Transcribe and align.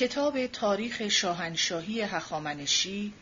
کتاب 0.00 0.46
تاریخ 0.46 1.08
شاهنشاهی 1.08 2.00
هخامنشی 2.00 3.12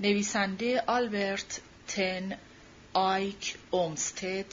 نویسنده 0.00 0.80
آلبرت 0.86 1.60
تن 1.88 2.38
آیک 2.92 3.56
اومستد 3.70 4.46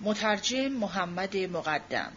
مترجم 0.00 0.68
محمد 0.68 1.36
مقدم 1.36 2.12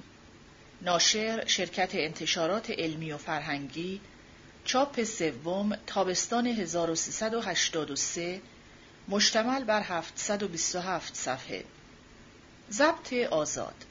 ناشر 0.82 1.46
شرکت 1.46 1.90
انتشارات 1.94 2.70
علمی 2.71 3.12
و 3.12 3.18
فرهنگی 3.18 4.02
چاپ 4.66 5.04
سوم 5.04 5.75
تابستان 5.88 6.47
1383 6.47 8.41
مشتمل 9.07 9.63
بر 9.63 9.81
727 9.81 11.15
صفحه. 11.15 11.63
ضبط 12.71 13.13
آزاد 13.13 13.86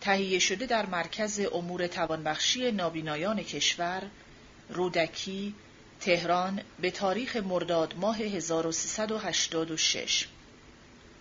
تهیه 0.00 0.38
شده 0.38 0.66
در 0.66 0.86
مرکز 0.86 1.40
امور 1.52 1.86
توانبخشی 1.86 2.72
نابینایان 2.72 3.42
کشور 3.42 4.02
رودکی 4.68 5.54
تهران 6.00 6.62
به 6.80 6.90
تاریخ 6.90 7.36
مرداد 7.36 7.94
ماه 7.96 8.16
1386 8.16 10.26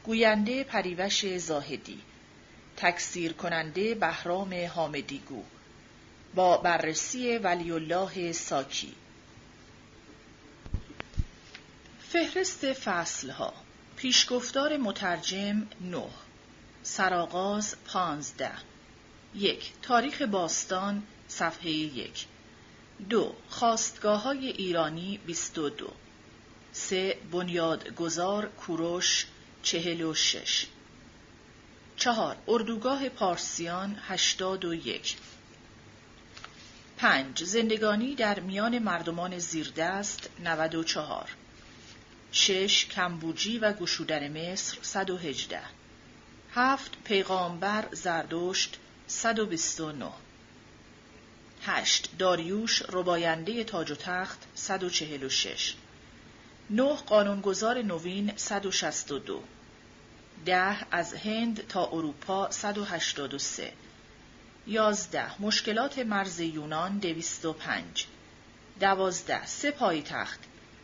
گوینده 0.04 0.64
پریوش 0.64 1.38
زاهدی 1.38 2.02
تکثیر 2.78 3.34
کننده 3.34 3.96
بهرام 3.96 4.68
حامدیگو 4.68 5.44
با 6.36 6.58
بررسی 6.58 7.38
ولی 7.38 7.72
الله 7.72 8.32
ساکی. 8.32 8.96
فهرست 12.10 12.74
فصلها 12.74 13.54
پیشگفتار 13.98 14.78
مترجم 14.78 15.68
9 15.82 16.04
سرآغاز 16.88 17.76
پانزده. 17.86 18.52
یک 19.36 19.72
تاریخ 19.82 20.22
باستان 20.22 21.04
صفحه 21.28 21.70
یک. 21.70 22.26
دو 23.10 23.36
خواستگاه 23.50 24.22
های 24.22 24.48
ایرانی 24.48 25.20
بیست 25.26 25.58
و 25.58 25.70
دو. 25.70 25.90
سه 26.72 27.18
بنیادگذار 27.32 28.46
کوروش 28.46 29.26
چهل 29.64 30.02
و 30.02 30.14
شش. 30.14 30.68
چهار 31.96 32.38
اردوگاه 32.48 33.10
پارسیان 33.10 34.00
هشتاد 34.08 34.66
و 34.66 34.74
یک. 34.74 35.18
پنج 36.98 37.44
زندگانی 37.44 38.16
در 38.16 38.40
میان 38.40 38.80
مردمان 38.80 39.40
زیردست 39.40 40.30
نود 40.44 40.76
و 40.76 40.84
چهار. 40.84 41.30
شش 42.32 42.86
کمبوجی 42.86 43.60
و 43.60 43.74
گشودن 43.74 44.52
مصر 44.52 44.78
صد 44.82 45.10
و 45.10 45.18
هجده. 45.18 45.62
هفت 46.56 46.98
پیغامبر 47.04 47.88
زردشت 47.92 48.80
129 49.08 50.12
هشت 51.62 52.10
داریوش 52.20 52.84
رباینده 52.90 53.64
تاج 53.64 53.92
و 53.92 53.96
تخت 53.96 54.40
146 54.56 55.76
نه 56.70 56.96
قانونگذار 56.96 57.82
نوین 57.82 58.34
162 58.36 59.44
ده 60.46 60.78
از 60.92 61.14
هند 61.14 61.68
تا 61.68 61.86
اروپا 61.86 62.52
183 62.52 63.74
یازده 64.68 65.42
مشکلات 65.42 66.00
مرز 66.00 66.40
یونان 66.40 66.98
205 66.98 68.06
دوازده 68.80 69.46
سه 69.46 69.72
پایتخت 69.72 70.40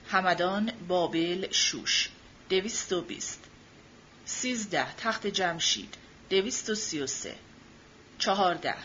همدان 0.10 0.72
بابل 0.88 1.52
شوش. 1.52 2.10
220 2.50 3.51
سیزده 4.32 4.96
تخت 4.98 5.28
جمشید 5.28 5.96
دویست 6.30 6.70
و 6.70 6.76
سی 6.76 7.00
و 7.00 7.08
سه. 7.08 7.36
چهارده 8.20 8.76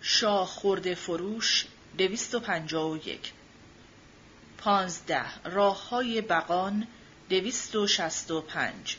شاه 0.00 0.46
خورده 0.46 0.94
فروش 0.94 1.66
دویست 1.98 2.34
و 2.34 2.40
پنجاه 2.40 2.90
و 2.90 2.96
یک. 2.96 3.32
پانزده 4.58 5.24
راه 5.44 5.88
های 5.88 6.20
بقان 6.20 6.86
دویست 7.28 7.76
و 7.76 7.86
شست 7.86 8.30
و 8.30 8.40
پنج. 8.40 8.96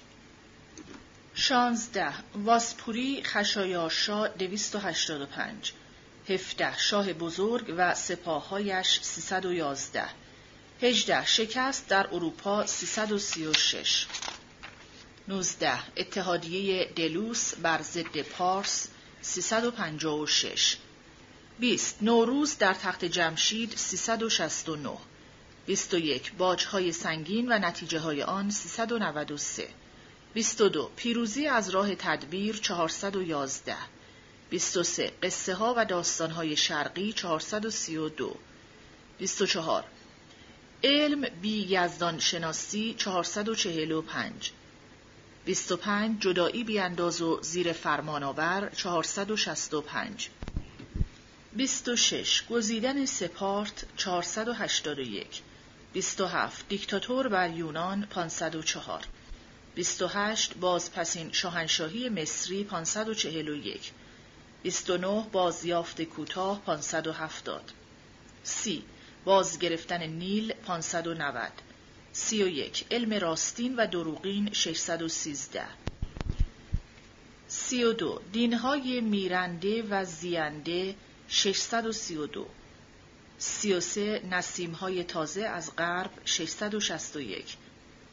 شانزده 1.34 2.14
واسپوری 2.36 3.24
خشایارشا 3.24 4.28
دویست 4.28 4.76
و 4.76 4.80
هشتاد 4.80 5.22
و 5.22 5.26
پنج. 5.26 5.72
هفته 6.30 6.78
شاه 6.78 7.14
بزرگ 7.14 7.74
و 7.78 7.94
و 9.46 9.54
یازده. 9.54 10.10
هجده 10.82 11.26
شکست 11.26 11.88
در 11.88 12.08
اروپا 12.12 12.66
سیصد 12.66 13.12
و 13.12 13.18
سی 13.18 13.48
و 13.48 13.54
شش. 13.54 14.08
19. 15.32 15.80
اتحادیه 15.98 16.92
دلوس 16.96 17.56
بر 17.56 17.82
ضد 17.82 18.22
پارس 18.22 18.88
356 19.22 20.78
20. 21.60 21.98
نوروز 22.04 22.58
در 22.58 22.74
تخت 22.74 23.06
جمشید 23.06 23.74
369 23.76 24.98
21. 25.66 26.34
باجهای 26.38 26.92
سنگین 26.92 27.52
و 27.52 27.60
نتیجه 27.60 28.00
های 28.00 28.24
آن 28.24 28.50
393 28.50 29.68
22. 30.34 30.92
پیروزی 30.96 31.48
از 31.48 31.70
راه 31.70 31.96
تدبیر 31.96 32.56
411 32.58 33.76
23. 34.50 35.12
قصه 35.24 35.54
ها 35.54 35.74
و 35.78 35.86
داستان 35.86 36.32
های 36.32 36.56
شرقی 36.56 37.14
432 37.14 38.36
24. 39.18 39.84
علم 40.84 41.28
بی 41.42 41.68
یزدان 41.70 42.20
شناسی 42.20 42.96
445 42.98 44.52
25 45.46 46.22
جدایی 46.22 46.64
بیانداز 46.64 47.22
و 47.22 47.40
زیر 47.42 47.74
فرمانآور 47.74 48.70
465 48.76 50.30
26 51.56 52.44
گزیدن 52.50 53.06
سپارت 53.06 53.86
481 53.98 55.42
27 55.94 56.68
دیکتاتور 56.70 57.28
بر 57.28 57.50
یونان 57.50 58.06
504 58.06 59.04
28 59.76 60.54
بازپسین 60.54 61.32
شاهنشاهی 61.32 62.10
مصری 62.10 62.64
541 62.64 63.92
29 64.64 65.26
بازیافت 65.32 66.02
کوتاه 66.02 66.62
570 66.66 67.72
سی 68.44 68.84
باز 69.26 69.60
گرفتن 69.60 70.04
نیل 70.04 70.54
590 70.54 71.71
سی 72.14 72.44
و 72.44 72.48
یک. 72.48 72.86
علم 72.92 73.14
راستین 73.14 73.76
و 73.76 73.88
دروغین 73.88 74.54
613 74.54 75.66
سی 77.48 77.84
و 77.84 77.94
دو. 77.94 78.22
دینهای 78.32 79.02
میرنده 79.02 79.84
و 79.90 80.06
زینده 80.06 80.96
632 81.28 82.48
سی 83.38 83.74
و 83.74 83.80
سه. 83.80 84.22
نسیمهای 84.32 85.04
تازه 85.04 85.42
از 85.42 85.76
غرب 85.76 86.12
661 86.26 87.58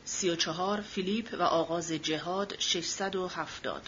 سی 0.05 0.31
و 0.31 0.37
چهار. 0.37 0.81
فیلیپ 0.81 1.35
و 1.39 1.43
آغاز 1.43 1.93
جهاد 1.93 2.57
670 2.59 3.83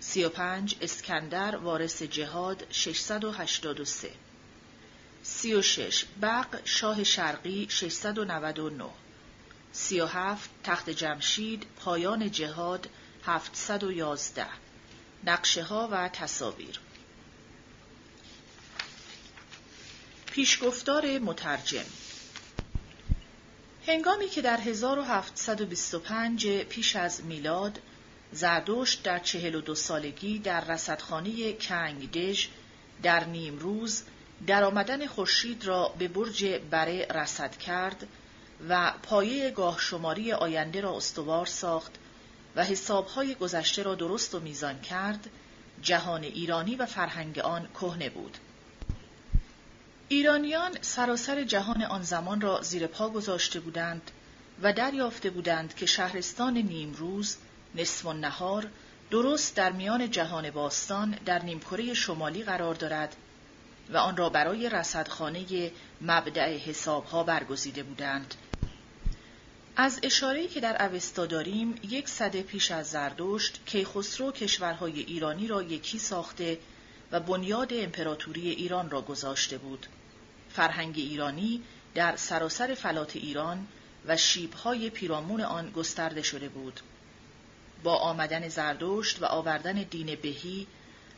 سی 0.00 0.24
و 0.24 0.28
پنج. 0.28 0.76
اسکندر 0.80 1.56
وارث 1.56 2.02
جهاد 2.02 2.66
683 2.70 4.10
سی 5.22 5.54
و 5.54 5.62
شش. 5.62 6.04
بق 6.22 6.60
شاه 6.64 7.04
شرقی 7.04 7.66
699 7.70 9.03
سی 9.76 10.00
و 10.00 10.06
هفت 10.06 10.50
تخت 10.64 10.90
جمشید 10.90 11.66
پایان 11.76 12.30
جهاد 12.30 12.88
هفتصد 13.26 13.84
و 13.84 13.92
یازده. 13.92 14.46
نقشه 15.24 15.62
ها 15.62 15.88
و 15.92 16.08
تصاویر. 16.08 16.80
پیشگفتار 20.26 21.18
مترجم. 21.18 21.84
هنگامی 23.86 24.28
که 24.28 24.42
در 24.42 24.60
1725 24.60 26.62
پیش 26.62 26.96
از 26.96 27.24
میلاد 27.24 27.80
زردشت 28.32 29.02
در 29.02 29.18
چهل 29.18 29.54
و 29.54 29.60
دو 29.60 29.74
سالگی 29.74 30.38
در 30.38 30.60
رصدخانه 30.60 31.52
کنگدژ 31.52 32.46
در 33.02 33.24
نیمروز 33.24 34.02
در 34.46 34.64
آمدن 34.64 35.06
خورشید 35.06 35.64
را 35.64 35.94
به 35.98 36.08
برج 36.08 36.44
بره 36.70 37.06
رصد 37.10 37.56
کرد 37.56 38.06
و 38.68 38.92
پایه 39.02 39.50
گاه 39.50 39.78
شماری 39.80 40.32
آینده 40.32 40.80
را 40.80 40.96
استوار 40.96 41.46
ساخت 41.46 41.92
و 42.56 42.64
حسابهای 42.64 43.34
گذشته 43.34 43.82
را 43.82 43.94
درست 43.94 44.34
و 44.34 44.40
میزان 44.40 44.80
کرد 44.80 45.30
جهان 45.82 46.24
ایرانی 46.24 46.76
و 46.76 46.86
فرهنگ 46.86 47.38
آن 47.38 47.68
کهنه 47.74 48.10
بود. 48.10 48.38
ایرانیان 50.08 50.78
سراسر 50.80 51.44
جهان 51.44 51.82
آن 51.82 52.02
زمان 52.02 52.40
را 52.40 52.62
زیر 52.62 52.86
پا 52.86 53.08
گذاشته 53.08 53.60
بودند 53.60 54.10
و 54.62 54.72
دریافته 54.72 55.30
بودند 55.30 55.74
که 55.74 55.86
شهرستان 55.86 56.56
نیمروز 56.56 57.36
نصف 57.74 58.06
نهار 58.06 58.66
درست 59.10 59.56
در 59.56 59.72
میان 59.72 60.10
جهان 60.10 60.50
باستان 60.50 61.10
در 61.10 61.42
نیمکره 61.42 61.94
شمالی 61.94 62.42
قرار 62.42 62.74
دارد 62.74 63.16
و 63.92 63.96
آن 63.96 64.16
را 64.16 64.28
برای 64.28 64.68
رصدخانه 64.68 65.70
مبدع 66.00 66.56
حسابها 66.56 67.22
برگزیده 67.22 67.82
بودند. 67.82 68.34
از 69.76 70.00
اشاره‌ای 70.02 70.48
که 70.48 70.60
در 70.60 70.84
اوستا 70.84 71.26
داریم 71.26 71.74
یک 71.88 72.08
صده 72.08 72.42
پیش 72.42 72.70
از 72.70 72.90
زردشت 72.90 73.60
کیخسرو 73.66 74.32
کشورهای 74.32 75.00
ایرانی 75.00 75.46
را 75.46 75.62
یکی 75.62 75.98
ساخته 75.98 76.58
و 77.12 77.20
بنیاد 77.20 77.72
امپراتوری 77.72 78.50
ایران 78.50 78.90
را 78.90 79.02
گذاشته 79.02 79.58
بود 79.58 79.86
فرهنگ 80.50 80.94
ایرانی 80.96 81.62
در 81.94 82.16
سراسر 82.16 82.74
فلات 82.74 83.16
ایران 83.16 83.66
و 84.06 84.16
شیبهای 84.16 84.90
پیرامون 84.90 85.40
آن 85.40 85.70
گسترده 85.70 86.22
شده 86.22 86.48
بود. 86.48 86.80
با 87.82 87.96
آمدن 87.96 88.48
زردشت 88.48 89.22
و 89.22 89.24
آوردن 89.24 89.82
دین 89.82 90.18
بهی 90.22 90.66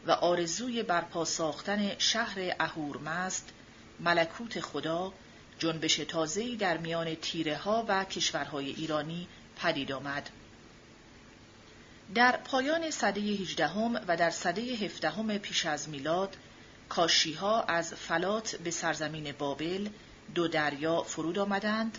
و 0.07 0.11
آرزوی 0.11 0.83
برپا 0.83 1.25
ساختن 1.25 1.99
شهر 1.99 2.55
اهورمزد 2.61 3.45
ملکوت 4.01 4.61
خدا 4.61 5.13
جنبش 5.59 5.97
تازه‌ای 5.97 6.57
در 6.57 6.77
میان 6.77 7.15
تیره 7.15 7.57
ها 7.57 7.85
و 7.89 8.05
کشورهای 8.05 8.67
ایرانی 8.67 9.29
پدید 9.57 9.93
آمد. 9.93 10.31
در 12.15 12.37
پایان 12.37 12.91
سده 12.91 13.21
هجدهم 13.21 14.01
و 14.09 14.17
در 14.17 14.31
سده 14.31 14.63
هفدهم 14.63 15.39
پیش 15.39 15.67
از 15.67 15.89
میلاد 15.89 16.37
کاشیها 16.89 17.63
از 17.63 17.95
فلات 17.95 18.57
به 18.57 18.71
سرزمین 18.71 19.33
بابل 19.33 19.89
دو 20.35 20.49
دریا 20.49 21.03
فرود 21.03 21.39
آمدند 21.39 21.99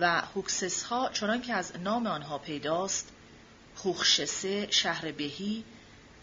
و 0.00 0.20
هوکسس 0.20 0.82
ها 0.82 1.10
چنان 1.12 1.42
که 1.42 1.54
از 1.54 1.72
نام 1.80 2.06
آنها 2.06 2.38
پیداست 2.38 3.12
خوخشسه 3.74 4.70
شهر 4.70 5.12
بهی 5.12 5.64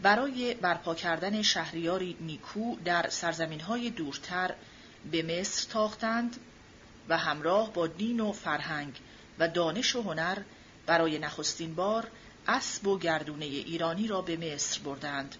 برای 0.02 0.54
برپا 0.54 0.96
کردن 0.96 1.42
شهریاری 1.42 2.18
نیکو 2.20 2.76
در 2.86 3.10
سرزمین 3.10 3.60
های 3.60 3.90
دورتر 3.90 4.56
به 5.12 5.24
مصر 5.24 5.68
تاختند 5.70 6.38
و 7.09 7.18
همراه 7.18 7.74
با 7.74 7.88
دین 7.88 8.19
و 8.19 8.31
فرهنگ 8.31 9.00
و 9.39 9.48
دانش 9.48 9.95
و 9.95 10.01
هنر 10.01 10.38
برای 10.86 11.19
نخستین 11.19 11.75
بار 11.75 12.07
اسب 12.48 12.88
و 12.88 12.98
گردونه 12.98 13.45
ایرانی 13.45 14.07
را 14.07 14.21
به 14.21 14.38
مصر 14.38 14.80
بردند. 14.80 15.36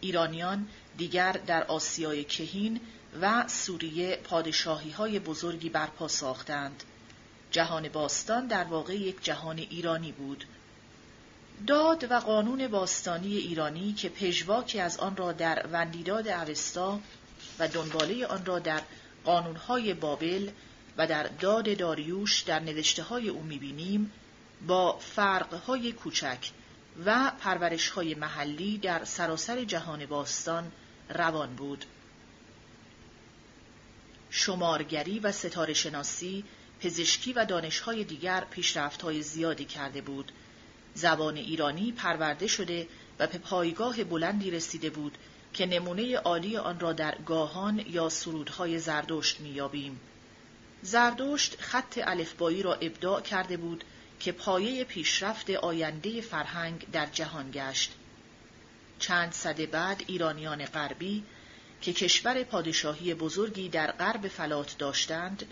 ایرانیان 0.00 0.68
دیگر 0.96 1.32
در 1.32 1.64
آسیای 1.64 2.24
کهین 2.24 2.80
و 3.20 3.48
سوریه 3.48 4.16
پادشاهی 4.16 4.90
های 4.90 5.18
بزرگی 5.18 5.68
برپا 5.68 6.08
ساختند. 6.08 6.82
جهان 7.50 7.88
باستان 7.88 8.46
در 8.46 8.64
واقع 8.64 8.94
یک 8.94 9.24
جهان 9.24 9.58
ایرانی 9.58 10.12
بود. 10.12 10.44
داد 11.66 12.10
و 12.10 12.14
قانون 12.14 12.68
باستانی 12.68 13.36
ایرانی 13.36 13.92
که 13.92 14.08
پژواکی 14.08 14.80
از 14.80 14.98
آن 14.98 15.16
را 15.16 15.32
در 15.32 15.66
وندیداد 15.72 16.28
اوستا 16.28 17.00
و 17.58 17.68
دنباله 17.68 18.26
آن 18.26 18.44
را 18.44 18.58
در 18.58 18.82
قانونهای 19.24 19.94
بابل 19.94 20.50
و 20.96 21.06
در 21.06 21.22
داد 21.22 21.76
داریوش 21.76 22.40
در 22.40 22.60
نوشته 22.60 23.02
های 23.02 23.28
او 23.28 23.42
می‌بینیم 23.42 24.12
با 24.66 24.98
فرقهای 24.98 25.92
کوچک 25.92 26.50
و 27.06 27.32
پرورشهای 27.40 28.14
محلی 28.14 28.78
در 28.78 29.04
سراسر 29.04 29.64
جهان 29.64 30.06
باستان 30.06 30.72
روان 31.08 31.54
بود. 31.54 31.84
شمارگری 34.30 35.18
و 35.18 35.32
ستاره 35.32 35.74
شناسی، 35.74 36.44
پزشکی 36.80 37.32
و 37.32 37.44
دانشهای 37.44 38.04
دیگر 38.04 38.44
پیشرفتهای 38.50 39.22
زیادی 39.22 39.64
کرده 39.64 40.00
بود. 40.00 40.32
زبان 40.94 41.36
ایرانی 41.36 41.92
پرورده 41.92 42.46
شده 42.46 42.88
و 43.18 43.26
به 43.26 43.38
پایگاه 43.38 44.04
بلندی 44.04 44.50
رسیده 44.50 44.90
بود 44.90 45.18
که 45.54 45.66
نمونه 45.66 46.16
عالی 46.16 46.56
آن 46.56 46.80
را 46.80 46.92
در 46.92 47.18
گاهان 47.26 47.84
یا 47.90 48.08
سرودهای 48.08 48.78
زردشت 48.78 49.40
میابیم. 49.40 50.00
زردشت 50.82 51.60
خط 51.60 51.98
الفبایی 52.02 52.62
را 52.62 52.74
ابداع 52.74 53.20
کرده 53.20 53.56
بود 53.56 53.84
که 54.20 54.32
پایه 54.32 54.84
پیشرفت 54.84 55.50
آینده 55.50 56.20
فرهنگ 56.20 56.86
در 56.92 57.06
جهان 57.06 57.50
گشت. 57.50 57.92
چند 58.98 59.32
صده 59.32 59.66
بعد 59.66 60.02
ایرانیان 60.06 60.64
غربی 60.64 61.24
که 61.80 61.92
کشور 61.92 62.42
پادشاهی 62.42 63.14
بزرگی 63.14 63.68
در 63.68 63.92
غرب 63.92 64.28
فلات 64.28 64.78
داشتند 64.78 65.46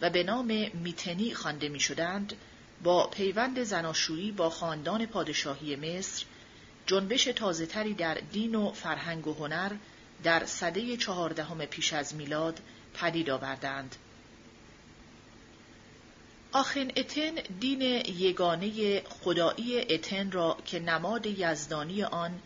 و 0.00 0.10
به 0.10 0.22
نام 0.22 0.46
میتنی 0.74 1.34
خوانده 1.34 1.68
می‌شدند 1.68 2.32
با 2.82 3.06
پیوند 3.06 3.62
زناشویی 3.62 4.32
با 4.32 4.50
خاندان 4.50 5.06
پادشاهی 5.06 5.76
مصر 5.76 6.24
جنبش 6.86 7.24
تازهتری 7.24 7.94
در 7.94 8.14
دین 8.14 8.54
و 8.54 8.72
فرهنگ 8.72 9.26
و 9.26 9.34
هنر 9.34 9.72
در 10.22 10.44
سده 10.44 10.96
چهاردهم 10.96 11.64
پیش 11.64 11.92
از 11.92 12.14
میلاد 12.14 12.60
پدید 12.94 13.30
آوردند. 13.30 13.96
آخن 16.52 16.90
اتن 16.96 17.34
دین 17.60 17.82
یگانه 18.06 19.00
خدایی 19.00 19.94
اتن 19.94 20.30
را 20.30 20.58
که 20.64 20.78
نماد 20.78 21.26
یزدانی 21.26 22.02
آن 22.02 22.40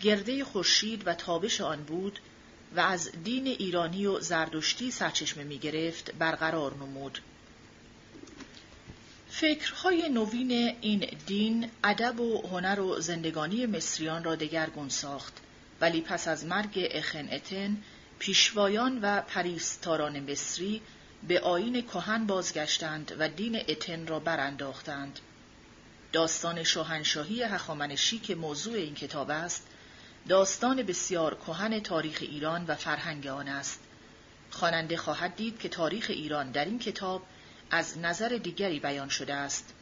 گرده 0.00 0.44
خورشید 0.44 1.06
و 1.06 1.14
تابش 1.14 1.60
آن 1.60 1.84
بود 1.84 2.18
و 2.76 2.80
از 2.80 3.10
دین 3.24 3.46
ایرانی 3.46 4.06
و 4.06 4.20
زردشتی 4.20 4.90
سرچشمه 4.90 5.44
می 5.44 5.58
گرفت 5.58 6.14
برقرار 6.14 6.74
نمود. 6.74 7.18
فکرهای 9.40 10.08
نوین 10.08 10.50
این 10.80 11.18
دین 11.26 11.70
ادب 11.84 12.20
و 12.20 12.48
هنر 12.48 12.80
و 12.80 13.00
زندگانی 13.00 13.66
مصریان 13.66 14.24
را 14.24 14.34
دگرگون 14.34 14.88
ساخت 14.88 15.32
ولی 15.80 16.00
پس 16.00 16.28
از 16.28 16.44
مرگ 16.44 16.88
اخن 16.90 17.28
اتن 17.32 17.76
پیشوایان 18.18 18.98
و 19.02 19.20
پریستاران 19.20 20.30
مصری 20.30 20.82
به 21.28 21.40
آین 21.40 21.82
کهن 21.82 22.26
بازگشتند 22.26 23.16
و 23.18 23.28
دین 23.28 23.56
اتن 23.68 24.06
را 24.06 24.20
برانداختند. 24.20 25.18
داستان 26.12 26.62
شاهنشاهی 26.62 27.42
هخامنشی 27.42 28.18
که 28.18 28.34
موضوع 28.34 28.74
این 28.74 28.94
کتاب 28.94 29.30
است، 29.30 29.66
داستان 30.28 30.82
بسیار 30.82 31.34
کهن 31.34 31.80
تاریخ 31.80 32.18
ایران 32.20 32.64
و 32.66 32.74
فرهنگ 32.74 33.26
آن 33.26 33.48
است. 33.48 33.80
خواننده 34.50 34.96
خواهد 34.96 35.36
دید 35.36 35.58
که 35.58 35.68
تاریخ 35.68 36.06
ایران 36.08 36.50
در 36.50 36.64
این 36.64 36.78
کتاب 36.78 37.22
از 37.74 37.98
نظر 37.98 38.28
دیگری 38.28 38.80
بیان 38.80 39.08
شده 39.08 39.34
است. 39.34 39.74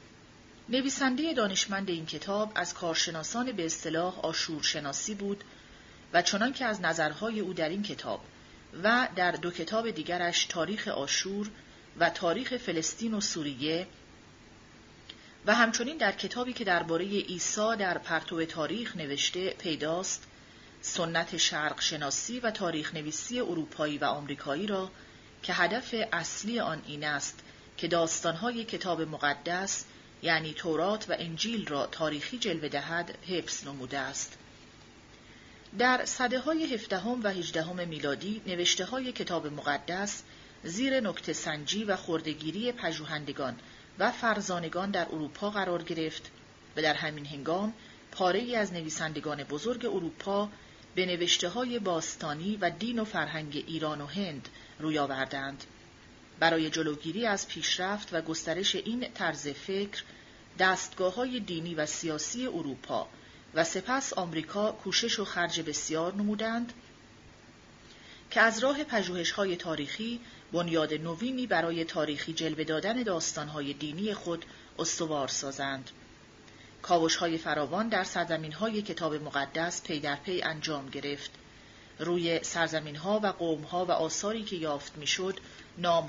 نویسنده 0.69 1.33
دانشمند 1.35 1.91
این 1.91 2.07
کتاب 2.07 2.53
از 2.55 2.75
کارشناسان 2.75 3.53
به 3.53 3.67
اصطلاح 3.67 4.21
آشورشناسی 4.21 5.15
بود 5.15 5.45
و 6.13 6.23
چنان 6.23 6.53
که 6.53 6.65
از 6.65 6.81
نظرهای 6.81 7.41
او 7.41 7.53
در 7.53 7.69
این 7.69 7.83
کتاب 7.83 8.21
و 8.83 9.09
در 9.17 9.33
دو 9.33 9.51
کتاب 9.51 9.91
دیگرش 9.91 10.45
تاریخ 10.45 10.89
آشور 10.89 11.51
و 11.99 12.11
تاریخ 12.11 12.57
فلسطین 12.57 13.15
و 13.15 13.21
سوریه 13.21 13.87
و 15.47 15.55
همچنین 15.55 15.97
در 15.97 16.13
کتابی 16.13 16.53
که 16.53 16.65
درباره 16.65 17.05
عیسی 17.05 17.77
در 17.79 17.99
پرتو 17.99 18.45
تاریخ 18.45 18.97
نوشته 18.97 19.51
پیداست 19.51 20.27
سنت 20.81 21.37
شرق 21.37 21.81
شناسی 21.81 22.41
و 22.41 22.51
تاریخ 22.51 22.95
نویسی 22.95 23.41
اروپایی 23.41 23.99
و 23.99 24.05
آمریکایی 24.05 24.67
را 24.67 24.91
که 25.43 25.53
هدف 25.55 25.95
اصلی 26.13 26.61
آن 26.61 26.83
این 26.87 27.05
است 27.05 27.43
که 27.83 27.89
داستانهای 27.89 28.65
کتاب 28.65 29.01
مقدس 29.01 29.85
یعنی 30.23 30.55
تورات 30.55 31.11
و 31.11 31.17
انجیل 31.19 31.67
را 31.67 31.87
تاریخی 31.87 32.39
جلوه 32.39 32.69
دهد 32.69 33.19
حفظ 33.29 33.67
نموده 33.67 33.99
است. 33.99 34.39
در 35.79 36.05
صده 36.05 36.41
های 36.41 36.75
هفدهم 36.75 37.23
و 37.23 37.29
هجدهم 37.29 37.89
میلادی 37.89 38.43
نوشته 38.47 38.85
های 38.85 39.13
کتاب 39.13 39.47
مقدس 39.47 40.23
زیر 40.65 41.01
نکته 41.01 41.33
سنجی 41.33 41.85
و 41.85 41.97
خردگیری 41.97 42.73
پژوهندگان 42.73 43.59
و 43.99 44.11
فرزانگان 44.11 44.91
در 44.91 45.07
اروپا 45.09 45.51
قرار 45.51 45.83
گرفت 45.83 46.31
و 46.77 46.83
در 46.83 46.95
همین 46.95 47.27
هنگام 47.27 47.75
پاره 48.13 48.41
ای 48.41 48.57
از 48.57 48.73
نویسندگان 48.73 49.45
بزرگ 49.45 49.87
اروپا 49.87 50.49
به 50.95 51.07
نوشته 51.07 51.49
های 51.49 51.79
باستانی 51.79 52.57
و 52.57 52.71
دین 52.71 52.99
و 52.99 53.05
فرهنگ 53.05 53.65
ایران 53.67 54.01
و 54.01 54.07
هند 54.07 54.49
روی 54.79 54.99
آوردند. 54.99 55.65
برای 56.43 56.71
جلوگیری 56.71 57.27
از 57.27 57.49
پیشرفت 57.49 58.09
و 58.15 58.21
گسترش 58.21 58.75
این 58.75 59.13
طرز 59.15 59.49
فکر 59.49 60.03
دستگاه 60.59 61.15
های 61.15 61.41
دینی 61.41 61.75
و 61.75 61.87
سیاسی 61.87 62.47
اروپا 62.47 63.09
و 63.55 63.65
سپس 63.65 64.13
آمریکا 64.13 64.73
کوشش 64.73 65.19
و 65.19 65.25
خرج 65.25 65.61
بسیار 65.61 66.15
نمودند 66.15 66.73
که 68.31 68.41
از 68.41 68.59
راه 68.59 68.77
های 69.37 69.57
تاریخی 69.57 70.21
بنیاد 70.53 70.95
نوینی 70.95 71.47
برای 71.47 71.85
تاریخی 71.85 72.33
جلوه 72.33 72.65
دادن 72.65 73.03
داستانهای 73.03 73.73
دینی 73.73 74.15
خود 74.15 74.45
استوار 74.79 75.29
سازند. 75.29 75.91
های 77.19 77.39
فراوان 77.39 77.89
در 77.89 78.05
های 78.61 78.83
کتاب 78.83 79.15
مقدس 79.15 79.83
پی 79.83 80.01
در 80.01 80.17
پی 80.17 80.43
انجام 80.43 80.89
گرفت. 80.89 81.31
روی 81.99 82.41
ها 82.97 83.21
و 83.23 83.33
ها 83.67 83.85
و 83.85 83.91
آثاری 83.91 84.43
که 84.43 84.57
یافت 84.57 84.97
می‌شد 84.97 85.41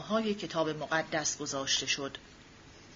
های 0.10 0.34
کتاب 0.34 0.70
مقدس 0.70 1.38
گذاشته 1.38 1.86
شد. 1.86 2.18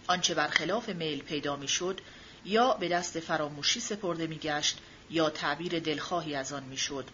آنچه 0.08 0.34
برخلاف 0.34 0.90
میل 0.90 1.24
پیدا 1.24 1.56
می‌شد 1.56 2.02
یا 2.46 2.74
به 2.74 2.90
دست 2.90 3.20
فراموشی 3.20 3.80
سپرده 3.80 4.28
میگشت 4.28 4.78
یا 5.10 5.30
تعبیر 5.30 5.80
دلخواهی 5.80 6.36
از 6.36 6.54
آن 6.54 6.64
می‌شد. 6.64 7.06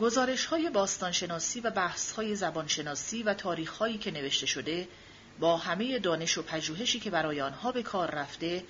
گزارش 0.00 0.46
های 0.46 0.70
باستانشناسی 0.70 1.60
و 1.60 1.70
بحث 1.70 2.12
های 2.12 2.36
زبانشناسی 2.36 3.22
و 3.22 3.34
تاریخ 3.34 3.76
هایی 3.76 3.98
که 3.98 4.10
نوشته 4.10 4.46
شده 4.46 4.88
با 5.40 5.56
همه 5.56 5.98
دانش 5.98 6.38
و 6.38 6.42
پژوهشی 6.42 7.00
که 7.00 7.10
برای 7.10 7.40
آنها 7.40 7.72
به 7.72 7.82
کار 7.82 8.10
رفته 8.10 8.64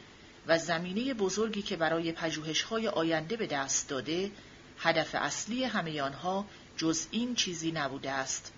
و 0.46 0.58
زمینه 0.58 1.14
بزرگی 1.14 1.62
که 1.62 1.76
برای 1.76 2.12
پژوهش 2.12 2.62
های 2.62 2.88
آینده 2.88 3.36
به 3.36 3.46
دست 3.46 3.88
داده 3.88 4.30
هدف 4.78 5.14
اصلی 5.14 5.64
همه 5.64 6.02
آنها 6.02 6.46
جز 6.76 7.06
این 7.10 7.34
چیزی 7.34 7.72
نبوده 7.72 8.10
است 8.10 8.52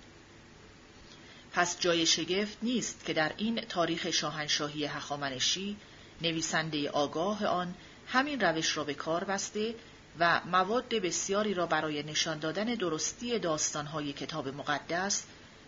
پس 1.58 1.80
جای 1.80 2.06
شگفت 2.06 2.58
نیست 2.62 3.04
که 3.04 3.12
در 3.12 3.32
این 3.36 3.60
تاریخ 3.60 4.10
شاهنشاهی 4.10 4.84
هخامنشی 4.84 5.76
نویسنده 6.22 6.90
آگاه 6.90 7.46
آن 7.46 7.74
همین 8.06 8.40
روش 8.40 8.76
را 8.76 8.84
به 8.84 8.94
کار 8.94 9.24
بسته 9.24 9.74
و 10.18 10.40
مواد 10.46 10.88
بسیاری 10.88 11.54
را 11.54 11.66
برای 11.66 12.02
نشان 12.02 12.38
دادن 12.38 12.64
درستی 12.64 13.38
داستانهای 13.38 14.12
کتاب 14.12 14.48
مقدس 14.48 15.24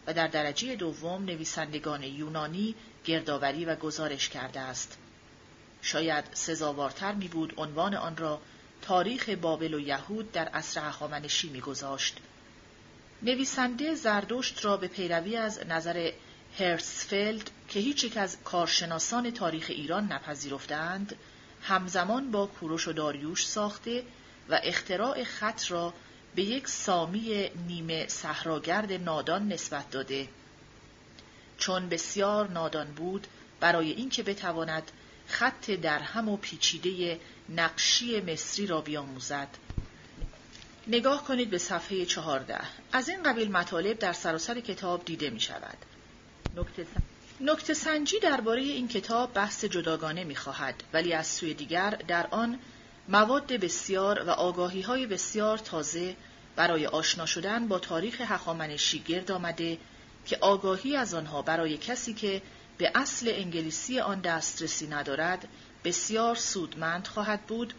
و 0.07 0.15
در 0.15 0.27
درجه 0.27 0.77
دوم 0.77 1.25
نویسندگان 1.25 2.03
یونانی 2.03 2.75
گردآوری 3.05 3.65
و 3.65 3.77
گزارش 3.77 4.29
کرده 4.29 4.61
است. 4.61 4.99
شاید 5.83 6.25
سزاوارتر 6.33 7.13
می 7.13 7.29
بود 7.29 7.55
عنوان 7.57 7.95
آن 7.95 8.17
را 8.17 8.41
تاریخ 8.83 9.29
بابل 9.29 9.75
و 9.75 9.81
یهود 9.81 10.33
در 10.33 10.49
عصر 10.49 10.81
هخامنشی 10.81 11.49
میگذاشت. 11.49 12.17
نویسنده 13.23 13.95
زردشت 13.95 14.65
را 14.65 14.77
به 14.77 14.89
پیروی 14.89 15.37
از 15.37 15.67
نظر 15.67 16.13
هرسفلد 16.59 17.51
که 17.69 17.81
هیچ 17.81 18.05
یک 18.05 18.17
از 18.17 18.37
کارشناسان 18.45 19.31
تاریخ 19.31 19.67
ایران 19.69 20.13
نپذیرفتند، 20.13 21.17
همزمان 21.63 22.31
با 22.31 22.47
کوروش 22.47 22.89
و 22.89 22.93
داریوش 22.93 23.47
ساخته 23.47 24.03
و 24.49 24.61
اختراع 24.63 25.25
خط 25.25 25.71
را 25.71 25.95
به 26.35 26.43
یک 26.43 26.69
سامی 26.69 27.51
نیمه 27.67 28.09
صحراگرد 28.09 28.93
نادان 28.93 29.49
نسبت 29.49 29.91
داده. 29.91 30.29
چون 31.59 31.89
بسیار 31.89 32.51
نادان 32.51 32.93
بود 32.93 33.27
برای 33.61 33.91
اینکه 33.91 34.23
بتواند 34.23 34.91
خط 35.27 35.71
درهم 35.71 36.29
و 36.29 36.37
پیچیده 36.37 37.21
نقشی 37.49 38.21
مصری 38.21 38.67
را 38.67 38.81
بیاموزد. 38.81 39.49
نگاه 40.93 41.25
کنید 41.25 41.51
به 41.51 41.59
صفحه 41.59 42.07
چهارده. 42.07 42.59
از 42.93 43.09
این 43.09 43.23
قبیل 43.23 43.53
مطالب 43.53 43.99
در 43.99 44.13
سراسر 44.13 44.61
کتاب 44.61 45.05
دیده 45.05 45.31
می 45.31 45.41
شود. 45.41 45.77
نکته 47.41 47.75
سنجی 47.75 48.19
درباره 48.19 48.63
این 48.63 48.89
کتاب 48.89 49.35
بحث 49.35 49.65
جداگانه 49.65 50.25
می 50.25 50.37
خواهد 50.37 50.83
ولی 50.93 51.13
از 51.13 51.27
سوی 51.27 51.55
دیگر 51.55 51.91
در 51.91 52.27
آن 52.27 52.59
مواد 53.09 53.47
بسیار 53.47 54.23
و 54.23 54.31
آگاهی 54.31 54.81
های 54.81 55.07
بسیار 55.07 55.59
تازه 55.59 56.17
برای 56.57 56.87
آشنا 56.87 57.27
شدن 57.27 57.69
با 57.69 57.79
تاریخ 57.79 58.21
هخامنشی 58.21 58.99
گرد 58.99 59.31
آمده 59.31 59.79
که 60.27 60.39
آگاهی 60.41 60.97
از 60.97 61.15
آنها 61.15 61.43
برای 61.43 61.77
کسی 61.77 62.15
که 62.15 62.43
به 62.79 62.93
اصل 62.95 63.29
انگلیسی 63.35 64.01
آن 64.01 64.21
دسترسی 64.21 64.87
ندارد 64.87 65.49
بسیار 65.85 66.35
سودمند 66.35 67.07
خواهد 67.07 67.41
بود 67.47 67.75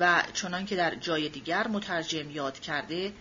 و 0.00 0.22
چنان 0.34 0.66
که 0.66 0.76
در 0.76 0.94
جای 0.94 1.28
دیگر 1.28 1.68
مترجم 1.68 2.30
یاد 2.30 2.58
کرده 2.58 3.12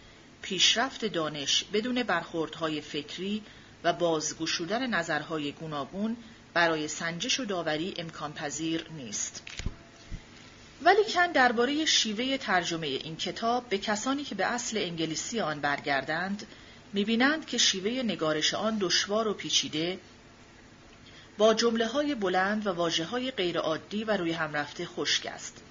پیشرفت 0.42 1.06
دانش 1.06 1.64
بدون 1.74 2.04
برخوردهای 2.04 2.82
فکری 2.82 3.44
و 3.84 3.94
بازگشودن 3.94 4.88
نظرهای 4.88 5.52
گوناگون 5.52 6.18
برای 6.54 6.88
سنجش 6.88 7.40
و 7.40 7.46
داوری 7.46 7.94
امکان 7.98 8.34
پذیر 8.34 8.86
نیست. 8.98 9.44
ولی 10.82 11.04
کن 11.14 11.32
درباره 11.32 11.86
شیوه 11.86 12.38
ترجمه 12.38 12.88
این 12.88 13.16
کتاب 13.16 13.70
به 13.70 13.78
کسانی 13.78 14.24
که 14.24 14.36
به 14.36 14.46
اصل 14.46 14.78
انگلیسی 14.78 15.40
آن 15.40 15.60
برگردند 15.60 16.48
می‌بینند 16.94 17.46
که 17.46 17.58
شیوه 17.58 18.04
نگارش 18.04 18.54
آن 18.54 18.78
دشوار 18.82 19.28
و 19.28 19.34
پیچیده 19.34 20.00
با 21.38 21.54
جمله 21.54 21.88
های 21.88 22.16
بلند 22.16 22.68
و 22.68 22.70
واجه 22.70 23.32
غیرعادی 23.32 24.04
و 24.04 24.18
روی 24.18 24.32
هم 24.32 24.54
رفته 24.54 24.86
خشک 24.86 25.26
است. 25.26 25.64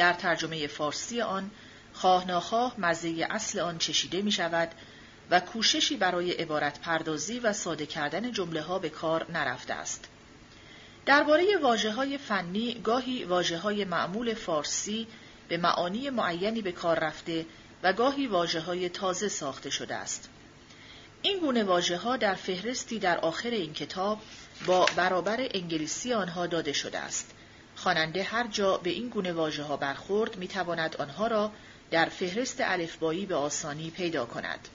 در 0.00 0.12
ترجمه 0.12 0.66
فارسی 0.66 1.20
آن 1.20 1.50
خواه 1.92 2.26
ناخواه 2.26 2.74
مزه 2.78 3.26
اصل 3.30 3.60
آن 3.60 3.78
چشیده 3.78 4.22
می 4.22 4.32
شود 4.32 4.68
و 5.30 5.40
کوششی 5.40 5.96
برای 5.96 6.32
عبارت 6.32 6.80
پردازی 6.80 7.38
و 7.38 7.52
ساده 7.52 7.86
کردن 7.86 8.32
جمله 8.32 8.62
ها 8.62 8.78
به 8.78 8.88
کار 8.88 9.30
نرفته 9.32 9.74
است. 9.74 10.08
درباره 11.06 11.56
واجه 11.62 11.92
های 11.92 12.18
فنی 12.18 12.80
گاهی 12.84 13.24
واجه 13.24 13.58
های 13.58 13.84
معمول 13.84 14.34
فارسی 14.34 15.06
به 15.48 15.56
معانی 15.56 16.10
معینی 16.10 16.62
به 16.62 16.72
کار 16.72 16.98
رفته 16.98 17.46
و 17.82 17.92
گاهی 17.92 18.26
واجه 18.26 18.60
های 18.60 18.88
تازه 18.88 19.28
ساخته 19.28 19.70
شده 19.70 19.94
است. 19.94 20.28
این 21.22 21.38
گونه 21.38 21.64
واجه 21.64 21.96
ها 21.96 22.16
در 22.16 22.34
فهرستی 22.34 22.98
در 22.98 23.18
آخر 23.18 23.50
این 23.50 23.72
کتاب 23.72 24.18
با 24.66 24.86
برابر 24.96 25.48
انگلیسی 25.54 26.12
آنها 26.12 26.46
داده 26.46 26.72
شده 26.72 26.98
است. 26.98 27.34
خواننده 27.82 28.22
هر 28.22 28.46
جا 28.46 28.76
به 28.76 28.90
این 28.90 29.08
گونه 29.08 29.32
واژه 29.32 29.62
ها 29.62 29.76
برخورد 29.76 30.36
می 30.36 30.48
تواند 30.48 30.96
آنها 30.96 31.26
را 31.26 31.52
در 31.90 32.08
فهرست 32.08 32.56
الفبایی 32.60 33.26
به 33.26 33.34
آسانی 33.34 33.90
پیدا 33.90 34.26
کند. 34.26 34.68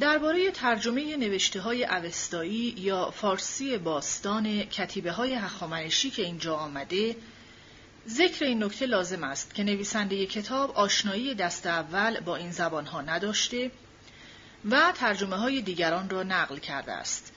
درباره 0.00 0.50
ترجمه 0.50 1.16
نوشته 1.16 1.60
های 1.60 1.84
اوستایی 1.84 2.74
یا 2.78 3.10
فارسی 3.10 3.78
باستان 3.78 4.62
کتیبه 4.62 5.12
های 5.12 5.34
هخامنشی 5.34 6.10
که 6.10 6.22
اینجا 6.22 6.56
آمده 6.56 7.16
ذکر 8.08 8.44
این 8.44 8.64
نکته 8.64 8.86
لازم 8.86 9.24
است 9.24 9.54
که 9.54 9.64
نویسنده 9.64 10.26
کتاب 10.26 10.70
آشنایی 10.70 11.34
دست 11.34 11.66
اول 11.66 12.20
با 12.20 12.36
این 12.36 12.50
زبان 12.50 12.86
ها 12.86 13.00
نداشته 13.00 13.70
و 14.70 14.92
ترجمه 14.94 15.36
های 15.36 15.62
دیگران 15.62 16.10
را 16.10 16.22
نقل 16.22 16.58
کرده 16.58 16.92
است. 16.92 17.32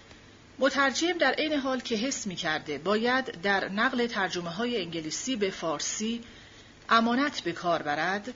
مترجم 0.59 1.11
در 1.11 1.31
عین 1.31 1.53
حال 1.53 1.79
که 1.79 1.95
حس 1.95 2.27
می 2.27 2.35
کرده 2.35 2.77
باید 2.77 3.41
در 3.41 3.69
نقل 3.69 4.07
ترجمه 4.07 4.49
های 4.49 4.81
انگلیسی 4.81 5.35
به 5.35 5.49
فارسی 5.49 6.21
امانت 6.89 7.41
به 7.41 7.51
کار 7.51 7.81
برد 7.81 8.33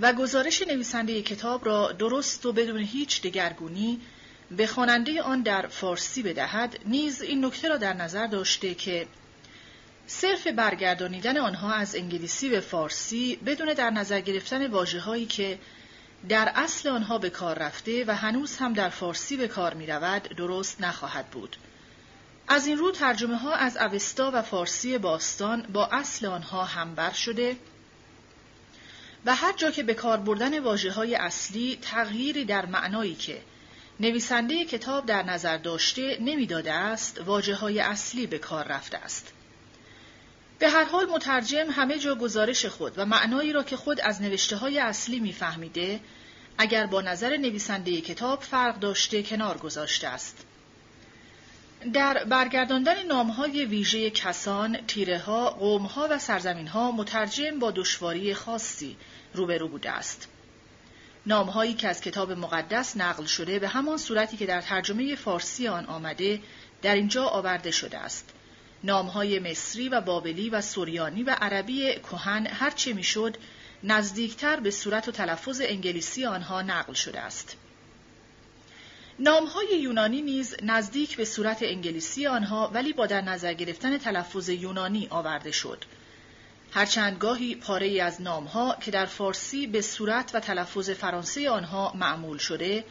و 0.00 0.12
گزارش 0.12 0.62
نویسنده 0.62 1.22
کتاب 1.22 1.66
را 1.66 1.92
درست 1.92 2.46
و 2.46 2.52
بدون 2.52 2.80
هیچ 2.80 3.22
دگرگونی 3.22 4.00
به 4.50 4.66
خواننده 4.66 5.22
آن 5.22 5.42
در 5.42 5.66
فارسی 5.66 6.22
بدهد 6.22 6.78
نیز 6.86 7.22
این 7.22 7.44
نکته 7.44 7.68
را 7.68 7.76
در 7.76 7.92
نظر 7.92 8.26
داشته 8.26 8.74
که 8.74 9.06
صرف 10.06 10.46
برگردانیدن 10.46 11.36
آنها 11.36 11.72
از 11.72 11.96
انگلیسی 11.96 12.48
به 12.48 12.60
فارسی 12.60 13.36
بدون 13.36 13.72
در 13.72 13.90
نظر 13.90 14.20
گرفتن 14.20 14.66
واجه 14.66 15.00
هایی 15.00 15.26
که 15.26 15.58
در 16.28 16.52
اصل 16.54 16.88
آنها 16.88 17.18
به 17.18 17.30
کار 17.30 17.58
رفته 17.58 18.04
و 18.04 18.16
هنوز 18.16 18.56
هم 18.56 18.72
در 18.72 18.88
فارسی 18.88 19.36
به 19.36 19.48
کار 19.48 19.74
می 19.74 19.86
رود 19.86 20.22
درست 20.22 20.80
نخواهد 20.80 21.26
بود. 21.26 21.56
از 22.48 22.66
این 22.66 22.78
رو 22.78 22.90
ترجمه 22.90 23.36
ها 23.36 23.54
از 23.54 23.76
اوستا 23.76 24.30
و 24.34 24.42
فارسی 24.42 24.98
باستان 24.98 25.62
با 25.62 25.86
اصل 25.86 26.26
آنها 26.26 26.64
همبر 26.64 27.12
شده 27.12 27.56
و 29.26 29.34
هر 29.34 29.52
جا 29.52 29.70
که 29.70 29.82
به 29.82 29.94
کار 29.94 30.16
بردن 30.16 30.58
واجه 30.58 30.92
های 30.92 31.14
اصلی 31.14 31.78
تغییری 31.82 32.44
در 32.44 32.66
معنایی 32.66 33.14
که 33.14 33.42
نویسنده 34.00 34.64
کتاب 34.64 35.06
در 35.06 35.22
نظر 35.22 35.56
داشته 35.56 36.18
نمی‌داده 36.20 36.72
است 36.72 37.20
واجه 37.26 37.54
های 37.54 37.80
اصلی 37.80 38.26
به 38.26 38.38
کار 38.38 38.64
رفته 38.64 38.98
است. 38.98 39.32
به 40.64 40.70
هر 40.70 40.84
حال 40.84 41.06
مترجم 41.06 41.70
همه 41.70 41.98
جا 41.98 42.14
گزارش 42.14 42.66
خود 42.66 42.92
و 42.96 43.06
معنایی 43.06 43.52
را 43.52 43.62
که 43.62 43.76
خود 43.76 44.00
از 44.00 44.22
نوشته 44.22 44.56
های 44.56 44.78
اصلی 44.78 45.20
میفهمیده 45.20 46.00
اگر 46.58 46.86
با 46.86 47.00
نظر 47.00 47.36
نویسنده 47.36 48.00
کتاب 48.00 48.42
فرق 48.42 48.78
داشته 48.78 49.22
کنار 49.22 49.58
گذاشته 49.58 50.08
است. 50.08 50.46
در 51.92 52.24
برگرداندن 52.24 53.02
نامهای 53.02 53.64
ویژه 53.64 54.10
کسان، 54.10 54.76
تیره 54.86 55.18
ها، 55.18 55.50
قوم 55.50 55.82
ها 55.82 56.08
و 56.10 56.18
سرزمین 56.18 56.66
ها 56.66 56.92
مترجم 56.92 57.58
با 57.58 57.70
دشواری 57.70 58.34
خاصی 58.34 58.96
روبرو 59.34 59.68
بوده 59.68 59.90
است. 59.90 60.28
نامهایی 61.26 61.74
که 61.74 61.88
از 61.88 62.00
کتاب 62.00 62.32
مقدس 62.32 62.96
نقل 62.96 63.24
شده 63.24 63.58
به 63.58 63.68
همان 63.68 63.98
صورتی 63.98 64.36
که 64.36 64.46
در 64.46 64.60
ترجمه 64.60 65.14
فارسی 65.14 65.68
آن 65.68 65.86
آمده 65.86 66.40
در 66.82 66.94
اینجا 66.94 67.24
آورده 67.24 67.70
شده 67.70 67.98
است. 67.98 68.33
نامهای 68.84 69.38
مصری 69.38 69.88
و 69.88 70.00
بابلی 70.00 70.50
و 70.50 70.60
سوریانی 70.60 71.22
و 71.22 71.30
عربی 71.30 71.94
کهن 71.94 72.46
هرچه 72.46 72.92
می‌شد 72.92 73.36
نزدیکتر 73.84 74.60
به 74.60 74.70
صورت 74.70 75.08
و 75.08 75.12
تلفظ 75.12 75.60
انگلیسی 75.64 76.26
آنها 76.26 76.62
نقل 76.62 76.92
شده 76.92 77.20
است. 77.20 77.56
نامهای 79.18 79.80
یونانی 79.80 80.22
نیز 80.22 80.56
نزدیک 80.62 81.16
به 81.16 81.24
صورت 81.24 81.62
انگلیسی 81.62 82.26
آنها 82.26 82.70
ولی 82.74 82.92
با 82.92 83.06
در 83.06 83.20
نظر 83.20 83.54
گرفتن 83.54 83.98
تلفظ 83.98 84.48
یونانی 84.48 85.06
آورده 85.10 85.50
شد. 85.50 85.84
هرچند 86.72 87.18
گاهی 87.18 87.54
پاره 87.54 88.02
از 88.02 88.22
نامها 88.22 88.76
که 88.80 88.90
در 88.90 89.06
فارسی 89.06 89.66
به 89.66 89.80
صورت 89.80 90.30
و 90.34 90.40
تلفظ 90.40 90.90
فرانسه 90.90 91.50
آنها 91.50 91.92
معمول 91.94 92.38
شده 92.38 92.84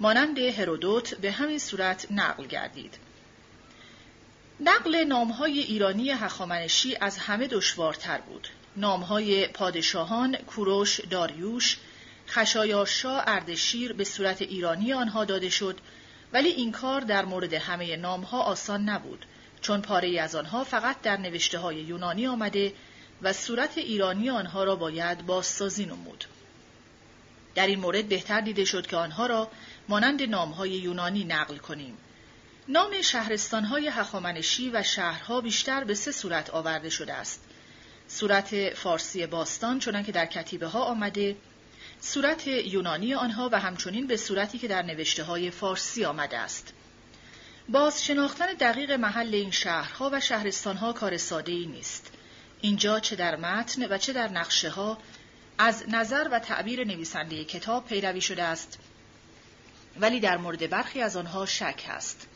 مانند 0.00 0.38
هرودوت 0.38 1.14
به 1.14 1.32
همین 1.32 1.58
صورت 1.58 2.06
نقل 2.10 2.46
گردید. 2.46 2.94
نقل 4.64 5.04
نامهای 5.04 5.58
ایرانی 5.58 6.10
هخامنشی 6.10 6.96
از 7.00 7.18
همه 7.18 7.46
دشوارتر 7.46 8.18
بود. 8.18 8.48
نامهای 8.76 9.46
پادشاهان 9.46 10.36
کوروش، 10.36 11.00
داریوش، 11.00 11.76
خشایارشا، 12.28 13.20
اردشیر 13.20 13.92
به 13.92 14.04
صورت 14.04 14.42
ایرانی 14.42 14.92
آنها 14.92 15.24
داده 15.24 15.48
شد 15.48 15.78
ولی 16.32 16.48
این 16.48 16.72
کار 16.72 17.00
در 17.00 17.24
مورد 17.24 17.54
همه 17.54 17.96
نامها 17.96 18.42
آسان 18.42 18.88
نبود 18.88 19.26
چون 19.60 19.82
پاره 19.82 20.20
از 20.20 20.34
آنها 20.34 20.64
فقط 20.64 21.00
در 21.02 21.16
نوشته 21.16 21.58
های 21.58 21.76
یونانی 21.76 22.26
آمده 22.26 22.72
و 23.22 23.32
صورت 23.32 23.78
ایرانی 23.78 24.30
آنها 24.30 24.64
را 24.64 24.76
باید 24.76 25.26
بازسازی 25.26 25.86
نمود. 25.86 26.24
در 27.54 27.66
این 27.66 27.80
مورد 27.80 28.08
بهتر 28.08 28.40
دیده 28.40 28.64
شد 28.64 28.86
که 28.86 28.96
آنها 28.96 29.26
را 29.26 29.48
مانند 29.88 30.22
نامهای 30.22 30.70
یونانی 30.70 31.24
نقل 31.24 31.56
کنیم. 31.56 31.98
نام 32.68 33.02
شهرستانهای 33.02 33.88
هخامنشی 33.88 34.70
و 34.70 34.82
شهرها 34.82 35.40
بیشتر 35.40 35.84
به 35.84 35.94
سه 35.94 36.12
صورت 36.12 36.50
آورده 36.50 36.90
شده 36.90 37.12
است. 37.14 37.44
صورت 38.08 38.74
فارسی 38.74 39.26
باستان 39.26 39.78
چنانکه 39.78 40.06
که 40.06 40.12
در 40.12 40.26
کتیبه 40.26 40.66
ها 40.66 40.84
آمده، 40.84 41.36
صورت 42.00 42.46
یونانی 42.46 43.14
آنها 43.14 43.48
و 43.52 43.60
همچنین 43.60 44.06
به 44.06 44.16
صورتی 44.16 44.58
که 44.58 44.68
در 44.68 44.82
نوشته 44.82 45.24
های 45.24 45.50
فارسی 45.50 46.04
آمده 46.04 46.38
است. 46.38 46.72
باز 47.68 48.04
شناختن 48.04 48.46
دقیق 48.46 48.90
محل 48.90 49.34
این 49.34 49.50
شهرها 49.50 50.10
و 50.12 50.20
شهرستانها 50.20 50.92
کار 50.92 51.16
ساده 51.16 51.52
ای 51.52 51.66
نیست. 51.66 52.12
اینجا 52.60 53.00
چه 53.00 53.16
در 53.16 53.36
متن 53.36 53.92
و 53.92 53.98
چه 53.98 54.12
در 54.12 54.28
نقشه 54.28 54.70
ها 54.70 54.98
از 55.58 55.84
نظر 55.88 56.28
و 56.32 56.38
تعبیر 56.38 56.84
نویسنده 56.84 57.44
کتاب 57.44 57.86
پیروی 57.86 58.20
شده 58.20 58.42
است 58.42 58.78
ولی 60.00 60.20
در 60.20 60.36
مورد 60.36 60.70
برخی 60.70 61.02
از 61.02 61.16
آنها 61.16 61.46
شک 61.46 61.84
هست. 61.88 62.28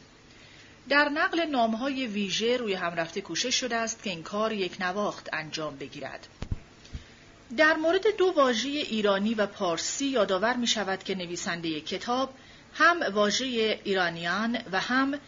در 0.88 1.08
نقل 1.08 1.46
نامهای 1.46 2.06
ویژه 2.06 2.56
روی 2.56 2.74
هم 2.74 2.94
رفته 2.94 3.20
کوشش 3.20 3.54
شده 3.54 3.76
است 3.76 4.02
که 4.02 4.10
این 4.10 4.22
کار 4.22 4.52
یک 4.52 4.76
نواخت 4.80 5.28
انجام 5.32 5.76
بگیرد. 5.76 6.26
در 7.56 7.76
مورد 7.76 8.16
دو 8.18 8.32
واژه 8.36 8.68
ایرانی 8.68 9.34
و 9.34 9.46
پارسی 9.46 10.06
یادآور 10.06 10.56
می 10.56 10.66
شود 10.66 11.04
که 11.04 11.14
نویسنده 11.14 11.80
کتاب 11.80 12.34
هم 12.74 13.12
واژه 13.12 13.44
ایرانیان 13.84 14.58
و 14.72 14.80
هم 14.80 15.18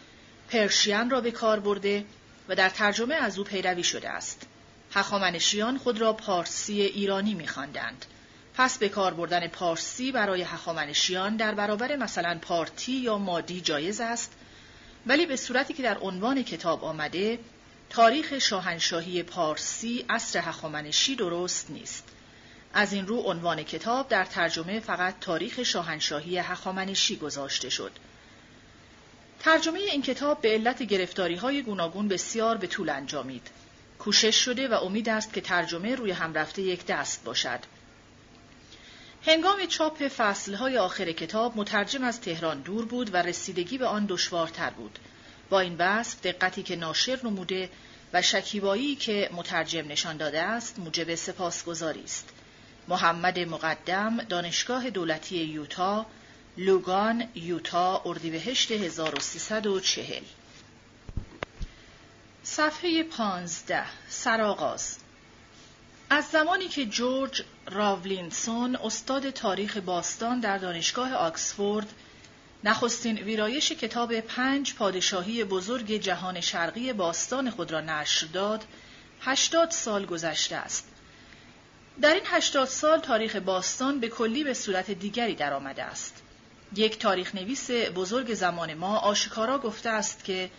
پرشیان 0.49 1.09
را 1.09 1.21
به 1.21 1.31
کار 1.31 1.59
برده 1.59 2.05
و 2.49 2.55
در 2.55 2.69
ترجمه 2.69 3.15
از 3.15 3.37
او 3.37 3.43
پیروی 3.43 3.83
شده 3.83 4.09
است. 4.09 4.47
هخامنشیان 4.93 5.77
خود 5.77 6.01
را 6.01 6.13
پارسی 6.13 6.81
ایرانی 6.81 7.33
می‌خواندند. 7.33 8.05
پس 8.53 8.77
به 8.77 8.89
کار 8.89 9.13
بردن 9.13 9.47
پارسی 9.47 10.11
برای 10.11 10.41
هخامنشیان 10.41 11.35
در 11.35 11.55
برابر 11.55 11.95
مثلا 11.95 12.37
پارتی 12.41 12.91
یا 12.91 13.17
مادی 13.17 13.61
جایز 13.61 14.01
است 14.01 14.33
ولی 15.09 15.25
به 15.25 15.35
صورتی 15.35 15.73
که 15.73 15.83
در 15.83 15.97
عنوان 15.97 16.43
کتاب 16.43 16.83
آمده 16.83 17.39
تاریخ 17.89 18.39
شاهنشاهی 18.39 19.23
پارسی 19.23 20.05
اصر 20.09 20.39
هخامنشی 20.39 21.15
درست 21.15 21.71
نیست. 21.71 22.03
از 22.73 22.93
این 22.93 23.07
رو 23.07 23.17
عنوان 23.17 23.63
کتاب 23.63 24.07
در 24.07 24.25
ترجمه 24.25 24.79
فقط 24.79 25.19
تاریخ 25.21 25.63
شاهنشاهی 25.63 26.37
هخامنشی 26.37 27.15
گذاشته 27.15 27.69
شد. 27.69 27.91
ترجمه 29.39 29.79
این 29.79 30.01
کتاب 30.01 30.41
به 30.41 30.49
علت 30.49 30.83
گرفتاری 30.83 31.35
های 31.35 31.61
گوناگون 31.61 32.07
بسیار 32.07 32.57
به 32.57 32.67
طول 32.67 32.89
انجامید. 32.89 33.47
کوشش 33.99 34.35
شده 34.35 34.67
و 34.67 34.73
امید 34.73 35.09
است 35.09 35.33
که 35.33 35.41
ترجمه 35.41 35.95
روی 35.95 36.11
هم 36.11 36.33
رفته 36.33 36.61
یک 36.61 36.85
دست 36.85 37.23
باشد. 37.23 37.59
هنگام 39.25 39.65
چاپ 39.65 40.07
فصلهای 40.07 40.77
آخر 40.77 41.11
کتاب 41.11 41.57
مترجم 41.57 42.03
از 42.03 42.21
تهران 42.21 42.61
دور 42.61 42.85
بود 42.85 43.13
و 43.13 43.17
رسیدگی 43.17 43.77
به 43.77 43.85
آن 43.85 44.05
دشوارتر 44.05 44.69
بود. 44.69 44.99
با 45.49 45.59
این 45.59 45.75
وصف 45.77 46.21
دقتی 46.21 46.63
که 46.63 46.75
ناشر 46.75 47.19
نموده 47.23 47.69
و 48.13 48.21
شکیبایی 48.21 48.95
که 48.95 49.29
مترجم 49.33 49.87
نشان 49.87 50.17
داده 50.17 50.41
است 50.41 50.79
موجب 50.79 51.15
سپاسگزاری 51.15 52.03
است. 52.03 52.29
محمد 52.87 53.39
مقدم 53.39 54.17
دانشگاه 54.17 54.89
دولتی 54.89 55.37
یوتا 55.37 56.05
لوگان 56.57 57.27
یوتا 57.35 58.01
اردیبهشت 58.05 58.71
1340 58.71 60.23
صفحه 62.43 63.03
پانزده 63.03 63.85
سرآغاز 64.09 64.97
از 66.09 66.25
زمانی 66.25 66.67
که 66.67 66.85
جورج 66.85 67.43
راولینسون 67.69 68.75
استاد 68.75 69.29
تاریخ 69.29 69.77
باستان 69.77 70.39
در 70.39 70.57
دانشگاه 70.57 71.13
آکسفورد 71.13 71.93
نخستین 72.63 73.17
ویرایش 73.17 73.71
کتاب 73.71 74.19
پنج 74.19 74.73
پادشاهی 74.75 75.43
بزرگ 75.43 75.91
جهان 75.91 76.41
شرقی 76.41 76.93
باستان 76.93 77.49
خود 77.49 77.71
را 77.71 77.81
نشر 77.81 78.27
داد، 78.27 78.65
هشتاد 79.21 79.71
سال 79.71 80.05
گذشته 80.05 80.55
است. 80.55 80.87
در 82.01 82.13
این 82.13 82.23
هشتاد 82.25 82.67
سال 82.67 82.99
تاریخ 82.99 83.35
باستان 83.35 83.99
به 83.99 84.07
کلی 84.09 84.43
به 84.43 84.53
صورت 84.53 84.91
دیگری 84.91 85.35
درآمده 85.35 85.83
است. 85.83 86.23
یک 86.75 86.99
تاریخ 86.99 87.35
نویس 87.35 87.71
بزرگ 87.71 88.33
زمان 88.33 88.73
ما 88.73 88.97
آشکارا 88.97 89.59
گفته 89.59 89.89
است 89.89 90.23
که 90.23 90.51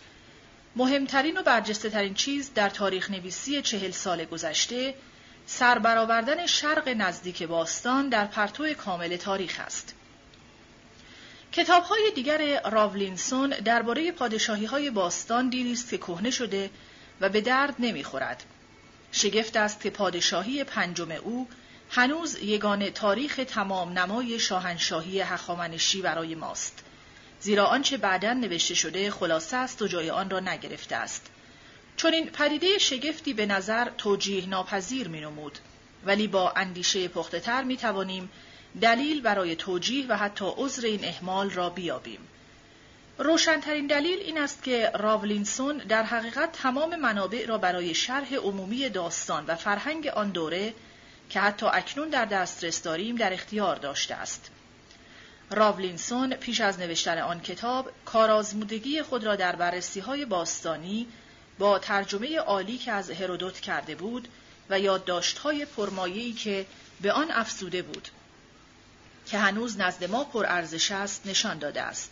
مهمترین 0.75 1.37
و 1.37 1.43
برجسته 1.43 1.89
ترین 1.89 2.13
چیز 2.13 2.53
در 2.53 2.69
تاریخ 2.69 3.11
نویسی 3.11 3.61
چهل 3.61 3.91
سال 3.91 4.25
گذشته 4.25 4.93
سربرآوردن 5.45 6.45
شرق 6.45 6.89
نزدیک 6.89 7.43
باستان 7.43 8.09
در 8.09 8.25
پرتو 8.25 8.73
کامل 8.73 9.17
تاریخ 9.17 9.59
است. 9.59 9.95
کتاب 11.51 11.83
های 11.83 12.11
دیگر 12.15 12.69
راولینسون 12.69 13.49
درباره 13.49 14.11
پادشاهی 14.11 14.65
های 14.65 14.89
باستان 14.89 15.49
دیری 15.49 15.75
که 15.75 15.97
کهنه 15.97 16.31
شده 16.31 16.69
و 17.21 17.29
به 17.29 17.41
درد 17.41 17.75
نمی‌خورد. 17.79 18.43
شگفت 19.11 19.57
است 19.57 19.81
که 19.81 19.89
پادشاهی 19.89 20.63
پنجم 20.63 21.11
او 21.11 21.47
هنوز 21.89 22.35
یگان 22.35 22.89
تاریخ 22.89 23.39
تمام 23.47 23.99
نمای 23.99 24.39
شاهنشاهی 24.39 25.19
هخامنشی 25.21 26.01
برای 26.01 26.35
ماست. 26.35 26.83
زیرا 27.39 27.65
آنچه 27.65 27.97
بعدا 27.97 28.33
نوشته 28.33 28.73
شده 28.73 29.11
خلاصه 29.11 29.57
است 29.57 29.81
و 29.81 29.87
جای 29.87 30.09
آن 30.09 30.29
را 30.29 30.39
نگرفته 30.39 30.95
است. 30.95 31.30
چون 31.97 32.13
این 32.13 32.29
پدیده 32.29 32.77
شگفتی 32.77 33.33
به 33.33 33.45
نظر 33.45 33.89
توجیه 33.89 34.49
ناپذیر 34.49 35.07
می 35.07 35.21
نمود 35.21 35.59
ولی 36.05 36.27
با 36.27 36.51
اندیشه 36.55 37.07
پخته 37.07 37.39
تر 37.39 37.63
می 37.63 37.77
توانیم 37.77 38.29
دلیل 38.81 39.21
برای 39.21 39.55
توجیه 39.55 40.07
و 40.07 40.17
حتی 40.17 40.45
عذر 40.57 40.85
این 40.85 41.05
احمال 41.05 41.49
را 41.49 41.69
بیابیم. 41.69 42.19
روشنترین 43.17 43.87
دلیل 43.87 44.19
این 44.19 44.37
است 44.37 44.63
که 44.63 44.91
راولینسون 44.95 45.77
در 45.77 46.03
حقیقت 46.03 46.51
تمام 46.51 46.95
منابع 46.95 47.45
را 47.45 47.57
برای 47.57 47.93
شرح 47.93 48.35
عمومی 48.35 48.89
داستان 48.89 49.45
و 49.45 49.55
فرهنگ 49.55 50.07
آن 50.07 50.29
دوره 50.29 50.73
که 51.29 51.39
حتی 51.39 51.65
اکنون 51.65 52.09
در 52.09 52.25
دسترس 52.25 52.83
داریم 52.83 53.15
در 53.15 53.33
اختیار 53.33 53.75
داشته 53.75 54.15
است. 54.15 54.51
راولینسون 55.51 56.35
پیش 56.35 56.61
از 56.61 56.79
نوشتن 56.79 57.17
آن 57.17 57.41
کتاب 57.41 57.91
کارآزمودگی 58.05 59.01
خود 59.01 59.23
را 59.23 59.35
در 59.35 59.55
بررسی 59.55 59.99
های 59.99 60.25
باستانی 60.25 61.07
با 61.59 61.79
ترجمه 61.79 62.37
عالی 62.37 62.77
که 62.77 62.91
از 62.91 63.11
هرودوت 63.11 63.59
کرده 63.59 63.95
بود 63.95 64.27
و 64.69 64.79
یادداشت‌های 64.79 65.65
پرمایه‌ای 65.65 66.33
که 66.33 66.65
به 67.01 67.11
آن 67.11 67.31
افسوده 67.31 67.81
بود 67.81 68.07
که 69.27 69.37
هنوز 69.37 69.77
نزد 69.77 70.03
ما 70.03 70.23
پرارزش 70.23 70.91
است 70.91 71.27
نشان 71.27 71.59
داده 71.59 71.81
است. 71.81 72.11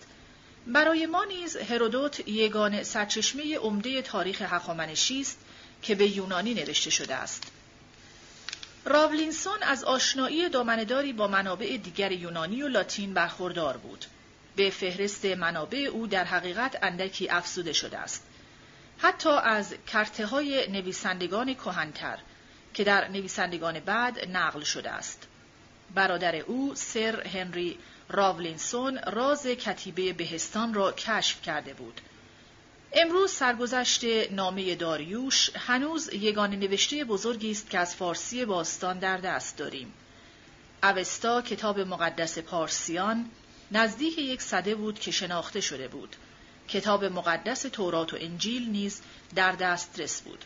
برای 0.68 1.06
ما 1.06 1.24
نیز 1.24 1.58
هرودوت 1.58 2.28
یگان 2.28 2.84
سرچشمه 2.84 3.58
عمده 3.58 4.02
تاریخ 4.02 4.42
هخامنشی 4.42 5.22
است 5.22 5.38
که 5.82 5.96
به 5.96 6.08
یونانی 6.08 6.54
نوشته 6.54 6.90
شده 6.90 7.16
است. 7.16 7.44
راولینسون 8.86 9.64
از 9.64 9.84
آشنایی 9.84 10.50
دامنداری 10.50 11.14
با 11.14 11.28
منابع 11.28 11.78
دیگر 11.78 12.12
یونانی 12.12 12.64
و 12.64 12.68
لاتین 12.68 13.14
برخوردار 13.14 13.78
بود. 13.78 14.06
به 14.56 14.70
فهرست 14.70 15.26
منابع 15.26 15.78
او 15.78 16.08
در 16.08 16.24
حقیقت 16.24 16.80
اندکی 16.82 17.30
افزوده 17.30 17.74
شده 17.74 17.98
است. 17.98 18.24
حتی 19.02 19.30
از 19.30 19.76
کرته 19.88 20.26
های 20.26 20.68
نویسندگان 20.72 21.54
کهنتر 21.54 22.18
که 22.74 22.84
در 22.84 23.08
نویسندگان 23.08 23.80
بعد 23.80 24.28
نقل 24.30 24.64
شده 24.64 24.92
است. 24.92 25.28
برادر 25.96 26.36
او 26.36 26.76
سر 26.76 27.28
هنری 27.28 27.78
راولینسون 28.10 29.00
راز 29.08 29.48
کتیبه 29.48 30.14
بهستان 30.14 30.74
را 30.74 30.92
کشف 30.92 31.42
کرده 31.42 31.74
بود. 31.74 32.02
امروز 32.94 33.32
سرگذشت 33.32 34.04
نامه 34.32 34.76
داریوش 34.76 35.50
هنوز 35.56 36.14
یگان 36.14 36.56
نوشته 36.56 37.04
بزرگی 37.04 37.52
است 37.52 37.70
که 37.70 37.80
از 37.80 37.96
فارسی 37.96 38.46
باستان 38.46 39.00
در 39.00 39.18
دست 39.18 39.58
داریم. 39.58 39.94
اوستا 40.84 41.42
کتاب 41.42 41.80
مقدس 41.80 42.38
پارسیان 42.38 43.30
نزدیک 43.72 44.18
یک 44.18 44.42
صده 44.42 44.76
بود 44.76 45.00
که 45.00 45.12
شناخته 45.12 45.62
شده 45.62 45.88
بود. 45.88 46.16
کتاب 46.70 47.06
مقدس 47.06 47.62
تورات 47.62 48.14
و 48.14 48.18
انجیل 48.20 48.70
نیز 48.70 49.02
در 49.36 49.52
دسترس 49.52 50.22
بود. 50.22 50.46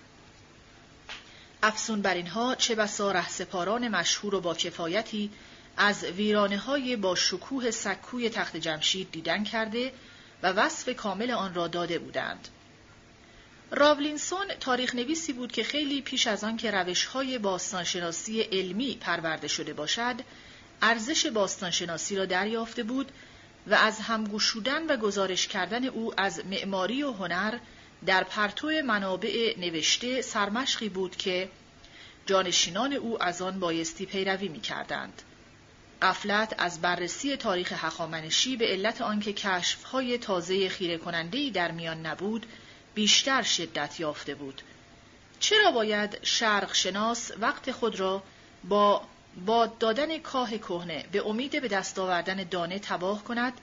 افسون 1.64 2.02
بر 2.02 2.14
اینها 2.14 2.56
چه 2.56 2.76
بسا 2.76 3.12
رهسپاران 3.12 3.88
مشهور 3.88 4.36
و 4.36 4.42
با 4.42 4.54
کفایتی 4.56 5.32
از 5.78 6.04
ویرانه 6.04 6.58
های 6.58 6.96
با 6.96 7.16
شکوه 7.16 7.72
سکوی 7.72 8.30
تخت 8.30 8.58
جمشید 8.58 9.12
دیدن 9.12 9.44
کرده 9.44 9.94
و 10.44 10.48
وصف 10.48 10.96
کامل 10.96 11.32
آن 11.32 11.54
را 11.54 11.68
داده 11.68 12.00
بودند. 12.00 12.48
راولینسون 13.72 14.48
تاریخ 14.60 14.96
نویسی 14.96 15.34
بود 15.34 15.52
که 15.52 15.64
خیلی 15.64 16.02
پیش 16.02 16.28
از 16.28 16.44
آن 16.44 16.58
که 16.58 16.72
روش 16.72 17.06
های 17.06 17.38
باستانشناسی 17.38 18.42
علمی 18.42 18.98
پرورده 19.02 19.48
شده 19.48 19.74
باشد، 19.74 20.16
ارزش 20.82 21.26
باستانشناسی 21.26 22.16
را 22.16 22.26
دریافته 22.26 22.84
بود 22.84 23.12
و 23.68 23.74
از 23.74 24.00
همگوشودن 24.00 24.86
و 24.88 24.98
گزارش 24.98 25.48
کردن 25.48 25.86
او 25.86 26.22
از 26.22 26.46
معماری 26.46 27.04
و 27.04 27.12
هنر 27.12 27.58
در 28.06 28.24
پرتو 28.24 28.68
منابع 28.86 29.56
نوشته 29.60 30.22
سرمشقی 30.22 30.90
بود 30.90 31.16
که 31.16 31.50
جانشینان 32.26 32.94
او 32.94 33.24
از 33.24 33.42
آن 33.42 33.60
بایستی 33.60 34.06
پیروی 34.06 34.48
می 34.48 34.62
کردند. 34.62 35.22
قفلت 36.02 36.56
از 36.58 36.82
بررسی 36.82 37.36
تاریخ 37.36 37.74
هخامنشی 37.74 38.58
به 38.58 38.68
علت 38.68 39.02
آنکه 39.02 39.34
کشفهای 39.34 40.18
تازه 40.18 40.70
خیره 40.70 40.98
کننده‌ای 40.98 41.52
در 41.52 41.72
میان 41.72 42.06
نبود 42.06 42.46
بیشتر 42.96 43.42
شدت 43.42 44.00
یافته 44.00 44.36
بود 44.36 44.62
چرا 45.40 45.72
باید 45.72 46.18
شرق 46.24 46.74
شناس 46.74 47.32
وقت 47.40 47.72
خود 47.72 48.00
را 48.00 48.24
با 48.64 49.02
باد 49.46 49.78
دادن 49.78 50.18
کاه 50.18 50.58
کهنه 50.58 51.06
به 51.12 51.28
امید 51.28 51.62
به 51.62 51.68
دست 51.68 52.00
آوردن 52.00 52.44
دانه 52.44 52.80
تباه 52.80 53.24
کند 53.24 53.54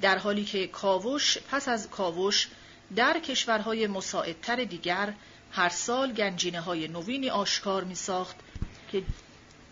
در 0.00 0.18
حالی 0.18 0.44
که 0.44 0.66
کاوش 0.66 1.38
پس 1.50 1.68
از 1.68 1.90
کاوش 1.90 2.48
در 2.96 3.18
کشورهای 3.18 3.86
مساعدتر 3.86 4.64
دیگر 4.64 5.14
هر 5.52 5.68
سال 5.68 6.12
گنجینه 6.12 6.60
های 6.60 6.88
نوینی 6.88 7.30
آشکار 7.30 7.84
می 7.84 7.94
ساخت 7.94 8.36
که 8.92 9.02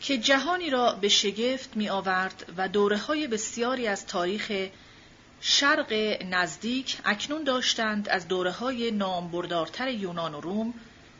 که 0.01 0.19
جهانی 0.19 0.71
را 0.71 0.93
به 0.93 1.09
شگفت 1.09 1.77
می 1.77 1.89
آورد 1.89 2.53
و 2.57 2.69
دوره 2.69 2.97
های 2.97 3.27
بسیاری 3.27 3.87
از 3.87 4.07
تاریخ 4.07 4.53
شرق 5.41 5.93
نزدیک 6.25 6.99
اکنون 7.05 7.45
داشتند 7.45 8.09
از 8.09 8.29
دوره 8.29 8.51
های 8.51 8.91
نامبردارتر 8.91 9.89
یونان 9.89 10.35
و 10.35 10.41
روم 10.41 10.75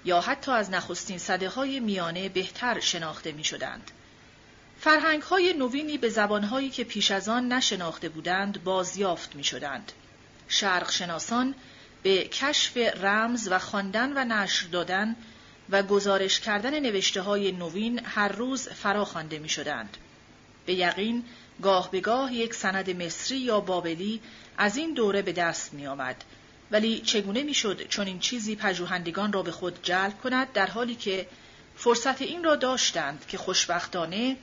یا 0.05 0.21
حتی 0.21 0.53
از 0.53 0.71
نخستین 0.71 1.19
صده 1.19 1.49
های 1.49 1.81
میانه 1.81 2.29
بهتر 2.29 2.81
شناخته 2.81 3.33
می 3.33 3.45
شدند. 3.45 3.91
فرهنگ 4.81 5.23
های 5.23 5.53
نوینی 5.53 5.99
به 5.99 6.09
زبان 6.09 6.45
هایی 6.45 6.71
که 6.71 6.85
پیش 6.85 7.11
از 7.11 7.29
آن 7.29 7.53
نشناخته 7.53 8.09
بودند 8.09 8.65
بازیافت 8.65 9.37
می 9.37 9.45
شدند. 9.45 9.93
شرق 10.49 10.91
شناسان 10.91 11.55
به 12.03 12.25
کشف 12.25 12.77
رمز 12.77 13.49
و 13.51 13.59
خواندن 13.59 14.13
و 14.17 14.25
نشر 14.25 14.67
دادن 14.67 15.17
و 15.71 15.83
گزارش 15.83 16.41
کردن 16.41 16.81
نوشته 16.81 17.21
های 17.21 17.53
نوین 17.53 18.01
هر 18.05 18.29
روز 18.29 18.69
فرا 18.69 19.05
خوانده 19.05 19.39
می 19.39 19.49
شدند. 19.49 19.97
به 20.67 20.75
یقین 20.75 21.25
گاه 21.63 21.91
به 21.91 22.01
گاه 22.01 22.35
یک 22.35 22.55
سند 22.55 23.03
مصری 23.03 23.39
یا 23.39 23.61
بابلی 23.61 24.21
از 24.59 24.77
این 24.77 24.95
دوره 24.95 25.23
به 25.23 25.33
دست 25.33 25.75
می 25.75 25.87
آمد. 25.87 26.25
ولی 26.71 27.01
چگونه 27.01 27.43
می 27.43 27.55
شد 27.55 27.89
چون 27.89 28.07
این 28.07 28.19
چیزی 28.19 28.57
پژوهندگان 28.57 29.33
را 29.33 29.43
به 29.43 29.53
خود 29.53 29.79
جلب 29.83 30.21
کند 30.21 30.53
در 30.53 30.67
حالی 30.67 30.95
که 30.95 31.27
فرصت 31.77 32.23
این 32.23 32.45
را 32.45 32.57
داشتند 32.57 33.25
که 33.29 33.39
خوشبختانه 33.39 34.37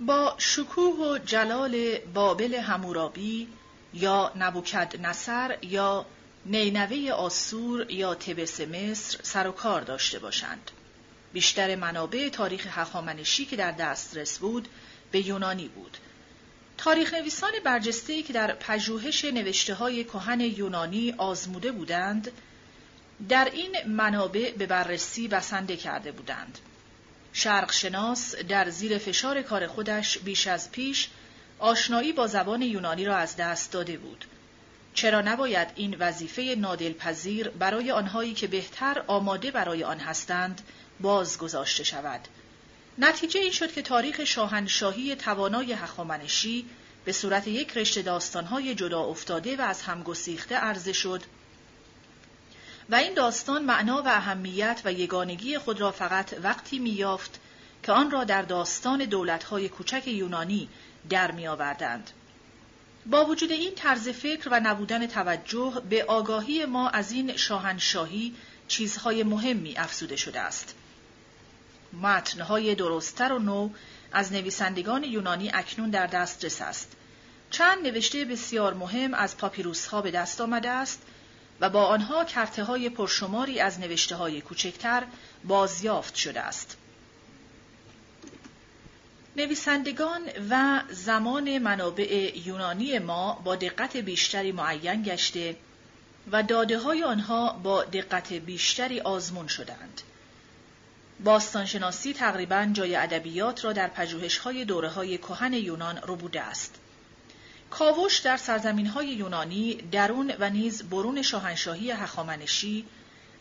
با 0.00 0.34
شکوه 0.38 0.94
و 0.94 1.18
جلال 1.18 1.98
بابل 1.98 2.54
همورابی 2.54 3.48
یا 3.94 4.32
نبوکد 4.36 5.00
نصر 5.00 5.56
یا 5.62 6.06
نینوه 6.46 7.10
آسور 7.10 7.90
یا 7.90 8.14
تبس 8.14 8.60
مصر 8.60 9.18
سر 9.22 9.46
و 9.46 9.52
کار 9.52 9.80
داشته 9.80 10.18
باشند. 10.18 10.70
بیشتر 11.32 11.76
منابع 11.76 12.28
تاریخ 12.28 12.66
هخامنشی 12.70 13.44
که 13.44 13.56
در 13.56 13.72
دسترس 13.72 14.38
بود 14.38 14.68
به 15.10 15.26
یونانی 15.26 15.68
بود. 15.68 15.96
تاریخ 16.78 17.14
نویسان 17.14 17.50
برجسته 17.64 18.22
که 18.22 18.32
در 18.32 18.54
پژوهش 18.54 19.24
نوشته 19.24 19.74
های 19.74 20.04
کهن 20.04 20.40
یونانی 20.40 21.14
آزموده 21.18 21.72
بودند، 21.72 22.32
در 23.28 23.50
این 23.52 23.76
منابع 23.86 24.52
به 24.52 24.66
بررسی 24.66 25.28
بسنده 25.28 25.76
کرده 25.76 26.12
بودند. 26.12 26.58
شرق 27.38 27.72
شناس 27.72 28.34
در 28.34 28.70
زیر 28.70 28.98
فشار 28.98 29.42
کار 29.42 29.66
خودش 29.66 30.18
بیش 30.18 30.46
از 30.46 30.72
پیش 30.72 31.08
آشنایی 31.58 32.12
با 32.12 32.26
زبان 32.26 32.62
یونانی 32.62 33.04
را 33.04 33.16
از 33.16 33.36
دست 33.36 33.72
داده 33.72 33.96
بود. 33.96 34.24
چرا 34.94 35.20
نباید 35.20 35.68
این 35.74 35.96
وظیفه 35.98 36.54
نادلپذیر 36.58 37.48
برای 37.48 37.90
آنهایی 37.90 38.34
که 38.34 38.46
بهتر 38.46 39.04
آماده 39.06 39.50
برای 39.50 39.84
آن 39.84 39.98
هستند 39.98 40.60
باز 41.00 41.38
گذاشته 41.38 41.84
شود؟ 41.84 42.20
نتیجه 42.98 43.40
این 43.40 43.52
شد 43.52 43.72
که 43.72 43.82
تاریخ 43.82 44.24
شاهنشاهی 44.24 45.16
توانای 45.16 45.72
هخامنشی 45.72 46.66
به 47.04 47.12
صورت 47.12 47.48
یک 47.48 47.76
رشته 47.76 48.02
داستانهای 48.02 48.74
جدا 48.74 49.00
افتاده 49.00 49.56
و 49.56 49.60
از 49.60 49.82
هم 49.82 50.02
گسیخته 50.02 50.54
عرضه 50.54 50.92
شد 50.92 51.22
و 52.90 52.94
این 52.94 53.14
داستان 53.14 53.64
معنا 53.64 54.02
و 54.02 54.08
اهمیت 54.08 54.80
و 54.84 54.92
یگانگی 54.92 55.58
خود 55.58 55.80
را 55.80 55.92
فقط 55.92 56.34
وقتی 56.42 56.78
میافت 56.78 57.40
که 57.82 57.92
آن 57.92 58.10
را 58.10 58.24
در 58.24 58.42
داستان 58.42 59.04
دولتهای 59.04 59.68
کوچک 59.68 60.08
یونانی 60.08 60.68
در 61.10 61.30
میآوردند. 61.30 62.10
با 63.06 63.24
وجود 63.24 63.52
این 63.52 63.74
طرز 63.74 64.08
فکر 64.08 64.48
و 64.48 64.60
نبودن 64.60 65.06
توجه 65.06 65.82
به 65.90 66.04
آگاهی 66.04 66.64
ما 66.64 66.88
از 66.88 67.12
این 67.12 67.36
شاهنشاهی 67.36 68.34
چیزهای 68.68 69.22
مهمی 69.22 69.76
افزوده 69.76 70.16
شده 70.16 70.40
است. 70.40 70.74
متنهای 72.02 72.74
درستتر 72.74 73.32
و 73.32 73.38
نو 73.38 73.70
از 74.12 74.32
نویسندگان 74.32 75.04
یونانی 75.04 75.50
اکنون 75.54 75.90
در 75.90 76.06
دسترس 76.06 76.62
است. 76.62 76.92
چند 77.50 77.86
نوشته 77.86 78.24
بسیار 78.24 78.74
مهم 78.74 79.14
از 79.14 79.36
پاپیروس 79.36 79.86
ها 79.86 80.02
به 80.02 80.10
دست 80.10 80.40
آمده 80.40 80.70
است 80.70 81.02
و 81.60 81.70
با 81.70 81.84
آنها 81.84 82.24
کرته 82.24 82.64
های 82.64 82.88
پرشماری 82.88 83.60
از 83.60 83.80
نوشته 83.80 84.16
های 84.16 84.40
کوچکتر 84.40 85.02
بازیافت 85.44 86.14
شده 86.14 86.40
است. 86.40 86.76
نویسندگان 89.36 90.22
و 90.50 90.82
زمان 90.90 91.58
منابع 91.58 92.38
یونانی 92.44 92.98
ما 92.98 93.40
با 93.44 93.56
دقت 93.56 93.96
بیشتری 93.96 94.52
معین 94.52 95.02
گشته 95.02 95.56
و 96.32 96.42
داده 96.42 96.78
های 96.78 97.04
آنها 97.04 97.52
با 97.52 97.84
دقت 97.84 98.32
بیشتری 98.32 99.00
آزمون 99.00 99.46
شدند. 99.46 100.00
باستانشناسی 101.24 102.12
تقریبا 102.12 102.68
جای 102.72 102.96
ادبیات 102.96 103.64
را 103.64 103.72
در 103.72 103.88
پژوهش 103.88 104.38
های 104.38 104.64
دوره 104.64 104.88
های 104.88 105.18
کهن 105.18 105.52
یونان 105.52 106.00
بوده 106.00 106.40
است. 106.40 106.77
کاوش 107.70 108.18
در 108.18 108.36
سرزمین 108.36 108.86
های 108.86 109.06
یونانی 109.06 109.74
درون 109.74 110.34
و 110.38 110.50
نیز 110.50 110.82
برون 110.82 111.22
شاهنشاهی 111.22 111.90
هخامنشی 111.90 112.84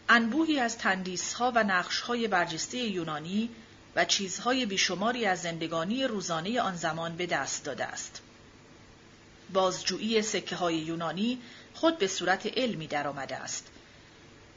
انبوهی 0.10 0.60
از 0.60 0.78
تندیس 0.78 1.34
ها 1.34 1.52
و 1.56 1.64
نقش 1.64 2.00
های 2.00 2.28
برجسته 2.28 2.78
یونانی 2.78 3.50
و 3.96 4.06
چیزهای 4.06 4.66
بیشماری 4.66 5.26
از 5.26 5.42
زندگانی 5.42 6.04
روزانه 6.04 6.62
آن 6.62 6.76
زمان 6.76 7.16
به 7.16 7.26
دست 7.26 7.64
داده 7.64 7.86
است. 7.86 8.22
بازجویی 9.54 10.22
سکه 10.22 10.56
های 10.56 10.76
یونانی 10.76 11.40
خود 11.74 11.98
به 11.98 12.08
صورت 12.08 12.58
علمی 12.58 12.88
درآمده 12.88 13.36
است. 13.36 13.68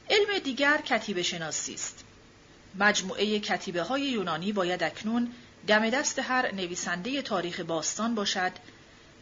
علم 0.09 0.39
دیگر 0.39 0.77
کتیبه 0.77 1.23
شناسی 1.23 1.73
است. 1.73 2.03
مجموعه 2.79 3.39
کتیبه 3.39 3.81
های 3.81 4.01
یونانی 4.01 4.51
باید 4.51 4.83
اکنون 4.83 5.31
دم 5.67 5.89
دست 5.89 6.19
هر 6.19 6.51
نویسنده 6.51 7.21
تاریخ 7.21 7.59
باستان 7.59 8.15
باشد 8.15 8.51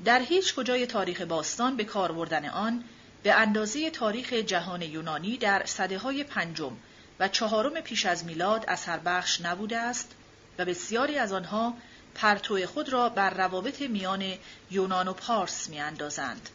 در 0.06 0.20
هیچ 0.20 0.56
کجای 0.56 0.86
تاریخ 0.86 1.22
باستان 1.22 1.78
به 1.78 1.84
کار 1.84 2.12
بردن 2.12 2.50
آن 2.50 2.84
به 3.24 3.34
اندازه 3.34 3.90
تاریخ 3.90 4.34
جهان 4.34 4.82
یونانی 4.82 5.38
در 5.38 5.66
صده 5.66 5.98
های 5.98 6.24
پنجم 6.24 6.78
و 7.20 7.28
چهارم 7.28 7.82
پیش 7.82 8.06
از 8.06 8.26
میلاد 8.26 8.66
اثر 8.68 8.98
بخش 8.98 9.42
نبوده 9.42 9.78
است 9.78 10.12
و 10.58 10.66
بسیاری 10.66 11.18
از 11.18 11.32
آنها 11.32 11.74
پرتو 12.16 12.66
خود 12.66 12.90
را 12.90 13.10
بر 13.10 13.30
روابط 13.30 13.82
میان 13.82 14.34
یونان 14.72 15.08
و 15.08 15.14
پارس 15.14 15.70
می 15.70 15.80
اندازند. 15.80 16.50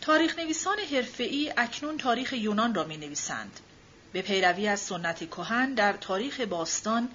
تاریخ 0.00 0.38
نویسان 0.38 0.78
حرفه‌ای 0.78 1.52
اکنون 1.56 1.98
تاریخ 1.98 2.32
یونان 2.32 2.74
را 2.74 2.84
می 2.84 2.96
نویسند. 2.96 3.60
به 4.12 4.22
پیروی 4.22 4.68
از 4.68 4.80
سنت 4.80 5.30
کهن 5.30 5.74
در 5.74 5.92
تاریخ 5.92 6.40
باستان 6.40 7.08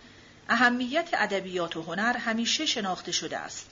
اهمیت 0.49 1.10
ادبیات 1.13 1.77
و 1.77 1.82
هنر 1.82 2.17
همیشه 2.17 2.65
شناخته 2.65 3.12
شده 3.12 3.38
است 3.38 3.69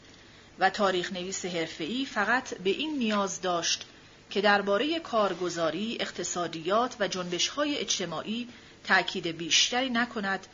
و 0.61 0.69
تاریخ 0.69 1.13
نویس 1.13 1.45
حرفه‌ای 1.45 2.05
فقط 2.05 2.53
به 2.53 2.69
این 2.69 2.97
نیاز 2.97 3.41
داشت 3.41 3.85
که 4.29 4.41
درباره 4.41 4.99
کارگزاری، 4.99 5.97
اقتصادیات 5.99 6.95
و 6.99 7.07
جنبش‌های 7.07 7.77
اجتماعی 7.77 8.47
تأکید 8.83 9.27
بیشتری 9.27 9.89
نکند 9.89 10.47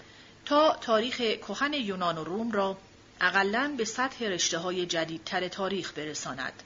تا 0.46 0.78
تاریخ 0.82 1.18
کهن 1.18 1.74
یونان 1.74 2.18
و 2.18 2.24
روم 2.24 2.52
را 2.52 2.78
اقلا 3.22 3.74
به 3.78 3.86
سطح 3.86 4.26
رشته 4.26 4.58
های 4.58 4.86
جدیدتر 4.86 5.48
تاریخ 5.48 5.94
برساند. 5.94 6.64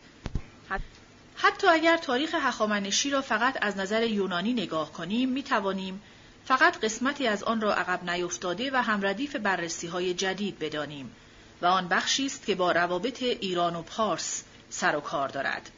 حتی 1.36 1.68
اگر 1.68 1.98
تاریخ 1.98 2.36
هخامنشی 2.36 3.10
را 3.10 3.22
فقط 3.22 3.58
از 3.62 3.78
نظر 3.78 4.04
یونانی 4.04 4.54
نگاه 4.54 4.92
کنیم 4.92 5.30
می 5.30 5.44
توانیم 5.44 6.02
فقط 6.46 6.80
قسمتی 6.80 7.28
از 7.28 7.44
آن 7.44 7.62
را 7.62 7.76
عقب 7.76 8.10
نیفتاده 8.10 8.72
و 8.72 8.76
همردیف 8.76 9.36
بررسی 9.36 9.88
های 9.88 10.14
جدید 10.14 10.60
بدانیم 10.60 11.16
و 11.62 11.66
آن 11.66 11.88
بخشی 11.88 12.26
است 12.26 12.46
که 12.46 12.56
با 12.56 12.72
روابط 12.72 13.24
ایران 13.24 13.76
و 13.76 13.82
پارس 13.82 14.44
سر 14.70 14.96
و 14.96 15.00
کار 15.00 15.30
دارد. 15.30 15.70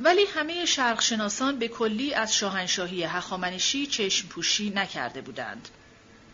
ولی 0.00 0.24
همه 0.34 0.64
شرقشناسان 0.64 1.58
به 1.58 1.68
کلی 1.68 2.14
از 2.14 2.36
شاهنشاهی 2.36 3.02
هخامنشی 3.02 3.86
چشم 3.86 4.28
پوشی 4.28 4.70
نکرده 4.70 5.20
بودند. 5.20 5.68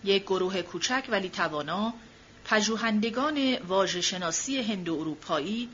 یک 0.04 0.22
گروه 0.22 0.62
کوچک 0.62 1.04
ولی 1.08 1.28
توانا، 1.28 1.94
پژوهندگان 2.44 3.56
واژه 3.56 4.00
شناسی 4.00 4.62
هندو 4.62 4.94
اروپایی 4.94 5.68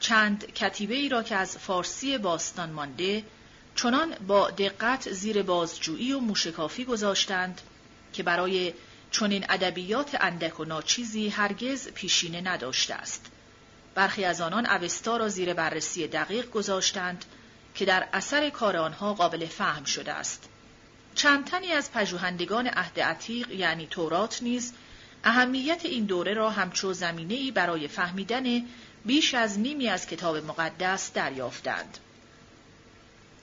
چند 0.00 0.52
کتیبه 0.52 0.94
ای 0.94 1.08
را 1.08 1.22
که 1.22 1.36
از 1.36 1.58
فارسی 1.58 2.18
باستان 2.18 2.70
مانده 2.70 3.24
چنان 3.74 4.14
با 4.26 4.50
دقت 4.50 5.12
زیر 5.12 5.42
بازجویی 5.42 6.12
و 6.12 6.18
موشکافی 6.18 6.84
گذاشتند 6.84 7.60
که 8.12 8.22
برای 8.22 8.72
چنین 9.10 9.46
ادبیات 9.48 10.16
اندک 10.20 10.60
و 10.60 10.64
ناچیزی 10.64 11.28
هرگز 11.28 11.88
پیشینه 11.88 12.40
نداشته 12.40 12.94
است. 12.94 13.30
برخی 13.94 14.24
از 14.24 14.40
آنان 14.40 14.66
اوستا 14.66 15.16
را 15.16 15.28
زیر 15.28 15.54
بررسی 15.54 16.08
دقیق 16.08 16.50
گذاشتند 16.50 17.24
که 17.74 17.84
در 17.84 18.08
اثر 18.12 18.50
کار 18.50 18.76
آنها 18.76 19.14
قابل 19.14 19.46
فهم 19.46 19.84
شده 19.84 20.12
است. 20.12 20.48
چند 21.14 21.44
تنی 21.44 21.72
از 21.72 21.92
پژوهندگان 21.92 22.66
عهد 22.66 23.00
عتیق 23.00 23.50
یعنی 23.50 23.86
تورات 23.86 24.42
نیز 24.42 24.72
اهمیت 25.24 25.80
این 25.84 26.04
دوره 26.04 26.34
را 26.34 26.50
همچو 26.50 26.92
زمینه‌ای 26.92 27.50
برای 27.50 27.88
فهمیدن 27.88 28.62
بیش 29.04 29.34
از 29.34 29.58
نیمی 29.58 29.88
از 29.88 30.06
کتاب 30.06 30.36
مقدس 30.36 31.12
دریافتند. 31.12 31.98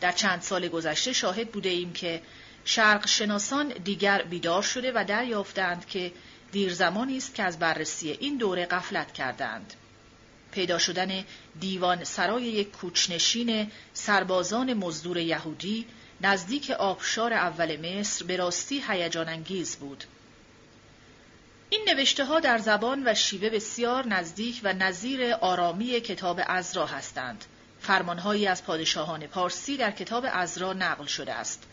در 0.01 0.11
چند 0.11 0.41
سال 0.41 0.67
گذشته 0.67 1.13
شاهد 1.13 1.51
بوده 1.51 1.69
ایم 1.69 1.93
که 1.93 2.21
شرق 2.69 3.07
شناسان 3.07 3.67
دیگر 3.67 4.21
بیدار 4.21 4.61
شده 4.61 4.91
و 4.95 5.05
دریافتند 5.07 5.85
که 5.85 6.11
دیر 6.51 6.73
زمانی 6.73 7.17
است 7.17 7.35
که 7.35 7.43
از 7.43 7.59
بررسی 7.59 8.11
این 8.11 8.37
دوره 8.37 8.65
غفلت 8.65 9.13
کردند. 9.13 9.73
پیدا 10.51 10.77
شدن 10.77 11.23
دیوان 11.59 12.03
سرای 12.03 12.43
یک 12.43 12.71
کوچنشین 12.71 13.71
سربازان 13.93 14.73
مزدور 14.73 15.17
یهودی 15.17 15.85
نزدیک 16.21 16.71
آبشار 16.71 17.33
اول 17.33 17.99
مصر 17.99 18.25
به 18.25 18.37
راستی 18.37 18.83
هیجان 18.87 19.29
انگیز 19.29 19.75
بود. 19.75 20.03
این 21.69 21.81
نوشته 21.89 22.25
ها 22.25 22.39
در 22.39 22.57
زبان 22.57 23.03
و 23.05 23.13
شیوه 23.13 23.49
بسیار 23.49 24.07
نزدیک 24.07 24.61
و 24.63 24.73
نظیر 24.73 25.33
آرامی 25.33 26.01
کتاب 26.01 26.41
ازرا 26.47 26.85
هستند. 26.85 27.45
فرمانهایی 27.81 28.47
از 28.47 28.63
پادشاهان 28.63 29.27
پارسی 29.27 29.77
در 29.77 29.91
کتاب 29.91 30.25
ازرا 30.31 30.73
نقل 30.73 31.05
شده 31.05 31.33
است. 31.33 31.63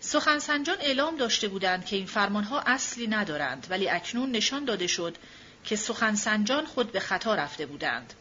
سخنسنجان 0.00 0.76
اعلام 0.80 1.16
داشته 1.16 1.48
بودند 1.48 1.86
که 1.86 1.96
این 1.96 2.06
فرمانها 2.06 2.60
اصلی 2.60 3.06
ندارند 3.06 3.66
ولی 3.70 3.88
اکنون 3.88 4.30
نشان 4.30 4.64
داده 4.64 4.86
شد 4.86 5.16
که 5.64 5.76
سخنسنجان 5.76 6.66
خود 6.66 6.92
به 6.92 7.00
خطا 7.00 7.34
رفته 7.34 7.66
بودند. 7.66 8.14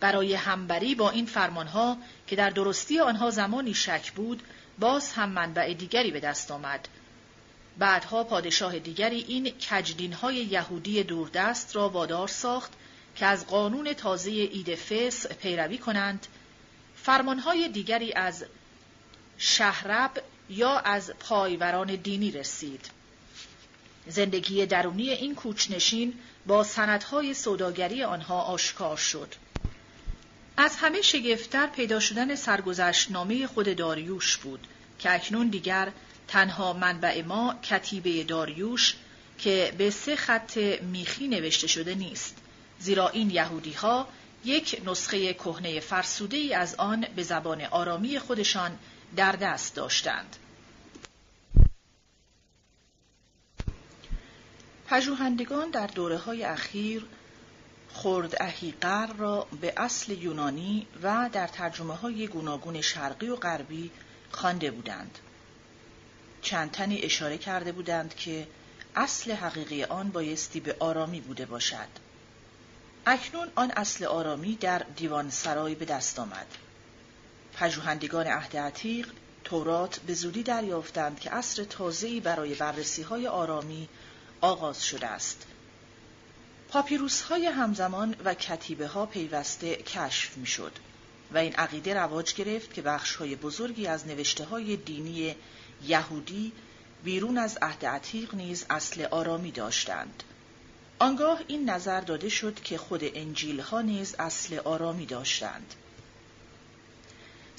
برای 0.00 0.34
همبری 0.34 0.94
با 0.94 1.10
این 1.10 1.26
فرمانها 1.26 1.98
که 2.26 2.36
در 2.36 2.50
درستی 2.50 3.00
آنها 3.00 3.30
زمانی 3.30 3.74
شک 3.74 4.12
بود، 4.12 4.42
باز 4.78 5.12
هم 5.12 5.28
منبع 5.28 5.74
دیگری 5.74 6.10
به 6.10 6.20
دست 6.20 6.50
آمد. 6.50 6.88
بعدها 7.78 8.24
پادشاه 8.24 8.78
دیگری 8.78 9.24
این 9.28 9.50
کجدینهای 9.50 10.36
یهودی 10.36 11.02
دوردست 11.02 11.76
را 11.76 11.88
وادار 11.88 12.28
ساخت 12.28 12.72
که 13.16 13.26
از 13.26 13.46
قانون 13.46 13.92
تازه 13.92 14.30
اید 14.30 14.74
فس 14.74 15.26
پیروی 15.26 15.78
کنند، 15.78 16.26
فرمانهای 16.96 17.68
دیگری 17.68 18.12
از 18.12 18.44
شهرب 19.42 20.22
یا 20.50 20.78
از 20.78 21.12
پایوران 21.20 21.94
دینی 21.94 22.30
رسید. 22.30 22.90
زندگی 24.06 24.66
درونی 24.66 25.10
این 25.10 25.34
کوچنشین 25.34 26.14
با 26.46 26.64
سندهای 26.64 27.34
سوداگری 27.34 28.04
آنها 28.04 28.42
آشکار 28.42 28.96
شد. 28.96 29.34
از 30.56 30.76
همه 30.76 31.02
شگفتتر 31.02 31.66
پیدا 31.66 32.00
شدن 32.00 32.34
سرگذشت 32.34 33.10
نامه 33.10 33.46
خود 33.46 33.76
داریوش 33.76 34.36
بود 34.36 34.66
که 34.98 35.14
اکنون 35.14 35.48
دیگر 35.48 35.92
تنها 36.28 36.72
منبع 36.72 37.22
ما 37.22 37.54
کتیبه 37.62 38.24
داریوش 38.24 38.94
که 39.38 39.74
به 39.78 39.90
سه 39.90 40.16
خط 40.16 40.56
میخی 40.82 41.28
نوشته 41.28 41.66
شده 41.66 41.94
نیست 41.94 42.36
زیرا 42.78 43.08
این 43.08 43.30
یهودی 43.30 43.72
ها 43.72 44.08
یک 44.44 44.82
نسخه 44.86 45.34
کهنه 45.34 45.80
فرسوده 45.80 46.36
ای 46.36 46.54
از 46.54 46.74
آن 46.74 47.06
به 47.16 47.22
زبان 47.22 47.60
آرامی 47.62 48.18
خودشان 48.18 48.78
در 49.16 49.32
دست 49.32 49.74
داشتند. 49.74 50.36
پژوهندگان 54.86 55.70
در 55.70 55.86
دوره 55.86 56.16
های 56.16 56.44
اخیر 56.44 57.06
خرد 57.92 58.42
اهیقر 58.42 59.06
را 59.06 59.46
به 59.60 59.72
اصل 59.76 60.12
یونانی 60.12 60.86
و 61.02 61.30
در 61.32 61.46
ترجمه 61.46 61.94
های 61.94 62.26
گوناگون 62.26 62.80
شرقی 62.80 63.28
و 63.28 63.36
غربی 63.36 63.90
خوانده 64.30 64.70
بودند. 64.70 65.18
چند 66.42 66.70
تنی 66.70 66.98
اشاره 67.02 67.38
کرده 67.38 67.72
بودند 67.72 68.14
که 68.14 68.46
اصل 68.96 69.32
حقیقی 69.32 69.84
آن 69.84 70.10
بایستی 70.10 70.60
به 70.60 70.76
آرامی 70.78 71.20
بوده 71.20 71.46
باشد. 71.46 71.88
اکنون 73.06 73.48
آن 73.54 73.70
اصل 73.70 74.04
آرامی 74.04 74.56
در 74.56 74.78
دیوان 74.96 75.30
سرای 75.30 75.74
به 75.74 75.84
دست 75.84 76.18
آمد. 76.18 76.46
پژوهندگان 77.60 78.26
عهد 78.26 78.56
عتیق 78.56 79.08
تورات 79.44 79.98
به 79.98 80.14
زودی 80.14 80.42
دریافتند 80.42 81.20
که 81.20 81.30
عصر 81.30 81.64
تازه‌ای 81.64 82.20
برای 82.20 82.54
بررسی 82.54 83.02
های 83.02 83.26
آرامی 83.26 83.88
آغاز 84.40 84.84
شده 84.84 85.06
است. 85.06 85.46
پاپیروس 86.68 87.22
های 87.22 87.46
همزمان 87.46 88.16
و 88.24 88.34
کتیبه 88.34 88.86
ها 88.86 89.06
پیوسته 89.06 89.76
کشف 89.76 90.36
می 90.36 90.46
شد 90.46 90.72
و 91.32 91.38
این 91.38 91.54
عقیده 91.54 91.94
رواج 91.94 92.34
گرفت 92.34 92.74
که 92.74 92.82
بخش 92.82 93.14
های 93.14 93.36
بزرگی 93.36 93.86
از 93.86 94.06
نوشته 94.06 94.44
های 94.44 94.76
دینی 94.76 95.36
یهودی 95.86 96.52
بیرون 97.04 97.38
از 97.38 97.58
عهد 97.62 97.86
عتیق 97.86 98.34
نیز 98.34 98.66
اصل 98.70 99.04
آرامی 99.10 99.50
داشتند. 99.50 100.22
آنگاه 100.98 101.40
این 101.48 101.70
نظر 101.70 102.00
داده 102.00 102.28
شد 102.28 102.60
که 102.60 102.78
خود 102.78 103.00
انجیل 103.14 103.60
ها 103.60 103.82
نیز 103.82 104.14
اصل 104.18 104.58
آرامی 104.58 105.06
داشتند. 105.06 105.74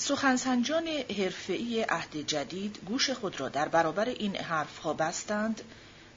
سخنسنجان 0.01 0.87
حرفه‌ای 0.87 1.81
عهد 1.81 2.17
جدید 2.17 2.79
گوش 2.85 3.09
خود 3.09 3.39
را 3.39 3.49
در 3.49 3.67
برابر 3.67 4.09
این 4.09 4.35
حرفها 4.35 4.93
بستند 4.93 5.61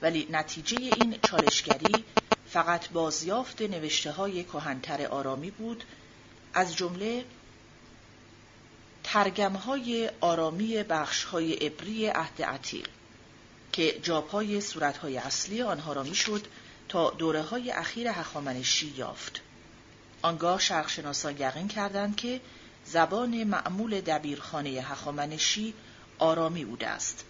ولی 0.02 0.28
نتیجه 0.30 0.76
این 0.76 1.18
چالشگری 1.22 2.04
فقط 2.46 2.88
بازیافت 2.88 3.62
نوشته 3.62 4.10
های 4.10 4.44
کهنتر 4.44 5.06
آرامی 5.06 5.50
بود 5.50 5.84
از 6.54 6.76
جمله 6.76 7.24
ترگم 9.04 9.52
های 9.52 10.10
آرامی 10.20 10.82
بخش 10.82 11.24
های 11.24 11.54
عبری 11.54 12.06
عهد 12.06 12.42
عتیق 12.42 12.88
که 13.72 13.98
جاپای 14.02 14.60
صورت 14.60 14.96
های 14.96 15.18
اصلی 15.18 15.62
آنها 15.62 15.92
را 15.92 16.02
می‌شد 16.02 16.46
تا 16.88 17.10
دوره 17.10 17.42
های 17.42 17.70
اخیر 17.70 18.08
هخامنشی 18.08 18.94
یافت. 18.96 19.40
آنگاه 20.22 20.60
شرقشناسان 20.60 21.36
یقین 21.38 21.68
کردند 21.68 22.16
که 22.16 22.40
زبان 22.84 23.44
معمول 23.44 24.00
دبیرخانه 24.00 24.70
هخامنشی 24.70 25.74
آرامی 26.18 26.64
بوده 26.64 26.88
است. 26.88 27.24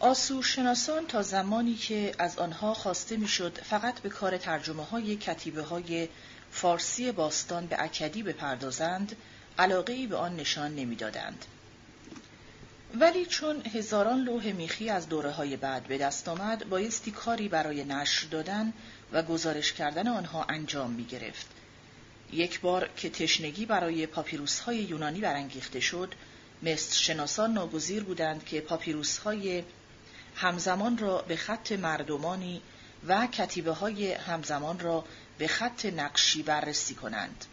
آسورشناسان 0.00 1.06
تا 1.06 1.22
زمانی 1.22 1.74
که 1.74 2.14
از 2.18 2.38
آنها 2.38 2.74
خواسته 2.74 3.16
می‌شد 3.16 3.58
فقط 3.58 4.00
به 4.00 4.08
کار 4.08 4.38
ترجمه 4.38 4.84
های 4.84 5.16
کتیبه 5.16 5.62
های 5.62 6.08
فارسی 6.50 7.12
باستان 7.12 7.66
به 7.66 7.82
اکدی 7.82 8.22
بپردازند 8.22 9.16
علاقه 9.58 9.92
ای 9.92 10.06
به 10.06 10.16
آن 10.16 10.36
نشان 10.36 10.74
نمی‌دادند. 10.74 11.44
ولی 12.94 13.26
چون 13.26 13.62
هزاران 13.74 14.20
لوح 14.22 14.52
میخی 14.52 14.90
از 14.90 15.08
دوره 15.08 15.30
های 15.30 15.56
بعد 15.56 15.82
به 15.82 15.98
دست 15.98 16.28
آمد 16.28 16.68
بایستی 16.68 17.10
کاری 17.10 17.48
برای 17.48 17.84
نشر 17.84 18.26
دادن 18.26 18.72
و 19.12 19.22
گزارش 19.22 19.72
کردن 19.72 20.08
آنها 20.08 20.44
انجام 20.44 20.90
می 20.90 21.04
گرفت. 21.04 21.46
یک 22.32 22.60
بار 22.60 22.90
که 22.96 23.10
تشنگی 23.10 23.66
برای 23.66 24.06
پاپیروس 24.06 24.60
های 24.60 24.76
یونانی 24.76 25.20
برانگیخته 25.20 25.80
شد 25.80 26.14
مصر 26.62 26.94
شناسان 26.94 27.52
ناگزیر 27.52 28.02
بودند 28.02 28.44
که 28.44 28.60
پاپیروس 28.60 29.18
های 29.18 29.64
همزمان 30.36 30.98
را 30.98 31.22
به 31.22 31.36
خط 31.36 31.72
مردمانی 31.72 32.62
و 33.08 33.26
کتیبه 33.26 33.72
های 33.72 34.12
همزمان 34.12 34.78
را 34.78 35.04
به 35.38 35.48
خط 35.48 35.86
نقشی 35.86 36.42
بررسی 36.42 36.94
کنند. 36.94 37.44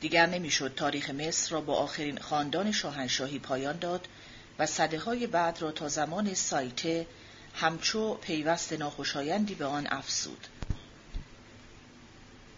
دیگر 0.00 0.26
نمی‌شد 0.26 0.74
تاریخ 0.74 1.10
مصر 1.10 1.50
را 1.50 1.60
با 1.60 1.74
آخرین 1.74 2.18
خاندان 2.18 2.72
شاهنشاهی 2.72 3.38
پایان 3.38 3.78
داد 3.78 4.08
و 4.58 4.66
صده 4.66 4.98
های 4.98 5.26
بعد 5.26 5.62
را 5.62 5.72
تا 5.72 5.88
زمان 5.88 6.34
سایته 6.34 7.06
همچو 7.54 8.14
پیوست 8.14 8.72
ناخوشایندی 8.72 9.54
به 9.54 9.64
آن 9.64 9.86
افسود. 9.90 10.46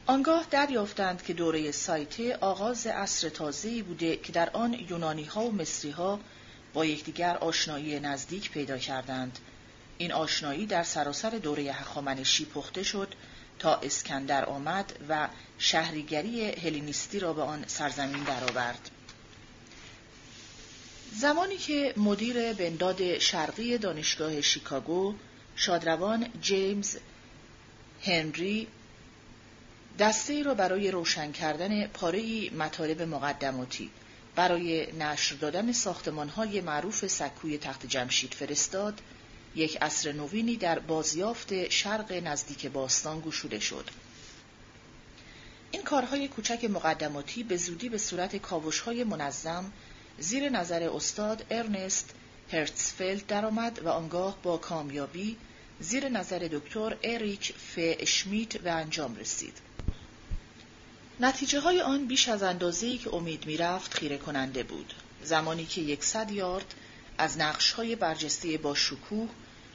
آنگاه 0.08 0.46
دریافتند 0.50 1.22
که 1.22 1.32
دوره 1.32 1.72
سایته 1.72 2.36
آغاز 2.36 2.86
عصر 2.86 3.28
تازه‌ای 3.28 3.82
بوده 3.82 4.16
که 4.16 4.32
در 4.32 4.50
آن 4.50 4.72
یونانی 4.88 5.24
ها 5.24 5.44
و 5.44 5.52
مصری 5.52 5.90
ها 5.90 6.20
با 6.72 6.84
یکدیگر 6.84 7.36
آشنایی 7.36 8.00
نزدیک 8.00 8.50
پیدا 8.50 8.78
کردند. 8.78 9.38
این 9.98 10.12
آشنایی 10.12 10.66
در 10.66 10.82
سراسر 10.82 11.30
دوره 11.30 11.62
هخامنشی 11.62 12.44
پخته 12.44 12.82
شد 12.82 13.14
تا 13.58 13.74
اسکندر 13.74 14.44
آمد 14.44 14.92
و 15.08 15.28
شهریگری 15.58 16.50
هلینیستی 16.50 17.18
را 17.18 17.32
به 17.32 17.42
آن 17.42 17.64
سرزمین 17.66 18.24
درآورد. 18.24 18.90
زمانی 21.12 21.56
که 21.56 21.94
مدیر 21.96 22.52
بنداد 22.52 23.18
شرقی 23.18 23.78
دانشگاه 23.78 24.40
شیکاگو 24.40 25.14
شادروان 25.56 26.26
جیمز 26.40 26.96
هنری 28.02 28.68
دسته 29.98 30.42
را 30.42 30.54
برای 30.54 30.90
روشن 30.90 31.32
کردن 31.32 31.86
پاره 31.86 32.50
مطالب 32.50 33.02
مقدماتی 33.02 33.90
برای 34.36 34.92
نشر 34.92 35.36
دادن 35.36 35.72
های 36.36 36.60
معروف 36.60 37.06
سکوی 37.06 37.58
تخت 37.58 37.86
جمشید 37.86 38.34
فرستاد 38.34 39.00
یک 39.54 39.78
عصر 39.82 40.12
نوینی 40.12 40.56
در 40.56 40.78
بازیافت 40.78 41.68
شرق 41.68 42.12
نزدیک 42.12 42.66
باستان 42.66 43.20
گشوده 43.20 43.58
شد. 43.58 43.90
این 45.70 45.82
کارهای 45.82 46.28
کوچک 46.28 46.64
مقدماتی 46.64 47.42
به 47.42 47.56
زودی 47.56 47.88
به 47.88 47.98
صورت 47.98 48.36
کاوشهای 48.36 49.04
منظم 49.04 49.72
زیر 50.18 50.48
نظر 50.48 50.82
استاد 50.82 51.46
ارنست 51.50 52.10
هرتسفلد 52.52 53.26
درآمد 53.26 53.82
و 53.84 53.88
آنگاه 53.88 54.38
با 54.42 54.56
کامیابی 54.56 55.36
زیر 55.80 56.08
نظر 56.08 56.38
دکتر 56.38 56.96
اریک 57.02 57.52
ف 57.52 57.74
اشمیت 57.78 58.64
و 58.64 58.68
انجام 58.68 59.16
رسید. 59.16 59.67
نتیجه 61.20 61.60
های 61.60 61.80
آن 61.80 62.06
بیش 62.06 62.28
از 62.28 62.42
اندازه‌ای 62.42 62.98
که 62.98 63.14
امید 63.14 63.46
می‌رفت 63.46 63.94
خیره 63.94 64.18
کننده 64.18 64.62
بود. 64.62 64.94
زمانی 65.22 65.66
که 65.66 65.80
یکصد 65.80 66.30
یارد 66.30 66.74
از 67.18 67.38
نقش 67.38 67.72
های 67.72 67.96
برجسته 67.96 68.58
با 68.58 68.74
شکوه 68.74 69.28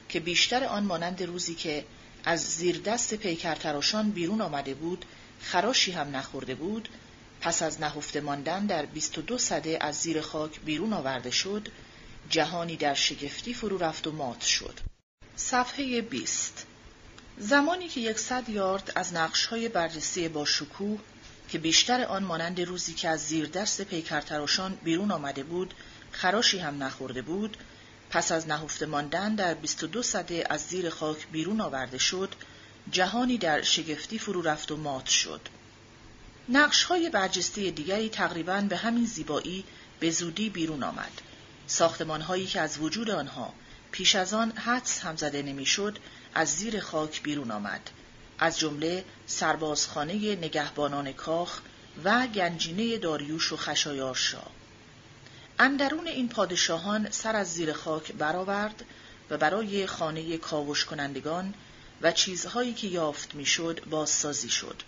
که 0.08 0.20
بیشتر 0.20 0.64
آن 0.64 0.84
مانند 0.84 1.22
روزی 1.22 1.54
که 1.54 1.84
از 2.24 2.40
زیر 2.40 2.78
دست 2.80 3.14
پیکرتراشان 3.14 4.10
بیرون 4.10 4.40
آمده 4.40 4.74
بود 4.74 5.04
خراشی 5.40 5.92
هم 5.92 6.16
نخورده 6.16 6.54
بود 6.54 6.88
پس 7.40 7.62
از 7.62 7.80
نهفته 7.80 8.20
ماندن 8.20 8.66
در 8.66 8.86
22 8.86 9.38
صده 9.38 9.78
از 9.80 9.96
زیر 9.96 10.20
خاک 10.20 10.60
بیرون 10.60 10.92
آورده 10.92 11.30
شد 11.30 11.68
جهانی 12.30 12.76
در 12.76 12.94
شگفتی 12.94 13.54
فرو 13.54 13.78
رفت 13.78 14.06
و 14.06 14.12
مات 14.12 14.40
شد 14.40 14.80
صفحه 15.36 16.00
20 16.00 16.66
زمانی 17.38 17.88
که 17.88 18.00
یکصد 18.00 18.48
یارد 18.48 18.92
از 18.94 19.14
نقشهای 19.14 19.68
برجسته 19.68 20.28
با 20.28 20.44
شکوه 20.44 21.00
که 21.54 21.58
بیشتر 21.60 22.04
آن 22.04 22.24
مانند 22.24 22.60
روزی 22.60 22.94
که 22.94 23.08
از 23.08 23.20
زیر 23.26 23.46
دست 23.46 23.82
پیکرتراشان 23.82 24.78
بیرون 24.84 25.10
آمده 25.10 25.42
بود 25.42 25.74
خراشی 26.12 26.58
هم 26.58 26.82
نخورده 26.82 27.22
بود 27.22 27.56
پس 28.10 28.32
از 28.32 28.48
نهفته 28.48 28.86
ماندن 28.86 29.34
در 29.34 29.54
22 29.54 30.02
صده 30.02 30.46
از 30.50 30.60
زیر 30.60 30.90
خاک 30.90 31.28
بیرون 31.32 31.60
آورده 31.60 31.98
شد 31.98 32.34
جهانی 32.90 33.38
در 33.38 33.62
شگفتی 33.62 34.18
فرو 34.18 34.42
رفت 34.42 34.72
و 34.72 34.76
مات 34.76 35.06
شد. 35.06 35.40
نقش 36.48 36.84
های 36.84 37.10
برجسته 37.10 37.70
دیگری 37.70 38.08
تقریبا 38.08 38.60
به 38.60 38.76
همین 38.76 39.06
زیبایی 39.06 39.64
به 40.00 40.10
زودی 40.10 40.50
بیرون 40.50 40.82
آمد. 40.82 41.20
ساختمان 41.66 42.20
هایی 42.20 42.46
که 42.46 42.60
از 42.60 42.78
وجود 42.78 43.10
آنها 43.10 43.54
پیش 43.90 44.16
از 44.16 44.34
آن 44.34 44.50
حدس 44.50 45.00
هم 45.00 45.16
زده 45.16 45.42
نمی‌شد 45.42 45.98
از 46.34 46.48
زیر 46.48 46.80
خاک 46.80 47.22
بیرون 47.22 47.50
آمد. 47.50 47.90
از 48.38 48.58
جمله 48.58 49.04
سربازخانه 49.26 50.14
نگهبانان 50.14 51.12
کاخ 51.12 51.60
و 52.04 52.26
گنجینه 52.26 52.98
داریوش 52.98 53.52
و 53.52 53.56
خشایارشا 53.56 54.42
اندرون 55.58 56.06
این 56.06 56.28
پادشاهان 56.28 57.10
سر 57.10 57.36
از 57.36 57.52
زیر 57.52 57.72
خاک 57.72 58.12
برآورد 58.12 58.84
و 59.30 59.38
برای 59.38 59.86
خانه 59.86 60.36
کاوش 60.36 60.84
کنندگان 60.84 61.54
و 62.02 62.12
چیزهایی 62.12 62.74
که 62.74 62.86
یافت 62.86 63.34
می‌شد 63.34 63.84
بازسازی 63.90 64.48
شد. 64.48 64.82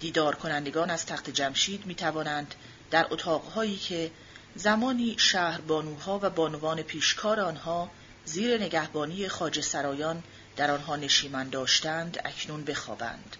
دیدار 0.00 0.34
کنندگان 0.34 0.90
از 0.90 1.06
تخت 1.06 1.30
جمشید 1.30 1.86
می 1.86 1.94
توانند 1.94 2.54
در 2.90 3.06
اتاقهایی 3.10 3.76
که 3.76 4.10
زمانی 4.54 5.14
شهر 5.18 5.60
بانوها 5.60 6.20
و 6.22 6.30
بانوان 6.30 6.82
پیشکار 6.82 7.40
آنها 7.40 7.90
زیر 8.24 8.58
نگهبانی 8.58 9.28
خاج 9.28 9.60
سرایان 9.60 10.22
در 10.56 10.70
آنها 10.70 10.96
نشیمن 10.96 11.48
داشتند 11.48 12.20
اکنون 12.24 12.64
بخوابند. 12.64 13.36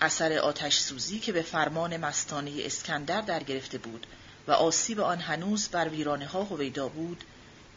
اثر 0.00 0.38
آتش 0.38 0.78
سوزی 0.78 1.18
که 1.18 1.32
به 1.32 1.42
فرمان 1.42 1.96
مستانه 1.96 2.52
اسکندر 2.58 3.20
در 3.20 3.42
گرفته 3.42 3.78
بود 3.78 4.06
و 4.46 4.52
آسیب 4.52 5.00
آن 5.00 5.18
هنوز 5.18 5.68
بر 5.68 5.88
ویرانه 5.88 6.26
ها 6.26 6.44
هویدا 6.44 6.88
بود 6.88 7.24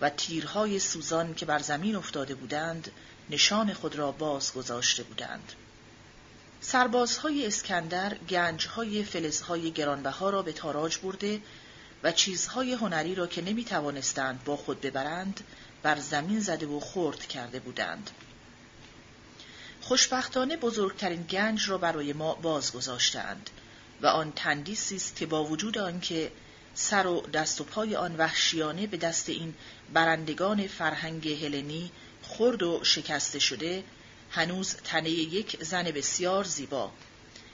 و 0.02 0.10
تیرهای 0.10 0.80
سوزان 0.80 1.34
که 1.34 1.46
بر 1.46 1.60
زمین 1.60 1.96
افتاده 1.96 2.36
بودند 2.36 2.92
نشان 3.30 3.74
خود 3.74 3.96
را 3.96 4.12
باز 4.12 4.54
گذاشته 4.54 5.04
بودند. 5.04 5.52
سربازهای 6.62 7.48
اسکندر 7.48 8.18
گنجهای 8.30 9.04
فلزهای 9.04 9.72
گرانبها 9.72 10.30
را 10.30 10.42
به 10.42 10.54
تاراج 10.54 10.98
برده 10.98 11.42
و 12.04 12.12
چیزهای 12.12 12.74
هنری 12.74 13.16
را 13.16 13.28
که 13.28 13.42
نمی 13.42 13.66
توانستند 13.66 14.44
با 14.44 14.58
خود 14.58 14.82
ببرند 14.82 15.42
بر 15.84 16.00
زمین 16.00 16.40
زده 16.40 16.66
و 16.66 16.80
خرد 16.80 17.26
کرده 17.26 17.60
بودند. 17.60 18.12
خوشبختانه 19.88 20.58
بزرگترین 20.58 21.24
گنج 21.24 21.70
را 21.70 21.78
برای 21.78 22.14
ما 22.14 22.34
باز 22.34 22.74
گذاشتند 22.74 23.50
و 24.02 24.08
آن 24.08 24.32
تندیسی 24.36 24.96
است 24.96 25.16
که 25.16 25.26
با 25.26 25.44
وجود 25.44 25.78
آنکه 25.78 26.32
سر 26.74 27.08
و 27.08 27.22
دست 27.22 27.62
و 27.62 27.64
پای 27.64 27.96
آن 27.96 28.16
وحشیانه 28.16 28.88
به 28.88 28.98
دست 28.98 29.30
این 29.30 29.54
برندگان 29.94 30.68
فرهنگ 30.68 31.28
هلنی 31.28 31.92
خرد 32.24 32.64
و 32.64 32.84
شکسته 32.84 33.40
شده 33.40 33.84
هنوز 34.32 34.76
تنه 34.76 35.10
یک 35.10 35.64
زن 35.64 35.84
بسیار 35.84 36.44
زیبا 36.44 36.92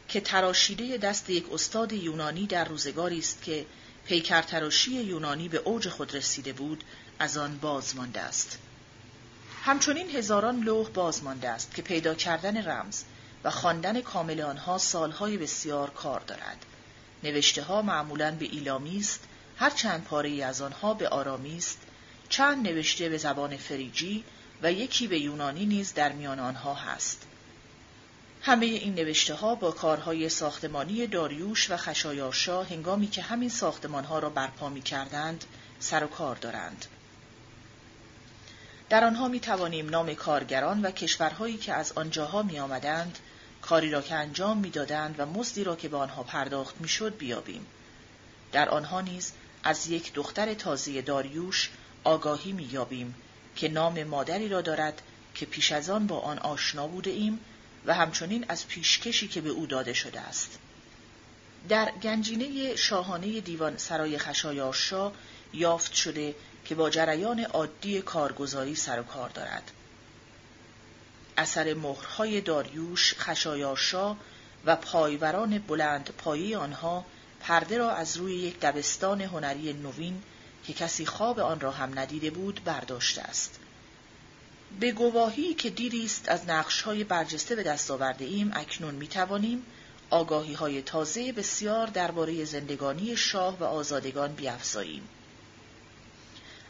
که 0.07 0.21
تراشیده 0.21 0.97
دست 0.97 1.29
یک 1.29 1.53
استاد 1.53 1.93
یونانی 1.93 2.47
در 2.47 2.65
روزگاری 2.65 3.19
است 3.19 3.43
که 3.43 3.65
پیکر 4.05 4.41
تراشی 4.41 4.91
یونانی 4.91 5.49
به 5.49 5.57
اوج 5.57 5.89
خود 5.89 6.15
رسیده 6.15 6.53
بود 6.53 6.83
از 7.19 7.37
آن 7.37 7.57
باز 7.57 7.95
مانده 7.95 8.21
است. 8.21 8.59
همچنین 9.65 10.09
هزاران 10.09 10.59
لوح 10.59 10.89
باز 10.89 11.23
مانده 11.23 11.49
است 11.49 11.75
که 11.75 11.81
پیدا 11.81 12.13
کردن 12.13 12.67
رمز 12.67 13.03
و 13.43 13.49
خواندن 13.49 14.01
کامل 14.01 14.41
آنها 14.41 14.77
سالهای 14.77 15.37
بسیار 15.37 15.89
کار 15.89 16.19
دارد. 16.19 16.65
نوشته 17.23 17.61
ها 17.61 17.81
معمولا 17.81 18.31
به 18.31 18.45
ایلامی 18.45 18.97
است 18.97 19.23
هر 19.57 19.69
چند 19.69 20.03
پاره 20.03 20.29
ای 20.29 20.41
از 20.41 20.61
آنها 20.61 20.93
به 20.93 21.09
آرامی 21.09 21.57
است. 21.57 21.77
چند 22.29 22.67
نوشته 22.67 23.09
به 23.09 23.17
زبان 23.17 23.57
فریجی 23.57 24.23
و 24.61 24.71
یکی 24.71 25.07
به 25.07 25.19
یونانی 25.19 25.65
نیز 25.65 25.93
در 25.93 26.11
میان 26.11 26.39
آنها 26.39 26.73
هست. 26.73 27.27
همه 28.41 28.65
این 28.65 28.95
نوشته 28.95 29.33
ها 29.33 29.55
با 29.55 29.71
کارهای 29.71 30.29
ساختمانی 30.29 31.07
داریوش 31.07 31.71
و 31.71 31.77
خشایارشا 31.77 32.63
هنگامی 32.63 33.07
که 33.07 33.21
همین 33.21 33.49
ساختمان 33.49 34.03
ها 34.03 34.19
را 34.19 34.29
برپا 34.29 34.69
می 34.69 34.81
کردند 34.81 35.45
سر 35.79 36.03
و 36.03 36.07
کار 36.07 36.35
دارند. 36.35 36.85
در 38.93 39.03
آنها 39.03 39.27
می 39.27 39.39
توانیم 39.39 39.89
نام 39.89 40.13
کارگران 40.13 40.81
و 40.81 40.91
کشورهایی 40.91 41.57
که 41.57 41.73
از 41.73 41.91
آنجاها 41.91 42.43
می 42.43 42.59
آمدند 42.59 43.19
کاری 43.61 43.91
را 43.91 44.01
که 44.01 44.15
انجام 44.15 44.57
می‌دادند 44.57 45.15
و 45.17 45.25
مزدی 45.25 45.63
را 45.63 45.75
که 45.75 45.89
به 45.89 45.97
آنها 45.97 46.23
پرداخت 46.23 46.81
می‌شد 46.81 47.17
بیابیم 47.17 47.65
در 48.51 48.69
آنها 48.69 49.01
نیز 49.01 49.31
از 49.63 49.87
یک 49.87 50.13
دختر 50.13 50.53
تازه 50.53 51.01
داریوش 51.01 51.69
آگاهی 52.03 52.51
مییابیم 52.51 53.15
که 53.55 53.67
نام 53.67 54.03
مادری 54.03 54.49
را 54.49 54.61
دارد 54.61 55.01
که 55.35 55.45
پیش 55.45 55.71
از 55.71 55.89
آن 55.89 56.07
با 56.07 56.19
آن 56.19 56.39
آشنا 56.39 56.87
بوده 56.87 57.11
ایم 57.11 57.39
و 57.85 57.93
همچنین 57.93 58.45
از 58.49 58.67
پیشکشی 58.67 59.27
که 59.27 59.41
به 59.41 59.49
او 59.49 59.65
داده 59.65 59.93
شده 59.93 60.19
است. 60.19 60.59
در 61.69 61.91
گنجینه 62.03 62.75
شاهانه 62.75 63.41
دیوان 63.41 63.77
سرای 63.77 64.17
خشایارشا 64.17 65.11
یافت 65.53 65.93
شده 65.93 66.35
که 66.65 66.75
با 66.75 66.89
جریان 66.89 67.39
عادی 67.39 68.01
کارگزاری 68.01 68.75
سر 68.75 68.99
و 68.99 69.03
کار 69.03 69.29
دارد. 69.29 69.71
اثر 71.37 71.73
مهرهای 71.73 72.41
داریوش 72.41 73.13
خشایارشا 73.17 74.15
و 74.65 74.75
پایوران 74.75 75.57
بلند 75.57 76.09
پایی 76.17 76.55
آنها 76.55 77.05
پرده 77.39 77.77
را 77.77 77.91
از 77.91 78.17
روی 78.17 78.35
یک 78.35 78.59
دبستان 78.59 79.21
هنری 79.21 79.73
نوین 79.73 80.23
که 80.67 80.73
کسی 80.73 81.05
خواب 81.05 81.39
آن 81.39 81.59
را 81.59 81.71
هم 81.71 81.99
ندیده 81.99 82.29
بود 82.29 82.61
برداشته 82.65 83.21
است. 83.21 83.59
به 84.79 84.91
گواهی 84.91 85.53
که 85.53 85.69
دیری 85.69 86.05
است 86.05 86.29
از 86.29 86.49
نقشهای 86.49 87.03
برجسته 87.03 87.55
به 87.55 87.63
دست 87.63 87.91
آورده 87.91 88.25
ایم 88.25 88.51
اکنون 88.53 88.95
می 88.95 89.07
توانیم 89.07 89.65
آگاهی 90.09 90.53
های 90.53 90.81
تازه 90.81 91.31
بسیار 91.31 91.87
درباره 91.87 92.45
زندگانی 92.45 93.17
شاه 93.17 93.59
و 93.59 93.63
آزادگان 93.63 94.33
بیافزاییم. 94.33 95.09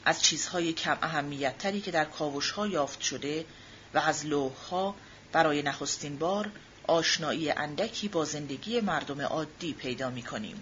از 0.05 0.21
چیزهای 0.21 0.73
کم 0.73 0.97
اهمیتتری 1.01 1.81
که 1.81 1.91
در 1.91 2.05
کاوشها 2.05 2.67
یافت 2.67 3.01
شده 3.01 3.45
و 3.93 3.97
از 3.97 4.25
لوحها 4.25 4.95
برای 5.31 5.61
نخستین 5.61 6.17
بار 6.17 6.51
آشنایی 6.87 7.51
اندکی 7.51 8.07
با 8.07 8.25
زندگی 8.25 8.81
مردم 8.81 9.21
عادی 9.21 9.73
پیدا 9.73 10.09
می 10.09 10.23
کنیم. 10.23 10.61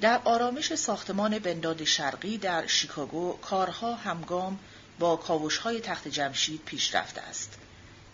در 0.00 0.20
آرامش 0.24 0.74
ساختمان 0.74 1.38
بنداد 1.38 1.84
شرقی 1.84 2.38
در 2.38 2.66
شیکاگو 2.66 3.32
کارها 3.32 3.94
همگام 3.94 4.58
با 4.98 5.16
کاوش 5.16 5.58
های 5.58 5.80
تخت 5.80 6.08
جمشید 6.08 6.62
پیش 6.64 6.94
رفته 6.94 7.20
است. 7.20 7.58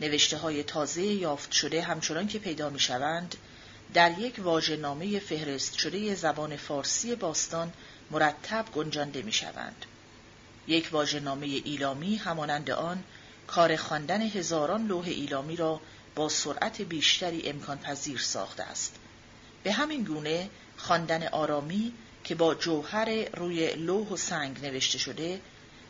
نوشته 0.01 0.37
های 0.37 0.63
تازه 0.63 1.03
یافت 1.03 1.53
شده 1.53 1.83
همچنان 1.83 2.29
که 2.29 2.39
پیدا 2.39 2.71
می 2.71 2.81
شوند 2.81 3.37
در 3.95 4.19
یک 4.19 4.35
واژه 4.39 4.77
نامه 4.77 5.19
فهرست 5.19 5.79
شده 5.79 6.15
زبان 6.15 6.57
فارسی 6.57 7.15
باستان 7.15 7.73
مرتب 8.11 8.65
گنجانده 8.75 9.23
می 9.23 9.33
شوند. 9.33 9.85
یک 10.69 10.89
واژه 10.93 11.21
نامه 11.21 11.47
ایلامی 11.47 12.17
همانند 12.17 12.71
آن 12.71 13.05
کار 13.47 13.77
خواندن 13.77 14.23
هزاران 14.23 14.87
لوح 14.87 15.05
ایلامی 15.07 15.57
را 15.57 15.81
با 16.15 16.29
سرعت 16.29 16.83
بیشتری 16.83 17.49
امکان 17.49 17.79
پذیر 17.79 18.19
ساخته 18.19 18.63
است. 18.63 18.95
به 19.63 19.73
همین 19.73 20.05
گونه 20.05 20.51
خواندن 20.77 21.27
آرامی 21.27 21.93
که 22.25 22.35
با 22.35 22.55
جوهر 22.55 23.29
روی 23.35 23.73
لوح 23.75 24.09
و 24.09 24.17
سنگ 24.17 24.65
نوشته 24.67 24.99
شده 24.99 25.41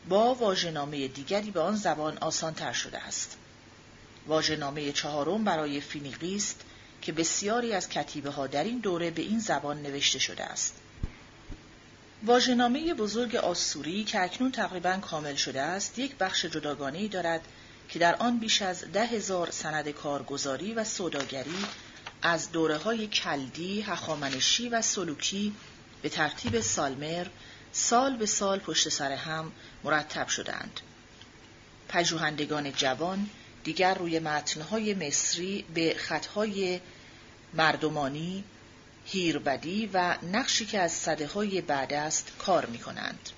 با 0.09 0.35
واژه‌نامه 0.35 1.09
دیگری 1.09 1.51
به 1.51 1.61
آن 1.61 1.77
زبان 1.77 2.19
آسانتر 2.19 2.73
شده 2.73 2.99
است. 2.99 3.37
واژه‌نامه 4.27 4.93
چهارم 4.93 5.45
برای 5.45 5.81
فینیقی 5.81 6.37
است 6.37 6.65
که 7.03 7.13
بسیاری 7.13 7.73
از 7.73 7.89
کتیبه 7.89 8.31
ها 8.31 8.47
در 8.47 8.65
این 8.65 8.79
دوره 8.79 9.11
به 9.11 9.23
این 9.23 9.39
زبان 9.39 9.83
نوشته 9.83 10.19
شده 10.19 10.45
است. 10.45 10.75
واژه‌نامه 12.25 12.95
بزرگ 12.95 13.37
آسوری 13.37 14.05
که 14.05 14.23
اکنون 14.23 14.53
تقریبا 14.53 14.97
کامل 14.97 15.35
شده 15.35 15.61
است 15.61 15.99
یک 15.99 16.17
بخش 16.17 16.45
جداگانه‌ای 16.45 17.09
دارد 17.09 17.41
که 17.89 17.99
در 17.99 18.15
آن 18.15 18.39
بیش 18.39 18.63
از 18.63 18.85
ده 18.93 19.07
هزار 19.07 19.51
سند 19.51 19.89
کارگزاری 19.89 20.75
و 20.75 20.85
سوداگری 20.85 21.65
از 22.23 22.53
دوره 22.53 22.77
های 22.77 23.07
کلدی، 23.07 23.81
هخامنشی 23.81 24.69
و 24.69 24.83
سلوکی 24.83 25.55
به 26.03 26.09
ترتیب 26.09 26.61
سالمر 26.61 27.27
سال 27.73 28.17
به 28.17 28.27
سال 28.27 28.59
پشت 28.59 28.89
سر 28.89 29.13
هم 29.13 29.53
مرتب 29.85 30.29
شدند. 30.29 30.81
پژوهندگان 31.89 32.73
جوان 32.73 33.31
دیگر 33.65 33.95
روی 33.95 34.19
متنهای 34.19 34.95
مصری 34.95 35.65
به 35.75 35.95
خطهای 35.99 36.81
مردمانی، 37.55 38.45
هیربدی 39.07 39.91
و 39.93 40.17
نقشی 40.33 40.67
که 40.67 40.79
از 40.79 40.93
صده 40.93 41.27
های 41.27 41.61
بعد 41.61 41.93
است 41.93 42.33
کار 42.39 42.67
می 42.67 42.79
کنند. 42.79 43.31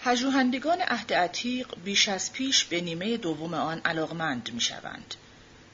پژوهندگان 0.00 0.80
عهد 0.80 1.12
عتیق 1.12 1.74
بیش 1.84 2.08
از 2.08 2.32
پیش 2.32 2.64
به 2.64 2.80
نیمه 2.80 3.16
دوم 3.16 3.54
آن 3.54 3.80
علاقمند 3.84 4.50
می 4.52 4.60
شوند. 4.60 5.14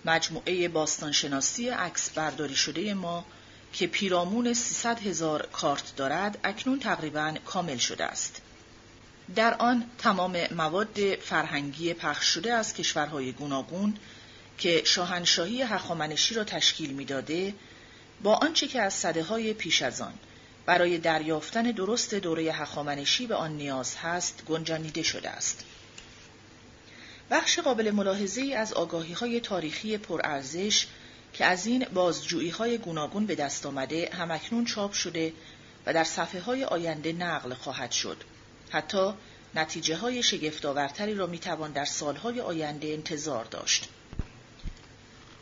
مجموعه 0.04 0.68
باستانشناسی 0.68 1.68
عکس 1.68 2.10
برداری 2.10 2.56
شده 2.56 2.94
ما 2.94 3.24
که 3.72 3.86
پیرامون 3.86 4.54
300 4.54 5.00
هزار 5.00 5.48
کارت 5.52 5.96
دارد 5.96 6.38
اکنون 6.44 6.80
تقریبا 6.80 7.34
کامل 7.44 7.76
شده 7.76 8.04
است. 8.04 8.40
در 9.34 9.54
آن 9.54 9.84
تمام 9.98 10.36
مواد 10.50 11.14
فرهنگی 11.14 11.94
پخش 11.94 12.26
شده 12.26 12.52
از 12.52 12.74
کشورهای 12.74 13.32
گوناگون 13.32 13.96
که 14.58 14.82
شاهنشاهی 14.84 15.62
هخامنشی 15.62 16.34
را 16.34 16.44
تشکیل 16.44 16.92
می‌داده 16.92 17.54
با 18.22 18.34
آنچه 18.34 18.68
که 18.68 18.82
از 18.82 18.94
صده 18.94 19.22
های 19.22 19.52
پیش 19.52 19.82
از 19.82 20.00
آن 20.00 20.14
برای 20.66 20.98
دریافتن 20.98 21.62
درست 21.62 22.14
دوره 22.14 22.42
هخامنشی 22.42 23.26
به 23.26 23.34
آن 23.34 23.52
نیاز 23.52 23.96
هست 23.96 24.42
گنجانیده 24.48 25.02
شده 25.02 25.30
است. 25.30 25.64
بخش 27.30 27.58
قابل 27.58 27.90
ملاحظه 27.90 28.54
از 28.56 28.72
آگاهی 28.72 29.12
های 29.12 29.40
تاریخی 29.40 29.98
پرارزش 29.98 30.86
که 31.32 31.44
از 31.44 31.66
این 31.66 31.86
بازجویی 31.94 32.50
های 32.50 32.78
گوناگون 32.78 33.26
به 33.26 33.34
دست 33.34 33.66
آمده 33.66 34.10
همکنون 34.12 34.64
چاپ 34.64 34.92
شده 34.92 35.32
و 35.86 35.92
در 35.92 36.04
صفحه 36.04 36.40
های 36.40 36.64
آینده 36.64 37.12
نقل 37.12 37.54
خواهد 37.54 37.92
شد. 37.92 38.24
حتی 38.72 39.12
نتیجه 39.54 39.96
های 39.96 40.22
شگفتآورتری 40.22 41.14
را 41.14 41.26
می‌توان 41.26 41.72
در 41.72 41.84
سالهای 41.84 42.40
آینده 42.40 42.88
انتظار 42.88 43.44
داشت. 43.44 43.88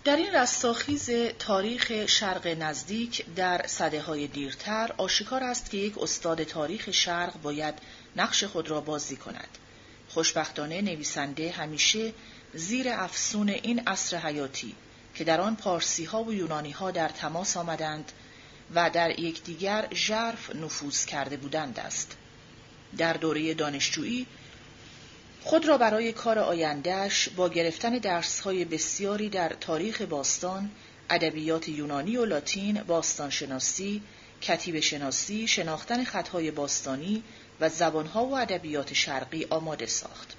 در 0.04 0.16
این 0.16 0.34
رستاخیز 0.34 1.10
تاریخ 1.38 2.06
شرق 2.06 2.46
نزدیک 2.46 3.26
در 3.36 3.64
صده 3.66 4.00
های 4.02 4.26
دیرتر 4.26 4.94
آشکار 4.98 5.44
است 5.44 5.70
که 5.70 5.76
یک 5.76 5.98
استاد 5.98 6.44
تاریخ 6.44 6.90
شرق 6.90 7.40
باید 7.42 7.74
نقش 8.16 8.44
خود 8.44 8.70
را 8.70 8.80
بازی 8.80 9.16
کند. 9.16 9.58
خوشبختانه 10.08 10.82
نویسنده 10.82 11.50
همیشه 11.50 12.12
زیر 12.54 12.88
افسون 12.88 13.48
این 13.48 13.88
عصر 13.88 14.16
حیاتی 14.16 14.74
که 15.14 15.24
در 15.24 15.40
آن 15.40 15.56
پارسی 15.56 16.04
ها 16.04 16.22
و 16.22 16.34
یونانی 16.34 16.70
ها 16.70 16.90
در 16.90 17.08
تماس 17.08 17.56
آمدند 17.56 18.12
و 18.74 18.90
در 18.90 19.20
یکدیگر 19.20 19.88
ژرف 19.94 20.56
نفوذ 20.56 21.04
کرده 21.04 21.36
بودند 21.36 21.78
است. 21.78 22.16
در 22.98 23.12
دوره 23.12 23.54
دانشجویی 23.54 24.26
خود 25.42 25.68
را 25.68 25.78
برای 25.78 26.12
کار 26.12 26.38
آیندهش 26.38 27.28
با 27.28 27.48
گرفتن 27.48 27.98
درسهای 27.98 28.64
بسیاری 28.64 29.28
در 29.28 29.48
تاریخ 29.48 30.02
باستان، 30.02 30.70
ادبیات 31.10 31.68
یونانی 31.68 32.16
و 32.16 32.24
لاتین، 32.24 32.82
باستانشناسی، 32.82 34.02
کتیب 34.42 34.80
شناسی، 34.80 35.48
شناختن 35.48 36.04
خطهای 36.04 36.50
باستانی 36.50 37.22
و 37.60 37.68
زبانها 37.68 38.26
و 38.26 38.36
ادبیات 38.36 38.94
شرقی 38.94 39.46
آماده 39.50 39.86
ساخت. 39.86 40.36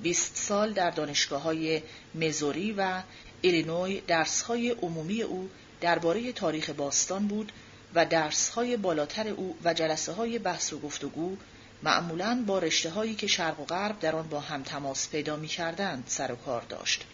20 0.00 0.36
سال 0.36 0.72
در 0.72 0.90
دانشگاه 0.90 1.42
های 1.42 1.82
مزوری 2.14 2.72
و 2.72 3.02
ایلینوی 3.40 4.00
درسهای 4.00 4.70
عمومی 4.70 5.22
او 5.22 5.50
درباره 5.80 6.32
تاریخ 6.32 6.70
باستان 6.70 7.26
بود 7.26 7.52
و 7.94 8.06
درسهای 8.06 8.76
بالاتر 8.76 9.28
او 9.28 9.56
و 9.64 9.74
جلسه 9.74 10.12
های 10.12 10.38
بحث 10.38 10.72
و 10.72 10.78
گفتگو 10.78 11.36
معمولا 11.82 12.44
با 12.46 12.58
رشته 12.58 12.90
هایی 12.90 13.14
که 13.14 13.26
شرق 13.26 13.60
و 13.60 13.64
غرب 13.64 14.00
در 14.00 14.16
آن 14.16 14.28
با 14.28 14.40
هم 14.40 14.62
تماس 14.62 15.08
پیدا 15.08 15.36
می 15.36 15.48
کردند 15.48 16.04
سر 16.06 16.32
و 16.32 16.36
کار 16.36 16.62
داشت. 16.68 17.04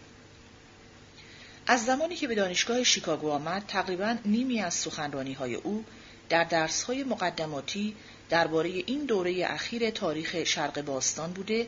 از 1.66 1.84
زمانی 1.84 2.16
که 2.16 2.28
به 2.28 2.34
دانشگاه 2.34 2.84
شیکاگو 2.84 3.30
آمد 3.30 3.64
تقریبا 3.68 4.16
نیمی 4.24 4.60
از 4.60 4.74
سخنرانی 4.74 5.32
های 5.32 5.54
او 5.54 5.84
در 6.28 6.44
درس 6.44 6.82
های 6.82 7.04
مقدماتی 7.04 7.96
درباره 8.28 8.68
این 8.68 9.04
دوره 9.04 9.46
اخیر 9.48 9.90
تاریخ 9.90 10.44
شرق 10.44 10.82
باستان 10.82 11.32
بوده 11.32 11.66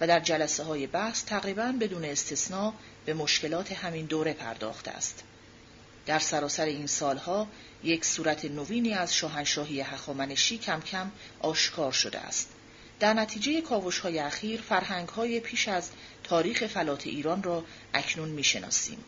و 0.00 0.06
در 0.06 0.20
جلسه 0.20 0.64
های 0.64 0.86
بحث 0.86 1.24
تقریبا 1.24 1.74
بدون 1.80 2.04
استثنا 2.04 2.74
به 3.06 3.14
مشکلات 3.14 3.72
همین 3.72 4.06
دوره 4.06 4.32
پرداخته 4.32 4.90
است. 4.90 5.24
در 6.06 6.18
سراسر 6.18 6.64
این 6.64 6.86
سالها 6.86 7.48
یک 7.84 8.04
صورت 8.04 8.44
نوینی 8.44 8.94
از 8.94 9.14
شاهنشاهی 9.14 9.80
هخامنشی 9.80 10.58
کم 10.58 10.80
کم 10.80 11.10
آشکار 11.40 11.92
شده 11.92 12.18
است. 12.18 12.48
در 13.00 13.14
نتیجه 13.14 13.60
کاوش 13.60 13.98
های 13.98 14.18
اخیر 14.18 14.60
فرهنگ 14.60 15.08
های 15.08 15.40
پیش 15.40 15.68
از 15.68 15.90
تاریخ 16.24 16.66
فلات 16.66 17.06
ایران 17.06 17.42
را 17.42 17.64
اکنون 17.94 18.28
می‌شناسیم. 18.28 19.04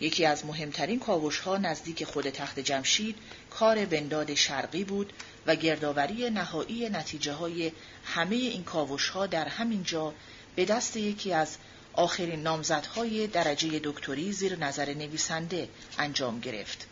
یکی 0.00 0.26
از 0.26 0.46
مهمترین 0.46 0.98
کاوش 0.98 1.38
ها 1.38 1.56
نزدیک 1.56 2.04
خود 2.04 2.30
تخت 2.30 2.60
جمشید 2.60 3.16
کار 3.50 3.84
بنداد 3.84 4.34
شرقی 4.34 4.84
بود 4.84 5.12
و 5.46 5.56
گردآوری 5.56 6.30
نهایی 6.30 6.88
نتیجه 6.88 7.32
های 7.32 7.72
همه 8.04 8.36
این 8.36 8.64
کاوش 8.64 9.08
ها 9.08 9.26
در 9.26 9.48
همین 9.48 9.82
جا 9.82 10.14
به 10.56 10.64
دست 10.64 10.96
یکی 10.96 11.32
از 11.32 11.56
آخرین 11.92 12.42
نامزدهای 12.42 13.26
درجه 13.26 13.80
دکتری 13.84 14.32
زیر 14.32 14.56
نظر 14.56 14.94
نویسنده 14.94 15.68
انجام 15.98 16.40
گرفت. 16.40 16.87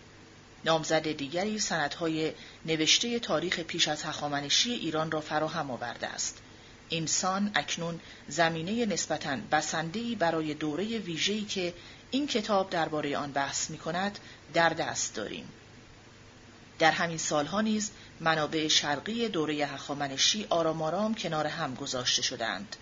نامزد 0.65 1.13
دیگری 1.13 1.59
سندهای 1.59 2.33
نوشته 2.65 3.19
تاریخ 3.19 3.61
پیش 3.61 3.89
از 3.89 4.03
هخامنشی 4.03 4.73
ایران 4.73 5.11
را 5.11 5.21
فراهم 5.21 5.71
آورده 5.71 6.07
است. 6.07 6.39
انسان 6.91 7.51
اکنون 7.55 8.01
زمینه 8.29 8.87
نسبتاً 8.87 9.37
بسنده‌ای 9.53 10.15
برای 10.15 10.55
دوره 10.55 10.85
ویژه‌ای 10.99 11.45
که 11.45 11.75
این 12.11 12.27
کتاب 12.27 12.71
درباره 12.71 13.17
آن 13.17 13.33
بحث 13.33 13.71
می 13.71 13.79
کند 13.79 14.19
در 14.55 14.69
دست 14.69 15.15
داریم. 15.15 15.49
در 16.79 16.91
همین 16.91 17.19
سالها 17.19 17.61
نیز 17.61 17.91
منابع 18.21 18.69
شرقی 18.69 19.29
دوره 19.29 19.55
هخامنشی 19.55 20.47
آرام 20.51 20.83
آرام 20.83 21.15
کنار 21.15 21.47
هم 21.47 21.75
گذاشته 21.75 22.23
شدند. 22.23 22.77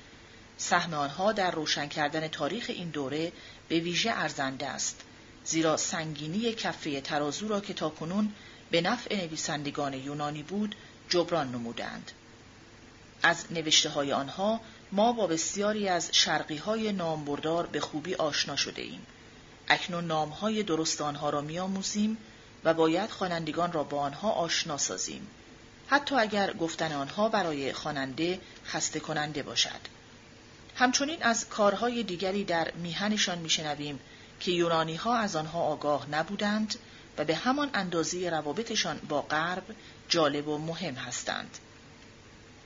سهم 0.57 0.95
آنها 0.95 1.33
در 1.33 1.51
روشن 1.51 1.89
کردن 1.89 2.29
تاریخ 2.29 2.64
این 2.68 2.89
دوره 2.89 3.33
به 3.68 3.81
ویژه 3.81 4.11
ارزنده 4.11 4.66
است 4.66 5.01
زیرا 5.45 5.76
سنگینی 5.76 6.53
کفه 6.53 7.01
ترازو 7.01 7.49
را 7.49 7.61
که 7.61 7.74
تاکنون 7.74 8.32
به 8.70 8.80
نفع 8.80 9.16
نویسندگان 9.16 9.95
یونانی 9.95 10.42
بود 10.42 10.74
جبران 11.09 11.53
نمودند 11.53 12.12
از 13.22 13.53
نوشته 13.53 13.88
های 13.88 14.12
آنها 14.12 14.61
ما 14.92 15.12
با 15.12 15.26
بسیاری 15.26 15.88
از 15.88 16.09
شرقی 16.12 16.57
های 16.57 16.92
نامبردار 16.92 17.66
به 17.66 17.80
خوبی 17.80 18.14
آشنا 18.14 18.57
شده 18.57 18.82
ایم. 18.82 19.07
اکنون 19.68 20.05
نام 20.05 20.28
های 20.28 20.62
درست 20.62 21.01
آنها 21.01 21.30
را 21.30 21.40
میآموزیم 21.40 22.16
و 22.64 22.74
باید 22.74 23.11
خوانندگان 23.11 23.72
را 23.72 23.84
با 23.84 24.01
آنها 24.01 24.30
آشنا 24.30 24.76
سازیم. 24.76 25.26
حتی 25.86 26.14
اگر 26.14 26.53
گفتن 26.53 26.92
آنها 26.92 27.28
برای 27.28 27.72
خواننده 27.72 28.40
خسته 28.66 29.01
کننده 29.01 29.42
باشد. 29.42 29.80
همچنین 30.76 31.22
از 31.22 31.49
کارهای 31.49 32.03
دیگری 32.03 32.45
در 32.45 32.70
میهنشان 32.70 33.38
میشنویم 33.38 34.01
که 34.45 34.53
یونانی 34.53 34.95
ها 34.95 35.16
از 35.16 35.36
آنها 35.36 35.61
آگاه 35.61 36.11
نبودند 36.11 36.74
و 37.18 37.24
به 37.24 37.34
همان 37.34 37.70
اندازه 37.74 38.30
روابطشان 38.30 38.99
با 39.09 39.22
غرب 39.22 39.64
جالب 40.09 40.49
و 40.49 40.59
مهم 40.59 40.95
هستند. 40.95 41.59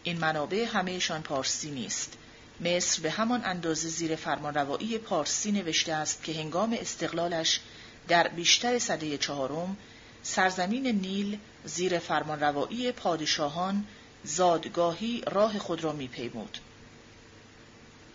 این 0.03 0.19
منابع 0.19 0.65
همهشان 0.73 1.23
پارسی 1.23 1.71
نیست. 1.71 2.13
مصر 2.61 3.03
به 3.03 3.11
همان 3.11 3.45
اندازه 3.45 3.89
زیر 3.89 4.17
فرمانروایی 4.17 4.99
پارسی 4.99 5.53
نوشته 5.53 5.93
است 5.93 6.25
که 6.25 6.33
هنگام 6.33 6.77
استقلالش 6.81 7.61
در 8.09 8.29
بیشتر 8.29 8.79
صده 8.79 9.19
چهارم 9.19 9.77
سرزمین 10.23 10.87
نیل 10.87 11.39
زیر 11.65 11.99
فرمانروایی 11.99 12.93
پادشاهان 12.93 13.85
زادگاهی 14.25 15.23
راه 15.27 15.59
خود 15.59 15.85
را 15.85 15.93
میپیمود. 15.93 16.59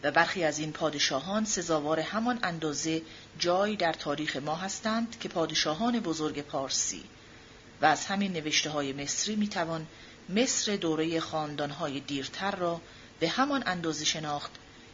و 0.03 0.11
برخی 0.11 0.43
از 0.43 0.59
این 0.59 0.71
پادشاهان 0.71 1.45
سزاوار 1.45 1.99
همان 1.99 2.39
اندازه 2.43 3.01
جای 3.39 3.75
در 3.75 3.93
تاریخ 3.93 4.35
ما 4.35 4.55
هستند 4.55 5.19
که 5.19 5.29
پادشاهان 5.29 5.99
بزرگ 5.99 6.41
پارسی 6.41 7.03
و 7.81 7.85
از 7.85 8.05
همین 8.05 8.33
نوشته 8.33 8.69
های 8.69 8.93
مصری 8.93 9.35
می‌توان 9.35 9.87
مصر 10.29 10.75
دوره 10.75 11.19
خاندانهای 11.19 11.99
دیرتر 11.99 12.51
را 12.51 12.81
به 13.19 13.29
همان 13.29 13.63
اندازه 13.65 14.05
شناخت 14.05 14.51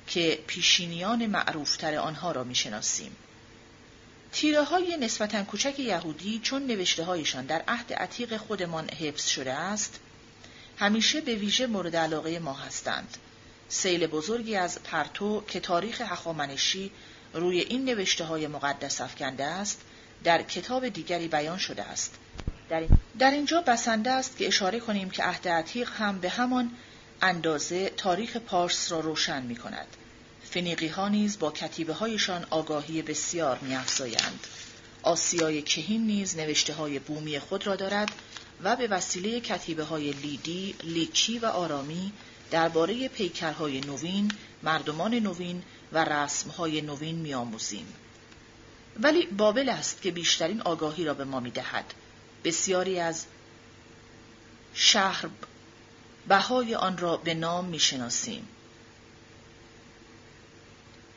که 0.07 0.39
پیشینیان 0.47 1.25
معروفتر 1.25 1.95
آنها 1.95 2.31
را 2.31 2.43
می‌شناسیم. 2.43 3.15
تیره 4.31 4.63
های 4.63 4.97
نسبتا 4.97 5.43
کوچک 5.43 5.79
یهودی 5.79 6.39
چون 6.43 6.67
نوشته 6.67 7.03
هایشان 7.03 7.45
در 7.45 7.63
عهد 7.67 7.93
عتیق 7.93 8.37
خودمان 8.37 8.89
حفظ 8.89 9.27
شده 9.27 9.53
است 9.53 9.99
همیشه 10.77 11.21
به 11.21 11.35
ویژه 11.35 11.67
مورد 11.67 11.95
علاقه 11.95 12.39
ما 12.39 12.53
هستند 12.53 13.17
سیل 13.69 14.07
بزرگی 14.07 14.55
از 14.55 14.83
پرتو 14.83 15.43
که 15.47 15.59
تاریخ 15.59 16.01
هخامنشی 16.01 16.91
روی 17.33 17.59
این 17.59 17.85
نوشته 17.85 18.23
های 18.23 18.47
مقدس 18.47 19.01
افکنده 19.01 19.45
است 19.45 19.81
در 20.23 20.41
کتاب 20.41 20.89
دیگری 20.89 21.27
بیان 21.27 21.57
شده 21.57 21.83
است 21.83 22.15
در 23.19 23.31
اینجا 23.31 23.61
بسنده 23.61 24.11
است 24.11 24.37
که 24.37 24.47
اشاره 24.47 24.79
کنیم 24.79 25.09
که 25.09 25.23
عهد 25.23 25.47
عتیق 25.47 25.89
هم 25.89 26.19
به 26.19 26.29
همان 26.29 26.71
اندازه 27.21 27.89
تاریخ 27.89 28.37
پارس 28.37 28.91
را 28.91 28.99
روشن 28.99 29.43
می 29.43 29.55
کند. 29.55 29.87
فنیقی 30.43 30.87
ها 30.87 31.07
نیز 31.07 31.39
با 31.39 31.51
کتیبه 31.51 31.93
هایشان 31.93 32.45
آگاهی 32.49 33.01
بسیار 33.01 33.59
می 33.59 33.75
افزایند. 33.75 34.47
آسیای 35.03 35.61
کهین 35.61 36.07
نیز 36.07 36.37
نوشته 36.37 36.73
های 36.73 36.99
بومی 36.99 37.39
خود 37.39 37.67
را 37.67 37.75
دارد 37.75 38.11
و 38.63 38.75
به 38.75 38.87
وسیله 38.87 39.39
کتیبه 39.39 39.83
های 39.83 40.11
لیدی، 40.11 40.75
لیکی 40.83 41.39
و 41.39 41.45
آرامی 41.45 42.13
درباره 42.51 43.07
پیکرهای 43.07 43.81
نوین، 43.81 44.31
مردمان 44.63 45.15
نوین 45.15 45.63
و 45.93 46.05
رسمهای 46.05 46.81
نوین 46.81 47.15
میآموزیم. 47.15 47.93
ولی 48.99 49.25
بابل 49.25 49.69
است 49.69 50.01
که 50.01 50.11
بیشترین 50.11 50.61
آگاهی 50.61 51.05
را 51.05 51.13
به 51.13 51.23
ما 51.23 51.39
می‌دهد. 51.39 51.93
بسیاری 52.43 52.99
از 52.99 53.25
شهر 54.73 55.29
بهای 56.27 56.75
آن 56.75 56.97
را 56.97 57.17
به 57.17 57.33
نام 57.33 57.65
می‌شناسیم. 57.65 58.47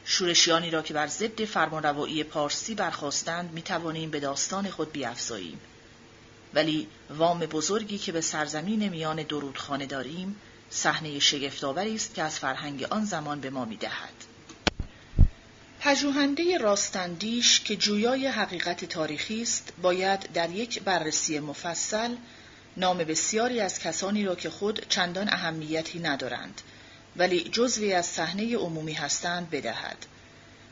شورشیانی 0.05 0.71
را 0.71 0.83
که 0.83 0.95
بر 0.95 1.07
ضد 1.07 1.45
فرمانروایی 1.45 2.25
پارسی 2.25 2.75
برخواستند 2.75 3.53
می 3.53 3.63
توانیم 3.63 4.11
به 4.11 4.21
داستان 4.21 4.71
خود 4.71 4.93
بیافزاییم. 4.93 5.61
ولی 6.55 6.89
وام 7.11 7.39
بزرگی 7.39 7.99
که 7.99 8.13
به 8.13 8.21
سرزمین 8.21 8.89
میان 8.89 9.23
درودخانه 9.23 9.87
داریم 9.87 10.37
صحنه 10.73 11.19
شگفتآوری 11.19 11.95
است 11.95 12.15
که 12.15 12.23
از 12.23 12.39
فرهنگ 12.39 12.85
آن 12.85 13.05
زمان 13.05 13.41
به 13.41 13.51
ما 13.51 13.65
می‌دهد. 13.65 14.13
پژوهنده 15.81 16.59
راستندیش 16.59 17.61
که 17.61 17.77
جویای 17.77 18.27
حقیقت 18.27 18.85
تاریخی 18.85 19.43
است 19.43 19.73
باید 19.83 20.33
در 20.33 20.51
یک 20.51 20.83
بررسی 20.83 21.41
مفصل 21.41 22.17
نام 22.77 22.99
بسیاری 22.99 23.61
از 23.61 23.79
کسانی 23.79 24.25
را 24.25 24.35
که 24.35 24.51
خود 24.51 24.87
چندان 24.89 25.29
اهمیتی 25.29 25.99
ندارند 25.99 26.61
ولی 27.17 27.41
جزوی 27.41 27.93
از 27.93 28.07
صحنه 28.07 28.57
عمومی 28.57 28.93
هستند 28.93 29.51
بدهد. 29.51 30.07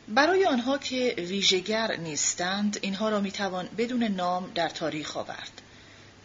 برای 0.07 0.45
آنها 0.45 0.77
که 0.77 1.15
ویژگر 1.17 1.95
نیستند 1.95 2.79
اینها 2.81 3.09
را 3.09 3.19
می‌توان 3.19 3.69
بدون 3.77 4.03
نام 4.03 4.51
در 4.55 4.69
تاریخ 4.69 5.17
آورد. 5.17 5.61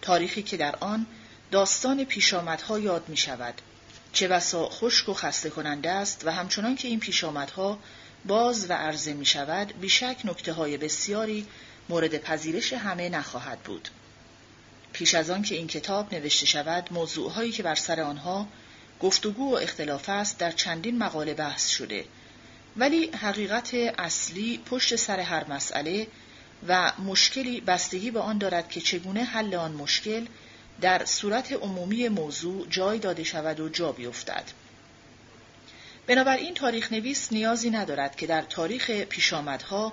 تاریخی 0.02 0.42
که 0.42 0.56
در 0.56 0.76
آن 0.76 1.06
داستان 1.50 2.04
پیشامدها 2.04 2.78
یاد 2.78 3.08
می 3.08 3.16
شود 3.16 3.54
چه 4.12 4.28
بسا 4.28 4.68
خشک 4.68 5.08
و 5.08 5.14
خسته 5.14 5.50
کننده 5.50 5.90
است 5.90 6.22
و 6.24 6.32
همچنان 6.32 6.76
که 6.76 6.88
این 6.88 7.00
پیشامدها 7.00 7.78
باز 8.24 8.70
و 8.70 8.72
عرضه 8.72 9.12
می 9.12 9.26
شود 9.26 9.80
بیشک 9.80 10.16
نکته 10.24 10.52
های 10.52 10.76
بسیاری 10.76 11.46
مورد 11.88 12.18
پذیرش 12.18 12.72
همه 12.72 13.08
نخواهد 13.08 13.58
بود. 13.60 13.88
پیش 14.92 15.14
از 15.14 15.30
آن 15.30 15.42
که 15.42 15.54
این 15.54 15.66
کتاب 15.66 16.14
نوشته 16.14 16.46
شود 16.46 16.88
موضوعهایی 16.90 17.52
که 17.52 17.62
بر 17.62 17.74
سر 17.74 18.00
آنها 18.00 18.48
گفتگو 19.00 19.52
و 19.52 19.54
اختلاف 19.54 20.08
است 20.08 20.38
در 20.38 20.50
چندین 20.50 20.98
مقاله 20.98 21.34
بحث 21.34 21.68
شده 21.68 22.04
ولی 22.76 23.10
حقیقت 23.10 23.74
اصلی 23.98 24.58
پشت 24.66 24.96
سر 24.96 25.20
هر 25.20 25.48
مسئله 25.48 26.06
و 26.68 26.92
مشکلی 26.98 27.60
بستگی 27.60 28.10
به 28.10 28.20
آن 28.20 28.38
دارد 28.38 28.68
که 28.68 28.80
چگونه 28.80 29.24
حل 29.24 29.54
آن 29.54 29.72
مشکل 29.72 30.26
در 30.80 31.04
صورت 31.04 31.52
عمومی 31.52 32.08
موضوع 32.08 32.66
جای 32.70 32.98
داده 32.98 33.24
شود 33.24 33.60
و 33.60 33.68
جا 33.68 33.92
بیفتد. 33.92 34.44
بنابراین 36.06 36.54
تاریخ 36.54 36.92
نویس 36.92 37.32
نیازی 37.32 37.70
ندارد 37.70 38.16
که 38.16 38.26
در 38.26 38.42
تاریخ 38.42 38.90
پیشامدها 38.90 39.92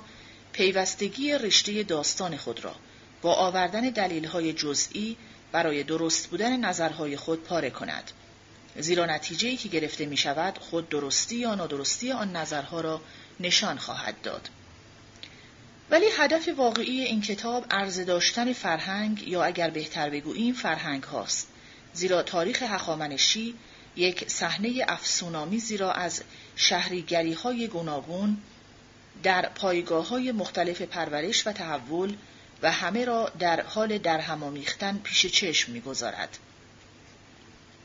پیوستگی 0.52 1.32
رشته 1.32 1.84
داستان 1.84 2.38
خود 2.38 2.64
را 2.64 2.76
با 3.22 3.34
آوردن 3.34 3.82
دلیلهای 3.82 4.54
جزئی 4.54 5.18
برای 5.52 5.84
درست 5.84 6.28
بودن 6.28 6.60
نظرهای 6.60 7.18
خود 7.18 7.44
پاره 7.44 7.70
کند. 7.70 8.12
زیرا 8.78 9.06
نتیجه 9.06 9.56
که 9.56 9.70
گرفته 9.70 10.06
می 10.06 10.18
شود 10.18 10.58
خود 10.58 10.90
درستی 10.90 11.36
یا 11.36 11.56
نادرستی 11.56 12.12
آن 12.12 12.36
نظرها 12.36 12.82
را 12.82 13.02
نشان 13.40 13.78
خواهد 13.78 14.22
داد. 14.22 14.50
ولی 15.90 16.06
هدف 16.18 16.50
واقعی 16.58 17.02
این 17.02 17.22
کتاب 17.22 17.66
عرضه 17.72 18.04
داشتن 18.04 18.54
فرهنگ 18.54 19.28
یا 19.28 19.44
اگر 19.44 19.70
بهتر 19.70 20.10
بگوییم 20.10 20.54
فرهنگ 20.54 21.04
هاست. 21.04 21.48
زیرا 21.94 22.24
تاریخ 22.24 22.64
هخامنشی 22.64 23.56
یک 23.96 24.30
صحنه 24.30 24.86
افسونامیزی 24.88 25.78
را 25.78 25.92
از 25.92 26.24
شهریگری 26.56 27.34
های 27.34 27.68
گوناگون 27.68 28.38
در 29.24 29.50
پایگاه 29.50 30.08
های 30.08 30.32
مختلف 30.32 30.82
پرورش 30.82 31.48
و 31.48 31.52
تحول 31.52 32.16
و 32.62 32.72
همه 32.72 33.06
را 33.06 33.32
در 33.40 33.62
حال 33.62 33.98
درهمامیختن 33.98 34.98
پیش 35.04 35.26
چشم 35.26 35.72
می‌گذارد. 35.72 36.38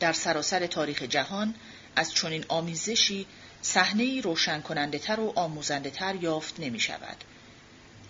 در 0.01 0.13
سراسر 0.13 0.67
تاریخ 0.67 1.03
جهان 1.03 1.55
از 1.97 2.15
چنین 2.15 2.45
آمیزشی 2.49 3.27
صحنه 3.63 4.21
روشن 4.21 4.61
کننده 4.61 4.99
تر 4.99 5.21
و 5.21 5.33
آموزنده 5.37 5.91
تر 5.91 6.15
یافت 6.15 6.61
نمی 6.61 6.81
شود. 6.81 7.17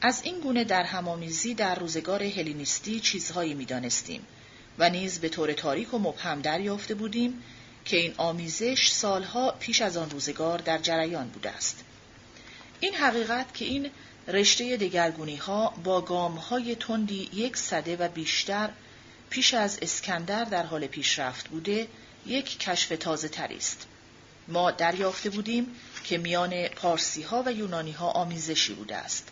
از 0.01 0.20
این 0.24 0.40
گونه 0.40 0.64
در 0.64 0.82
همامیزی 0.82 1.55
در 1.55 1.74
روزگار 1.74 2.22
هلینیستی 2.22 3.01
چیزهایی 3.01 3.55
می‌دانستیم 3.55 4.26
و 4.78 4.90
نیز 4.90 5.18
به 5.18 5.28
طور 5.28 5.53
تاریک 5.53 5.94
و 5.94 5.99
مبهم 5.99 6.40
دریافته 6.40 6.94
بودیم 6.94 7.42
که 7.84 7.96
این 7.96 8.14
آمیزش 8.16 8.90
سالها 8.90 9.51
پیش 9.51 9.82
از 9.82 9.96
آن 9.96 10.11
روزگار 10.11 10.59
در 10.59 10.78
جریان 10.78 11.28
بوده 11.28 11.51
است. 11.51 11.84
این 12.80 12.94
حقیقت 12.94 13.55
که 13.55 13.64
این 13.64 13.90
رشته 14.28 14.76
دگرگونی 14.76 15.36
ها 15.36 15.74
با 15.84 16.01
گام 16.01 16.34
های 16.34 16.74
تندی 16.74 17.30
یک 17.32 17.57
صده 17.57 17.96
و 17.96 18.09
بیشتر 18.09 18.70
پیش 19.30 19.55
از 19.55 19.78
اسکندر 19.82 20.44
در 20.44 20.66
حال 20.66 20.86
پیشرفت 20.86 21.49
بوده 21.49 21.88
یک 22.26 22.59
کشف 22.59 22.92
تازه 23.01 23.28
تری 23.28 23.57
است. 23.57 23.86
ما 24.49 24.70
دریافته 24.70 25.30
بودیم 25.30 25.66
که 26.05 26.18
میان 26.18 26.68
پارسی 26.68 27.22
ها 27.22 27.42
و 27.46 27.53
یونانی 27.53 27.92
ها 27.92 28.11
آمیزشی 28.11 28.74
بوده 28.74 28.96
است. 28.96 29.28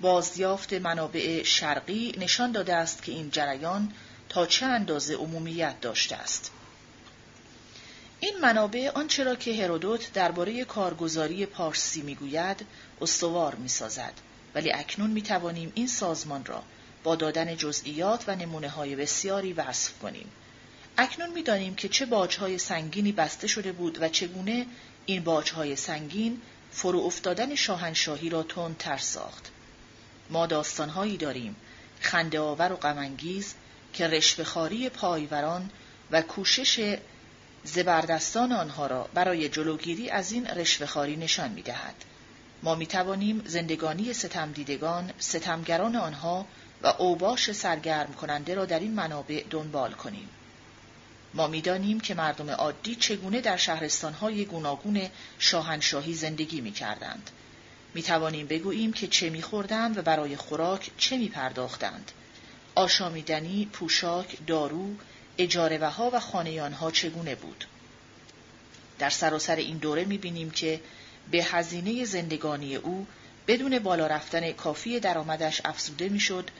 بازیافت 0.00 0.72
منابع 0.72 1.42
شرقی 1.42 2.14
نشان 2.18 2.52
داده 2.52 2.74
است 2.74 3.02
که 3.02 3.12
این 3.12 3.30
جریان 3.30 3.92
تا 4.28 4.46
چه 4.46 4.66
اندازه 4.66 5.14
عمومیت 5.14 5.80
داشته 5.80 6.16
است. 6.16 6.50
این 8.20 8.38
منابع 8.42 8.90
آنچه 8.94 9.24
را 9.24 9.34
که 9.34 9.62
هرودوت 9.62 10.12
درباره 10.12 10.64
کارگزاری 10.64 11.46
پارسی 11.46 12.02
می‌گوید 12.02 12.66
استوار 13.00 13.54
می‌سازد 13.54 14.12
ولی 14.54 14.72
اکنون 14.72 15.10
می 15.10 15.22
توانیم 15.22 15.72
این 15.74 15.86
سازمان 15.86 16.44
را 16.44 16.62
با 17.04 17.16
دادن 17.16 17.56
جزئیات 17.56 18.24
و 18.26 18.36
نمونه 18.36 18.68
های 18.68 18.96
بسیاری 18.96 19.52
وصف 19.52 19.98
کنیم. 19.98 20.30
اکنون 20.98 21.30
می‌دانیم 21.30 21.74
که 21.74 21.88
چه 21.88 22.06
باجهای 22.06 22.58
سنگینی 22.58 23.12
بسته 23.12 23.46
شده 23.46 23.72
بود 23.72 24.02
و 24.02 24.08
چگونه 24.08 24.66
این 25.06 25.24
باجهای 25.24 25.76
سنگین 25.76 26.40
فرو 26.70 27.00
افتادن 27.00 27.54
شاهنشاهی 27.54 28.30
را 28.30 28.42
تند 28.42 28.76
تر 28.78 28.96
ساخت. 28.96 29.49
ما 30.30 30.46
داستانهایی 30.46 31.16
داریم 31.16 31.56
خنده 32.00 32.40
آور 32.40 32.72
و 32.72 32.76
غمانگیز 32.76 33.54
که 33.92 34.08
رشوهخواری 34.08 34.88
پایوران 34.88 35.70
و 36.10 36.22
کوشش 36.22 36.98
زبردستان 37.64 38.52
آنها 38.52 38.86
را 38.86 39.08
برای 39.14 39.48
جلوگیری 39.48 40.10
از 40.10 40.32
این 40.32 40.46
رشوهخواری 40.46 41.16
نشان 41.16 41.50
می‌دهد 41.50 41.94
ما 42.62 42.74
می 42.74 42.86
توانیم 42.86 43.42
زندگانی 43.46 44.12
ستمدیدگان، 44.12 45.12
ستمگران 45.18 45.96
آنها 45.96 46.46
و 46.82 46.86
اوباش 46.86 47.52
سرگرم 47.52 48.12
کننده 48.12 48.54
را 48.54 48.64
در 48.64 48.78
این 48.78 48.94
منابع 48.94 49.44
دنبال 49.50 49.92
کنیم. 49.92 50.28
ما 51.34 51.46
می‌دانیم 51.46 52.00
که 52.00 52.14
مردم 52.14 52.50
عادی 52.50 52.94
چگونه 52.94 53.40
در 53.40 53.56
شهرستانهای 53.56 54.44
گوناگون 54.44 55.08
شاهنشاهی 55.38 56.14
زندگی 56.14 56.60
می 56.60 56.72
کردند. 56.72 57.30
می 57.94 58.02
توانیم 58.02 58.46
بگوییم 58.46 58.92
که 58.92 59.06
چه 59.06 59.30
می 59.30 59.42
خوردند 59.42 59.98
و 59.98 60.02
برای 60.02 60.36
خوراک 60.36 60.90
چه 60.96 61.18
می 61.18 61.28
پرداختند. 61.28 62.12
آشامیدنی، 62.74 63.68
پوشاک، 63.72 64.36
دارو، 64.46 64.94
اجاره 65.38 65.78
وها 65.78 66.10
و 66.12 66.20
خانه 66.20 66.62
آنها 66.62 66.90
چگونه 66.90 67.34
بود. 67.34 67.64
در 68.98 69.10
سراسر 69.10 69.56
این 69.56 69.76
دوره 69.76 70.04
می 70.04 70.18
بینیم 70.18 70.50
که 70.50 70.80
به 71.30 71.44
هزینه 71.44 72.04
زندگانی 72.04 72.76
او 72.76 73.06
بدون 73.46 73.78
بالا 73.78 74.06
رفتن 74.06 74.52
کافی 74.52 75.00
درآمدش 75.00 75.60
افزوده 75.64 76.08
می‌شد 76.08 76.50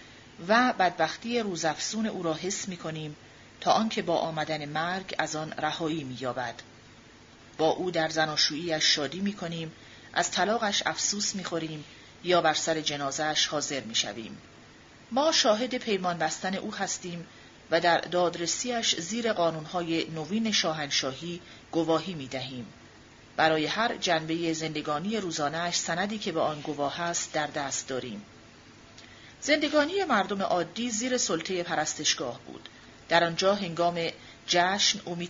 و 0.48 0.74
بدبختی 0.78 1.40
روزافزون 1.40 2.06
او 2.06 2.22
را 2.22 2.34
حس 2.34 2.68
می 2.68 2.76
کنیم 2.76 3.16
تا 3.60 3.72
آنکه 3.72 4.02
با 4.02 4.16
آمدن 4.16 4.64
مرگ 4.64 5.14
از 5.18 5.36
آن 5.36 5.52
رهایی 5.58 6.04
می‌یابد. 6.04 6.54
با 7.58 7.70
او 7.70 7.90
در 7.90 8.08
زناشوییش 8.08 8.84
شادی 8.84 9.20
می 9.20 9.32
کنیم 9.32 9.72
از 10.12 10.30
طلاقش 10.30 10.82
افسوس 10.86 11.34
می 11.34 11.44
خوریم 11.44 11.84
یا 12.24 12.40
بر 12.40 12.54
سر 12.54 12.80
جنازهش 12.80 13.46
حاضر 13.46 13.80
می 13.80 13.94
شویم. 13.94 14.38
ما 15.10 15.32
شاهد 15.32 15.74
پیمان 15.74 16.18
بستن 16.18 16.54
او 16.54 16.74
هستیم 16.74 17.26
و 17.70 17.80
در 17.80 18.00
دادرسیش 18.00 18.96
زیر 19.00 19.32
قانونهای 19.32 20.10
نوین 20.10 20.52
شاهنشاهی 20.52 21.40
گواهی 21.72 22.14
می 22.14 22.28
دهیم. 22.28 22.66
برای 23.36 23.66
هر 23.66 23.96
جنبه 23.96 24.52
زندگانی 24.52 25.16
روزانهش 25.16 25.76
سندی 25.76 26.18
که 26.18 26.32
به 26.32 26.40
آن 26.40 26.60
گواه 26.60 27.00
است 27.00 27.32
در 27.32 27.46
دست 27.46 27.88
داریم. 27.88 28.22
زندگانی 29.40 30.04
مردم 30.04 30.42
عادی 30.42 30.90
زیر 30.90 31.18
سلطه 31.18 31.62
پرستشگاه 31.62 32.40
بود. 32.46 32.68
در 33.08 33.24
آنجا 33.24 33.54
هنگام 33.54 34.08
جشن 34.46 35.00
او 35.04 35.14
می 35.14 35.28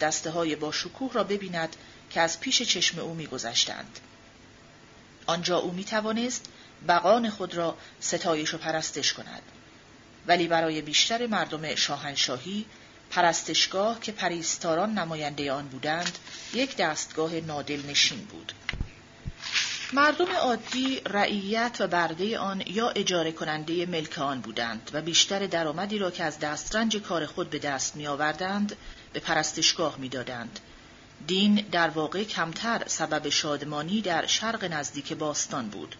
دسته 0.00 0.30
های 0.30 0.56
با 0.56 0.72
شکوه 0.72 1.12
را 1.12 1.24
ببیند 1.24 1.76
که 2.10 2.20
از 2.20 2.40
پیش 2.40 2.62
چشم 2.62 2.98
او 2.98 3.14
می 3.14 3.26
گذشتند. 3.26 4.00
آنجا 5.26 5.58
او 5.58 5.72
می 5.72 5.84
توانست 5.84 6.44
بقان 6.88 7.30
خود 7.30 7.54
را 7.54 7.76
ستایش 8.00 8.54
و 8.54 8.58
پرستش 8.58 9.12
کند. 9.12 9.42
ولی 10.26 10.48
برای 10.48 10.82
بیشتر 10.82 11.26
مردم 11.26 11.74
شاهنشاهی 11.74 12.66
پرستشگاه 13.10 14.00
که 14.00 14.12
پریستاران 14.12 14.98
نماینده 14.98 15.52
آن 15.52 15.68
بودند 15.68 16.18
یک 16.54 16.76
دستگاه 16.76 17.34
نادل 17.34 17.82
نشین 17.86 18.18
بود. 18.18 18.52
مردم 19.92 20.36
عادی 20.36 21.00
رعیت 21.06 21.76
و 21.80 21.86
برده 21.86 22.38
آن 22.38 22.62
یا 22.66 22.90
اجاره 22.90 23.32
کننده 23.32 23.86
ملک 23.86 24.18
آن 24.18 24.40
بودند 24.40 24.90
و 24.92 25.02
بیشتر 25.02 25.46
درآمدی 25.46 25.98
را 25.98 26.10
که 26.10 26.24
از 26.24 26.38
دسترنج 26.38 26.96
کار 26.96 27.26
خود 27.26 27.50
به 27.50 27.58
دست 27.58 27.96
می 27.96 28.06
آوردند 28.06 28.76
به 29.12 29.20
پرستشگاه 29.20 29.98
می 29.98 30.08
دادند. 30.08 30.60
دین 31.26 31.54
در 31.54 31.88
واقع 31.88 32.24
کمتر 32.24 32.82
سبب 32.86 33.28
شادمانی 33.28 34.00
در 34.00 34.26
شرق 34.26 34.64
نزدیک 34.64 35.12
باستان 35.12 35.68
بود. 35.68 35.96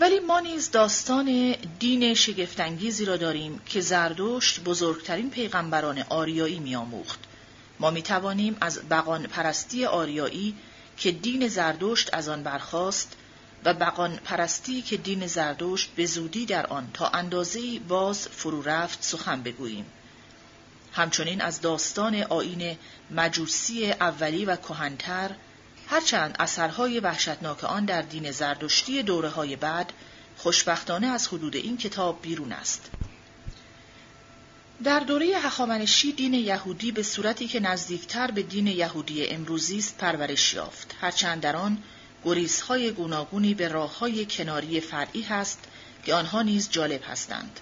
ولی 0.00 0.20
ما 0.20 0.40
نیز 0.40 0.70
داستان 0.70 1.54
دین 1.78 2.14
شگفتانگیزی 2.14 3.04
را 3.04 3.16
داریم 3.16 3.60
که 3.66 3.80
زردشت 3.80 4.60
بزرگترین 4.60 5.30
پیغمبران 5.30 6.04
آریایی 6.08 6.58
میآموخت. 6.58 7.18
ما 7.80 7.90
می 7.90 8.02
توانیم 8.02 8.56
از 8.60 8.88
بقان 8.90 9.26
پرستی 9.26 9.84
آریایی 9.84 10.54
که 10.96 11.12
دین 11.12 11.48
زردشت 11.48 12.14
از 12.14 12.28
آن 12.28 12.42
برخاست 12.42 13.16
و 13.64 13.74
بقان 13.74 14.16
پرستی 14.16 14.82
که 14.82 14.96
دین 14.96 15.26
زردشت 15.26 15.90
به 15.96 16.06
زودی 16.06 16.46
در 16.46 16.66
آن 16.66 16.90
تا 16.94 17.08
اندازه‌ای 17.08 17.78
باز 17.78 18.28
فرو 18.28 18.62
رفت 18.62 19.02
سخن 19.02 19.42
بگوییم. 19.42 19.86
همچنین 20.98 21.40
از 21.40 21.60
داستان 21.60 22.14
آین 22.22 22.78
مجوسی 23.10 23.92
اولی 23.92 24.44
و 24.44 24.56
کهنتر 24.56 25.30
هرچند 25.88 26.36
اثرهای 26.38 27.00
وحشتناک 27.00 27.64
آن 27.64 27.84
در 27.84 28.02
دین 28.02 28.30
زردشتی 28.30 29.02
دوره 29.02 29.28
های 29.28 29.56
بعد 29.56 29.92
خوشبختانه 30.36 31.06
از 31.06 31.28
حدود 31.28 31.56
این 31.56 31.76
کتاب 31.76 32.22
بیرون 32.22 32.52
است. 32.52 32.90
در 34.84 35.00
دوره 35.00 35.26
هخامنشی 35.26 36.12
دین 36.12 36.34
یهودی 36.34 36.92
به 36.92 37.02
صورتی 37.02 37.48
که 37.48 37.60
نزدیکتر 37.60 38.30
به 38.30 38.42
دین 38.42 38.66
یهودی 38.66 39.26
امروزی 39.26 39.78
است 39.78 39.98
پرورش 39.98 40.54
یافت 40.54 40.94
هرچند 41.00 41.40
در 41.40 41.56
آن 41.56 41.82
گریزهای 42.24 42.90
گوناگونی 42.90 43.54
به 43.54 43.68
راههای 43.68 44.26
کناری 44.26 44.80
فرعی 44.80 45.22
هست 45.22 45.58
که 46.04 46.14
آنها 46.14 46.42
نیز 46.42 46.68
جالب 46.70 47.00
هستند 47.08 47.60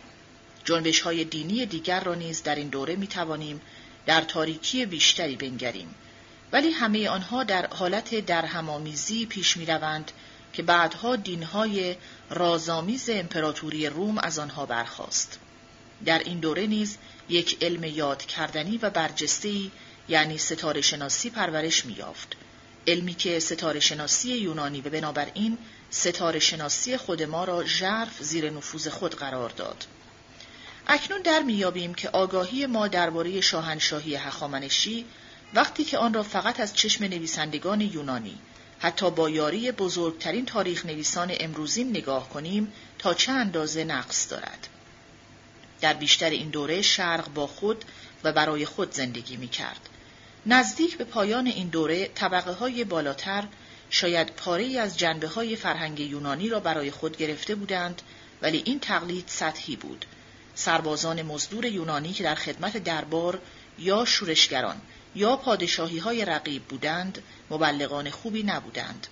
جنبش 0.67 1.01
های 1.01 1.25
دینی 1.25 1.67
دیگر 1.67 2.01
را 2.01 2.14
نیز 2.14 2.43
در 2.43 2.55
این 2.55 2.69
دوره 2.69 2.97
می 2.97 3.07
توانیم 3.07 3.61
در 4.07 4.21
تاریکی 4.21 4.87
بیشتری 4.87 5.37
بنگریم 5.37 5.95
ولی 6.53 6.71
همه 6.71 7.09
آنها 7.09 7.45
در 7.45 7.67
حالت 7.67 8.27
درهمامیزی 8.27 9.27
پیش 9.27 9.57
می 9.57 9.67
روند 9.67 10.12
که 10.53 10.62
بعدها 10.62 11.17
دینهای 11.17 11.97
رازآمیز 12.31 13.11
امپراتوری 13.11 13.87
روم 13.87 14.19
از 14.19 14.39
آنها 14.39 14.67
برخاست. 14.67 15.39
در 16.05 16.19
این 16.19 16.41
دوره 16.41 16.67
نیز 16.67 16.97
یک 17.29 17.64
علم 17.64 17.85
یاد 17.85 18.25
کردنی 18.25 18.79
و 18.79 18.91
برجسته‌ای 18.91 19.71
یعنی 20.09 20.39
ستاره 20.39 20.81
شناسی 20.81 21.31
پرورش 21.31 21.85
یافت. 21.97 22.37
علمی 22.87 23.14
که 23.14 23.41
ستاره 23.41 23.81
شناسی 23.81 24.33
یونانی 24.33 24.81
و 24.81 24.91
بنابراین 24.91 25.59
ستاره 25.91 26.39
شناسی 26.39 26.97
خود 26.97 27.23
ما 27.23 27.45
را 27.45 27.64
ژرف 27.64 28.23
زیر 28.23 28.51
نفوذ 28.51 28.89
خود 28.89 29.14
قرار 29.14 29.51
داد. 29.51 29.87
اکنون 30.87 31.22
در 31.22 31.43
میابیم 31.43 31.95
که 31.95 32.09
آگاهی 32.09 32.66
ما 32.66 32.89
درباره 32.89 33.41
شاهنشاهی 33.41 34.14
هخامنشی 34.14 35.05
وقتی 35.55 35.84
که 35.84 35.99
آن 35.99 36.14
را 36.14 36.22
فقط 36.22 36.61
از 36.61 36.74
چشم 36.74 37.05
نویسندگان 37.05 37.80
یونانی 37.80 38.39
حتی 38.78 39.11
با 39.11 39.30
یاری 39.30 39.72
بزرگترین 39.72 40.47
تاریخ 40.47 40.87
نویسان 40.87 41.32
امروزین 41.41 41.91
نگاه 41.91 42.28
کنیم 42.28 42.72
تا 42.99 43.14
چه 43.14 43.32
اندازه 43.32 43.84
نقص 43.84 44.30
دارد. 44.30 44.68
در 45.80 45.95
بیشتر 45.95 46.30
این 46.30 46.49
دوره 46.49 46.82
شرق 46.82 47.28
با 47.28 47.47
خود 47.47 47.84
و 48.24 48.32
برای 48.32 48.64
خود 48.64 48.93
زندگی 48.93 49.37
می 49.37 49.49
کرد. 49.49 49.89
نزدیک 50.47 50.97
به 50.99 51.05
پایان 51.05 51.47
این 51.47 51.68
دوره 51.68 52.09
طبقه 52.09 52.53
های 52.53 52.84
بالاتر 52.84 53.45
شاید 53.91 54.26
پاره 54.26 54.78
از 54.78 54.99
جنبه 54.99 55.28
های 55.28 55.57
فرهنگ 55.57 56.01
یونانی 56.01 56.49
را 56.49 56.61
برای 56.61 56.91
خود 56.91 57.16
گرفته 57.16 57.55
بودند 57.55 58.03
ولی 58.43 58.62
این 58.64 58.80
تقلید 58.80 59.24
سطحی 59.26 59.76
بود. 59.76 60.07
سربازان 60.59 61.23
مزدور 61.23 61.67
یونانی 61.67 62.13
که 62.13 62.25
در 62.25 62.35
خدمت 62.35 62.77
دربار 62.77 63.41
یا 63.79 64.05
شورشگران 64.05 64.81
یا 65.15 65.37
پادشاهی 65.37 65.99
های 65.99 66.25
رقیب 66.25 66.65
بودند 66.65 67.23
مبلغان 67.51 68.11
خوبی 68.11 68.43
نبودند. 68.43 69.07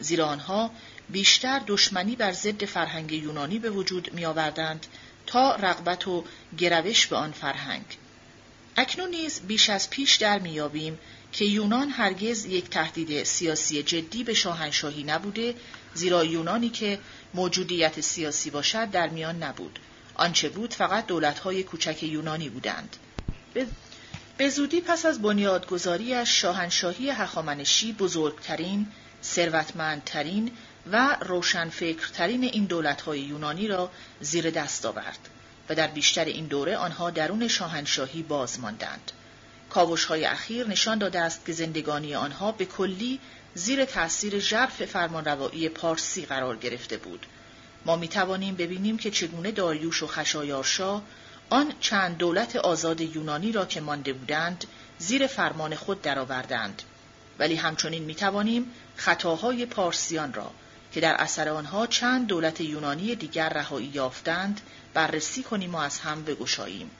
زیرا 0.00 0.26
آنها 0.26 0.70
بیشتر 1.08 1.60
دشمنی 1.66 2.16
بر 2.16 2.32
ضد 2.32 2.64
فرهنگ 2.64 3.12
یونانی 3.12 3.58
به 3.58 3.70
وجود 3.70 4.12
می 4.12 4.24
آوردند 4.24 4.86
تا 5.26 5.54
رغبت 5.54 6.08
و 6.08 6.24
گروش 6.58 7.06
به 7.06 7.16
آن 7.16 7.32
فرهنگ 7.32 7.84
اکنون 8.76 9.10
نیز 9.10 9.40
بیش 9.40 9.70
از 9.70 9.90
پیش 9.90 10.16
در 10.16 10.38
میابیم 10.38 10.98
که 11.32 11.44
یونان 11.44 11.90
هرگز 11.90 12.44
یک 12.44 12.70
تهدید 12.70 13.24
سیاسی 13.24 13.82
جدی 13.82 14.24
به 14.24 14.34
شاهنشاهی 14.34 15.02
نبوده 15.02 15.54
زیرا 15.94 16.24
یونانی 16.24 16.68
که 16.68 16.98
موجودیت 17.34 18.00
سیاسی 18.00 18.50
باشد 18.50 18.90
در 18.90 19.08
میان 19.08 19.42
نبود 19.42 19.78
آنچه 20.14 20.48
بود 20.48 20.74
فقط 20.74 21.06
دولتهای 21.06 21.62
کوچک 21.62 22.02
یونانی 22.02 22.48
بودند 22.48 22.96
به 24.36 24.48
زودی 24.48 24.80
پس 24.80 25.06
از 25.06 25.22
بنیادگذاریش 25.22 26.40
شاهنشاهی 26.40 27.10
هخامنشی 27.10 27.92
بزرگترین 27.92 28.86
ثروتمندترین 29.22 30.50
و 30.92 31.16
روشنفکرترین 31.20 32.44
این 32.44 32.64
دولتهای 32.64 33.20
یونانی 33.20 33.68
را 33.68 33.90
زیر 34.20 34.50
دست 34.50 34.86
آورد 34.86 35.18
و 35.68 35.74
در 35.74 35.86
بیشتر 35.86 36.24
این 36.24 36.46
دوره 36.46 36.76
آنها 36.76 37.10
درون 37.10 37.48
شاهنشاهی 37.48 38.22
باز 38.22 38.60
ماندند. 38.60 39.12
کاوش 39.70 40.04
های 40.04 40.24
اخیر 40.24 40.68
نشان 40.68 40.98
داده 40.98 41.20
است 41.20 41.46
که 41.46 41.52
زندگانی 41.52 42.14
آنها 42.14 42.52
به 42.52 42.64
کلی 42.64 43.20
زیر 43.54 43.84
تأثیر 43.84 44.38
ژرف 44.38 44.84
فرمانروایی 44.84 45.68
پارسی 45.68 46.26
قرار 46.26 46.56
گرفته 46.56 46.96
بود. 46.96 47.26
ما 47.84 47.96
می 47.96 48.08
توانیم 48.08 48.54
ببینیم 48.54 48.98
که 48.98 49.10
چگونه 49.10 49.50
داریوش 49.50 50.02
و 50.02 50.06
خشایارشا 50.06 51.02
آن 51.50 51.72
چند 51.80 52.16
دولت 52.16 52.56
آزاد 52.56 53.00
یونانی 53.00 53.52
را 53.52 53.66
که 53.66 53.80
مانده 53.80 54.12
بودند 54.12 54.64
زیر 54.98 55.26
فرمان 55.26 55.74
خود 55.74 56.02
درآوردند. 56.02 56.82
ولی 57.38 57.54
همچنین 57.54 58.02
می 58.02 58.14
توانیم 58.14 58.72
خطاهای 58.96 59.66
پارسیان 59.66 60.32
را 60.32 60.50
که 60.92 61.00
در 61.00 61.14
اثر 61.14 61.48
آنها 61.48 61.86
چند 61.86 62.26
دولت 62.26 62.60
یونانی 62.60 63.14
دیگر 63.14 63.48
رهایی 63.48 63.86
یافتند 63.86 64.60
بررسی 64.94 65.42
کنیم 65.42 65.74
و 65.74 65.78
از 65.78 65.98
هم 65.98 66.24
بگشاییم. 66.24 66.90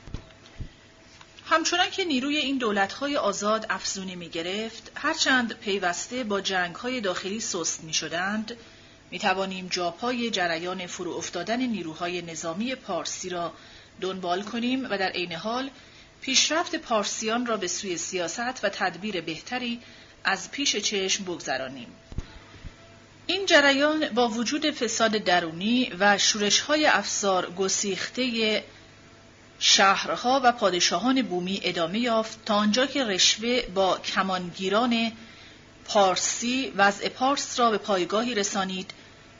همچنان 1.46 1.90
که 1.90 2.04
نیروی 2.04 2.36
این 2.36 2.58
دولتهای 2.58 3.16
آزاد 3.16 3.66
افزونی 3.70 4.16
می 4.16 4.28
گرفت، 4.28 4.90
هرچند 4.94 5.52
پیوسته 5.52 6.24
با 6.24 6.40
جنگهای 6.40 7.00
داخلی 7.00 7.40
سست 7.40 7.84
می 7.84 7.94
شدند، 7.94 8.56
می 9.10 9.18
توانیم 9.18 9.68
جاپای 9.70 10.30
جریان 10.30 10.86
فرو 10.86 11.12
افتادن 11.12 11.60
نیروهای 11.60 12.22
نظامی 12.22 12.74
پارسی 12.74 13.28
را 13.28 13.52
دنبال 14.00 14.42
کنیم 14.42 14.84
و 14.90 14.98
در 14.98 15.08
عین 15.08 15.32
حال 15.32 15.70
پیشرفت 16.20 16.76
پارسیان 16.76 17.46
را 17.46 17.56
به 17.56 17.66
سوی 17.66 17.96
سیاست 17.96 18.64
و 18.64 18.68
تدبیر 18.68 19.20
بهتری 19.20 19.80
از 20.24 20.50
پیش 20.50 20.76
چشم 20.76 21.24
بگذرانیم. 21.24 21.88
این 23.26 23.46
جریان 23.46 24.08
با 24.08 24.28
وجود 24.28 24.70
فساد 24.70 25.10
درونی 25.10 25.92
و 25.98 26.18
شورش‌های 26.18 26.86
افسار 26.86 27.50
گسیخته 27.50 28.64
شهرها 29.58 30.40
و 30.44 30.52
پادشاهان 30.52 31.22
بومی 31.22 31.60
ادامه 31.62 31.98
یافت 31.98 32.44
تا 32.44 32.54
آنجا 32.54 32.86
که 32.86 33.04
رشوه 33.04 33.62
با 33.74 33.98
کمانگیران 33.98 35.12
پارسی 35.84 36.72
وضع 36.76 37.08
پارس 37.08 37.60
را 37.60 37.70
به 37.70 37.78
پایگاهی 37.78 38.34
رسانید 38.34 38.90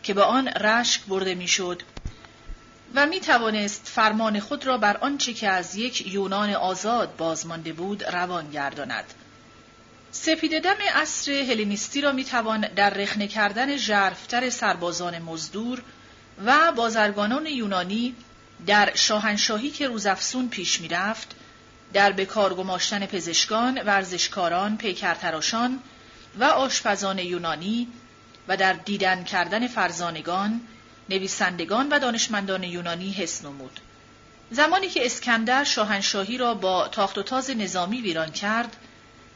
که 0.02 0.14
به 0.14 0.22
آن 0.22 0.48
رشک 0.48 1.00
برده 1.04 1.34
می‌شد 1.34 1.82
و 2.94 3.06
می 3.06 3.20
توانست 3.20 3.88
فرمان 3.88 4.40
خود 4.40 4.66
را 4.66 4.78
بر 4.78 4.96
آنچه 4.96 5.32
که 5.34 5.48
از 5.48 5.76
یک 5.76 6.06
یونان 6.06 6.50
آزاد 6.50 7.16
بازمانده 7.16 7.72
بود 7.72 8.04
روان 8.04 8.50
گرداند. 8.50 9.04
سپیددم 10.12 10.76
اصر 10.94 11.32
هلینیستی 11.32 12.00
را 12.00 12.12
می‌توان 12.12 12.60
در 12.60 12.90
رخنه 12.90 13.28
کردن 13.28 13.76
ژرفتر 13.76 14.50
سربازان 14.50 15.18
مزدور 15.18 15.82
و 16.44 16.72
بازرگانان 16.72 17.46
یونانی 17.46 18.14
در 18.66 18.94
شاهنشاهی 18.94 19.70
که 19.70 19.88
روزافسون 19.88 20.48
پیش 20.48 20.80
می‌رفت 20.80 21.34
در 21.92 22.12
به 22.12 22.24
گماشتن 22.24 23.06
پزشکان، 23.06 23.82
ورزشکاران، 23.82 24.76
پیکرتراشان 24.76 25.78
و 26.38 26.44
آشپزان 26.44 27.18
یونانی 27.18 27.88
و 28.50 28.56
در 28.56 28.72
دیدن 28.72 29.24
کردن 29.24 29.66
فرزانگان، 29.66 30.60
نویسندگان 31.08 31.88
و 31.88 31.98
دانشمندان 31.98 32.62
یونانی 32.62 33.10
حس 33.12 33.44
نمود. 33.44 33.80
زمانی 34.50 34.88
که 34.88 35.06
اسکندر 35.06 35.64
شاهنشاهی 35.64 36.38
را 36.38 36.54
با 36.54 36.88
تاخت 36.88 37.18
و 37.18 37.22
تاز 37.22 37.50
نظامی 37.50 38.00
ویران 38.00 38.32
کرد، 38.32 38.76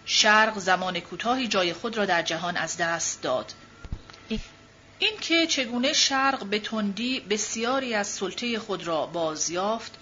شرق 0.07 0.59
زمان 0.59 1.01
کوتاهی 1.01 1.49
جای 1.49 1.73
خود 1.73 1.97
را 1.97 2.05
در 2.05 2.23
جهان 2.23 2.57
از 2.57 2.77
دست 2.77 3.23
داد. 3.23 3.53
این 4.99 5.19
که 5.21 5.47
چگونه 5.47 5.93
شرق 5.93 6.45
به 6.45 6.59
تندی 6.59 7.21
بسیاری 7.21 7.95
از 7.95 8.07
سلطه 8.07 8.59
خود 8.59 8.87
را 8.87 9.07
بازیافت 9.07 9.93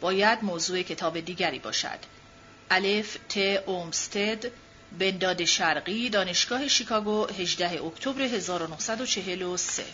باید 0.00 0.44
موضوع 0.44 0.82
کتاب 0.82 1.20
دیگری 1.20 1.58
باشد. 1.58 1.98
الف 2.70 3.16
ت 3.28 3.36
اومستد 3.66 4.44
بنداد 4.98 5.44
شرقی 5.44 6.08
دانشگاه 6.08 6.68
شیکاگو 6.68 7.26
18 7.26 7.84
اکتبر 7.84 8.22
1943 8.22 9.84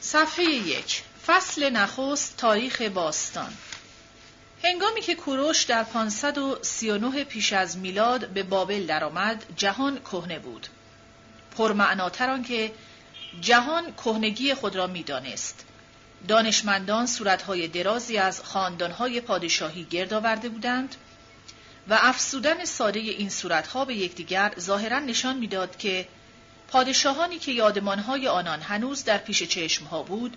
صفحه 0.00 0.44
یک. 0.44 1.02
فصل 1.26 1.70
نخست 1.70 2.36
تاریخ 2.36 2.82
باستان. 2.82 3.52
هنگامی 4.64 5.00
که 5.00 5.14
کوروش 5.14 5.62
در 5.62 5.84
539 5.84 7.24
پیش 7.24 7.52
از 7.52 7.78
میلاد 7.78 8.28
به 8.28 8.42
بابل 8.42 8.86
درآمد 8.86 9.44
جهان 9.56 9.98
کهنه 9.98 10.38
بود. 10.38 10.66
پرمعناتر 11.56 12.42
که 12.42 12.72
جهان 13.40 13.92
کهنگی 13.92 14.54
خود 14.54 14.76
را 14.76 14.86
می‌دانست. 14.86 15.64
دانشمندان 16.28 17.06
صورتهای 17.06 17.68
درازی 17.68 18.18
از 18.18 18.42
خاندانهای 18.42 19.20
پادشاهی 19.20 19.84
گرد 19.84 20.14
آورده 20.14 20.48
بودند. 20.48 20.96
و 21.88 21.98
افسودن 22.02 22.64
ساده 22.64 23.00
این 23.00 23.30
صورتها 23.30 23.84
به 23.84 23.94
یکدیگر 23.94 24.54
ظاهرا 24.60 24.98
نشان 24.98 25.36
می‌داد 25.36 25.76
که 25.76 26.08
پادشاهانی 26.68 27.38
که 27.38 27.52
یادمانهای 27.52 28.28
آنان 28.28 28.60
هنوز 28.60 29.04
در 29.04 29.18
پیش 29.18 29.42
چشمها 29.42 30.02
بود 30.02 30.36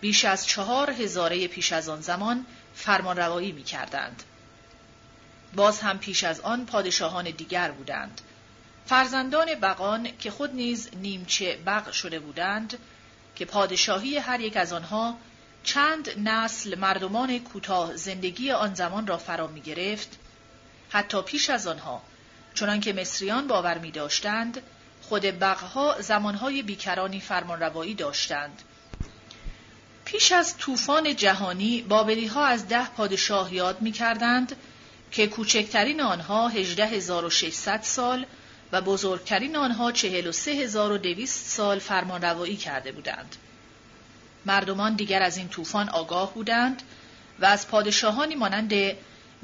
بیش 0.00 0.24
از 0.24 0.46
چهار 0.46 0.90
هزاره 0.90 1.48
پیش 1.48 1.72
از 1.72 1.88
آن 1.88 2.00
زمان 2.00 2.46
فرمان 2.74 3.16
روایی 3.16 3.52
می 3.52 3.62
کردند. 3.62 4.22
باز 5.54 5.80
هم 5.80 5.98
پیش 5.98 6.24
از 6.24 6.40
آن 6.40 6.66
پادشاهان 6.66 7.24
دیگر 7.24 7.70
بودند. 7.70 8.20
فرزندان 8.86 9.54
بقان 9.54 10.08
که 10.18 10.30
خود 10.30 10.54
نیز 10.54 10.88
نیمچه 10.96 11.56
بق 11.66 11.90
شده 11.90 12.18
بودند 12.18 12.78
که 13.36 13.44
پادشاهی 13.44 14.18
هر 14.18 14.40
یک 14.40 14.56
از 14.56 14.72
آنها 14.72 15.18
چند 15.64 16.28
نسل 16.28 16.78
مردمان 16.78 17.38
کوتاه 17.38 17.96
زندگی 17.96 18.50
آن 18.50 18.74
زمان 18.74 19.06
را 19.06 19.18
فرا 19.18 19.46
می 19.46 19.60
گرفت 19.60 20.18
حتی 20.94 21.22
پیش 21.22 21.50
از 21.50 21.66
آنها 21.66 22.02
چنانکه 22.54 22.92
مصریان 22.92 23.46
باور 23.46 23.78
می 23.78 23.90
داشتند 23.90 24.62
خود 25.02 25.22
بقها 25.22 26.00
زمانهای 26.00 26.62
بیکرانی 26.62 27.20
فرمانروایی 27.20 27.94
داشتند 27.94 28.62
پیش 30.04 30.32
از 30.32 30.56
طوفان 30.58 31.16
جهانی 31.16 31.82
بابلی 31.82 32.26
ها 32.26 32.46
از 32.46 32.68
ده 32.68 32.88
پادشاه 32.88 33.54
یاد 33.54 33.80
می 33.80 33.92
کردند 33.92 34.56
که 35.10 35.26
کوچکترین 35.26 36.00
آنها 36.00 36.48
18600 36.48 37.82
سال 37.82 38.26
و 38.72 38.80
بزرگترین 38.80 39.56
آنها 39.56 39.92
43200 39.92 41.46
سال 41.46 41.78
فرمانروایی 41.78 42.56
کرده 42.56 42.92
بودند. 42.92 43.36
مردمان 44.46 44.94
دیگر 44.94 45.22
از 45.22 45.36
این 45.36 45.48
طوفان 45.48 45.88
آگاه 45.88 46.34
بودند 46.34 46.82
و 47.40 47.44
از 47.44 47.68
پادشاهانی 47.68 48.34
مانند 48.34 48.72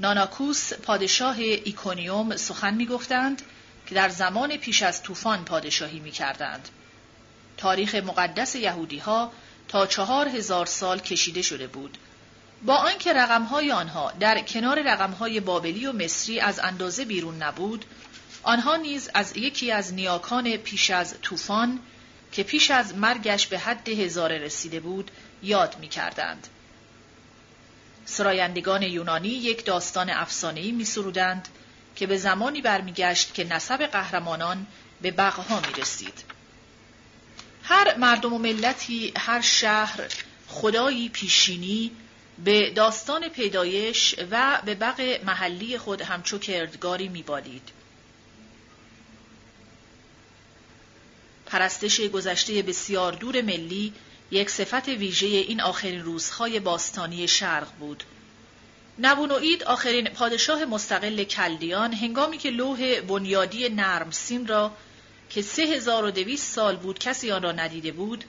ناناکوس 0.01 0.73
پادشاه 0.73 1.39
ایکونیوم 1.39 2.37
سخن 2.37 2.75
می 2.75 2.87
گفتند 2.87 3.43
که 3.87 3.95
در 3.95 4.09
زمان 4.09 4.57
پیش 4.57 4.83
از 4.83 5.03
طوفان 5.03 5.45
پادشاهی 5.45 6.01
می 6.01 6.11
کردند. 6.11 6.69
تاریخ 7.57 7.95
مقدس 7.95 8.55
یهودی 8.55 8.99
ها 8.99 9.33
تا 9.69 9.87
چهار 9.87 10.29
هزار 10.29 10.67
سال 10.67 10.99
کشیده 10.99 11.43
شده 11.43 11.67
بود. 11.67 11.99
با 12.67 12.75
آنکه 12.75 13.13
رقمهای 13.13 13.73
آنها 13.73 14.13
در 14.21 14.41
کنار 14.41 14.83
رقمهای 14.83 15.41
بابلی 15.41 15.87
و 15.87 15.93
مصری 15.93 16.41
از 16.41 16.59
اندازه 16.59 17.05
بیرون 17.05 17.43
نبود، 17.43 17.85
آنها 18.43 18.77
نیز 18.77 19.11
از 19.15 19.37
یکی 19.37 19.73
از 19.73 19.95
نیاکان 19.95 20.57
پیش 20.57 20.91
از 20.91 21.15
طوفان 21.23 21.81
که 22.33 22.43
پیش 22.43 22.71
از 22.71 22.95
مرگش 22.95 23.47
به 23.47 23.59
حد 23.59 23.89
هزاره 23.89 24.39
رسیده 24.39 24.81
بود 24.81 25.11
یاد 25.43 25.77
می 25.81 25.89
کردند. 25.89 26.49
سرایندگان 28.05 28.83
یونانی 28.83 29.29
یک 29.29 29.65
داستان 29.65 30.11
افسانه‌ای 30.11 30.73
می 30.73 30.85
سرودند 30.85 31.49
که 31.97 32.07
به 32.07 32.17
زمانی 32.17 32.61
برمیگشت 32.61 33.35
که 33.35 33.45
نسب 33.45 33.83
قهرمانان 33.83 34.67
به 35.03 35.11
بقها 35.11 35.61
می 35.61 35.83
رسید. 35.83 36.25
هر 37.63 37.97
مردم 37.97 38.33
و 38.33 38.39
ملتی، 38.39 39.13
هر 39.17 39.41
شهر، 39.41 40.09
خدایی 40.49 41.09
پیشینی 41.09 41.91
به 42.45 42.71
داستان 42.71 43.29
پیدایش 43.29 44.15
و 44.31 44.63
به 44.65 44.75
بق 44.75 45.21
محلی 45.25 45.79
خود 45.79 46.03
همچو 46.03 46.39
کردگاری 46.39 47.09
میبالید. 47.09 47.69
پرستش 51.47 52.01
گذشته 52.01 52.63
بسیار 52.63 53.13
دور 53.13 53.43
ملی 53.43 53.93
یک 54.31 54.51
صفت 54.51 54.89
ویژه 54.89 55.27
این 55.27 55.61
آخرین 55.61 56.03
روزهای 56.03 56.61
باستانی 56.61 57.29
شرق 57.29 57.69
بود. 57.79 58.05
نبونوید 58.99 59.65
آخرین 59.65 60.09
پادشاه 60.09 60.65
مستقل 60.65 61.25
کلدیان 61.25 61.93
هنگامی 61.93 62.39
که 62.39 62.51
لوح 62.51 63.01
بنیادی 63.01 63.69
نرم 63.69 64.11
سیم 64.11 64.47
را 64.47 64.73
که 65.31 65.43
سه 65.43 65.63
هزار 65.63 66.05
و 66.05 66.11
دویست 66.11 66.55
سال 66.55 66.77
بود 66.77 66.99
کسی 66.99 67.31
آن 67.31 67.43
را 67.43 67.53
ندیده 67.53 67.93
بود 67.93 68.25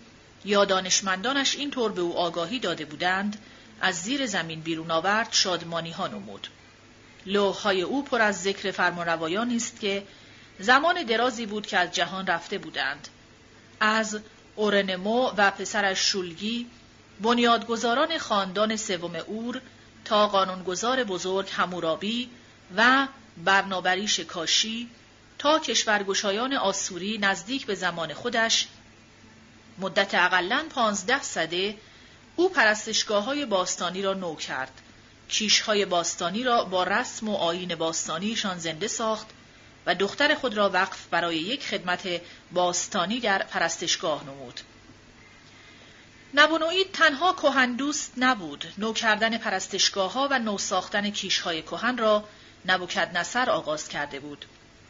یا 0.46 0.66
دانشمندانش 0.66 1.56
این 1.56 1.72
طور 1.72 1.92
به 1.92 2.02
او 2.02 2.18
آگاهی 2.18 2.60
داده 2.60 2.86
بودند 2.86 3.38
از 3.82 3.96
زیر 3.96 4.26
زمین 4.26 4.62
بیرون 4.62 4.92
آورد 4.92 5.28
شادمانی 5.32 5.92
ها 5.92 6.08
نمود. 6.08 6.48
لوحهای 7.26 7.82
او 7.82 8.04
پر 8.04 8.22
از 8.22 8.42
ذکر 8.42 8.72
فرمانروایانی 8.72 9.56
است 9.56 9.80
که 9.80 10.04
زمان 10.60 11.04
درازی 11.04 11.46
بود 11.46 11.68
که 11.68 11.78
از 11.78 11.92
جهان 11.92 12.28
رفته 12.28 12.58
بودند. 12.58 13.08
از 13.80 14.20
اورنمو 14.62 15.32
و 15.38 15.52
پسرش 15.52 16.00
شولگی 16.00 16.68
بنیادگذاران 17.22 18.18
خاندان 18.18 18.76
سوم 18.76 19.16
اور 19.16 19.62
تا 20.06 20.28
قانونگذار 20.28 21.04
بزرگ 21.04 21.50
همورابی 21.52 22.30
و 22.78 23.08
برنابریش 23.46 24.20
کاشی 24.20 24.90
تا 25.40 25.60
کشورگشایان 25.60 26.54
آسوری 26.54 27.18
نزدیک 27.18 27.66
به 27.66 27.76
زمان 27.76 28.14
خودش 28.14 28.68
مدت 29.80 30.16
اقلا 30.16 30.66
پانزده 30.70 31.22
صده 31.22 31.78
او 32.36 32.50
پرستشگاه 32.50 33.24
های 33.24 33.46
باستانی 33.46 34.02
را 34.02 34.14
نو 34.14 34.36
کرد. 34.36 34.82
کیش 35.30 35.62
های 35.62 35.86
باستانی 35.86 36.44
را 36.44 36.64
با 36.64 36.84
رسم 36.84 37.30
و 37.30 37.36
آین 37.36 37.76
باستانیشان 37.76 38.60
زنده 38.60 38.88
ساخت 38.88 39.28
و 39.86 39.96
دختر 39.96 40.36
خود 40.36 40.54
را 40.54 40.70
وقف 40.70 41.08
برای 41.08 41.38
یک 41.38 41.68
خدمت 41.68 42.22
باستانی 42.52 43.20
در 43.20 43.44
پرستشگاه 43.44 44.24
نمود. 44.24 44.62
نبونوید 46.34 46.92
تنها 46.92 47.34
کهندوست 47.34 48.14
نبود 48.18 48.74
نو 48.78 48.94
کردن 48.94 49.38
پرستشگاه 49.38 50.14
ها 50.14 50.28
و 50.32 50.40
نو 50.40 50.58
ساختن 50.58 51.10
کیش 51.10 51.40
های 51.40 51.62
کهن 51.62 51.98
را 51.98 52.24
نبوکد 52.66 53.18
نصر 53.18 53.50
آغاز 53.50 53.90
کرده 53.90 54.20
بود 54.20 54.46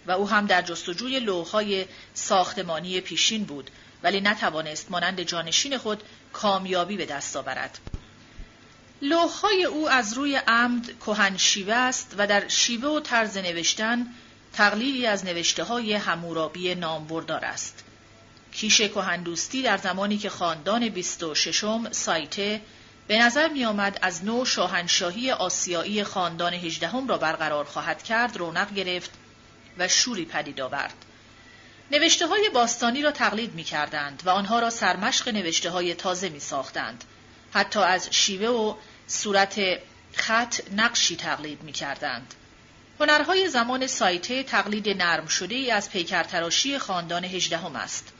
و 0.07 0.11
او 0.11 0.29
هم 0.29 0.45
در 0.45 0.61
جستجوی 0.61 1.19
لوحهای 1.19 1.85
ساختمانی 2.13 3.01
پیشین 3.01 3.43
بود 3.43 3.71
ولی 4.03 4.21
نتوانست 4.21 4.91
مانند 4.91 5.21
جانشین 5.21 5.77
خود 5.77 6.03
کامیابی 6.33 6.97
به 6.97 7.05
دست 7.05 7.35
آورد. 7.35 7.79
لوحهای 9.01 9.63
او 9.63 9.89
از 9.89 10.13
روی 10.13 10.35
عمد 10.35 10.99
کهن 10.99 11.37
شیوه 11.37 11.73
است 11.73 12.15
و 12.17 12.27
در 12.27 12.47
شیوه 12.47 12.89
و 12.89 12.99
طرز 12.99 13.37
نوشتن 13.37 14.07
تقلیلی 14.53 15.05
از 15.05 15.25
نوشته 15.25 15.63
های 15.63 15.93
همورابی 15.93 16.75
نامبردار 16.75 17.45
است. 17.45 17.83
کیش 18.51 18.81
کهندوستی 18.81 19.61
در 19.61 19.77
زمانی 19.77 20.17
که 20.17 20.29
خاندان 20.29 20.89
بیست 20.89 21.23
و 21.23 21.35
ششم 21.35 21.91
سایته 21.91 22.61
به 23.07 23.17
نظر 23.17 23.47
می 23.47 23.65
آمد 23.65 23.99
از 24.01 24.25
نو 24.25 24.45
شاهنشاهی 24.45 25.31
آسیایی 25.31 26.03
خاندان 26.03 26.53
هجدهم 26.53 27.07
را 27.07 27.17
برقرار 27.17 27.65
خواهد 27.65 28.03
کرد 28.03 28.37
رونق 28.37 28.73
گرفت 28.73 29.11
و 29.77 29.87
شوری 29.87 30.25
پدید 30.25 30.61
آورد. 30.61 30.93
نوشته 31.91 32.27
های 32.27 32.49
باستانی 32.53 33.01
را 33.01 33.11
تقلید 33.11 33.53
می 33.53 33.63
کردند 33.63 34.23
و 34.25 34.29
آنها 34.29 34.59
را 34.59 34.69
سرمشق 34.69 35.29
نوشته 35.29 35.69
های 35.69 35.95
تازه 35.95 36.29
می 36.29 36.39
ساختند. 36.39 37.03
حتی 37.53 37.79
از 37.79 38.07
شیوه 38.11 38.47
و 38.47 38.75
صورت 39.07 39.61
خط 40.13 40.59
نقشی 40.71 41.15
تقلید 41.15 41.63
می 41.63 41.71
کردند. 41.71 42.33
هنرهای 43.01 43.49
زمان 43.49 43.87
سایته 43.87 44.43
تقلید 44.43 44.89
نرم 44.89 45.27
شده 45.27 45.55
ای 45.55 45.71
از 45.71 45.89
پیکرتراشی 45.89 46.77
خاندان 46.77 47.25
هجدهم 47.25 47.75
است. 47.75 48.13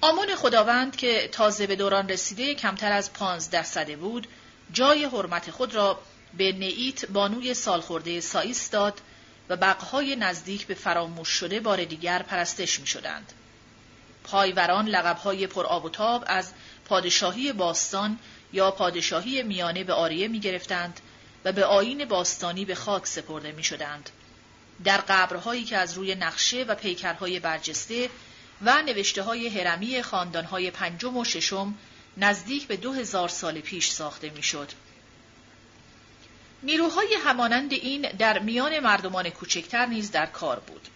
آمون 0.00 0.34
خداوند 0.34 0.96
که 0.96 1.28
تازه 1.32 1.66
به 1.66 1.76
دوران 1.76 2.08
رسیده 2.08 2.54
کمتر 2.54 2.92
از 2.92 3.12
پانزده 3.12 3.62
سده 3.62 3.96
بود، 3.96 4.28
جای 4.72 5.04
حرمت 5.04 5.50
خود 5.50 5.74
را 5.74 6.00
به 6.36 6.52
نیت 6.52 7.06
بانوی 7.06 7.54
سالخورده 7.54 8.20
سایس 8.20 8.70
داد 8.70 9.00
و 9.48 9.56
بقهای 9.56 10.16
نزدیک 10.16 10.66
به 10.66 10.74
فراموش 10.74 11.28
شده 11.28 11.60
بار 11.60 11.84
دیگر 11.84 12.22
پرستش 12.22 12.80
می 12.80 12.86
شدند. 12.86 13.32
پایوران 14.24 14.88
لقبهای 14.88 15.46
پر 15.46 15.66
آب 15.66 15.84
و 15.84 15.88
تاب 15.88 16.24
از 16.26 16.52
پادشاهی 16.84 17.52
باستان 17.52 18.18
یا 18.52 18.70
پادشاهی 18.70 19.42
میانه 19.42 19.84
به 19.84 19.92
آریه 19.92 20.28
می 20.28 20.40
گرفتند 20.40 21.00
و 21.44 21.52
به 21.52 21.64
آین 21.64 22.04
باستانی 22.04 22.64
به 22.64 22.74
خاک 22.74 23.06
سپرده 23.06 23.52
می 23.52 23.64
شدند. 23.64 24.10
در 24.84 24.98
قبرهایی 24.98 25.64
که 25.64 25.76
از 25.76 25.94
روی 25.94 26.14
نقشه 26.14 26.64
و 26.68 26.74
پیکرهای 26.74 27.40
برجسته 27.40 28.10
و 28.62 28.82
نوشته 28.82 29.22
های 29.22 29.48
هرمی 29.48 30.02
خاندانهای 30.02 30.70
پنجم 30.70 31.16
و 31.16 31.24
ششم 31.24 31.74
نزدیک 32.16 32.66
به 32.66 32.76
دو 32.76 32.92
هزار 32.92 33.28
سال 33.28 33.60
پیش 33.60 33.90
ساخته 33.90 34.30
می 34.30 34.42
شد. 34.42 34.72
نیروهای 36.62 37.16
همانند 37.24 37.72
این 37.72 38.02
در 38.02 38.38
میان 38.38 38.80
مردمان 38.80 39.30
کوچکتر 39.30 39.86
نیز 39.86 40.10
در 40.10 40.26
کار 40.26 40.58
بود. 40.58 40.88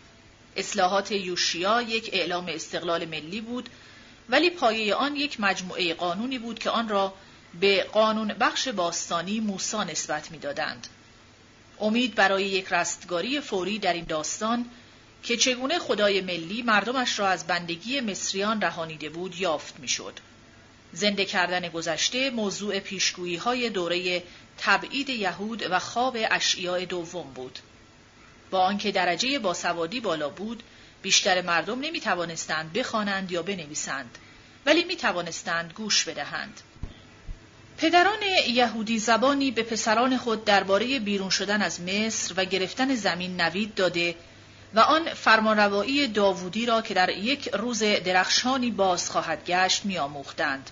اصلاحات 0.57 1.12
یوشیا 1.12 1.82
یک 1.82 2.11
اعلام 2.12 2.47
استقلال 2.49 3.05
ملی 3.05 3.40
بود 3.40 3.68
ولی 4.28 4.51
پایه 4.51 4.94
آن 4.94 5.16
یک 5.16 5.40
مجموعه 5.40 5.94
قانونی 5.94 6.38
بود 6.38 6.59
که 6.59 6.70
آن 6.70 6.88
را 6.88 7.14
به 7.61 7.83
قانون 7.83 8.29
بخش 8.29 8.69
باستانی 8.69 9.41
موسا 9.41 9.85
نسبت 9.85 10.31
می‌دادند. 10.31 10.87
امید 11.81 12.15
برای 12.15 12.45
یک 12.45 12.67
رستگاری 12.73 13.41
فوری 13.41 13.79
در 13.79 13.93
این 13.93 14.05
داستان 14.05 14.65
که 15.23 15.37
چگونه 15.37 15.79
خدای 15.79 16.21
ملی 16.21 16.63
مردمش 16.63 17.19
را 17.19 17.29
از 17.29 17.47
بندگی 17.47 18.01
مصریان 18.01 18.61
رهانیده 18.61 19.09
بود 19.09 19.41
یافت 19.41 19.81
می‌شد. 19.81 20.21
زنده 20.93 21.25
کردن 21.25 21.69
گذشته 21.69 22.31
موضوع 22.31 22.79
پیشگویی 22.79 23.37
های 23.37 23.71
دوره 23.71 24.23
تبعید 24.59 25.09
یهود 25.09 25.63
و 25.71 25.79
خواب 25.79 26.17
اشیاء 26.31 26.85
دوم 26.85 27.33
بود. 27.35 27.59
با 28.51 28.61
آنکه 28.61 28.93
درجه 28.93 29.39
باسوادی 29.39 30.01
بالا 30.01 30.29
بود، 30.29 30.63
بیشتر 31.03 31.43
مردم 31.43 31.81
نمی 31.81 32.01
توانستند 32.01 32.73
بخوانند 32.73 33.33
یا 33.33 33.43
بنویسند، 33.43 34.19
ولی 34.67 34.85
می 34.85 34.97
توانستند 34.97 35.73
گوش 35.73 36.05
بدهند. 36.05 36.61
پدران 37.79 38.22
یهودی 38.49 38.99
زبانی 38.99 39.51
به 39.51 39.62
پسران 39.62 40.16
خود 40.16 40.45
درباره 40.45 40.99
بیرون 40.99 41.31
شدن 41.31 41.62
از 41.62 41.81
مصر 41.81 42.35
و 42.37 42.45
گرفتن 42.45 42.95
زمین 42.95 43.41
نوید 43.41 43.74
داده 43.74 44.14
و 44.74 44.81
آن 44.81 45.05
فرمانروایی 45.05 46.07
داوودی 46.07 46.66
را 46.66 46.83
که 46.83 46.95
در 46.95 47.11
یک 47.11 47.49
روز 47.49 47.83
درخشانی 47.83 48.70
باز 48.70 49.11
خواهد 49.11 49.45
گشت 49.47 49.85
میآموختند. 49.85 50.70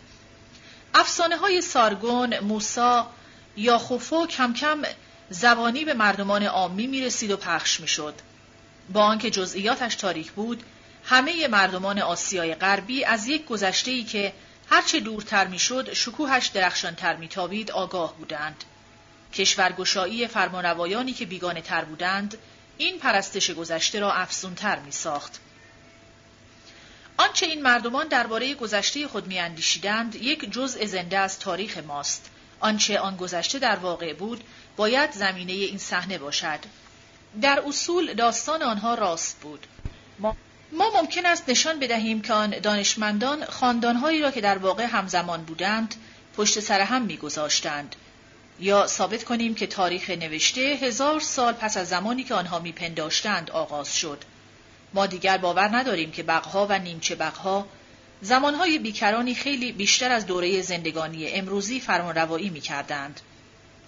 افسانه 0.94 1.36
های 1.36 1.61
سارگون، 1.61 2.38
موسا 2.38 3.11
یا 3.57 3.78
خوفو 3.78 4.26
کم 4.26 4.52
کم 4.52 4.82
زبانی 5.30 5.84
به 5.84 5.94
مردمان 5.94 6.42
عامی 6.42 6.86
می 6.86 7.00
رسید 7.00 7.30
و 7.30 7.36
پخش 7.36 7.80
می 7.80 7.88
شد. 7.88 8.14
با 8.92 9.02
آنکه 9.02 9.30
جزئیاتش 9.30 9.94
تاریک 9.94 10.32
بود، 10.32 10.62
همه 11.05 11.48
مردمان 11.48 11.98
آسیای 11.98 12.55
غربی 12.55 13.05
از 13.05 13.28
یک 13.28 13.44
گذشته 13.44 14.02
که 14.02 14.32
هرچه 14.70 15.00
دورتر 15.00 15.46
می‌شد 15.46 15.92
شکوهش 15.92 16.46
درخشانتر 16.46 17.16
میتابید 17.16 17.70
آگاه 17.70 18.16
بودند. 18.16 18.64
کشورگشایی 19.34 20.26
فرمانروایانی 20.26 21.12
که 21.12 21.26
بیگانه 21.26 21.60
تر 21.60 21.84
بودند، 21.84 22.38
این 22.78 22.98
پرستش 22.98 23.50
گذشته 23.50 24.00
را 24.00 24.12
افزونتر 24.12 24.78
می 24.78 24.92
ساخت. 24.92 25.40
آنچه 27.16 27.46
این 27.46 27.62
مردمان 27.62 28.08
درباره 28.08 28.54
گذشته 28.54 29.08
خود 29.08 29.26
میاندیشیدند 29.26 30.14
یک 30.14 30.52
جزء 30.52 30.86
زنده 30.86 31.18
از 31.18 31.38
تاریخ 31.38 31.78
ماست. 31.78 32.30
آنچه 32.60 32.98
آن 32.98 33.16
گذشته 33.16 33.58
در 33.58 33.76
واقع 33.76 34.12
بود 34.12 34.44
باید 34.76 35.12
زمینه 35.12 35.52
این 35.52 35.78
صحنه 35.78 36.18
باشد. 36.18 36.58
در 37.42 37.62
اصول 37.66 38.14
داستان 38.14 38.62
آنها 38.62 38.94
راست 38.94 39.40
بود. 39.40 39.66
ما, 40.18 40.36
ما 40.74 40.90
ممکن 40.94 41.26
است 41.26 41.48
نشان 41.48 41.78
بدهیم 41.78 42.22
که 42.22 42.32
آن 42.32 42.50
دانشمندان 42.50 43.44
خاندانهایی 43.44 44.20
را 44.20 44.30
که 44.30 44.40
در 44.40 44.58
واقع 44.58 44.84
همزمان 44.84 45.44
بودند 45.44 45.94
پشت 46.36 46.60
سر 46.60 46.80
هم 46.80 47.02
میگذاشتند 47.02 47.96
یا 48.60 48.86
ثابت 48.86 49.24
کنیم 49.24 49.54
که 49.54 49.66
تاریخ 49.66 50.10
نوشته 50.10 50.60
هزار 50.60 51.20
سال 51.20 51.52
پس 51.52 51.76
از 51.76 51.88
زمانی 51.88 52.24
که 52.24 52.34
آنها 52.34 52.58
میپنداشتند 52.58 53.50
آغاز 53.50 53.96
شد. 53.96 54.24
ما 54.94 55.06
دیگر 55.06 55.38
باور 55.38 55.76
نداریم 55.76 56.10
که 56.10 56.22
بقها 56.22 56.66
و 56.70 56.78
نیمچه 56.78 57.14
بقها 57.14 57.66
زمانهای 58.22 58.78
بیکرانی 58.78 59.34
خیلی 59.34 59.72
بیشتر 59.72 60.12
از 60.12 60.26
دوره 60.26 60.62
زندگانی 60.62 61.28
امروزی 61.28 61.80
فرمانروایی 61.80 62.50
می‌کردند. 62.50 63.20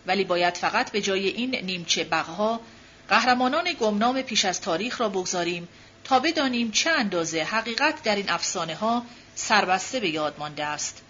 ولی 0.07 0.25
باید 0.25 0.57
فقط 0.57 0.91
به 0.93 1.01
جای 1.01 1.29
این 1.29 1.57
نیمچه 1.57 2.05
بقها 2.05 2.61
قهرمانان 3.09 3.65
گمنام 3.81 4.23
پیش 4.23 4.45
از 4.45 4.61
تاریخ 4.61 5.01
را 5.01 5.09
بگذاریم 5.09 5.69
تا 6.07 6.19
بدانیم 6.19 6.71
چه 6.71 6.91
اندازه 6.91 7.43
حقیقت 7.43 8.03
در 8.03 8.17
این 8.17 8.31
افسانه 8.31 8.75
ها 8.75 9.07
سربسته 9.35 10.01
به 10.01 10.09
یاد 10.09 10.35
مانده 10.39 10.65
است. 10.65 11.03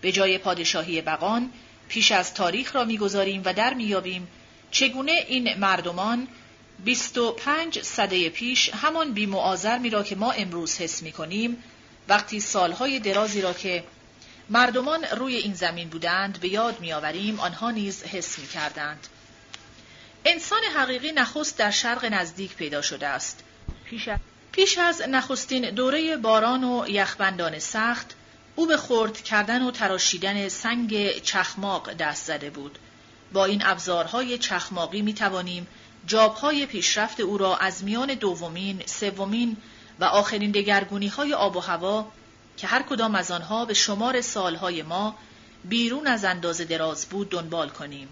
به 0.00 0.12
جای 0.12 0.38
پادشاهی 0.38 1.00
بقان 1.00 1.52
پیش 1.88 2.12
از 2.12 2.34
تاریخ 2.34 2.76
را 2.76 2.84
می‌گذاریم 2.84 3.42
و 3.44 3.52
در 3.52 3.74
میابیم 3.74 4.28
چگونه 4.70 5.12
این 5.12 5.54
مردمان 5.54 6.28
25 6.84 7.82
صده 7.82 8.28
پیش 8.28 8.70
همان 8.74 9.12
بیمعاذر 9.12 9.90
را 9.90 10.02
که 10.02 10.16
ما 10.16 10.32
امروز 10.32 10.78
حس 10.78 11.02
می 11.02 11.12
کنیم 11.12 11.64
وقتی 12.08 12.40
سالهای 12.40 12.98
درازی 12.98 13.40
را 13.40 13.52
که 13.52 13.84
مردمان 14.50 15.04
روی 15.04 15.36
این 15.36 15.54
زمین 15.54 15.88
بودند 15.88 16.40
به 16.40 16.48
یاد 16.48 16.80
میآوریم 16.80 17.40
آنها 17.40 17.70
نیز 17.70 18.02
حس 18.02 18.38
می 18.38 18.46
کردند. 18.46 19.06
انسان 20.24 20.60
حقیقی 20.76 21.12
نخست 21.12 21.58
در 21.58 21.70
شرق 21.70 22.04
نزدیک 22.04 22.56
پیدا 22.56 22.82
شده 22.82 23.06
است. 23.06 23.44
پیش 23.84 24.08
از 24.78 25.02
نخستین 25.08 25.70
دوره 25.70 26.16
باران 26.16 26.64
و 26.64 26.84
یخبندان 26.88 27.58
سخت 27.58 28.14
او 28.56 28.66
به 28.66 28.76
خرد 28.76 29.20
کردن 29.22 29.62
و 29.62 29.70
تراشیدن 29.70 30.48
سنگ 30.48 31.18
چخماق 31.22 31.92
دست 31.92 32.26
زده 32.26 32.50
بود. 32.50 32.78
با 33.32 33.44
این 33.44 33.62
ابزارهای 33.64 34.38
چخماقی 34.38 35.02
می 35.02 35.14
توانیم 35.14 35.66
جابهای 36.06 36.66
پیشرفت 36.66 37.20
او 37.20 37.38
را 37.38 37.56
از 37.56 37.84
میان 37.84 38.14
دومین، 38.14 38.82
سومین 38.86 39.56
و 40.00 40.04
آخرین 40.04 40.50
دگرگونی 40.50 41.08
های 41.08 41.34
آب 41.34 41.56
و 41.56 41.60
هوا 41.60 42.06
که 42.56 42.66
هر 42.66 42.82
کدام 42.82 43.14
از 43.14 43.30
آنها 43.30 43.64
به 43.64 43.74
شمار 43.74 44.20
سالهای 44.20 44.82
ما 44.82 45.16
بیرون 45.64 46.06
از 46.06 46.24
اندازه 46.24 46.64
دراز 46.64 47.06
بود 47.06 47.30
دنبال 47.30 47.68
کنیم. 47.68 48.08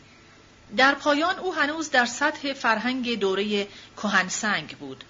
در 0.76 0.94
پایان 0.94 1.38
او 1.38 1.54
هنوز 1.54 1.90
در 1.90 2.06
سطح 2.06 2.52
فرهنگ 2.52 3.18
دوره 3.18 3.66
کهنسنگ 3.96 4.76
بود. 4.76 5.04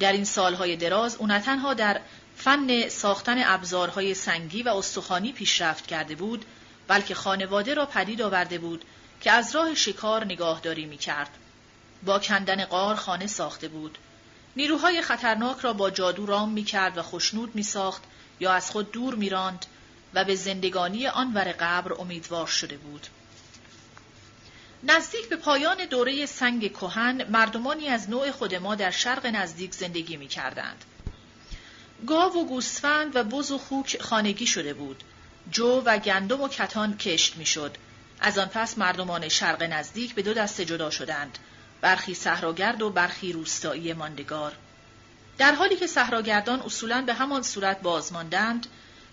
در 0.00 0.12
این 0.12 0.24
سالهای 0.24 0.76
دراز 0.76 1.16
او 1.16 1.26
نه 1.26 1.40
تنها 1.40 1.74
در 1.74 2.00
فن 2.36 2.88
ساختن 2.88 3.42
ابزارهای 3.44 4.14
سنگی 4.14 4.62
و 4.62 4.68
استخوانی 4.68 5.32
پیشرفت 5.32 5.86
کرده 5.86 6.14
بود 6.14 6.44
بلکه 6.88 7.14
خانواده 7.14 7.74
را 7.74 7.86
پدید 7.86 8.22
آورده 8.22 8.58
بود 8.58 8.84
که 9.20 9.30
از 9.30 9.54
راه 9.54 9.74
شکار 9.74 10.24
نگاهداری 10.24 10.86
می 10.86 10.96
کرد. 10.96 11.30
با 12.02 12.18
کندن 12.18 12.64
قار 12.64 12.94
خانه 12.94 13.26
ساخته 13.26 13.68
بود. 13.68 13.98
نیروهای 14.56 15.02
خطرناک 15.02 15.58
را 15.58 15.72
با 15.72 15.90
جادو 15.90 16.26
رام 16.26 16.48
می 16.48 16.64
کرد 16.64 16.98
و 16.98 17.02
خشنود 17.02 17.54
می 17.54 17.62
ساخت 17.62 18.02
یا 18.40 18.52
از 18.52 18.70
خود 18.70 18.92
دور 18.92 19.14
می 19.14 19.28
راند 19.28 19.66
و 20.14 20.24
به 20.24 20.34
زندگانی 20.34 21.06
آن 21.06 21.34
ور 21.34 21.52
قبر 21.60 21.92
امیدوار 21.92 22.46
شده 22.46 22.76
بود. 22.76 23.06
نزدیک 24.82 25.28
به 25.28 25.36
پایان 25.36 25.76
دوره 25.84 26.26
سنگ 26.26 26.72
کهن 26.72 27.24
مردمانی 27.24 27.88
از 27.88 28.10
نوع 28.10 28.30
خود 28.30 28.54
ما 28.54 28.74
در 28.74 28.90
شرق 28.90 29.26
نزدیک 29.26 29.74
زندگی 29.74 30.16
می 30.16 30.28
کردند. 30.28 30.84
گاو 32.06 32.32
و 32.32 32.44
گوسفند 32.44 33.16
و 33.16 33.24
بز 33.24 33.50
و 33.50 33.58
خوک 33.58 34.02
خانگی 34.02 34.46
شده 34.46 34.74
بود. 34.74 35.04
جو 35.50 35.82
و 35.84 35.98
گندم 35.98 36.40
و 36.40 36.48
کتان 36.48 36.96
کشت 36.96 37.36
می‌شد. 37.36 37.76
از 38.20 38.38
آن 38.38 38.48
پس 38.48 38.78
مردمان 38.78 39.28
شرق 39.28 39.62
نزدیک 39.62 40.14
به 40.14 40.22
دو 40.22 40.34
دسته 40.34 40.64
جدا 40.64 40.90
شدند. 40.90 41.38
برخی 41.80 42.14
صحراگرد 42.14 42.82
و 42.82 42.90
برخی 42.90 43.32
روستایی 43.32 43.92
ماندگار. 43.92 44.56
در 45.38 45.54
حالی 45.54 45.76
که 45.76 45.86
صحراگردان 45.86 46.60
اصولا 46.60 47.02
به 47.02 47.14
همان 47.14 47.42
صورت 47.42 47.80
بازماندند، 47.80 48.66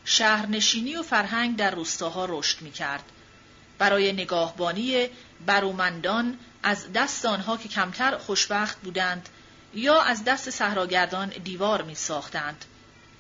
شهرنشینی 0.06 0.96
و 0.96 1.04
فرهنگ 1.04 1.56
در 1.56 1.72
روستاها 1.72 2.26
رشد 2.30 2.62
می 2.62 2.72
کرد. 2.72 3.04
برای 3.78 4.14
نگاهبانی 4.14 5.10
برومندان 5.46 6.38
از 6.64 6.94
دست 6.94 7.26
آنها 7.26 7.58
که 7.58 7.70
کمتر 7.70 8.18
خوشبخت 8.18 8.82
بودند 8.82 9.30
یا 9.74 10.02
از 10.02 10.24
دست 10.24 10.50
صحراگردان 10.50 11.30
دیوار 11.30 11.82
می 11.82 11.96
ساختند. 11.96 12.66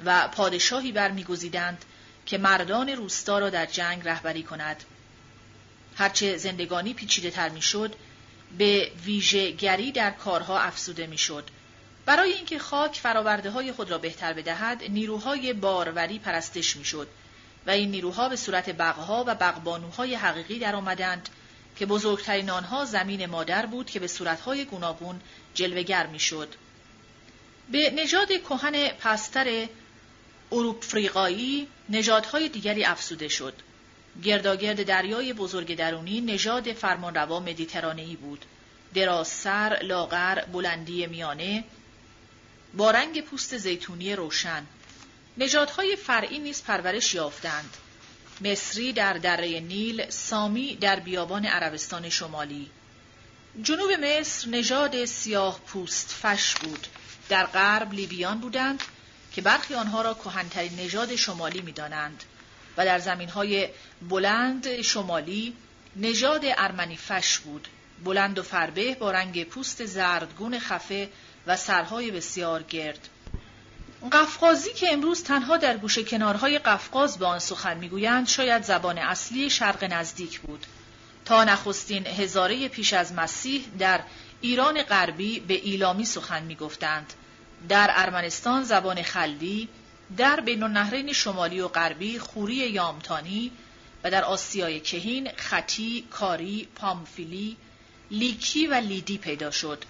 و 0.05 0.27
پادشاهی 0.27 0.91
برمیگزیدند 0.91 1.85
که 2.25 2.37
مردان 2.37 2.89
روستا 2.89 3.39
را 3.39 3.49
در 3.49 3.65
جنگ 3.65 4.01
رهبری 4.05 4.43
کند. 4.43 4.83
هرچه 5.95 6.37
زندگانی 6.37 6.93
پیچیده 6.93 7.31
تر 7.31 7.49
می 7.49 7.61
شد، 7.61 7.95
به 8.57 8.91
ویژهگری 9.05 9.91
در 9.91 10.11
کارها 10.11 10.59
افسوده 10.59 11.07
می‌شد. 11.07 11.49
برای 12.05 12.33
اینکه 12.33 12.59
خاک 12.59 12.95
فراورده 12.95 13.49
های 13.49 13.71
خود 13.71 13.91
را 13.91 13.97
بهتر 13.97 14.33
بدهد 14.33 14.83
نیروهای 14.89 15.53
باروری 15.53 16.19
پرستش 16.19 16.75
می‌شد 16.77 17.07
و 17.67 17.69
این 17.69 17.91
نیروها 17.91 18.29
به 18.29 18.35
صورت 18.35 18.69
بقها 18.69 19.23
و 19.27 19.35
بقبانوهای 19.35 20.15
حقیقی 20.15 20.59
در 20.59 20.75
آمدند 20.75 21.29
که 21.75 21.85
بزرگترین 21.85 22.49
آنها 22.49 22.85
زمین 22.85 23.25
مادر 23.25 23.65
بود 23.65 23.89
که 23.89 23.99
به 23.99 24.07
صورتهای 24.07 24.65
گوناگون 24.65 25.21
جلوگر 25.53 26.07
می‌شد. 26.07 26.55
به 27.71 27.89
نژاد 27.89 28.27
کهن 28.27 28.87
پستر 28.87 29.67
اروپفریقایی 30.51 31.67
نژادهای 31.89 32.49
دیگری 32.49 32.85
افسوده 32.85 33.27
شد. 33.27 33.53
گرداگرد 34.23 34.83
دریای 34.83 35.33
بزرگ 35.33 35.75
درونی 35.75 36.21
نژاد 36.21 36.71
فرمانروا 36.71 37.39
مدیترانه‌ای 37.39 38.15
بود. 38.15 38.45
دراز 38.93 39.27
سر، 39.27 39.79
لاغر، 39.81 40.45
بلندی 40.45 41.07
میانه، 41.07 41.63
با 42.73 42.91
رنگ 42.91 43.21
پوست 43.21 43.57
زیتونی 43.57 44.15
روشن. 44.15 44.65
نژادهای 45.37 45.95
فرعی 45.95 46.39
نیز 46.39 46.63
پرورش 46.63 47.13
یافتند. 47.13 47.77
مصری 48.41 48.93
در 48.93 49.13
دره 49.13 49.59
نیل، 49.59 50.09
سامی 50.09 50.75
در 50.75 50.99
بیابان 50.99 51.45
عربستان 51.45 52.09
شمالی. 52.09 52.69
جنوب 53.61 53.91
مصر 53.91 54.49
نژاد 54.49 55.05
سیاه 55.05 55.59
پوست 55.59 56.15
فش 56.21 56.55
بود. 56.55 56.87
در 57.29 57.45
غرب 57.45 57.93
لیبیان 57.93 58.39
بودند 58.39 58.83
که 59.33 59.41
برخی 59.41 59.73
آنها 59.73 60.01
را 60.01 60.13
کهنترین 60.13 60.79
نژاد 60.79 61.15
شمالی 61.15 61.61
می‌دانند 61.61 62.23
و 62.77 62.85
در 62.85 62.99
زمینهای 62.99 63.69
بلند 64.09 64.81
شمالی 64.81 65.53
نژاد 65.95 66.41
ارمنی 66.43 66.97
فش 66.97 67.37
بود. 67.37 67.67
بلند 68.03 68.39
و 68.39 68.43
فربه 68.43 68.95
با 68.95 69.11
رنگ 69.11 69.43
پوست 69.43 69.85
زردگون 69.85 70.59
خفه 70.59 71.09
و 71.47 71.57
سرهای 71.57 72.11
بسیار 72.11 72.63
گرد. 72.63 73.09
قفقازی 74.11 74.73
که 74.73 74.93
امروز 74.93 75.23
تنها 75.23 75.57
در 75.57 75.77
گوشه 75.77 76.03
کنارهای 76.03 76.59
قفقاز 76.59 77.17
به 77.17 77.25
آن 77.25 77.39
سخن 77.39 77.77
می‌گویند 77.77 78.27
شاید 78.27 78.63
زبان 78.63 78.97
اصلی 78.97 79.49
شرق 79.49 79.83
نزدیک 79.83 80.39
بود. 80.39 80.65
تا 81.25 81.43
نخستین 81.43 82.07
هزاره 82.07 82.67
پیش 82.67 82.93
از 82.93 83.13
مسیح 83.13 83.65
در 83.79 84.01
ایران 84.41 84.83
غربی 84.83 85.39
به 85.39 85.53
ایلامی 85.53 86.05
سخن 86.05 86.43
می‌گفتند. 86.43 87.13
در 87.69 87.91
ارمنستان 87.93 88.63
زبان 88.63 89.01
خلدی 89.01 89.69
در 90.17 90.39
بین 90.39 90.63
النهرین 90.63 91.13
شمالی 91.13 91.59
و 91.59 91.67
غربی 91.67 92.19
خوری 92.19 92.55
یامتانی 92.55 93.51
و 94.03 94.11
در 94.11 94.23
آسیای 94.23 94.79
کهین 94.79 95.29
خطی، 95.37 96.07
کاری، 96.11 96.67
پامفیلی، 96.75 97.57
لیکی 98.11 98.67
و 98.67 98.73
لیدی 98.73 99.17
پیدا 99.17 99.51
شد. 99.51 99.83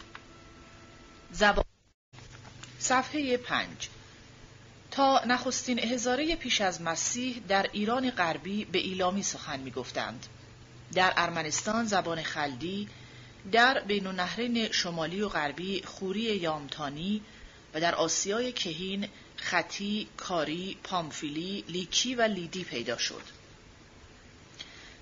زبان 1.32 1.66
صفحه 2.80 3.38
پنج. 3.38 3.90
تا 4.98 5.22
نخستین 5.26 5.80
هزاره 5.80 6.36
پیش 6.36 6.62
از 6.62 6.82
مسیح 6.82 7.42
در 7.48 7.70
ایران 7.72 8.10
غربی 8.10 8.66
به 8.66 8.80
ایلامی 8.80 9.24
سخن 9.24 9.60
می 9.60 9.72
گفتند. 9.72 10.28
در 10.94 11.14
ارمنستان 11.18 11.86
زبان 11.86 12.24
خلدی، 12.24 12.88
در 13.52 13.80
بین 13.80 14.08
النهرین 14.08 14.72
شمالی 14.72 15.22
و 15.22 15.30
غربی 15.30 15.84
خوری 15.86 16.20
یامتانی 16.20 17.22
و 17.74 17.80
در 17.82 17.96
آسیای 17.96 18.52
کهین 18.52 19.08
خطی، 19.36 20.08
کاری، 20.18 20.78
پامفیلی، 20.84 21.64
لیکی 21.68 22.16
و 22.16 22.22
لیدی 22.22 22.64
پیدا 22.64 22.98
شد. 22.98 23.24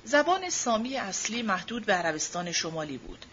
زبان 0.04 0.50
سامی 0.50 0.98
اصلی 0.98 1.42
محدود 1.42 1.86
به 1.86 1.94
عربستان 1.94 2.52
شمالی 2.52 2.98
بود. 2.98 3.26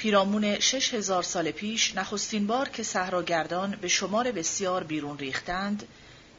پیرامون 0.00 0.60
شش 0.60 0.94
هزار 0.94 1.22
سال 1.22 1.50
پیش 1.50 1.96
نخستین 1.96 2.46
بار 2.46 2.68
که 2.68 2.82
صحراگردان 2.82 3.78
به 3.80 3.88
شمار 3.88 4.32
بسیار 4.32 4.84
بیرون 4.84 5.18
ریختند 5.18 5.88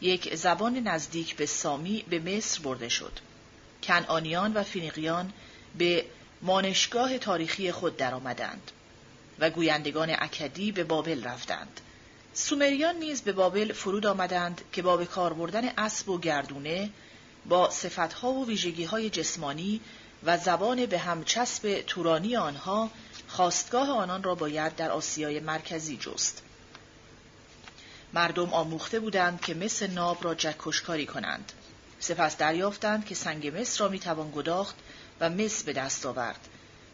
یک 0.02 0.36
زبان 0.36 0.78
نزدیک 0.78 1.36
به 1.36 1.46
سامی 1.46 2.06
به 2.10 2.20
مصر 2.20 2.62
برده 2.62 2.90
شد. 2.90 3.12
کنعانیان 3.84 4.54
و 4.54 4.64
فینیقیان 4.64 5.34
به 5.78 6.06
مانشگاه 6.42 7.18
تاریخی 7.18 7.72
خود 7.72 7.98
درآمدند 7.98 8.72
و 9.40 9.50
گویندگان 9.50 10.10
اکدی 10.20 10.72
به 10.72 10.84
بابل 10.84 11.24
رفتند. 11.24 11.82
سومریان 12.34 12.96
نیز 12.96 13.22
به 13.22 13.32
بابل 13.32 13.74
فرود 13.74 14.06
آمدند 14.06 14.62
که 14.74 14.82
با 14.82 14.98
به 14.98 15.06
کار 15.06 15.34
بردن 15.34 15.70
اسب 15.78 16.10
و 16.10 16.20
گردونه 16.20 16.90
با 17.46 17.70
صفتها 17.70 18.32
و 18.32 18.48
ویژگیهای 18.48 19.10
جسمانی 19.10 19.82
و 20.24 20.38
زبان 20.38 20.86
به 20.86 21.00
همچسب 21.00 21.82
تورانی 21.88 22.36
آنها 22.36 22.90
خواستگاه 23.32 23.90
آنان 23.90 24.24
را 24.24 24.36
باید 24.36 24.76
در 24.76 24.92
آسیای 24.92 25.40
مرکزی 25.40 25.98
جست. 25.98 26.44
مردم 28.14 28.54
آموخته 28.54 29.00
بودند 29.00 29.42
که 29.42 29.54
مس 29.54 29.84
ناب 29.84 30.24
را 30.24 30.36
جکشکاری 30.36 31.06
کنند. 31.06 31.52
سپس 32.00 32.38
دریافتند 32.38 33.06
که 33.06 33.16
سنگ 33.16 33.60
مس 33.60 33.82
را 33.82 33.88
می‌توان 33.88 34.32
گداخت 34.36 34.76
و 35.20 35.30
مس 35.30 35.64
به 35.64 35.74
دست 35.74 36.06
آورد. 36.06 36.48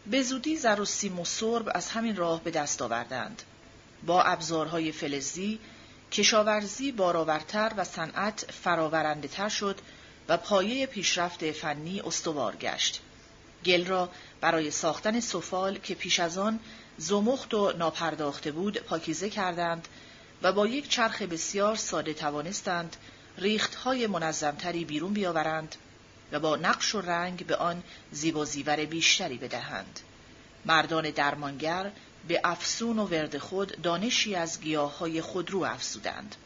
به 0.06 0.22
زودی 0.22 0.56
زر 0.56 0.80
و 0.80 0.84
سیم 0.84 1.20
و 1.20 1.24
سرب 1.24 1.70
از 1.74 1.88
همین 1.88 2.16
راه 2.16 2.42
به 2.42 2.50
دست 2.50 2.82
آوردند. 2.82 3.42
با 4.06 4.22
ابزارهای 4.22 4.92
فلزی، 4.92 5.58
کشاورزی 6.12 6.92
بارآورتر 6.92 7.72
و 7.76 7.84
صنعت 7.84 8.50
فراورنده 8.64 9.28
تر 9.28 9.48
شد 9.48 9.80
و 10.28 10.36
پایه 10.36 10.86
پیشرفت 10.86 11.50
فنی 11.50 12.00
استوار 12.00 12.56
گشت. 12.56 13.00
گل 13.64 13.86
را 13.86 14.10
برای 14.40 14.70
ساختن 14.70 15.20
سفال 15.20 15.78
که 15.78 15.94
پیش 15.94 16.20
از 16.20 16.38
آن 16.38 16.60
زمخت 16.98 17.54
و 17.54 17.72
ناپرداخته 17.72 18.52
بود 18.52 18.78
پاکیزه 18.78 19.30
کردند 19.30 19.88
و 20.42 20.52
با 20.52 20.66
یک 20.66 20.88
چرخ 20.88 21.22
بسیار 21.22 21.76
ساده 21.76 22.14
توانستند 22.14 22.96
ریختهای 23.38 24.06
منظمتری 24.06 24.84
بیرون 24.84 25.12
بیاورند 25.12 25.76
و 26.32 26.40
با 26.40 26.56
نقش 26.56 26.94
و 26.94 27.00
رنگ 27.00 27.46
به 27.46 27.56
آن 27.56 27.82
زیب 28.12 28.36
و 28.36 28.44
زیور 28.44 28.84
بیشتری 28.84 29.36
بدهند. 29.36 30.00
مردان 30.64 31.10
درمانگر 31.10 31.90
به 32.28 32.40
افسون 32.44 32.98
و 32.98 33.04
ورد 33.04 33.38
خود 33.38 33.82
دانشی 33.82 34.34
از 34.34 34.60
گیاههای 34.60 35.20
خودرو 35.20 35.62
افزودند. 35.62 36.36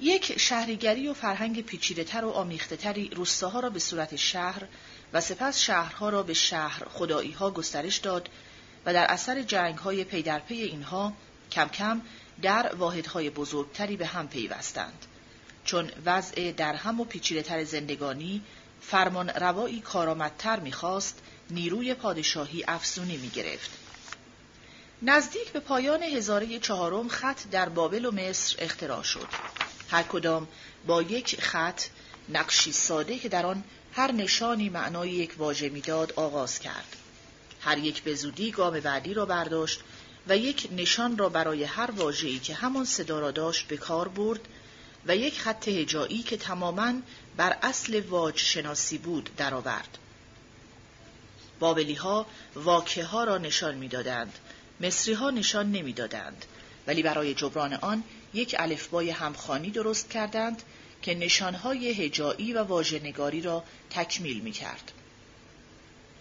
یک 0.00 0.38
شهریگری 0.38 1.08
و 1.08 1.14
فرهنگ 1.14 1.64
پیچیدهتر 1.64 2.24
و 2.24 2.30
آمیختهتری 2.30 3.08
روستاها 3.08 3.60
را 3.60 3.70
به 3.70 3.78
صورت 3.78 4.16
شهر 4.16 4.62
و 5.12 5.20
سپس 5.20 5.58
شهرها 5.60 6.08
را 6.08 6.22
به 6.22 6.34
شهر 6.34 6.84
خدایی 6.88 7.32
ها 7.32 7.50
گسترش 7.50 7.96
داد 7.96 8.28
و 8.86 8.92
در 8.92 9.04
اثر 9.04 9.42
جنگ 9.42 9.78
های 9.78 10.04
پی 10.04 10.22
در 10.22 10.38
پی 10.38 10.54
اینها 10.54 11.12
کم 11.52 11.68
کم 11.68 12.00
در 12.42 12.74
واحدهای 12.74 13.30
بزرگتری 13.30 13.96
به 13.96 14.06
هم 14.06 14.28
پیوستند. 14.28 15.06
چون 15.64 15.90
وضع 16.04 16.52
در 16.52 16.74
هم 16.74 17.00
و 17.00 17.04
پیچیده 17.04 17.42
تر 17.42 17.64
زندگانی 17.64 18.42
فرمان 18.80 19.28
روایی 19.28 19.80
کارآمدتر 19.80 20.60
می‌خواست 20.60 21.18
نیروی 21.50 21.94
پادشاهی 21.94 22.64
افزونی 22.68 23.16
می 23.16 23.28
گرفت. 23.28 23.70
نزدیک 25.02 25.52
به 25.52 25.60
پایان 25.60 26.02
هزاره 26.02 26.58
چهارم 26.58 27.08
خط 27.08 27.46
در 27.50 27.68
بابل 27.68 28.04
و 28.04 28.10
مصر 28.10 28.56
اختراع 28.58 29.02
شد. 29.02 29.26
هر 29.90 30.02
کدام 30.02 30.48
با 30.86 31.02
یک 31.02 31.40
خط 31.40 31.82
نقشی 32.28 32.72
ساده 32.72 33.18
که 33.18 33.28
در 33.28 33.46
آن 33.46 33.64
هر 33.92 34.12
نشانی 34.12 34.68
معنای 34.68 35.10
یک 35.10 35.34
واژه 35.38 35.68
می‌داد 35.68 36.12
آغاز 36.12 36.58
کرد. 36.58 36.96
هر 37.60 37.78
یک 37.78 38.02
به 38.02 38.14
زودی 38.14 38.50
گام 38.50 38.80
بعدی 38.80 39.14
را 39.14 39.26
برداشت 39.26 39.80
و 40.28 40.36
یک 40.36 40.68
نشان 40.76 41.18
را 41.18 41.28
برای 41.28 41.64
هر 41.64 41.90
واژه‌ای 41.90 42.38
که 42.38 42.54
همان 42.54 42.84
صدا 42.84 43.20
را 43.20 43.30
داشت 43.30 43.66
به 43.66 43.76
کار 43.76 44.08
برد 44.08 44.40
و 45.06 45.16
یک 45.16 45.40
خط 45.40 45.68
هجایی 45.68 46.22
که 46.22 46.36
تماما 46.36 46.92
بر 47.36 47.56
اصل 47.62 48.00
واج 48.00 48.38
شناسی 48.38 48.98
بود 48.98 49.30
درآورد. 49.36 49.98
بابلی 51.58 51.94
ها 51.94 52.26
واکه 52.54 53.04
ها 53.04 53.24
را 53.24 53.38
نشان 53.38 53.74
می‌دادند، 53.74 54.38
مصری 54.80 55.14
ها 55.14 55.30
نشان 55.30 55.72
نمی‌دادند، 55.72 56.44
ولی 56.86 57.02
برای 57.02 57.34
جبران 57.34 57.74
آن 57.74 58.02
یک 58.34 58.56
الفبای 58.58 59.10
همخانی 59.10 59.70
درست 59.70 60.10
کردند 60.10 60.62
که 61.02 61.14
نشانهای 61.14 61.88
هجایی 61.88 62.52
و 62.52 62.62
واژه‌نگاری 62.62 63.40
را 63.40 63.64
تکمیل 63.90 64.40
می 64.40 64.52
کرد. 64.52 64.92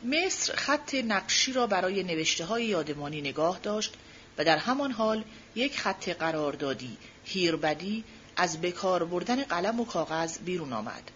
مصر 0.03 0.56
خط 0.56 0.95
نقشی 0.95 1.53
را 1.53 1.68
برای 1.68 2.03
نوشته 2.03 2.45
های 2.45 2.66
یادمانی 2.66 3.22
نگاه 3.22 3.60
داشت 3.64 3.93
و 4.38 4.43
در 4.45 4.58
همان 4.58 4.91
حال 4.91 5.24
یک 5.56 5.80
خط 5.80 6.10
قراردادی 6.10 6.97
هیربدی 7.26 8.03
از 8.36 8.62
بکار 8.62 9.06
بردن 9.06 9.43
قلم 9.43 9.80
و 9.80 9.86
کاغذ 9.86 10.38
بیرون 10.38 10.74
آمد. 10.74 11.12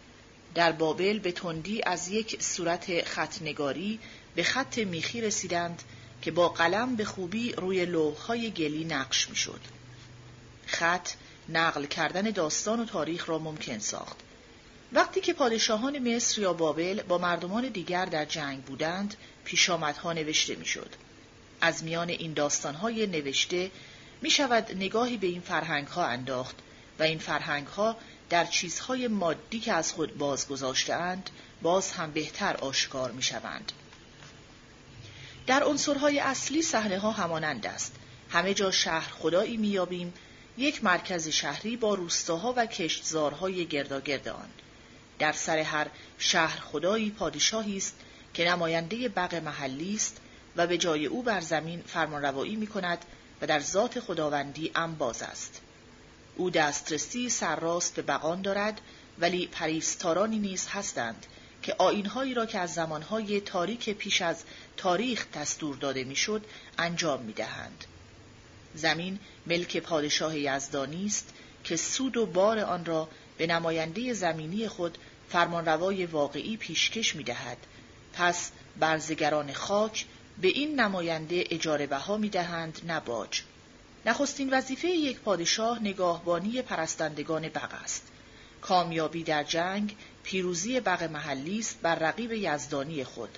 در 0.56 0.72
بابل 0.72 1.20
به 1.20 1.32
تندی 1.32 1.84
از 1.84 2.10
یک 2.10 2.44
صورت 2.44 3.06
خطنگاری 3.06 4.00
به 4.36 4.44
خط 4.44 4.78
میخی 4.78 5.22
رسیدند 5.22 5.84
که 6.22 6.32
با 6.32 6.50
قلم 6.50 6.96
به 6.96 7.06
خوبی 7.06 7.52
روی 7.52 7.86
لوحهای 7.86 8.52
گلی 8.52 8.86
نقش 8.86 9.30
می‌شد. 9.30 9.62
خط 10.72 11.10
نقل 11.50 11.86
کردن 11.86 12.22
داستان 12.22 12.80
و 12.80 12.86
تاریخ 12.86 13.30
را 13.30 13.40
ممکن 13.40 13.80
ساخت. 13.80 14.18
وقتی 14.94 15.22
که 15.22 15.34
پادشاهان 15.34 16.16
مصر 16.16 16.42
یا 16.42 16.54
بابل 16.54 17.02
با 17.02 17.18
مردمان 17.18 17.70
دیگر 17.70 18.06
در 18.06 18.26
جنگ 18.26 18.64
بودند 18.64 19.16
پیشامدها 19.46 20.14
نوشته 20.14 20.56
می‌شد. 20.56 20.90
از 21.62 21.84
میان 21.84 22.10
این 22.10 22.34
داستانهای 22.34 23.08
نوشته 23.08 23.72
می 24.22 24.30
شود 24.30 24.72
نگاهی 24.76 25.18
به 25.18 25.28
این 25.28 25.42
فرهنگ 25.42 25.88
ها 25.88 26.06
انداخت 26.06 26.56
و 27.00 27.04
این 27.04 27.20
فرهنگ 27.20 27.68
ها 27.68 27.98
در 28.30 28.46
چیزهای 28.46 29.08
مادی 29.08 29.60
که 29.60 29.74
از 29.74 29.92
خود 29.92 30.18
بازگذاشتهاند 30.18 31.30
باز 31.62 31.92
هم 31.92 32.12
بهتر 32.12 32.58
آشکار 32.58 33.12
می 33.12 33.24
شوند. 33.24 33.72
در 35.48 35.64
عنصرهای 35.64 36.20
اصلی 36.20 36.62
صحنه 36.62 37.00
ها 37.00 37.12
همانند 37.12 37.66
است. 37.66 37.96
همه 38.30 38.54
جا 38.54 38.72
شهر 38.72 39.10
خدایی 39.12 39.58
میابیم 39.58 40.14
یک 40.60 40.84
مرکز 40.84 41.28
شهری 41.28 41.78
با 41.78 41.94
روستاها 41.94 42.54
و 42.58 42.66
کشتزارهای 42.66 43.66
گرداگرد 43.66 44.28
آن. 44.28 44.50
در 45.20 45.32
سر 45.32 45.58
هر 45.58 45.88
شهر 46.18 46.60
خدایی 46.60 47.10
پادشاهی 47.10 47.78
است 47.78 47.96
که 48.34 48.50
نماینده 48.50 49.10
بق 49.10 49.36
محلی 49.36 49.96
است 49.96 50.18
و 50.56 50.68
به 50.68 50.78
جای 50.78 51.06
او 51.06 51.24
بر 51.24 51.42
زمین 51.42 51.82
فرمانروایی 51.88 52.56
می 52.56 52.68
کند 52.68 53.06
و 53.42 53.48
در 53.48 53.60
ذات 53.60 54.00
خداوندی 54.00 54.72
انباز 54.76 55.22
است. 55.22 55.62
او 56.36 56.50
دسترسی 56.50 57.30
سرراست 57.30 57.96
به 57.96 58.02
بقان 58.02 58.42
دارد 58.42 58.82
ولی 59.20 59.48
پریستارانی 59.48 60.40
نیز 60.40 60.68
هستند 60.68 61.26
که 61.62 61.76
آینهایی 61.78 62.34
را 62.34 62.46
که 62.46 62.60
از 62.60 62.74
زمانهای 62.74 63.42
تاریک 63.42 63.90
پیش 63.90 64.22
از 64.22 64.44
تاریخ 64.78 65.26
دستور 65.34 65.76
داده 65.76 66.04
می‌شد 66.04 66.46
انجام 66.78 67.22
می‌دهند. 67.22 67.86
زمین 68.76 69.20
ملک 69.48 69.78
پادشاه 69.78 70.38
یزدانی 70.38 71.06
است 71.06 71.34
که 71.64 71.76
سود 71.76 72.18
و 72.18 72.26
بار 72.26 72.60
آن 72.60 72.86
را 72.86 73.10
به 73.38 73.48
نماینده 73.48 74.14
زمینی 74.14 74.68
خود 74.68 74.98
فرمانروای 75.30 76.06
واقعی 76.06 76.58
پیشکش 76.58 77.16
می 77.16 77.24
دهد. 77.24 77.58
پس 78.14 78.52
برزگران 78.80 79.54
خاک 79.54 80.06
به 80.42 80.48
این 80.48 80.80
نماینده 80.80 81.44
اجاره 81.50 81.88
بها 81.88 82.18
می 82.18 82.30
دهند 82.30 82.82
نباج. 82.88 83.42
نخستین 84.06 84.50
وظیفه 84.50 84.88
یک 84.88 85.20
پادشاه 85.20 85.80
نگاهبانی 85.80 86.62
پرستندگان 86.62 87.50
بغ 87.50 87.70
است. 87.84 88.08
کامیابی 88.62 89.24
در 89.24 89.44
جنگ 89.44 89.96
پیروزی 90.24 90.80
بغ 90.80 91.04
محلی 91.04 91.60
است 91.60 91.80
بر 91.82 91.96
رقیب 91.96 92.32
یزدانی 92.32 93.04
خود. 93.04 93.38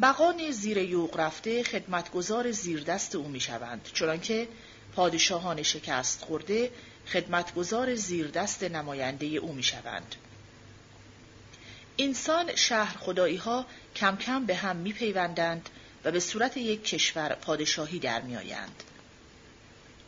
بقان 0.00 0.50
زیر 0.50 0.78
یوق 0.78 1.20
رفته 1.20 1.62
خدمتگزار 1.62 2.50
زیردست 2.50 3.14
او 3.14 3.28
می 3.28 3.40
شوند 3.40 3.88
چنانکه 3.94 4.48
پادشاهان 4.96 5.62
شکست 5.62 6.24
خورده 6.24 6.70
خدمتگزار 7.12 7.94
زیردست 7.94 8.62
نماینده 8.62 9.26
او 9.26 9.52
می 9.52 9.62
شوند. 9.62 10.14
انسان 11.98 12.56
شهر 12.56 12.96
خدایی 12.98 13.36
ها 13.36 13.66
کم 13.96 14.16
کم 14.16 14.46
به 14.46 14.54
هم 14.54 14.76
می 14.76 14.92
پیوندند 14.92 15.68
و 16.04 16.10
به 16.10 16.20
صورت 16.20 16.56
یک 16.56 16.84
کشور 16.84 17.34
پادشاهی 17.34 17.98
در 17.98 18.22
می 18.22 18.36
آیند. 18.36 18.82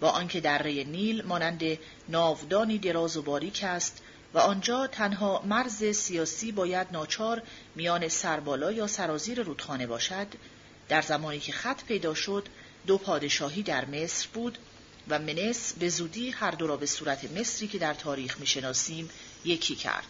با 0.01 0.11
آنکه 0.11 0.41
دره 0.41 0.85
نیل 0.85 1.23
مانند 1.23 1.63
ناودانی 2.09 2.79
دراز 2.79 3.17
و 3.17 3.23
باریک 3.23 3.65
است 3.65 4.03
و 4.35 4.39
آنجا 4.39 4.87
تنها 4.87 5.43
مرز 5.47 5.85
سیاسی 5.85 6.53
باید 6.53 6.87
ناچار 6.93 7.43
میان 7.75 8.09
سربالا 8.09 8.73
یا 8.73 8.87
سرازیر 8.87 9.43
رودخانه 9.43 9.87
باشد. 9.87 10.27
در 10.89 11.03
زمانی 11.03 11.41
که 11.41 11.53
خط 11.53 11.85
پیدا 11.85 12.15
شد 12.15 12.49
دو 12.87 12.99
پادشاهی 12.99 13.63
در 13.63 13.85
مصر 13.85 14.29
بود 14.35 14.59
و 15.09 15.19
منس 15.19 15.73
به 15.73 15.89
زودی 15.89 16.31
هر 16.31 16.51
دو 16.51 16.67
را 16.67 16.77
به 16.77 16.87
صورت 16.87 17.33
مصری 17.33 17.69
که 17.69 17.79
در 17.79 17.95
تاریخ 17.95 18.41
می‌شناسیم 18.41 19.11
یکی 19.45 19.75
کرد. 19.75 20.07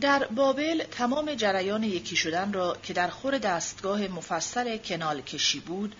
در 0.00 0.26
بابل 0.26 0.84
تمام 0.84 1.34
جریان 1.34 1.82
یکی 1.82 2.16
شدن 2.16 2.52
را 2.52 2.76
که 2.82 2.92
در 2.92 3.08
خور 3.08 3.38
دستگاه 3.38 4.08
مفصل 4.08 4.76
کنال 4.76 5.20
کشی 5.20 5.60
بود 5.60 5.94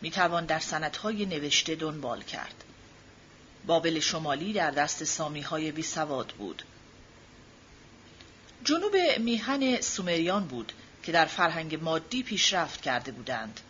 می‌توان 0.00 0.46
در 0.46 0.58
سنتهای 0.58 1.26
نوشته 1.26 1.74
دنبال 1.74 2.22
کرد. 2.22 2.64
بابل 3.68 4.00
شمالی 4.00 4.52
در 4.52 4.70
دست 4.70 5.04
سامی 5.04 5.40
های 5.40 5.72
بی 5.72 5.82
سواد 5.82 6.26
بود. 6.38 6.62
جنوب 8.64 8.96
میهن 9.18 9.80
سومریان 9.80 10.44
بود 10.44 10.72
که 11.02 11.12
در 11.12 11.24
فرهنگ 11.24 11.82
مادی 11.82 12.22
پیشرفت 12.22 12.82
کرده 12.82 13.12
بودند. 13.12 13.60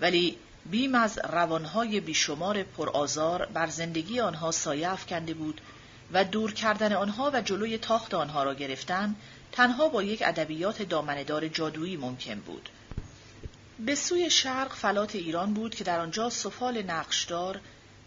ولی 0.00 0.36
بیم 0.66 0.94
از 0.94 1.18
روانهای 1.18 2.00
بیشمار 2.00 2.62
پرآزار 2.62 3.46
بر 3.46 3.66
زندگی 3.66 4.20
آنها 4.20 4.50
سایه 4.50 4.90
افکنده 4.90 5.34
بود 5.34 5.60
و 6.12 6.24
دور 6.24 6.52
کردن 6.52 6.92
آنها 6.92 7.30
و 7.34 7.42
جلوی 7.42 7.78
تاخت 7.78 8.14
آنها 8.14 8.42
را 8.42 8.54
گرفتن 8.54 9.16
تنها 9.52 9.88
با 9.88 10.02
یک 10.02 10.22
ادبیات 10.26 10.82
دامندار 10.82 11.48
جادویی 11.48 11.96
ممکن 11.96 12.40
بود. 12.40 12.68
به 13.78 13.94
سوی 13.94 14.30
شرق 14.30 14.72
فلات 14.72 15.14
ایران 15.14 15.54
بود 15.54 15.74
که 15.74 15.84
در 15.84 16.00
آنجا 16.00 16.30
سفال 16.30 16.82
نقشدار 16.82 17.60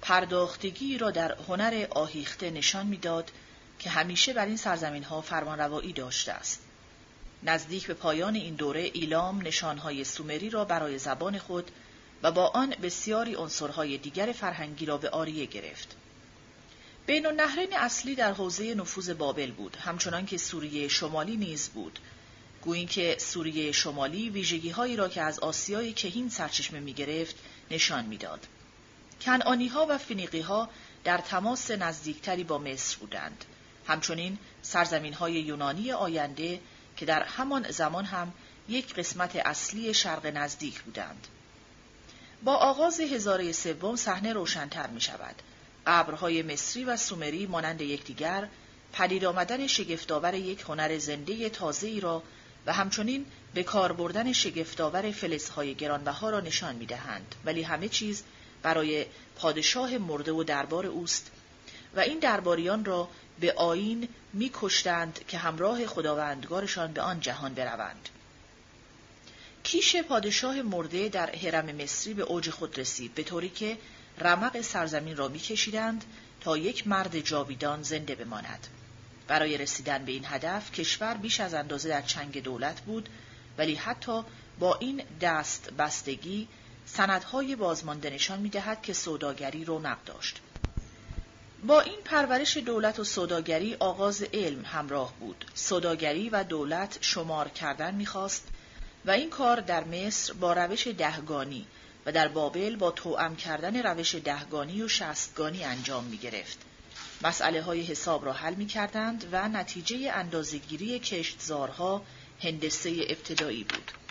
پرداختگی 0.04 0.98
را 0.98 1.12
در 1.12 1.36
هنر 1.48 1.88
آهیخته 1.90 2.50
نشان 2.50 2.88
می‌داد 2.88 3.32
که 3.80 3.90
همیشه 3.90 4.34
بر 4.34 4.46
این 4.46 4.58
سرزمین 4.58 5.04
ها 5.04 5.22
فرمانروایی 5.22 5.94
داشته 5.94 6.32
است. 6.32 6.62
نزدیک 7.44 7.88
به 7.88 7.94
پایان 7.94 8.36
این 8.36 8.56
دوره 8.56 8.82
ایلام 8.82 9.42
نشانهای 9.48 10.04
سومری 10.04 10.50
را 10.50 10.66
برای 10.66 10.98
زبان 10.98 11.38
خود 11.38 11.72
و 12.24 12.32
با 12.32 12.48
آن 12.48 12.76
بسیاری 12.82 13.36
عنصرهای 13.36 13.98
دیگر 13.98 14.32
فرهنگی 14.32 14.86
را 14.86 14.98
به 14.98 15.10
آریه 15.10 15.46
گرفت. 15.46 15.96
بین 17.06 17.26
النهرین 17.26 17.78
اصلی 17.78 18.16
در 18.16 18.34
حوزه 18.34 18.76
نفوذ 18.76 19.10
بابل 19.10 19.52
بود، 19.52 19.76
همچنان 19.76 20.26
که 20.26 20.38
سوریه 20.38 20.88
شمالی 20.88 21.38
نیز 21.38 21.70
بود. 21.70 22.00
گویی 22.62 22.86
که 22.86 23.16
سوریه 23.20 23.72
شمالی 23.72 24.30
ویژگی 24.30 24.70
هایی 24.70 24.96
را 24.96 25.10
که 25.10 25.22
از 25.22 25.40
آسیای 25.40 25.94
کهین 25.94 26.30
سرچشمه 26.30 26.80
می 26.80 26.94
گرفت 26.94 27.36
نشان 27.72 28.06
می‌داد. 28.06 28.48
کنعانی 29.26 29.68
ها 29.68 29.86
و 29.90 29.98
فنیقی 29.98 30.42
ها 30.42 30.70
در 31.04 31.18
تماس 31.18 31.72
نزدیکتری 31.72 32.44
با 32.44 32.58
مصر 32.58 32.98
بودند. 32.98 33.46
همچنین 33.88 34.38
سرزمین 34.62 35.14
های 35.14 35.34
یونانی 35.34 35.92
آینده 35.92 36.60
که 36.98 37.06
در 37.06 37.24
همان 37.24 37.72
زمان 37.72 38.06
هم 38.06 38.34
یک 38.70 38.94
قسمت 38.94 39.36
اصلی 39.36 39.94
شرق 39.94 40.26
نزدیک 40.26 40.82
بودند. 40.82 41.28
با 42.44 42.56
آغاز 42.56 43.00
هزاره 43.00 43.52
سوم 43.52 43.96
صحنه 43.96 44.34
روشنتر 44.34 44.88
می 44.88 45.02
شود. 45.02 45.36
قبرهای 45.88 46.42
مصری 46.42 46.86
و 46.86 46.98
سومری 46.98 47.46
مانند 47.46 47.82
یکدیگر 47.82 48.48
پدید 48.94 49.26
آمدن 49.26 49.68
شگفتآور 49.68 50.34
یک 50.34 50.62
هنر 50.62 50.98
زنده 50.98 51.50
تازه‌ای 51.50 52.00
را 52.00 52.24
و 52.66 52.74
همچنین 52.74 53.26
به 53.54 53.64
کار 53.64 53.94
بردن 53.94 54.34
شگفتآور 54.34 55.12
فلزهای 55.12 55.76
گرانبها 55.76 56.30
را 56.30 56.40
نشان 56.40 56.76
می‌دهند 56.76 57.36
ولی 57.46 57.62
همه 57.62 57.90
چیز 57.90 58.24
برای 58.64 59.06
پادشاه 59.36 59.98
مرده 59.98 60.32
و 60.32 60.44
دربار 60.44 60.86
اوست 60.86 61.32
و 61.96 62.00
این 62.00 62.20
درباریان 62.20 62.86
را 62.86 63.10
به 63.40 63.54
آین 63.54 64.08
میکشتند 64.34 65.20
که 65.28 65.38
همراه 65.38 65.86
خداوندگارشان 65.86 66.94
به 66.94 67.02
آن 67.02 67.20
جهان 67.20 67.54
بروند. 67.54 68.10
کیش 69.64 69.96
پادشاه 69.96 70.62
مرده 70.62 71.10
در 71.10 71.36
حرم 71.36 71.76
مصری 71.76 72.14
به 72.14 72.24
اوج 72.24 72.50
خود 72.50 72.80
رسید 72.80 73.16
به 73.16 73.24
طوری 73.24 73.50
که 73.50 73.78
رمق 74.18 74.62
سرزمین 74.62 75.18
را 75.18 75.28
میکشیدند 75.28 76.06
تا 76.42 76.58
یک 76.58 76.88
مرد 76.88 77.20
جاویدان 77.20 77.84
زنده 77.84 78.16
بماند. 78.16 78.68
برای 79.28 79.58
رسیدن 79.58 80.06
به 80.06 80.12
این 80.12 80.26
هدف 80.26 80.72
کشور 80.72 81.14
بیش 81.14 81.40
از 81.40 81.54
اندازه 81.54 81.90
در 81.90 82.02
چنگ 82.02 82.44
دولت 82.44 82.82
بود 82.82 83.10
ولی 83.58 83.76
حتی 83.76 84.24
با 84.60 84.76
این 84.76 85.04
دست 85.22 85.70
بستگی 85.74 86.48
سندهای 86.86 87.56
بازمانده 87.56 88.10
نشان 88.10 88.40
می‌دهد 88.40 88.82
که 88.82 88.94
سوداگری 88.94 89.66
رونق 89.66 89.98
داشت. 90.06 90.42
با 91.68 91.82
این 91.82 92.00
پرورش 92.06 92.58
دولت 92.58 93.00
و 93.00 93.04
سوداگری 93.04 93.76
آغاز 93.76 94.24
علم 94.34 94.66
همراه 94.66 95.14
بود. 95.20 95.46
سوداگری 95.54 96.30
و 96.30 96.44
دولت 96.44 96.98
شمار 97.02 97.50
کردن 97.50 97.96
می‌خواست 97.96 98.48
و 99.06 99.12
این 99.12 99.30
کار 99.30 99.60
در 99.60 99.84
مصر 99.84 100.34
با 100.34 100.54
روش 100.54 100.88
دهگانی 100.88 101.66
و 102.06 102.12
در 102.12 102.28
بابل 102.28 102.76
با 102.76 102.92
توأم 102.92 103.36
کردن 103.36 103.84
روش 103.84 104.16
دهگانی 104.16 104.82
و 104.82 104.88
شستگانی 104.88 105.64
انجام 105.64 106.04
می 106.04 106.18
گرفت. 106.18 106.58
مسئله 107.22 107.62
های 107.62 107.82
حساب 107.82 108.26
را 108.26 108.34
حل 108.34 108.54
می 108.54 108.66
کردند 108.66 109.28
و 109.32 109.48
نتیجه 109.50 110.12
اندازگیری 110.14 111.00
کشتزارها 111.00 112.02
هندسه 112.42 112.90
ابتدایی 113.10 113.64
بود. 113.64 114.03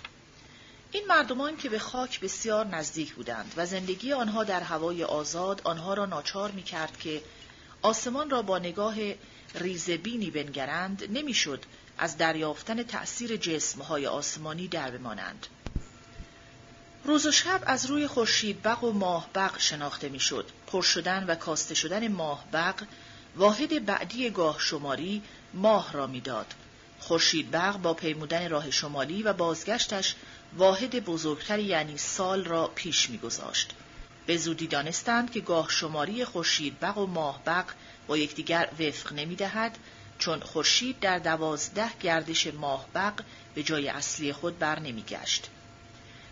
این 0.92 1.06
مردمان 1.08 1.56
که 1.56 1.68
به 1.68 1.78
خاک 1.78 2.20
بسیار 2.20 2.66
نزدیک 2.66 3.14
بودند 3.14 3.52
و 3.56 3.66
زندگی 3.66 4.12
آنها 4.12 4.44
در 4.44 4.60
هوای 4.60 5.04
آزاد 5.04 5.60
آنها 5.64 5.94
را 5.94 6.06
ناچار 6.06 6.50
می 6.50 6.62
کرد 6.62 6.98
که 6.98 7.22
آسمان 7.82 8.30
را 8.30 8.42
با 8.42 8.58
نگاه 8.58 8.94
ریزبینی 9.54 10.30
بنگرند 10.30 11.18
نمی‌شد 11.18 11.64
از 11.98 12.16
دریافتن 12.16 12.82
تأثیر 12.82 13.36
جسمهای 13.36 14.06
آسمانی 14.06 14.68
در 14.68 14.90
بمانند. 14.90 15.46
روز 17.04 17.26
و 17.26 17.32
شب 17.32 17.60
از 17.66 17.86
روی 17.86 18.06
خورشید 18.06 18.62
بق 18.62 18.84
و 18.84 18.92
ماه 18.92 19.28
بق 19.34 19.58
شناخته 19.58 20.08
می‌شد. 20.08 20.50
پر 20.66 20.82
شدن 20.82 21.24
و 21.24 21.34
کاسته 21.34 21.74
شدن 21.74 22.08
ماه 22.08 22.44
بق 22.52 22.82
واحد 23.36 23.86
بعدی 23.86 24.30
گاه 24.30 24.58
شماری 24.58 25.22
ماه 25.54 25.92
را 25.92 26.06
می‌داد. 26.06 26.54
خورشید 27.00 27.50
بغ 27.50 27.76
با 27.76 27.94
پیمودن 27.94 28.50
راه 28.50 28.70
شمالی 28.70 29.22
و 29.22 29.32
بازگشتش 29.32 30.14
واحد 30.56 31.04
بزرگتر 31.04 31.58
یعنی 31.58 31.98
سال 31.98 32.44
را 32.44 32.70
پیش 32.74 33.10
میگذاشت. 33.10 33.72
به 34.26 34.36
زودی 34.36 34.66
دانستند 34.66 35.30
که 35.32 35.40
گاه 35.40 35.70
شماری 35.70 36.24
خورشید 36.24 36.80
بغ 36.80 36.98
و 36.98 37.06
ماه 37.06 37.42
بغ 37.46 37.64
با 38.06 38.16
یکدیگر 38.16 38.68
وفق 38.80 39.12
نمی‌دهد 39.12 39.78
چون 40.18 40.40
خورشید 40.40 41.00
در 41.00 41.18
دوازده 41.18 41.92
گردش 42.00 42.46
ماه 42.46 42.86
بغ 42.94 43.12
به 43.54 43.62
جای 43.62 43.88
اصلی 43.88 44.32
خود 44.32 44.58
بر 44.58 44.78
نمیگشت. 44.78 45.48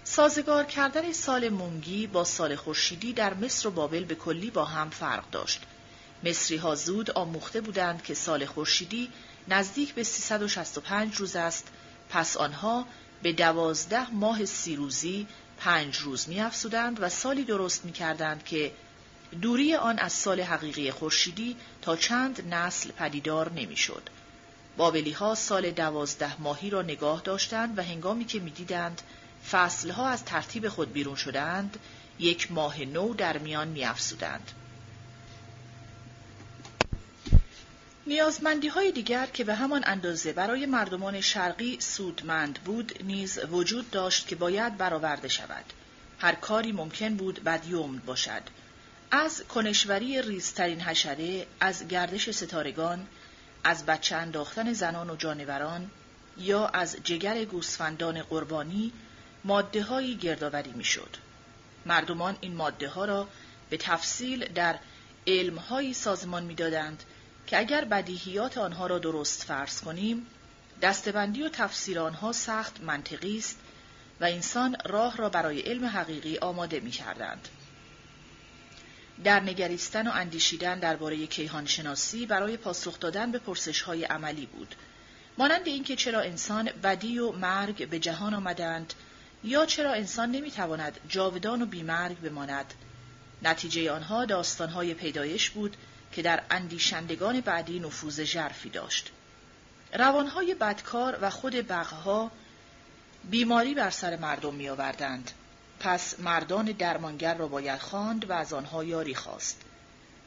سازگار 0.05 0.65
کردن 0.65 1.13
سال 1.13 1.49
مونگی 1.49 2.07
با 2.07 2.25
سال 2.25 2.57
خورشیدی 2.57 3.13
در 3.13 3.35
مصر 3.35 3.69
و 3.69 3.71
بابل 3.71 4.05
به 4.05 4.15
کلی 4.15 4.51
با 4.51 4.65
هم 4.65 4.91
فرق 4.91 5.31
داشت. 5.31 5.61
مصری 6.25 6.57
ها 6.57 6.75
زود 6.75 7.11
آموخته 7.11 7.61
بودند 7.61 8.03
که 8.03 8.15
سال 8.15 8.47
خورشیدی 8.47 9.11
نزدیک 9.49 9.95
به 9.95 10.03
365 10.03 11.17
روز 11.17 11.37
است 11.37 11.69
پس 12.09 12.37
آنها 12.37 12.87
به 13.23 13.33
دوازده 13.33 14.11
ماه 14.11 14.45
سی 14.45 14.77
روزی 14.77 15.27
پنج 15.59 15.97
روز 15.97 16.29
می 16.29 16.41
و 17.01 17.09
سالی 17.09 17.45
درست 17.45 17.85
می 17.85 17.93
کردند 17.93 18.45
که 18.45 18.73
دوری 19.43 19.75
آن 19.75 19.99
از 19.99 20.13
سال 20.13 20.41
حقیقی 20.41 20.91
خورشیدی 20.91 21.57
تا 21.83 21.97
چند 21.97 22.55
نسل 22.55 22.91
پدیدار 22.91 23.53
نمی‌شد. 23.53 24.03
بابلی 24.77 25.13
ها 25.13 25.35
سال 25.35 25.71
دوازده 25.71 26.41
ماهی 26.41 26.71
را 26.71 26.83
نگاه 26.83 27.21
داشتند 27.21 27.79
و 27.79 27.83
هنگامی 27.83 28.25
که 28.25 28.41
می‌دیدند 28.41 29.03
فصلها 29.51 30.09
از 30.09 30.25
ترتیب 30.25 30.69
خود 30.69 30.93
بیرون 30.93 31.15
شدند 31.15 31.79
یک 32.19 32.53
ماه 32.53 32.81
نو 32.85 33.15
در 33.15 33.39
میان 33.39 33.69
میافزودند. 33.69 34.53
نیازمندی 38.07 38.69
های 38.69 38.93
دیگر 38.93 39.27
که 39.27 39.45
به 39.45 39.55
همان 39.55 39.83
اندازه 39.87 40.33
برای 40.33 40.67
مردمان 40.67 41.21
شرقی 41.21 41.81
سودمند 41.81 42.59
بود 42.65 43.05
نیز 43.05 43.39
وجود 43.39 43.91
داشت 43.91 44.29
که 44.29 44.37
باید 44.37 44.77
برآورده 44.77 45.29
شود. 45.29 45.65
هر 46.19 46.35
کاری 46.35 46.73
ممکن 46.73 47.15
بود 47.15 47.45
بدیوم 47.45 47.99
باشد. 47.99 48.43
از 49.11 49.43
کنشوری 49.43 50.23
ریزترین 50.23 50.81
حشره، 50.81 51.47
از 51.61 51.89
گردش 51.89 52.31
ستارگان، 52.31 53.07
از 53.65 53.87
بچه 53.87 54.17
انداختن 54.17 54.73
زنان 54.73 55.11
و 55.11 55.17
جانوران 55.17 55.91
یا 56.39 56.67
از 56.67 56.97
جگر 57.05 57.45
گوسفندان 57.45 58.23
قربانی 58.23 58.93
ماده 59.45 59.83
هایی 59.83 60.17
گردآوری 60.17 60.73
می‌شد. 60.73 61.17
مردمان 61.87 62.37
این 62.41 62.55
ماده 62.55 62.89
ها 62.89 63.05
را 63.05 63.29
به 63.71 63.77
تفصیل 63.77 64.53
در 64.53 64.79
علم 65.27 65.57
هایی 65.57 65.95
سازمان 65.95 66.43
می‌دادند 66.43 67.05
که 67.51 67.59
اگر 67.59 67.85
بدیهیات 67.85 68.59
آنها 68.59 68.87
را 68.87 68.99
درست 68.99 69.43
فرض 69.43 69.81
کنیم 69.81 70.27
دستبندی 70.83 71.43
و 71.43 71.49
تفسیر 71.49 72.01
آنها 72.01 72.33
سخت 72.33 72.81
منطقی 72.81 73.39
است 73.39 73.59
و 74.21 74.25
انسان 74.25 74.77
راه 74.85 75.17
را 75.17 75.29
برای 75.29 75.61
علم 75.61 75.87
حقیقی 75.87 76.39
آماده 76.39 76.81
می 76.81 76.91
کردند. 76.91 77.49
در 79.25 79.41
نگریستن 79.41 80.09
و 80.09 80.11
اندیشیدن 80.11 80.79
درباره 80.79 81.27
کیهان 81.27 81.67
شناسی 81.67 82.27
برای 82.27 82.57
پاسخ 82.57 83.01
دادن 83.01 83.33
به 83.33 83.39
پرسش 83.39 83.83
های 83.83 84.05
عملی 84.05 84.47
بود. 84.47 84.75
مانند 85.39 85.67
اینکه 85.67 85.97
چرا 85.97 86.21
انسان 86.21 86.71
بدی 86.83 87.19
و 87.19 87.33
مرگ 87.33 87.89
به 87.89 87.99
جهان 87.99 88.35
آمدند 88.35 88.95
یا 89.45 89.67
چرا 89.67 89.93
انسان 89.93 90.31
نمی‌تواند 90.31 91.01
جاودان 91.09 91.63
و 91.63 91.67
بیمرگ 91.67 92.21
بماند 92.21 92.75
نتیجه 93.43 93.93
آنها 93.93 94.25
داستانهای 94.25 94.95
پیدایش 94.95 95.51
بود 95.51 95.77
که 96.13 96.23
در 96.23 96.43
اندیشندگان 96.51 97.41
بعدی 97.41 97.81
نفوذ 97.81 98.21
ژرفی 98.25 98.71
داشت 98.71 99.11
روانهای 99.99 100.55
بدکار 100.55 101.19
و 101.21 101.31
خود 101.31 101.55
بغها 101.55 102.31
بیماری 103.25 103.75
بر 103.75 103.91
سر 103.91 104.17
مردم 104.17 104.55
می 104.55 104.69
آوردند. 104.69 105.31
پس 105.81 106.21
مردان 106.21 106.65
درمانگر 106.65 107.35
را 107.35 107.49
باید 107.49 107.79
خواند 107.79 108.31
و 108.31 108.33
از 108.33 108.53
آنها 108.53 108.85
یاری 108.85 109.15
خواست. 109.15 109.61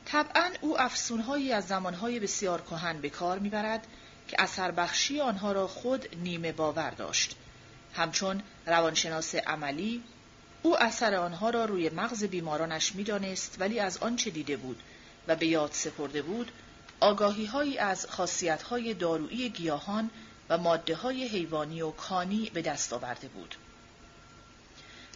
طبعا 0.05 0.49
او 0.61 0.81
افسونهایی 0.81 1.51
از 1.51 1.67
زمانهای 1.67 2.19
بسیار 2.19 2.61
کهن 2.61 3.01
به 3.01 3.09
کار 3.09 3.39
می‌برد 3.39 3.87
که 4.27 4.41
اثر 4.41 4.71
بخشی 4.71 5.19
آنها 5.19 5.51
را 5.51 5.67
خود 5.67 6.15
نیمه 6.15 6.51
باور 6.51 6.89
داشت. 6.89 7.35
همچون 7.93 8.43
روانشناس 8.65 9.35
عملی 9.35 10.03
او 10.61 10.83
اثر 10.83 11.15
آنها 11.15 11.49
را 11.49 11.65
روی 11.65 11.89
مغز 11.89 12.23
بیمارانش 12.23 12.95
می‌دانست 12.95 13.55
ولی 13.59 13.79
از 13.79 13.97
آنچه 13.97 14.29
دیده 14.29 14.57
بود 14.57 14.83
و 15.27 15.35
به 15.35 15.47
یاد 15.47 15.71
سپرده 15.73 16.21
بود 16.21 16.51
آگاهی 16.99 17.45
هایی 17.45 17.77
از 17.77 18.07
خاصیت 18.09 18.63
های 18.63 18.93
دارویی 18.93 19.49
گیاهان 19.49 20.09
و 20.49 20.57
ماده 20.57 20.95
های 20.95 21.27
حیوانی 21.27 21.81
و 21.81 21.91
کانی 21.91 22.51
به 22.53 22.61
دست 22.61 22.93
آورده 22.93 23.27
بود. 23.27 23.55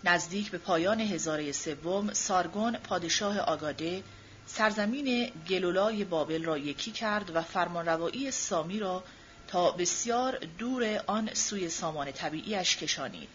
نزدیک 0.03 0.51
به 0.51 0.57
پایان 0.57 0.99
هزاره 0.99 1.51
سوم 1.51 2.13
سارگون 2.13 2.77
پادشاه 2.77 3.39
آگاده 3.39 4.03
سرزمین 4.45 5.31
گلولای 5.49 6.03
بابل 6.03 6.43
را 6.43 6.57
یکی 6.57 6.91
کرد 6.91 7.35
و 7.35 7.41
فرمانروایی 7.41 8.31
سامی 8.31 8.79
را 8.79 9.03
تا 9.47 9.71
بسیار 9.71 10.39
دور 10.57 11.03
آن 11.07 11.29
سوی 11.34 11.69
سامان 11.69 12.11
طبیعیش 12.11 12.77
کشانید. 12.77 13.29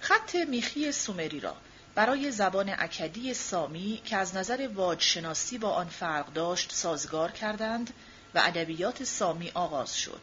خط 0.00 0.34
میخی 0.34 0.92
سومری 0.92 1.40
را 1.40 1.56
برای 1.94 2.30
زبان 2.30 2.74
اکدی 2.78 3.34
سامی 3.34 4.00
که 4.04 4.16
از 4.16 4.36
نظر 4.36 4.68
واجشناسی 4.74 5.58
با 5.58 5.70
آن 5.70 5.88
فرق 5.88 6.32
داشت 6.32 6.72
سازگار 6.72 7.30
کردند 7.30 7.92
و 8.34 8.42
ادبیات 8.44 9.04
سامی 9.04 9.50
آغاز 9.54 9.96
شد. 9.96 10.20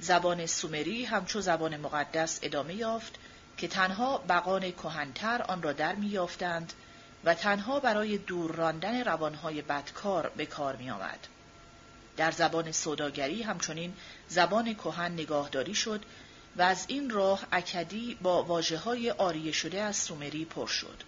زبان 0.00 0.46
سومری 0.46 1.04
همچو 1.04 1.40
زبان 1.40 1.76
مقدس 1.76 2.38
ادامه 2.42 2.74
یافت 2.74 3.14
که 3.56 3.68
تنها 3.68 4.18
بقان 4.28 4.70
کهنتر 4.70 5.42
آن 5.42 5.62
را 5.62 5.72
در 5.72 5.94
میافتند 5.94 6.72
و 7.24 7.34
تنها 7.34 7.80
برای 7.80 8.18
دور 8.18 8.54
راندن 8.54 9.04
روانهای 9.04 9.62
بدکار 9.62 10.32
به 10.36 10.46
کار 10.46 10.76
می 10.76 10.90
آمد. 10.90 11.28
در 12.16 12.30
زبان 12.30 12.72
سوداگری 12.72 13.42
همچنین 13.42 13.94
زبان 14.28 14.74
کهن 14.74 15.12
نگاهداری 15.12 15.74
شد 15.74 16.04
و 16.56 16.62
از 16.62 16.84
این 16.88 17.10
راه 17.10 17.46
اکدی 17.52 18.18
با 18.22 18.42
واجه 18.42 18.78
های 18.78 19.10
آریه 19.10 19.52
شده 19.52 19.80
از 19.80 19.96
سومری 19.96 20.44
پر 20.44 20.66
شد. 20.66 21.02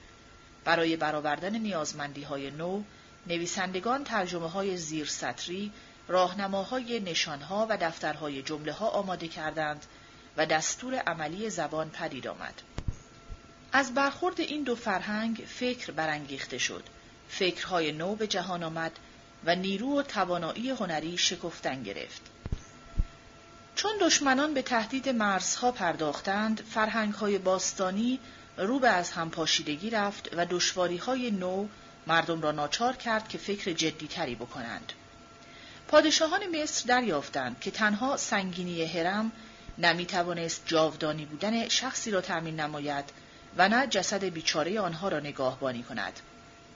برای 0.65 0.97
برآوردن 0.97 1.57
نیازمندی 1.57 2.23
های 2.23 2.51
نو، 2.51 2.83
نویسندگان 3.27 4.05
ترجمه 4.05 4.49
های 4.51 4.77
زیر 4.77 5.07
سطری، 5.07 5.73
راهنماهای 6.09 7.01
نشانها 7.01 7.67
و 7.71 7.77
دفترهای 7.81 8.43
جمله 8.43 8.73
ها 8.73 8.89
آماده 8.89 9.29
کردند 9.29 9.87
و 10.37 10.47
دستور 10.47 10.95
عملی 10.95 11.51
زبان 11.51 11.91
پدید 11.91 12.27
آمد. 12.27 12.63
از 13.73 13.95
برخورد 13.95 14.41
این 14.41 14.63
دو 14.63 14.75
فرهنگ 14.75 15.45
فکر 15.49 15.93
برانگیخته 15.93 16.59
شد. 16.59 16.85
فکرهای 17.29 17.93
نو 17.93 18.15
به 18.15 18.27
جهان 18.27 18.63
آمد 18.63 18.99
و 19.45 19.55
نیرو 19.55 19.99
و 19.99 20.03
توانایی 20.03 20.71
هنری 20.71 21.19
شکفتن 21.19 21.83
گرفت. 21.83 22.23
چون 23.77 23.93
دشمنان 24.01 24.55
به 24.55 24.63
تهدید 24.63 25.09
مرزها 25.09 25.73
پرداختند، 25.73 26.61
فرهنگهای 26.71 27.39
باستانی 27.39 28.19
رو 28.57 28.79
به 28.79 28.89
از 28.89 29.11
هم 29.11 29.31
پاشیدگی 29.31 29.91
رفت 29.91 30.29
و 30.37 30.47
دشواریهای 30.47 31.31
نو 31.31 31.67
مردم 32.07 32.43
را 32.43 32.53
ناچار 32.53 32.97
کرد 32.97 33.29
که 33.29 33.39
فکر 33.39 33.73
جدیتری 33.73 34.35
بکنند. 34.35 34.93
پادشاهان 35.89 36.63
مصر 36.63 36.85
دریافتند 36.89 37.61
که 37.61 37.71
تنها 37.71 38.17
سنگینی 38.17 38.85
هرم 38.85 39.33
نمی 39.79 40.07
توانست 40.07 40.63
جاودانی 40.67 41.25
بودن 41.25 41.69
شخصی 41.69 42.11
را 42.11 42.21
تأمین 42.21 42.61
نماید 42.61 43.05
و 43.57 43.69
نه 43.69 43.87
جسد 43.87 44.25
بیچاره 44.25 44.81
آنها 44.81 45.09
را 45.09 45.21
نگاهبانی 45.21 45.83
کند 45.83 46.21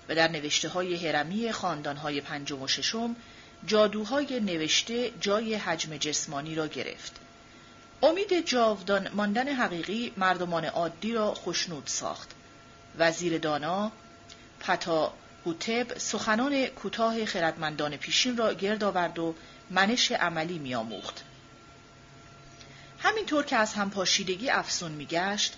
و 0.08 0.14
در 0.14 0.28
نوشته 0.28 0.68
های 0.68 1.06
هرمی 1.06 1.52
خاندان 1.52 1.96
های 1.96 2.20
پنجم 2.20 2.62
و 2.62 2.68
ششم 2.68 3.16
جادوهای 3.66 4.40
نوشته 4.40 5.10
جای 5.20 5.54
حجم 5.54 5.96
جسمانی 5.96 6.54
را 6.54 6.66
گرفت. 6.66 7.12
امید 8.02 8.46
جاودان 8.46 9.08
ماندن 9.14 9.48
حقیقی 9.48 10.12
مردمان 10.16 10.64
عادی 10.64 11.12
را 11.12 11.34
خشنود 11.34 11.86
ساخت. 11.86 12.30
وزیر 12.98 13.38
دانا 13.38 13.92
پتا 14.60 15.12
هوتب 15.46 15.98
سخنان 15.98 16.66
کوتاه 16.66 17.24
خردمندان 17.24 17.96
پیشین 17.96 18.36
را 18.36 18.54
گرد 18.54 18.84
آورد 18.84 19.18
و 19.18 19.34
منش 19.70 20.12
عملی 20.12 20.58
میآموخت. 20.58 21.24
همینطور 22.98 23.44
که 23.44 23.56
از 23.56 23.74
همپاشیدگی 23.74 24.50
افسون 24.50 24.92
میگشت 24.92 25.56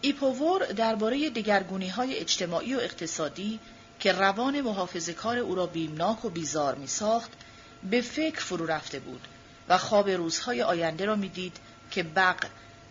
ایپوور 0.00 0.66
درباره 0.66 1.30
دگرگونی 1.30 1.88
های 1.88 2.16
اجتماعی 2.16 2.74
و 2.74 2.78
اقتصادی 2.78 3.60
که 4.00 4.12
روان 4.12 4.60
محافظ 4.60 5.10
کار 5.10 5.38
او 5.38 5.54
را 5.54 5.66
بیمناک 5.66 6.24
و 6.24 6.30
بیزار 6.30 6.74
می 6.74 6.86
ساخت 6.86 7.30
به 7.90 8.00
فکر 8.00 8.40
فرو 8.40 8.66
رفته 8.66 9.00
بود 9.00 9.28
و 9.68 9.78
خواب 9.78 10.10
روزهای 10.10 10.62
آینده 10.62 11.04
را 11.04 11.16
می‌دید 11.16 11.56
که 11.90 12.02
بق 12.02 12.44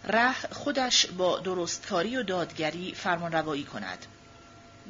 ره 0.04 0.34
خودش 0.52 1.06
با 1.06 1.40
درستکاری 1.40 2.18
و 2.18 2.24
دادگری 2.24 2.94
فرمان 2.94 3.32
روایی 3.32 3.64
کند. 3.64 4.06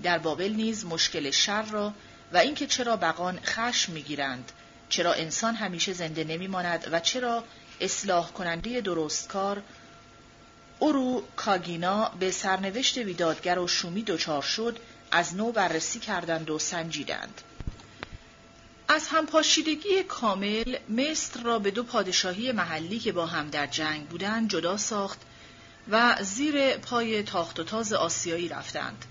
در 0.04 0.18
بابل 0.18 0.52
نیز 0.52 0.86
مشکل 0.86 1.32
شر 1.32 1.62
را 1.62 1.94
و 2.34 2.38
اینکه 2.38 2.68
چرا 2.68 2.98
بقان 2.98 3.40
خشم 3.46 3.94
می‌گیرند 3.94 4.52
چرا 4.90 5.14
انسان 5.14 5.56
همیشه 5.56 5.94
زنده 5.94 6.24
نمیماند 6.24 6.88
و 6.92 7.00
چرا 7.00 7.44
اصلاح 7.82 8.32
کننده 8.32 8.82
درستکار 8.82 9.62
اورو 10.80 11.24
کاگینا 11.36 12.12
به 12.20 12.32
سرنوشت 12.32 12.98
ویدادگر 12.98 13.60
و 13.60 13.68
شومی 13.68 14.04
دچار 14.04 14.42
شد 14.42 14.80
از 15.12 15.36
نو 15.36 15.52
بررسی 15.52 16.00
کردند 16.00 16.50
و 16.50 16.60
سنجیدند 16.60 17.42
از 18.88 19.08
همپاشیدگی 19.08 20.04
کامل 20.04 20.78
مصر 20.90 21.42
را 21.44 21.60
به 21.60 21.72
دو 21.72 21.84
پادشاهی 21.84 22.52
محلی 22.52 23.00
که 23.00 23.12
با 23.12 23.26
هم 23.26 23.50
در 23.50 23.68
جنگ 23.68 24.08
بودند 24.08 24.50
جدا 24.50 24.78
ساخت 24.78 25.20
و 25.90 26.16
زیر 26.22 26.78
پای 26.78 27.24
تاخت 27.24 27.60
و 27.60 27.64
تاز 27.64 27.94
آسیایی 27.94 28.50
رفتند. 28.50 29.06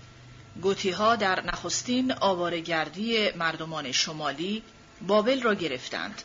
گوتی 0.61 0.89
ها 0.89 1.15
در 1.15 1.45
نخستین 1.45 2.11
آوارگردی 2.11 3.31
مردمان 3.31 3.91
شمالی 3.91 4.63
بابل 5.07 5.41
را 5.41 5.53
گرفتند. 5.53 6.21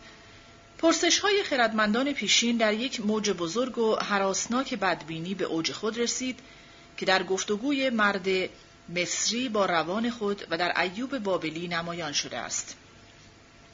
پرسش 0.78 1.18
های 1.18 1.42
خردمندان 1.42 2.12
پیشین 2.12 2.56
در 2.56 2.74
یک 2.74 3.00
موج 3.00 3.30
بزرگ 3.30 3.78
و 3.78 3.96
حراسناک 3.96 4.74
بدبینی 4.74 5.34
به 5.34 5.44
اوج 5.44 5.72
خود 5.72 5.98
رسید 5.98 6.38
که 6.96 7.06
در 7.06 7.22
گفتگوی 7.22 7.90
مرد 7.90 8.28
مصری 8.88 9.48
با 9.48 9.66
روان 9.66 10.10
خود 10.10 10.46
و 10.50 10.58
در 10.58 10.80
ایوب 10.80 11.18
بابلی 11.18 11.68
نمایان 11.68 12.12
شده 12.12 12.38
است. 12.38 12.76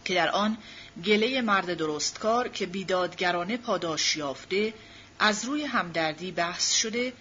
که 0.05 0.15
در 0.15 0.29
آن 0.29 0.57
گله 1.05 1.41
مرد 1.41 1.75
درستکار 1.75 2.49
که 2.49 2.67
بیدادگرانه 2.67 3.57
پاداش 3.57 4.17
یافته 4.17 4.75
از 5.19 5.45
روی 5.45 5.65
همدردی 5.65 6.33
بحث 6.33 6.75
شده 6.75 7.13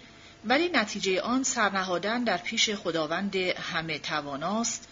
ولی 0.44 0.68
نتیجه 0.68 1.20
آن 1.20 1.42
سرنهادن 1.42 2.24
در 2.24 2.36
پیش 2.36 2.70
خداوند 2.70 3.36
همه 3.36 3.98
تواناست 3.98 4.88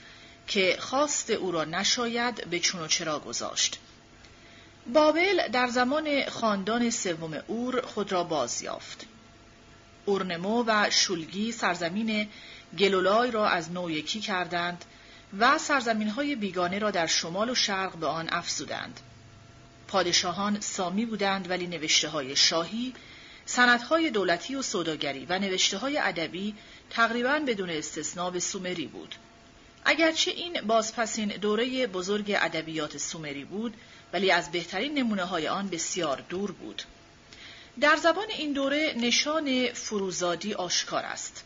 که 0.46 0.76
خواست 0.80 1.30
او 1.30 1.52
را 1.52 1.64
نشاید 1.64 2.50
به 2.50 2.60
چون 2.60 2.80
و 2.80 2.86
چرا 2.86 3.18
گذاشت. 3.18 3.78
بابل 4.92 5.48
در 5.48 5.68
زمان 5.68 6.28
خاندان 6.28 6.90
سوم 6.90 7.42
اور 7.46 7.80
خود 7.80 8.12
را 8.12 8.24
باز 8.24 8.62
یافت. 8.62 9.06
اورنمو 10.04 10.64
و 10.66 10.90
شولگی 10.90 11.52
سرزمین 11.52 12.28
گلولای 12.78 13.30
را 13.30 13.48
از 13.48 13.72
نو 13.72 13.90
یکی 13.90 14.20
کردند 14.20 14.84
و 15.38 15.58
سرزمین 15.58 16.08
های 16.08 16.34
بیگانه 16.34 16.78
را 16.78 16.90
در 16.90 17.06
شمال 17.06 17.50
و 17.50 17.54
شرق 17.54 17.96
به 17.96 18.06
آن 18.06 18.28
افزودند. 18.32 19.00
پادشاهان 19.88 20.60
سامی 20.60 21.06
بودند 21.06 21.50
ولی 21.50 21.66
نوشته 21.66 22.08
های 22.08 22.36
شاهی، 22.36 22.94
سندهای 23.46 24.10
دولتی 24.10 24.54
و 24.54 24.62
سوداگری 24.62 25.26
و 25.28 25.38
نوشته 25.38 25.78
های 25.78 25.98
ادبی 25.98 26.54
تقریبا 26.90 27.38
بدون 27.46 27.70
استثنا 27.70 28.30
به 28.30 28.40
سومری 28.40 28.86
بود. 28.86 29.14
اگرچه 29.84 30.30
این 30.30 30.60
بازپسین 30.60 31.28
دوره 31.28 31.86
بزرگ 31.86 32.36
ادبیات 32.40 32.98
سومری 32.98 33.44
بود، 33.44 33.74
ولی 34.12 34.30
از 34.30 34.52
بهترین 34.52 34.98
نمونه 34.98 35.24
های 35.24 35.48
آن 35.48 35.68
بسیار 35.68 36.24
دور 36.28 36.52
بود. 36.52 36.82
در 37.80 37.96
زبان 37.96 38.26
این 38.38 38.52
دوره 38.52 38.94
نشان 38.96 39.72
فروزادی 39.72 40.54
آشکار 40.54 41.04
است. 41.04 41.44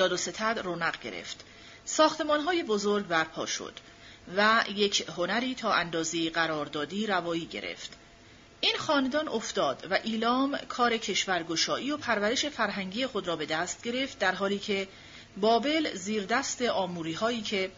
داد 0.00 0.12
و 0.12 0.16
ستد 0.16 0.60
رونق 0.64 1.00
گرفت. 1.00 1.44
ساختمان 1.84 2.40
های 2.40 2.62
بزرگ 2.62 3.06
برپا 3.06 3.46
شد 3.46 3.72
و 4.36 4.64
یک 4.74 5.08
هنری 5.16 5.54
تا 5.54 5.72
اندازی 5.72 6.30
قراردادی 6.30 7.06
روایی 7.06 7.46
گرفت. 7.46 7.90
این 8.60 8.76
خاندان 8.78 9.28
افتاد 9.28 9.86
و 9.90 9.98
ایلام 10.04 10.58
کار 10.68 10.96
کشورگشایی 10.96 11.90
و 11.90 11.96
پرورش 11.96 12.46
فرهنگی 12.46 13.06
خود 13.06 13.28
را 13.28 13.36
به 13.36 13.46
دست 13.46 13.82
گرفت 13.82 14.18
در 14.18 14.34
حالی 14.34 14.58
که 14.58 14.88
بابل 15.36 15.94
زیر 15.94 16.24
دست 16.24 16.62
آموری 16.62 17.12
هایی 17.12 17.42
که 17.42 17.70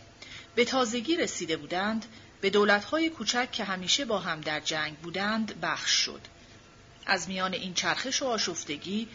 به 0.55 0.65
تازگی 0.65 1.17
رسیده 1.17 1.57
بودند 1.57 2.07
به 2.41 2.51
دولت 2.51 2.85
های 2.85 3.11
کوچک 3.11 3.53
که 3.53 3.65
همیشه 3.65 4.05
با 4.05 4.19
هم 4.19 4.41
در 4.41 4.61
جنگ 4.61 4.97
بودند 4.97 5.61
بخش 5.61 5.91
شد. 5.91 6.21
از 7.07 7.29
میان 7.29 7.55
این 7.55 7.75
چرخش 7.75 8.23
و 8.23 8.27
آشفتگی 8.27 9.09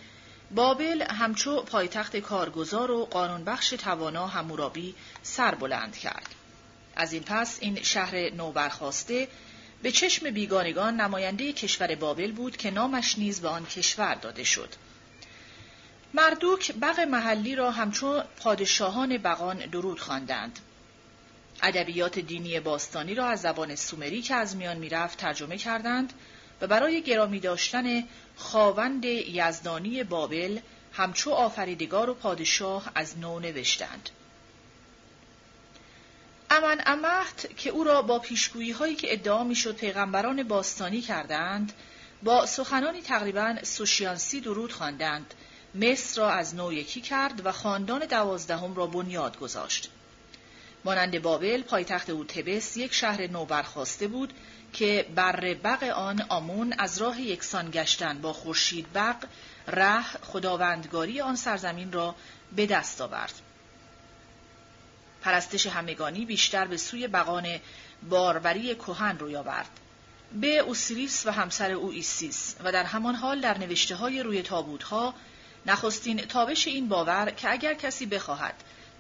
بابل 0.56 1.02
همچو 1.02 1.61
پایتخت 1.61 2.18
کارگزار 2.18 2.91
و 2.91 3.06
قانونبخش 3.06 3.69
توانا 3.69 4.28
همورابی 4.28 4.95
سر 5.24 5.56
بلند 5.56 5.98
کرد. 5.98 6.36
از 6.95 7.14
این 7.14 7.24
پس 7.24 7.57
این 7.61 7.84
شهر 7.84 8.30
نوبرخواسته 8.30 9.28
به 9.84 9.91
چشم 9.91 10.32
بیگانگان 10.32 11.02
نماینده 11.02 11.53
کشور 11.53 11.95
بابل 11.95 12.32
بود 12.32 12.57
که 12.57 12.72
نامش 12.72 13.18
نیز 13.18 13.41
به 13.41 13.48
آن 13.48 13.65
کشور 13.65 14.15
داده 14.15 14.44
شد. 14.44 14.69
مردوک 16.14 16.72
بغ 16.72 16.99
محلی 16.99 17.56
را 17.56 17.72
همچون 17.72 18.24
پادشاهان 18.40 19.18
بغان 19.18 19.57
درود 19.57 19.99
خواندند. 19.99 20.60
ادبیات 21.64 22.19
دینی 22.19 22.60
باستانی 22.60 23.15
را 23.15 23.26
از 23.26 23.41
زبان 23.41 23.76
سومری 23.76 24.22
که 24.22 24.36
از 24.36 24.56
میان 24.56 24.78
می‌رفت 24.78 25.18
ترجمه 25.18 25.57
کردند 25.57 26.14
و 26.61 26.68
برای 26.68 27.02
گرامی 27.02 27.40
داشتن 27.40 28.03
خاوند 28.38 29.05
یزدانی 29.05 30.03
بابل 30.03 30.59
همچو 30.93 31.31
آفریدگار 31.31 32.09
و 32.09 32.14
پادشاه 32.14 32.91
از 32.95 33.18
نو 33.18 33.39
نوشتند. 33.39 34.09
امن 36.49 36.81
امهت 36.85 37.57
که 37.57 37.69
او 37.69 37.84
را 37.84 38.01
با 38.01 38.19
پیشگویی 38.19 38.72
هایی 38.72 38.95
که 38.95 39.14
ادعا 39.14 39.43
می‌شد 39.43 39.76
پیغمبران 39.76 40.43
باستانی 40.43 41.01
کردند 41.01 41.73
با 42.23 42.45
سخنانی 42.45 43.01
تقریبا 43.01 43.55
سوشیانسی 43.64 44.41
درود 44.41 44.72
خواندند 44.73 45.34
مصر 45.76 46.22
را 46.22 46.31
از 46.31 46.55
نو 46.55 46.73
یکی 46.73 47.01
کرد 47.01 47.45
و 47.45 47.51
خاندان 47.51 48.05
دوازدهم 48.05 48.76
را 48.76 48.88
بنیاد 48.88 49.39
گذاشت 49.39 49.89
مانند 50.85 51.22
بابل 51.22 51.61
پایتخت 51.61 52.09
او 52.09 52.23
تبس 52.23 52.77
یک 52.77 52.93
شهر 52.93 53.27
نو 53.27 53.45
برخواسته 53.45 54.07
بود 54.07 54.34
که 54.73 55.06
بر 55.15 55.53
بغ 55.53 55.84
آن 55.84 56.26
آمون 56.30 56.73
از 56.77 56.98
راه 56.98 57.22
یکسان 57.22 57.72
گشتن 57.72 58.22
با 58.22 58.34
خورشید 58.34 58.94
بق 58.94 59.15
ره 59.68 60.03
خداوندگاری 60.03 61.22
آن 61.22 61.35
سرزمین 61.35 61.91
را 61.91 62.15
به 62.56 62.65
دست 62.65 63.02
آورد. 63.02 63.34
پرستش 65.22 65.68
همگانی 65.68 66.26
بیشتر 66.26 66.68
به 66.68 66.77
سوی 66.77 67.07
بغان 67.07 67.47
باروری 68.10 68.76
کهن 68.76 69.18
روی 69.18 69.35
آورد. 69.35 69.69
به 70.34 70.57
اوسیریس 70.57 71.26
و 71.26 71.31
همسر 71.31 71.72
او 71.72 71.91
ایسیس 71.91 72.56
و 72.64 72.72
در 72.72 72.84
همان 72.84 73.15
حال 73.15 73.41
در 73.41 73.57
نوشته 73.57 73.95
های 73.95 74.23
روی 74.23 74.41
تابوتها 74.41 75.14
نخستین 75.65 76.18
تابش 76.18 76.68
این 76.68 76.88
باور 76.88 77.31
که 77.31 77.52
اگر 77.52 77.73
کسی 77.73 78.06
بخواهد 78.06 78.53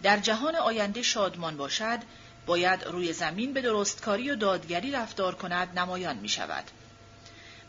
در 0.03 0.17
جهان 0.17 0.55
آینده 0.55 1.01
شادمان 1.01 1.57
باشد 1.57 1.99
باید 2.47 2.83
روی 2.83 3.13
زمین 3.13 3.53
به 3.53 3.61
درستکاری 3.61 4.31
و 4.31 4.35
دادگری 4.35 4.91
رفتار 4.91 5.35
کند 5.35 5.79
نمایان 5.79 6.17
می 6.17 6.29
شود. 6.29 6.63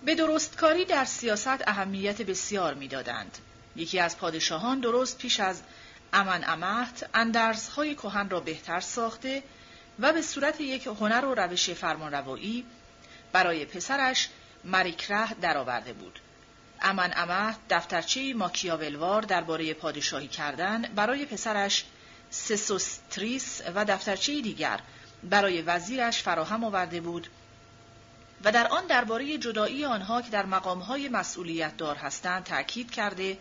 به 0.05 0.15
درستکاری 0.15 0.85
در 0.85 1.05
سیاست 1.05 1.69
اهمیت 1.69 2.23
بسیار 2.23 2.75
می‌دادند. 2.75 3.39
یکی 3.77 4.01
از 4.01 4.19
پادشاهان 4.19 4.81
درست 4.81 5.19
پیش 5.19 5.41
از 5.41 5.63
امن 6.13 6.45
امهت 6.47 7.11
اندرزهای 7.15 7.95
کهن 7.95 8.29
را 8.31 8.41
بهتر 8.41 8.81
ساخته 8.81 9.43
و 9.99 10.13
به 10.13 10.23
صورت 10.23 10.61
یک 10.61 10.87
هنر 10.87 11.25
و 11.25 11.35
روش 11.35 11.71
فرمانروایی 11.71 12.65
برای 13.33 13.65
پسرش 13.65 14.29
مریکره 14.65 15.35
درآورده 15.35 15.93
بود. 15.93 16.21
امن 16.81 17.13
امهت 17.17 17.57
دفترچه 17.71 18.35
ماکیاولوار 18.35 19.23
درباره 19.23 19.75
پادشاهی 19.75 20.29
کردن 20.29 20.83
برای 20.83 21.25
پسرش 21.25 21.85
سسوستریس 22.31 23.63
و 23.75 23.85
دفترچه 23.85 24.41
دیگر 24.41 24.81
برای 25.23 25.63
وزیرش 25.63 26.23
فراهم 26.23 26.65
آورده 26.65 27.01
بود 27.01 27.29
و 28.45 28.53
در 28.53 28.67
آن 28.67 28.87
درباره 28.87 29.39
جدایی 29.39 29.85
آنها 29.85 30.23
که 30.23 30.31
در 30.31 30.47
مقامهای 30.47 31.09
مسئولیت 31.09 31.77
دار 31.77 31.97
هستند 31.97 32.45
تأکید 32.45 32.91
کرده 32.91 33.39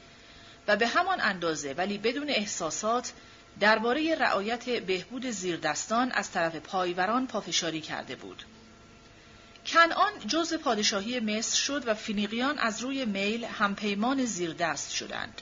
و 0.67 0.75
به 0.75 0.87
همان 0.87 1.21
اندازه 1.21 1.73
ولی 1.73 1.97
بدون 1.97 2.29
احساسات 2.29 3.13
درباره 3.59 4.15
رعایت 4.15 4.69
بهبود 4.69 5.29
زیردستان 5.29 6.11
از 6.11 6.31
طرف 6.31 6.55
پایوران 6.55 7.27
پافشاری 7.27 7.81
کرده 7.81 8.15
بود. 8.15 8.43
کنعان 9.67 10.11
جز 10.27 10.53
پادشاهی 10.53 11.19
مصر 11.19 11.55
شد 11.55 11.87
و 11.87 11.93
فینیقیان 11.93 12.57
از 12.57 12.81
روی 12.81 13.05
میل 13.05 13.45
همپیمان 13.45 14.25
زیردست 14.25 14.91
شدند. 14.91 15.41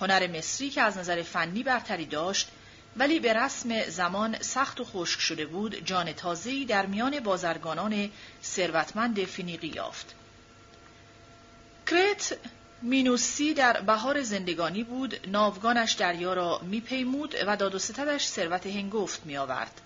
هنر 0.00 0.26
مصری 0.26 0.70
که 0.70 0.82
از 0.82 0.98
نظر 0.98 1.22
فنی 1.22 1.62
برتری 1.62 2.06
داشت 2.06 2.48
ولی 2.96 3.20
به 3.20 3.32
رسم 3.32 3.88
زمان 3.88 4.42
سخت 4.42 4.80
و 4.80 4.84
خشک 4.84 5.20
شده 5.20 5.46
بود 5.46 5.84
جان 5.86 6.12
تازه‌ای 6.12 6.64
در 6.64 6.86
میان 6.86 7.20
بازرگانان 7.20 8.10
ثروتمند 8.42 9.24
فینیقی 9.24 9.68
یافت. 9.68 10.14
کرت 11.86 12.38
مینوسی 12.82 13.54
در 13.54 13.80
بهار 13.80 14.22
زندگانی 14.22 14.84
بود 14.84 15.28
ناوگانش 15.28 15.92
دریا 15.92 16.34
را 16.34 16.60
میپیمود 16.62 17.34
و 17.46 17.56
داد 17.56 17.74
و 17.74 17.78
ستدش 17.78 18.26
ثروت 18.26 18.66
هنگفت 18.66 19.26
میآورد. 19.26 19.80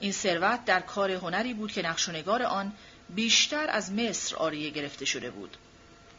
این 0.00 0.12
ثروت 0.12 0.64
در 0.64 0.80
کار 0.80 1.10
هنری 1.10 1.54
بود 1.54 1.72
که 1.72 1.82
نقشونگار 1.82 2.42
آن 2.42 2.72
بیشتر 3.10 3.70
از 3.70 3.92
مصر 3.92 4.36
آریه 4.36 4.70
گرفته 4.70 5.04
شده 5.04 5.30
بود. 5.30 5.56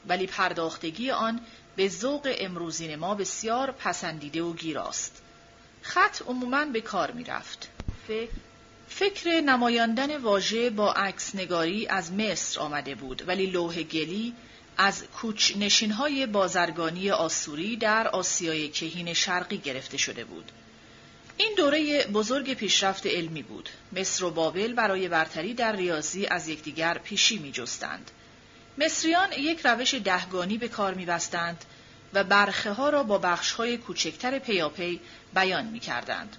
ولی 0.08 0.28
پرداختگی 0.28 1.12
آن 1.12 1.40
به 1.76 1.90
ذوق 1.90 2.36
امروزین 2.38 2.96
ما 2.96 3.16
بسیار 3.16 3.72
پسندیده 3.72 4.44
و 4.44 4.54
گیراست. 4.54 5.23
خط 5.84 6.22
عموماً 6.22 6.66
به 6.66 6.82
کار 6.82 7.12
می 7.12 7.24
رفت. 7.24 7.70
فکر 8.90 9.42
نمایاندن 9.42 10.18
واژه 10.18 10.70
با 10.70 10.94
عکس 10.94 11.36
نگاری 11.36 11.88
از 11.88 12.14
مصر 12.14 12.60
آمده 12.60 12.96
بود 12.96 13.28
ولی 13.28 13.46
لوح 13.46 13.84
گلی 13.84 14.34
از 14.78 15.04
کوچ 15.04 15.54
نشینهای 15.58 16.26
بازرگانی 16.26 17.12
آسوری 17.12 17.76
در 17.78 18.08
آسیای 18.08 18.70
کهین 18.70 19.14
شرقی 19.14 19.58
گرفته 19.58 19.98
شده 19.98 20.24
بود. 20.24 20.52
این 21.38 21.54
دوره 21.58 22.04
بزرگ 22.04 22.54
پیشرفت 22.54 23.08
علمی 23.08 23.44
بود. 23.44 23.70
مصر 23.94 24.24
و 24.24 24.32
بابل 24.32 24.74
برای 24.74 25.08
برتری 25.08 25.54
در 25.54 25.76
ریاضی 25.76 26.26
از 26.26 26.48
یکدیگر 26.48 26.98
پیشی 26.98 27.38
می 27.38 27.52
جستند. 27.52 28.12
مصریان 28.78 29.32
یک 29.32 29.66
روش 29.66 29.94
دهگانی 29.94 30.58
به 30.58 30.68
کار 30.68 30.94
می 30.94 31.06
بستند 31.06 31.66
و 32.14 32.24
برخه 32.24 32.72
ها 32.72 32.90
را 32.90 33.04
با 33.04 33.18
بخش 33.18 33.52
های 33.52 33.78
کوچکتر 33.78 34.40
پیاپی 34.40 35.00
بیان 35.34 35.66
می 35.66 35.80
کردند. 35.80 36.38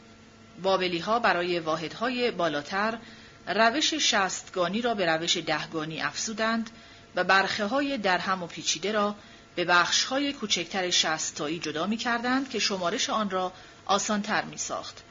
بابلی 0.63 0.99
ها 0.99 1.19
برای 1.19 1.59
واحدهای 1.59 2.31
بالاتر 2.31 2.99
روش 3.47 3.95
شستگانی 3.95 4.83
را 4.83 4.95
به 4.95 5.07
روش 5.07 5.37
دهگانی 5.37 6.01
افزودند 6.01 6.71
و 7.17 7.25
برخه 7.25 7.67
های 7.67 7.99
درهم 7.99 8.43
و 8.43 8.47
پیچیده 8.47 8.93
را 8.93 9.15
به 9.55 9.65
بخش 9.65 10.05
های 10.05 10.33
کوچکتر 10.33 10.91
شستایی 10.91 11.59
جدا 11.59 11.87
می 11.87 11.97
کردند 11.97 12.51
که 12.51 12.59
شمارش 12.59 13.11
آن 13.11 13.31
را 13.31 13.53
آسانتر 13.87 14.45
می 14.45 14.57
ساخت. 14.57 15.03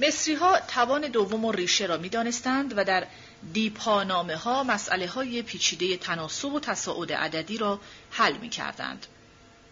مصری 0.00 0.34
ها 0.34 0.60
توان 0.60 1.00
دوم 1.00 1.44
و 1.44 1.52
ریشه 1.52 1.86
را 1.86 1.96
می 1.96 2.08
دانستند 2.08 2.78
و 2.78 2.84
در 2.84 3.06
دیپانامه 3.52 4.36
ها 4.36 4.62
مسئله 4.62 5.06
های 5.06 5.42
پیچیده 5.42 5.96
تناسب 5.96 6.52
و 6.52 6.60
تصاعد 6.60 7.12
عددی 7.12 7.58
را 7.58 7.80
حل 8.10 8.36
می 8.36 8.48
کردند. 8.48 9.06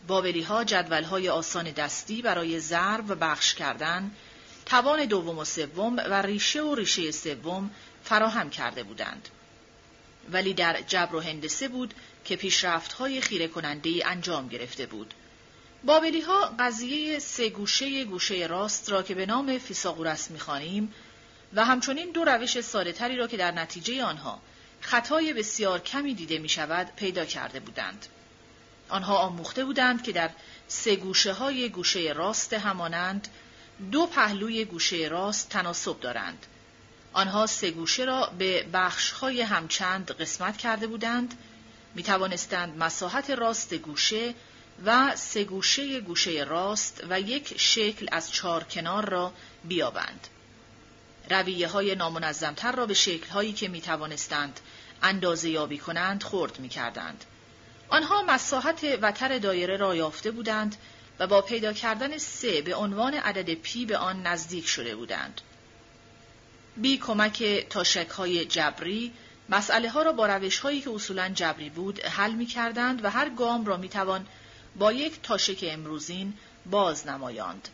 بابلی 0.07 0.43
ها 0.43 0.65
جدول 0.65 1.03
های 1.03 1.29
آسان 1.29 1.71
دستی 1.71 2.23
برای 2.23 2.61
ضرب 2.61 3.11
و 3.11 3.15
بخش 3.15 3.55
کردن، 3.55 4.11
توان 4.67 5.05
دوم 5.05 5.39
و 5.39 5.45
سوم 5.45 5.97
و 5.97 6.23
ریشه 6.23 6.63
و 6.63 6.75
ریشه 6.75 7.11
سوم 7.11 7.71
فراهم 8.05 8.51
کرده 8.51 8.83
بودند. 8.83 9.29
ولی 10.33 10.55
در 10.55 10.81
جبر 10.81 11.15
و 11.15 11.21
هندسه 11.21 11.69
بود 11.69 11.95
که 12.25 12.37
پیشرفت 12.37 12.93
های 12.93 13.21
خیره 13.21 13.49
کننده 13.49 13.91
انجام 14.05 14.49
گرفته 14.49 14.87
بود. 14.87 15.15
بابلی 15.85 16.21
ها 16.21 16.55
قضیه 16.59 17.19
سه 17.19 17.49
گوشه 17.49 18.05
گوشه 18.05 18.47
راست 18.47 18.91
را 18.91 19.03
که 19.03 19.15
به 19.15 19.27
نام 19.27 19.59
فیساغورس 19.59 20.31
می‌خوانیم 20.31 20.95
و 21.55 21.65
همچنین 21.65 22.13
دو 22.13 22.25
روش 22.25 22.61
ساده 22.61 23.17
را 23.17 23.27
که 23.27 23.37
در 23.37 23.51
نتیجه 23.51 24.05
آنها 24.05 24.41
خطای 24.81 25.33
بسیار 25.33 25.79
کمی 25.79 26.15
دیده 26.15 26.39
می 26.39 26.49
شود 26.49 26.93
پیدا 26.97 27.25
کرده 27.25 27.61
بودند. 27.61 28.07
آنها 28.89 29.17
آموخته 29.17 29.65
بودند 29.65 30.03
که 30.03 30.13
در 30.13 30.31
سه 30.69 30.97
گوشه 30.97 31.33
های 31.33 31.69
گوشه 31.69 32.13
راست 32.17 32.53
همانند 32.53 33.29
دو 33.93 34.07
پهلوی 34.07 34.65
گوشه 34.65 35.09
راست 35.11 35.49
تناسب 35.49 36.01
دارند. 36.01 36.47
آنها 37.13 37.47
سه 37.47 37.71
گوشه 37.71 38.05
را 38.05 38.33
به 38.39 38.63
بخش 38.73 39.11
های 39.11 39.41
همچند 39.41 40.11
قسمت 40.11 40.57
کرده 40.57 40.87
بودند. 40.87 41.35
می 41.95 42.03
توانستند 42.03 42.79
مساحت 42.79 43.31
راست 43.31 43.75
گوشه 43.75 44.35
و 44.85 45.17
سه 45.17 45.45
گوشه 45.45 46.01
گوشه 46.01 46.45
راست 46.49 47.05
و 47.11 47.21
یک 47.21 47.61
شکل 47.61 48.09
از 48.13 48.33
چهار 48.33 48.65
کنار 48.65 49.09
را 49.09 49.33
بیابند. 49.65 50.29
رویه 51.31 51.69
های 51.69 51.95
نامنظمتر 51.95 52.73
را 52.73 52.87
به 52.87 52.95
شکل 52.95 53.31
هایی 53.31 53.53
که 53.53 53.69
می 53.69 53.81
توانستند 53.81 54.61
اندازه 55.03 55.51
یابی 55.51 55.79
کنند 55.79 56.23
خورد 56.23 56.59
می 56.59 56.69
کردند. 56.69 57.25
آنها 57.89 58.23
مساحت 58.23 58.99
وتر 59.03 59.39
دایره 59.39 59.77
را 59.77 59.95
یافته 59.95 60.31
بودند 60.31 60.77
و 61.19 61.27
با 61.27 61.43
پیدا 61.43 61.73
کردن 61.73 62.19
سه 62.19 62.63
به 62.63 62.75
عنوان 62.75 63.15
عدد 63.15 63.55
پی 63.55 63.87
به 63.87 63.99
آن 63.99 64.23
نزدیک 64.23 64.67
شده 64.67 64.97
بودند. 64.97 65.41
بی 66.77 66.99
کمک 66.99 67.67
تاشک 67.71 68.09
های 68.09 68.45
جبری 68.45 69.13
مسئله 69.49 69.91
ها 69.91 70.03
را 70.03 70.13
با 70.13 70.27
روش 70.27 70.59
هایی 70.59 70.81
که 70.81 70.91
اصولا 70.91 71.29
جبری 71.29 71.71
بود 71.71 72.05
حل 72.05 72.33
می 72.33 72.47
کردند 72.47 73.05
و 73.05 73.11
هر 73.11 73.29
گام 73.29 73.65
را 73.65 73.77
می 73.77 73.89
توان 73.89 74.27
با 74.77 74.93
یک 74.93 75.23
تاشک 75.23 75.59
امروزین 75.63 76.35
باز 76.67 77.07
نمایاند. 77.07 77.69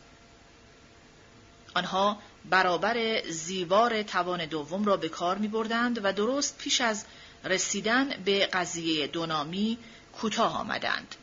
آنها 1.75 2.17
برابر 2.49 3.21
زیوار 3.29 4.03
توان 4.03 4.45
دوم 4.45 4.85
را 4.85 4.97
به 4.97 5.09
کار 5.09 5.37
می 5.37 5.47
بردند 5.47 5.99
و 6.03 6.13
درست 6.13 6.57
پیش 6.57 6.81
از 6.81 7.05
رسیدن 7.43 8.09
به 8.25 8.45
قضیه 8.45 9.07
دونامی 9.07 9.77
کوتاه 10.13 10.57
آمدند. 10.57 11.15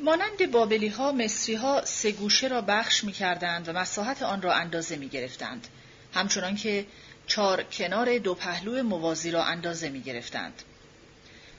مانند 0.00 0.50
بابلی 0.50 0.88
ها 0.88 1.12
مصری 1.12 1.54
ها 1.54 1.84
سه 1.84 2.12
گوشه 2.12 2.48
را 2.48 2.60
بخش 2.60 3.04
می 3.04 3.12
کردند 3.12 3.68
و 3.68 3.72
مساحت 3.72 4.22
آن 4.22 4.42
را 4.42 4.54
اندازه 4.54 4.96
می 4.96 5.08
گرفتند. 5.08 5.68
همچنان 6.14 6.56
که 6.56 6.86
چار 7.26 7.62
کنار 7.62 8.18
دو 8.18 8.34
پهلو 8.34 8.82
موازی 8.82 9.30
را 9.30 9.44
اندازه 9.44 9.88
می 9.88 10.00
گرفتند. 10.00 10.62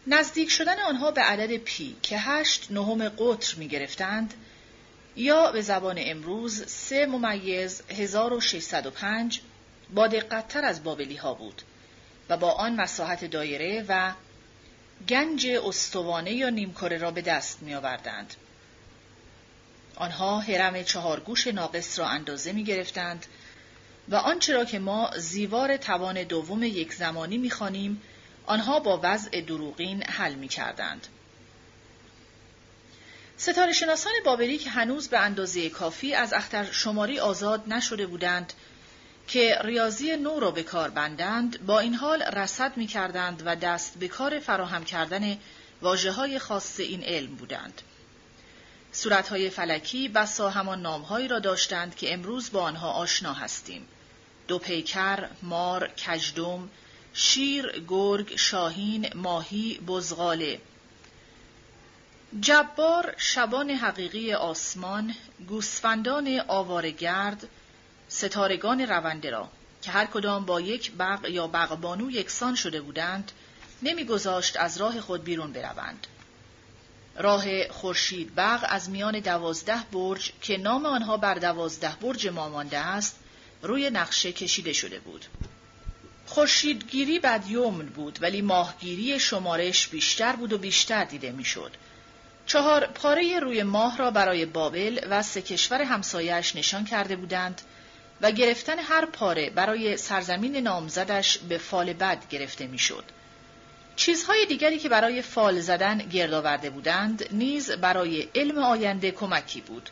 نزدیک 0.07 0.49
شدن 0.49 0.79
آنها 0.79 1.11
به 1.11 1.21
عدد 1.21 1.57
پی 1.57 1.95
که 2.01 2.19
هشت 2.19 2.67
نهم 2.71 3.09
قطر 3.09 3.55
می 3.57 3.67
گرفتند 3.67 4.33
یا 5.15 5.51
به 5.51 5.61
زبان 5.61 5.95
امروز 5.99 6.67
سه 6.67 7.05
ممیز 7.05 7.81
1605 7.89 9.41
با 9.93 10.07
دقتتر 10.07 10.65
از 10.65 10.83
بابلی 10.83 11.15
ها 11.15 11.33
بود 11.33 11.61
و 12.29 12.37
با 12.37 12.51
آن 12.51 12.75
مساحت 12.75 13.25
دایره 13.25 13.85
و 13.87 14.13
گنج 15.09 15.47
استوانه 15.47 16.31
یا 16.31 16.49
نیمکره 16.49 16.97
را 16.97 17.11
به 17.11 17.21
دست 17.21 17.61
می 17.61 17.75
آوردند. 17.75 18.33
آنها 19.95 20.39
حرم 20.39 20.83
چهارگوش 20.83 21.47
ناقص 21.47 21.99
را 21.99 22.07
اندازه 22.07 22.51
می 22.51 22.63
گرفتند 22.63 23.25
و 24.09 24.15
آنچه 24.15 24.53
را 24.53 24.65
که 24.65 24.79
ما 24.79 25.11
زیوار 25.17 25.77
توان 25.77 26.23
دوم 26.23 26.63
یک 26.63 26.93
زمانی 26.93 27.37
می 27.37 27.49
خانیم، 27.49 28.01
آنها 28.45 28.79
با 28.79 28.99
وضع 29.03 29.41
دروغین 29.41 30.03
حل 30.03 30.33
می 30.33 30.47
کردند. 30.47 31.07
ستاره 33.43 33.73
شناسان 33.73 34.13
بابلی 34.25 34.57
که 34.57 34.69
هنوز 34.69 35.07
به 35.07 35.19
اندازه 35.19 35.69
کافی 35.69 36.13
از 36.13 36.33
اختر 36.33 36.71
شماری 36.71 37.19
آزاد 37.19 37.63
نشده 37.67 38.07
بودند 38.07 38.53
که 39.27 39.59
ریاضی 39.63 40.15
نو 40.15 40.39
را 40.39 40.51
به 40.51 40.63
کار 40.63 40.89
بندند 40.89 41.65
با 41.65 41.79
این 41.79 41.93
حال 41.93 42.21
رصد 42.21 42.77
می 42.77 42.87
کردند 42.87 43.43
و 43.45 43.55
دست 43.55 43.99
به 43.99 44.07
کار 44.07 44.39
فراهم 44.39 44.83
کردن 44.83 45.37
واجه 45.81 46.11
های 46.11 46.39
خاص 46.39 46.79
این 46.79 47.03
علم 47.03 47.35
بودند. 47.35 47.81
صورتهای 48.91 49.49
فلکی 49.49 50.07
بسا 50.07 50.49
همان 50.49 50.81
نامهایی 50.81 51.27
را 51.27 51.39
داشتند 51.39 51.95
که 51.95 52.13
امروز 52.13 52.51
با 52.51 52.61
آنها 52.61 52.91
آشنا 52.91 53.33
هستیم. 53.33 53.87
دو 54.47 54.59
پیکر، 54.59 55.27
مار، 55.41 55.87
کجدم، 55.87 56.69
شیر، 57.13 57.83
گرگ، 57.87 58.35
شاهین، 58.35 59.09
ماهی، 59.15 59.79
بزغاله. 59.87 60.59
جبار 62.41 63.13
شبان 63.17 63.69
حقیقی 63.69 64.33
آسمان، 64.33 65.15
گوسفندان 65.47 66.41
آوارگرد، 66.47 67.47
ستارگان 68.07 68.81
رونده 68.81 69.29
را 69.29 69.49
که 69.81 69.91
هر 69.91 70.05
کدام 70.05 70.45
با 70.45 70.61
یک 70.61 70.91
بغ 70.91 71.29
یا 71.29 71.47
بغبانو 71.47 72.11
یکسان 72.11 72.55
شده 72.55 72.81
بودند 72.81 73.31
نمیگذاشت 73.81 74.57
از 74.57 74.77
راه 74.77 75.01
خود 75.01 75.23
بیرون 75.23 75.53
بروند. 75.53 76.07
راه 77.17 77.67
خورشید 77.67 78.35
بغ 78.35 78.65
از 78.69 78.89
میان 78.89 79.19
دوازده 79.19 79.83
برج 79.91 80.31
که 80.41 80.57
نام 80.57 80.85
آنها 80.85 81.17
بر 81.17 81.33
دوازده 81.33 81.95
برج 82.01 82.27
ما 82.27 82.49
مانده 82.49 82.77
است 82.77 83.15
روی 83.61 83.89
نقشه 83.89 84.31
کشیده 84.31 84.73
شده 84.73 84.99
بود. 84.99 85.25
خورشیدگیری 86.25 87.19
بد 87.19 87.43
یومن 87.47 87.85
بود 87.85 88.19
ولی 88.21 88.41
ماهگیری 88.41 89.19
شمارش 89.19 89.87
بیشتر 89.87 90.35
بود 90.35 90.53
و 90.53 90.57
بیشتر 90.57 91.03
دیده 91.03 91.31
می‌شد. 91.31 91.71
چهار 92.45 92.85
پاره 92.85 93.39
روی 93.39 93.63
ماه 93.63 93.97
را 93.97 94.11
برای 94.11 94.45
بابل 94.45 94.99
و 95.09 95.23
سه 95.23 95.41
کشور 95.41 95.81
همسایش 95.81 96.55
نشان 96.55 96.85
کرده 96.85 97.15
بودند 97.15 97.61
و 98.21 98.31
گرفتن 98.31 98.79
هر 98.79 99.05
پاره 99.05 99.49
برای 99.49 99.97
سرزمین 99.97 100.55
نامزدش 100.55 101.37
به 101.37 101.57
فال 101.57 101.93
بد 101.93 102.27
گرفته 102.29 102.67
می‌شد. 102.67 103.03
چیزهای 103.95 104.45
دیگری 104.45 104.79
که 104.79 104.89
برای 104.89 105.21
فال 105.21 105.59
زدن 105.59 105.97
گرد 105.97 106.33
آورده 106.33 106.69
بودند 106.69 107.27
نیز 107.31 107.71
برای 107.71 108.27
علم 108.35 108.57
آینده 108.57 109.11
کمکی 109.11 109.61
بود. 109.61 109.89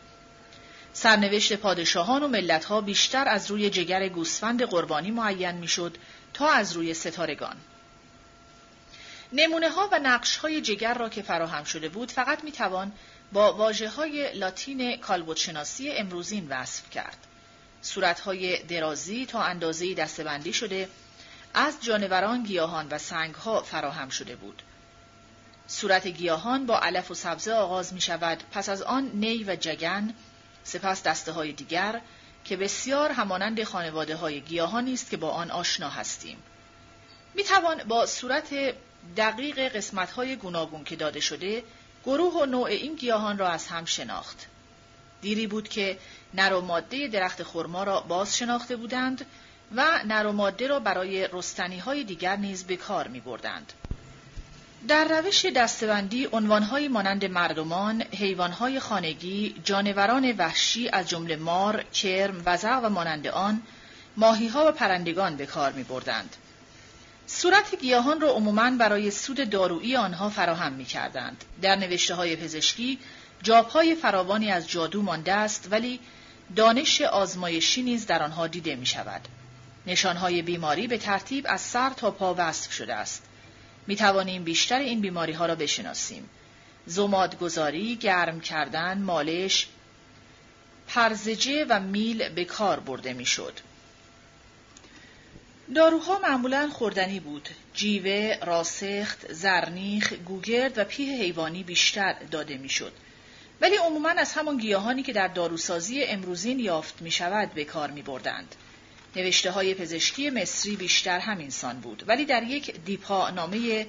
سرنوشت 0.92 1.52
پادشاهان 1.52 2.22
و 2.22 2.28
ملتها 2.28 2.80
بیشتر 2.80 3.28
از 3.28 3.50
روی 3.50 3.70
جگر 3.70 4.08
گوسفند 4.08 4.62
قربانی 4.62 5.10
معین 5.10 5.54
می‌شد 5.54 5.96
تا 6.34 6.50
از 6.50 6.72
روی 6.72 6.94
ستارگان. 6.94 7.56
نمونه 9.32 9.68
ها 9.68 9.88
و 9.92 9.98
نقش 9.98 10.36
های 10.36 10.60
جگر 10.60 10.94
را 10.94 11.08
که 11.08 11.22
فراهم 11.22 11.64
شده 11.64 11.88
بود 11.88 12.10
فقط 12.10 12.44
می 12.44 12.52
توان 12.52 12.92
با 13.32 13.52
واجه 13.52 13.88
های 13.88 14.32
لاتین 14.32 14.96
کالبوتشناسی 14.96 15.90
امروزین 15.90 16.48
وصف 16.48 16.90
کرد. 16.90 17.16
صورت 17.82 18.20
های 18.20 18.62
درازی 18.62 19.26
تا 19.26 19.42
اندازه 19.42 19.94
دستبندی 19.94 20.52
شده 20.52 20.88
از 21.54 21.74
جانوران، 21.80 22.42
گیاهان 22.42 22.88
و 22.90 22.98
سنگ 22.98 23.34
ها 23.34 23.62
فراهم 23.62 24.08
شده 24.08 24.36
بود. 24.36 24.62
صورت 25.66 26.06
گیاهان 26.06 26.66
با 26.66 26.80
علف 26.80 27.10
و 27.10 27.14
سبزه 27.14 27.52
آغاز 27.52 27.94
می 27.94 28.00
شود 28.00 28.42
پس 28.52 28.68
از 28.68 28.82
آن 28.82 29.10
نی 29.14 29.44
و 29.44 29.56
جگن 29.56 30.14
سپس 30.64 31.02
دسته 31.02 31.32
های 31.32 31.52
دیگر 31.52 32.00
که 32.44 32.56
بسیار 32.56 33.12
همانند 33.12 33.64
خانواده 33.64 34.16
های 34.16 34.40
گیاهانی 34.40 34.92
است 34.92 35.10
که 35.10 35.16
با 35.16 35.30
آن 35.30 35.50
آشنا 35.50 35.88
هستیم. 35.88 36.38
می 37.34 37.44
توان 37.44 37.84
با 37.84 38.06
صورت 38.06 38.74
دقیق 39.16 39.58
قسمت 39.58 40.10
های 40.10 40.36
گوناگون 40.36 40.84
که 40.84 40.96
داده 40.96 41.20
شده 41.20 41.64
گروه 42.04 42.34
و 42.34 42.46
نوع 42.46 42.68
این 42.68 42.94
گیاهان 42.94 43.38
را 43.38 43.48
از 43.48 43.66
هم 43.66 43.84
شناخت. 43.84 44.46
دیری 45.20 45.46
بود 45.46 45.68
که 45.68 45.98
نر 46.34 46.52
و 46.52 46.60
ماده 46.60 47.08
درخت 47.08 47.42
خرما 47.42 47.84
را 47.84 48.00
باز 48.00 48.36
شناخته 48.36 48.76
بودند 48.76 49.26
و 49.76 50.00
نر 50.04 50.26
و 50.26 50.32
ماده 50.32 50.66
را 50.66 50.80
برای 50.80 51.28
رستنی 51.32 51.78
های 51.78 52.04
دیگر 52.04 52.36
نیز 52.36 52.64
به 52.64 52.76
کار 52.76 53.08
می 53.08 53.20
بردند. 53.20 53.72
در 54.88 55.04
روش 55.04 55.46
دستبندی 55.46 56.28
عنوانهایی 56.32 56.88
مانند 56.88 57.24
مردمان، 57.24 58.02
حیوانهای 58.02 58.80
خانگی، 58.80 59.54
جانوران 59.64 60.32
وحشی 60.32 60.88
از 60.88 61.08
جمله 61.08 61.36
مار، 61.36 61.82
کرم، 61.82 62.42
وزغ 62.46 62.80
و 62.84 62.88
مانند 62.88 63.26
آن، 63.26 63.62
ماهیها 64.16 64.68
و 64.68 64.72
پرندگان 64.72 65.36
به 65.36 65.46
کار 65.46 65.72
می 65.72 65.82
بردند. 65.82 66.36
صورت 67.34 67.74
گیاهان 67.74 68.20
را 68.20 68.30
عموماً 68.30 68.70
برای 68.70 69.10
سود 69.10 69.50
دارویی 69.50 69.96
آنها 69.96 70.28
فراهم 70.30 70.72
می 70.72 70.84
کردند. 70.84 71.44
در 71.62 71.76
نوشته 71.76 72.14
های 72.14 72.36
پزشکی 72.36 72.98
جابهای 73.42 73.94
فراوانی 73.94 74.50
از 74.50 74.68
جادو 74.68 75.02
مانده 75.02 75.32
است 75.32 75.68
ولی 75.70 76.00
دانش 76.56 77.00
آزمایشی 77.00 77.82
نیز 77.82 78.06
در 78.06 78.22
آنها 78.22 78.46
دیده 78.46 78.76
می 78.76 78.86
شود. 78.86 79.20
نشانهای 79.86 80.42
بیماری 80.42 80.86
به 80.86 80.98
ترتیب 80.98 81.46
از 81.48 81.60
سر 81.60 81.90
تا 81.90 82.10
پا 82.10 82.34
وصف 82.38 82.72
شده 82.72 82.94
است. 82.94 83.22
می 83.86 83.96
توانیم 83.96 84.44
بیشتر 84.44 84.78
این 84.78 85.00
بیماری 85.00 85.32
ها 85.32 85.46
را 85.46 85.54
بشناسیم. 85.54 86.30
زمادگذاری، 86.86 87.96
گرم 87.96 88.40
کردن، 88.40 88.98
مالش، 88.98 89.66
پرزجه 90.88 91.66
و 91.68 91.80
میل 91.80 92.28
به 92.28 92.44
کار 92.44 92.80
برده 92.80 93.12
می 93.12 93.26
شد. 93.26 93.52
داروها 95.74 96.18
معمولا 96.18 96.68
خوردنی 96.68 97.20
بود. 97.20 97.48
جیوه، 97.74 98.38
راسخت، 98.42 99.32
زرنیخ، 99.32 100.12
گوگرد 100.12 100.78
و 100.78 100.84
پیه 100.84 101.22
حیوانی 101.22 101.62
بیشتر 101.62 102.12
داده 102.30 102.56
می‌شد. 102.58 102.92
ولی 103.60 103.76
عموما 103.76 104.08
از 104.08 104.32
همان 104.32 104.58
گیاهانی 104.58 105.02
که 105.02 105.12
در 105.12 105.28
داروسازی 105.28 106.02
امروزین 106.04 106.60
یافت 106.60 107.02
می 107.02 107.10
شود 107.10 107.54
به 107.54 107.64
کار 107.64 107.90
می 107.90 108.02
بردند. 108.02 108.54
نوشته 109.16 109.50
های 109.50 109.74
پزشکی 109.74 110.30
مصری 110.30 110.76
بیشتر 110.76 111.18
همین 111.18 111.50
سان 111.50 111.80
بود 111.80 112.04
ولی 112.06 112.24
در 112.24 112.42
یک 112.42 112.84
دیپا 112.84 113.30
نامه 113.30 113.86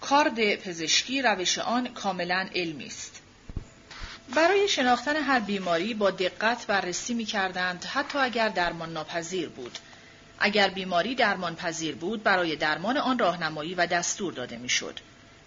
کارد 0.00 0.54
پزشکی 0.54 1.22
روش 1.22 1.58
آن 1.58 1.88
کاملا 1.88 2.48
علمی 2.54 2.86
است. 2.86 3.22
برای 4.34 4.68
شناختن 4.68 5.16
هر 5.16 5.40
بیماری 5.40 5.94
با 5.94 6.10
دقت 6.10 6.66
بررسی 6.66 7.14
می 7.14 7.24
کردند 7.24 7.84
حتی 7.84 8.18
اگر 8.18 8.48
درمان 8.48 8.92
ناپذیر 8.92 9.48
بود. 9.48 9.78
اگر 10.38 10.68
بیماری 10.68 11.14
درمان 11.14 11.56
پذیر 11.56 11.94
بود 11.94 12.22
برای 12.22 12.56
درمان 12.56 12.96
آن 12.96 13.18
راهنمایی 13.18 13.74
و 13.74 13.86
دستور 13.86 14.32
داده 14.32 14.56
می‌شد. 14.56 15.00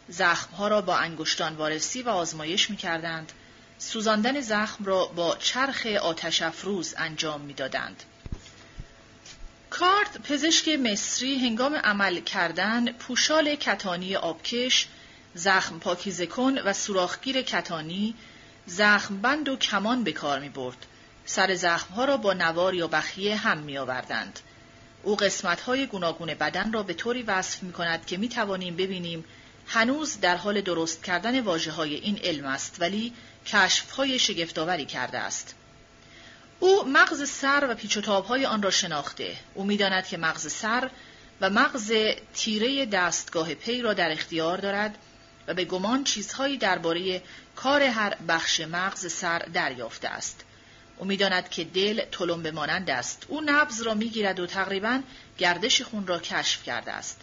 زخمها 0.08 0.68
را 0.68 0.82
با 0.82 0.98
انگشتان 0.98 1.56
وارسی 1.56 2.02
و 2.02 2.10
آزمایش 2.10 2.70
می 2.70 2.78
کردند. 2.78 3.32
سوزاندن 3.78 4.42
زخم 4.42 4.86
را 4.86 5.06
با 5.06 5.38
چرخ 5.38 5.86
آتش 5.86 6.42
افروز 6.42 6.96
انجام 6.98 7.42
می‌دادند. 7.42 8.04
کارت 9.70 10.18
پزشک 10.18 10.70
مصری 10.70 11.48
هنگام 11.48 11.76
عمل 11.76 12.20
کردن 12.20 12.92
پوشال 12.92 13.56
کتانی 13.56 14.16
آبکش، 14.16 14.88
زخم 15.34 15.80
پاکیزه 15.80 16.26
کن 16.26 16.58
و 16.58 16.74
سوراخگیر 16.74 17.42
کتانی، 17.42 18.16
زخم 18.66 19.22
بند 19.22 19.50
و 19.50 19.56
کمان 19.56 20.04
به 20.04 20.12
کار 20.12 20.40
می 20.40 20.50
برد. 20.50 20.86
سر 21.26 21.56
زخمها 21.56 22.06
را 22.06 22.18
با 22.18 22.34
نوار 22.34 22.74
یا 22.74 22.88
بخیه 22.88 23.36
هم 23.36 23.58
می 23.58 23.78
آوردند. 23.78 24.40
او 25.04 25.16
قسمت 25.16 25.62
های 25.62 25.86
گوناگون 25.86 26.34
بدن 26.34 26.74
را 26.74 26.84
به 26.84 26.94
طوری 26.94 27.24
وصف 27.24 27.64
می 27.64 27.74
کند 27.74 28.06
که 28.06 28.18
می 28.18 28.30
توانیم 28.30 28.76
ببینیم 28.76 29.26
هنوز 29.68 30.20
در 30.20 30.36
حال 30.36 30.62
درست 30.62 31.04
کردن 31.04 31.40
واجه 31.40 31.72
های 31.72 31.96
این 31.96 32.20
علم 32.24 32.46
است 32.46 32.78
ولی 32.80 33.14
کشف 33.46 33.92
های 33.92 34.20
شگفتآوری 34.20 34.86
کرده 34.86 35.18
است. 35.18 35.56
او 36.60 36.84
مغز 36.88 37.30
سر 37.30 37.68
و 37.70 37.76
پیچ 37.76 37.98
و 37.98 38.22
های 38.22 38.46
آن 38.46 38.62
را 38.62 38.72
شناخته. 38.72 39.38
او 39.54 39.64
می‌داند 39.64 40.08
که 40.08 40.18
مغز 40.18 40.52
سر 40.52 40.90
و 41.42 41.50
مغز 41.50 41.94
تیره 42.34 42.86
دستگاه 42.86 43.54
پی 43.54 43.82
را 43.82 43.94
در 43.94 44.12
اختیار 44.12 44.58
دارد 44.58 44.98
و 45.48 45.54
به 45.54 45.66
گمان 45.66 46.04
چیزهایی 46.04 46.58
درباره 46.58 47.22
کار 47.56 47.82
هر 47.84 48.16
بخش 48.28 48.62
مغز 48.62 49.14
سر 49.14 49.40
دریافته 49.40 50.08
است. 50.08 50.44
او 51.00 51.06
می‌داند 51.06 51.50
که 51.50 51.64
دل 51.64 52.02
تلمب 52.12 52.48
مانند 52.48 52.90
است. 52.90 53.26
او 53.28 53.42
نبز 53.46 53.82
را 53.82 53.94
می‌گیرد 53.94 54.40
و 54.40 54.46
تقریبا 54.46 55.02
گردش 55.38 55.82
خون 55.82 56.08
را 56.08 56.20
کشف 56.20 56.64
کرده 56.64 56.92
است. 56.92 57.22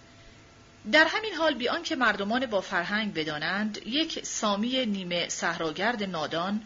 در 0.93 1.07
همین 1.07 1.35
حال 1.35 1.55
بیان 1.55 1.83
که 1.83 1.97
مردمان 1.97 2.47
با 2.47 2.61
فرهنگ 2.61 3.15
بدانند 3.15 3.87
یک 3.87 4.25
سامی 4.25 4.87
نیمه 4.87 5.29
صحراگرد 5.29 6.03
نادان 6.03 6.63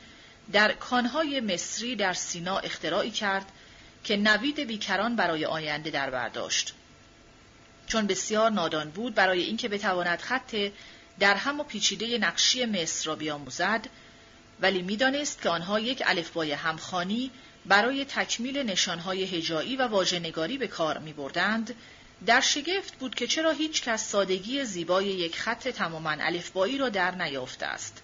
در 0.52 0.72
کانهای 0.72 1.40
مصری 1.40 1.96
در 1.96 2.12
سینا 2.12 2.58
اختراعی 2.58 3.10
کرد 3.10 3.46
که 4.04 4.16
نوید 4.16 4.60
بیکران 4.60 5.16
برای 5.16 5.44
آینده 5.44 5.90
در 5.90 6.10
برداشت. 6.10 6.74
چون 7.86 8.06
بسیار 8.06 8.50
نادان 8.50 8.90
بود 8.90 9.14
برای 9.14 9.42
اینکه 9.42 9.68
بتواند 9.68 10.20
خط 10.20 10.56
در 11.18 11.34
هم 11.34 11.60
و 11.60 11.64
پیچیده 11.64 12.18
نقشی 12.18 12.64
مصر 12.64 13.06
را 13.06 13.16
بیاموزد 13.16 13.86
ولی 14.62 14.82
می‌دانست 14.82 15.42
که 15.42 15.48
آنها 15.48 15.80
یک 15.80 16.02
الفبای 16.06 16.52
همخانی 16.52 17.30
برای 17.66 18.04
تکمیل 18.04 18.58
نشانهای 18.58 19.24
هجایی 19.24 19.76
و 19.76 19.86
واژه‌نگاری 19.86 20.58
به 20.58 20.66
کار 20.66 20.98
می 20.98 21.12
بردند، 21.12 21.74
در 22.26 22.40
شگفت 22.40 22.94
بود 22.98 23.14
که 23.14 23.26
چرا 23.26 23.50
هیچ 23.50 23.82
کس 23.82 24.10
سادگی 24.10 24.64
زیبای 24.64 25.06
یک 25.06 25.36
خط 25.36 25.68
تماما 25.68 26.10
الفبایی 26.10 26.78
را 26.78 26.88
در 26.88 27.10
نیافته 27.14 27.66
است. 27.66 28.02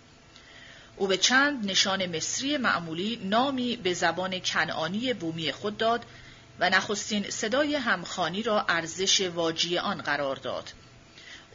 او 0.97 1.07
به 1.07 1.17
چند 1.17 1.71
نشان 1.71 2.17
مصری 2.17 2.57
معمولی 2.57 3.21
نامی 3.25 3.77
به 3.77 3.95
زبان 3.95 4.39
کنعانی 4.39 5.15
بومی 5.15 5.53
خود 5.53 5.77
داد 5.77 6.05
و 6.61 6.71
نخستین 6.71 7.31
صدای 7.31 7.75
همخانی 7.75 8.43
را 8.43 8.65
ارزش 8.69 9.21
واجی 9.21 9.79
آن 9.79 10.03
قرار 10.03 10.37
داد. 10.37 10.73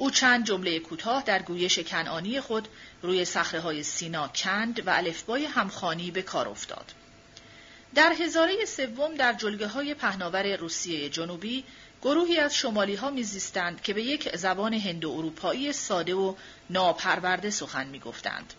او 0.01 0.11
چند 0.11 0.45
جمله 0.45 0.79
کوتاه 0.79 1.23
در 1.23 1.41
گویش 1.41 1.79
کنعانی 1.79 2.41
خود 2.41 2.67
روی 3.01 3.25
های 3.63 3.83
سینا 3.83 4.27
کند 4.27 4.87
و 4.87 4.89
الفبای 4.89 5.45
همخانی 5.45 6.11
به 6.11 6.21
کار 6.21 6.47
افتاد. 6.47 6.93
در 7.95 8.13
هزاره 8.19 8.65
سوم 8.65 9.15
در 9.15 9.33
جلگه 9.33 9.67
های 9.67 9.93
پهناور 9.93 10.55
روسیه 10.55 11.09
جنوبی 11.09 11.63
گروهی 12.01 12.37
از 12.37 12.55
شمالی 12.55 12.95
ها 12.95 13.09
میزیستند 13.09 13.81
که 13.81 13.93
به 13.93 14.03
یک 14.03 14.35
زبان 14.35 14.73
هندو 14.73 15.11
اروپایی 15.11 15.73
ساده 15.73 16.13
و 16.13 16.35
ناپرورده 16.69 17.49
سخن 17.49 17.87
می‌گفتند. 17.87 18.53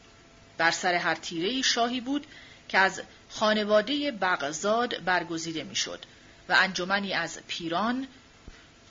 بر 0.59 0.71
سر 0.71 0.95
هر 0.95 1.15
تیره 1.15 1.63
شاهی 1.63 2.01
بود 2.01 2.27
که 2.69 2.79
از 2.79 3.03
خانواده 3.29 4.11
بغزاد 4.11 5.05
برگزیده 5.05 5.65
می‌شد 5.65 6.05
و 6.49 6.57
انجمنی 6.59 7.13
از 7.13 7.39
پیران 7.49 8.07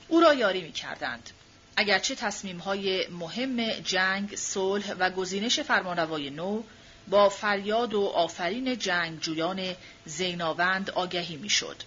او 0.08 0.20
را 0.20 0.34
یاری 0.34 0.62
می 0.62 0.72
کردند. 0.72 1.30
اگرچه 1.76 2.16
تصمیم 2.16 2.58
های 2.58 3.08
مهم 3.08 3.70
جنگ، 3.70 4.36
صلح 4.36 4.94
و 5.00 5.10
گزینش 5.10 5.60
فرمانروای 5.60 6.30
نو 6.30 6.64
با 7.08 7.30
فریاد 7.30 7.94
و 7.94 8.06
آفرین 8.06 8.78
جنگجویان 8.78 9.76
زیناوند 10.06 10.90
آگهی 10.90 11.36
می‌شد. 11.36 11.84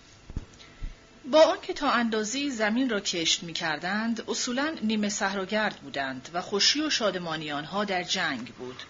با 1.30 1.42
آنکه 1.42 1.72
تا 1.72 1.90
اندازی 1.90 2.50
زمین 2.50 2.90
را 2.90 3.00
کشت 3.00 3.42
می 3.42 3.52
کردند، 3.52 4.30
اصولا 4.30 4.74
نیمه 4.82 5.08
صحراگرد 5.08 5.76
بودند 5.76 6.28
و 6.32 6.40
خوشی 6.40 6.80
و 6.80 6.90
شادمانی 6.90 7.52
آنها 7.52 7.84
در 7.84 8.02
جنگ 8.02 8.54
بود. 8.54 8.82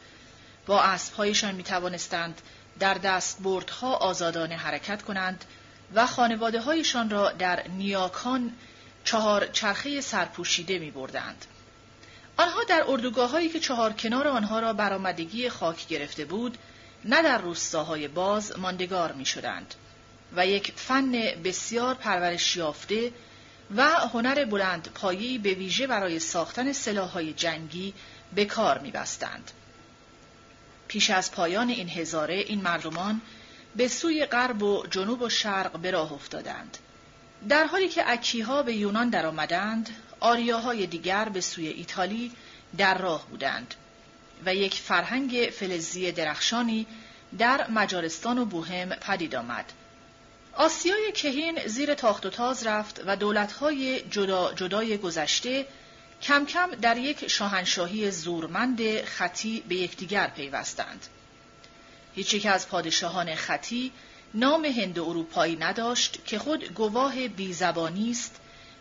با 0.66 0.82
اسبهایشان 0.82 1.54
می 1.54 1.62
توانستند 1.62 2.40
در 2.78 2.94
دستبردها 2.94 3.94
آزادانه 3.94 4.56
حرکت 4.56 5.02
کنند 5.02 5.44
و 5.94 6.06
خانواده 6.06 6.60
هایشان 6.60 7.10
را 7.10 7.32
در 7.32 7.68
نیاکان 7.68 8.52
چهار 9.04 9.46
چرخه 9.46 10.00
سرپوشیده 10.00 10.78
می 10.78 10.90
بردند. 10.90 11.44
آنها 12.36 12.64
در 12.68 12.84
اردوگاه 12.88 13.30
هایی 13.30 13.48
که 13.48 13.60
چهار 13.60 13.92
کنار 13.92 14.28
آنها 14.28 14.60
را 14.60 14.72
برآمدگی 14.72 15.48
خاک 15.48 15.88
گرفته 15.88 16.24
بود، 16.24 16.58
نه 17.04 17.22
در 17.22 17.38
روستاهای 17.38 18.08
باز 18.08 18.58
ماندگار 18.58 19.12
می 19.12 19.26
شدند 19.26 19.74
و 20.36 20.46
یک 20.46 20.72
فن 20.76 21.12
بسیار 21.44 21.94
پرورش 21.94 22.56
یافته 22.56 23.12
و 23.76 23.90
هنر 23.90 24.44
بلند 24.44 24.88
پایی 24.94 25.38
به 25.38 25.54
ویژه 25.54 25.86
برای 25.86 26.18
ساختن 26.18 26.72
سلاحهای 26.72 27.32
جنگی 27.32 27.94
به 28.34 28.44
کار 28.44 28.78
می 28.78 28.90
بستند. 28.90 29.50
پیش 30.88 31.10
از 31.10 31.32
پایان 31.32 31.68
این 31.68 31.88
هزاره 31.88 32.34
این 32.34 32.60
مردمان 32.60 33.20
به 33.76 33.88
سوی 33.88 34.26
غرب 34.26 34.62
و 34.62 34.86
جنوب 34.86 35.22
و 35.22 35.28
شرق 35.28 35.78
به 35.78 35.90
راه 35.90 36.12
افتادند. 36.12 36.78
در 37.48 37.64
حالی 37.64 37.88
که 37.88 38.10
اکیها 38.10 38.62
به 38.62 38.74
یونان 38.74 39.10
درآمدند، 39.10 39.90
آریاهای 40.20 40.86
دیگر 40.86 41.28
به 41.28 41.40
سوی 41.40 41.68
ایتالی 41.68 42.32
در 42.76 42.98
راه 42.98 43.26
بودند 43.28 43.74
و 44.46 44.54
یک 44.54 44.74
فرهنگ 44.74 45.50
فلزی 45.58 46.12
درخشانی 46.12 46.86
در 47.38 47.70
مجارستان 47.70 48.38
و 48.38 48.44
بوهم 48.44 48.88
پدید 48.88 49.34
آمد. 49.34 49.72
آسیای 50.56 51.12
کهین 51.12 51.66
زیر 51.66 51.94
تاخت 51.94 52.26
و 52.26 52.30
تاز 52.30 52.66
رفت 52.66 53.00
و 53.06 53.16
دولتهای 53.16 54.00
جدا 54.00 54.52
جدای 54.52 54.98
گذشته 54.98 55.66
کم 56.22 56.46
کم 56.46 56.70
در 56.70 56.96
یک 56.96 57.28
شاهنشاهی 57.28 58.10
زورمند 58.10 59.04
خطی 59.04 59.64
به 59.68 59.74
یکدیگر 59.74 60.26
پیوستند. 60.26 61.06
هیچ 62.14 62.34
یک 62.34 62.46
از 62.46 62.68
پادشاهان 62.68 63.34
خطی 63.34 63.92
نام 64.34 64.64
هند 64.64 64.98
اروپایی 64.98 65.56
نداشت 65.56 66.24
که 66.26 66.38
خود 66.38 66.64
گواه 66.72 67.28
بیزبانی 67.28 68.10
است 68.10 68.40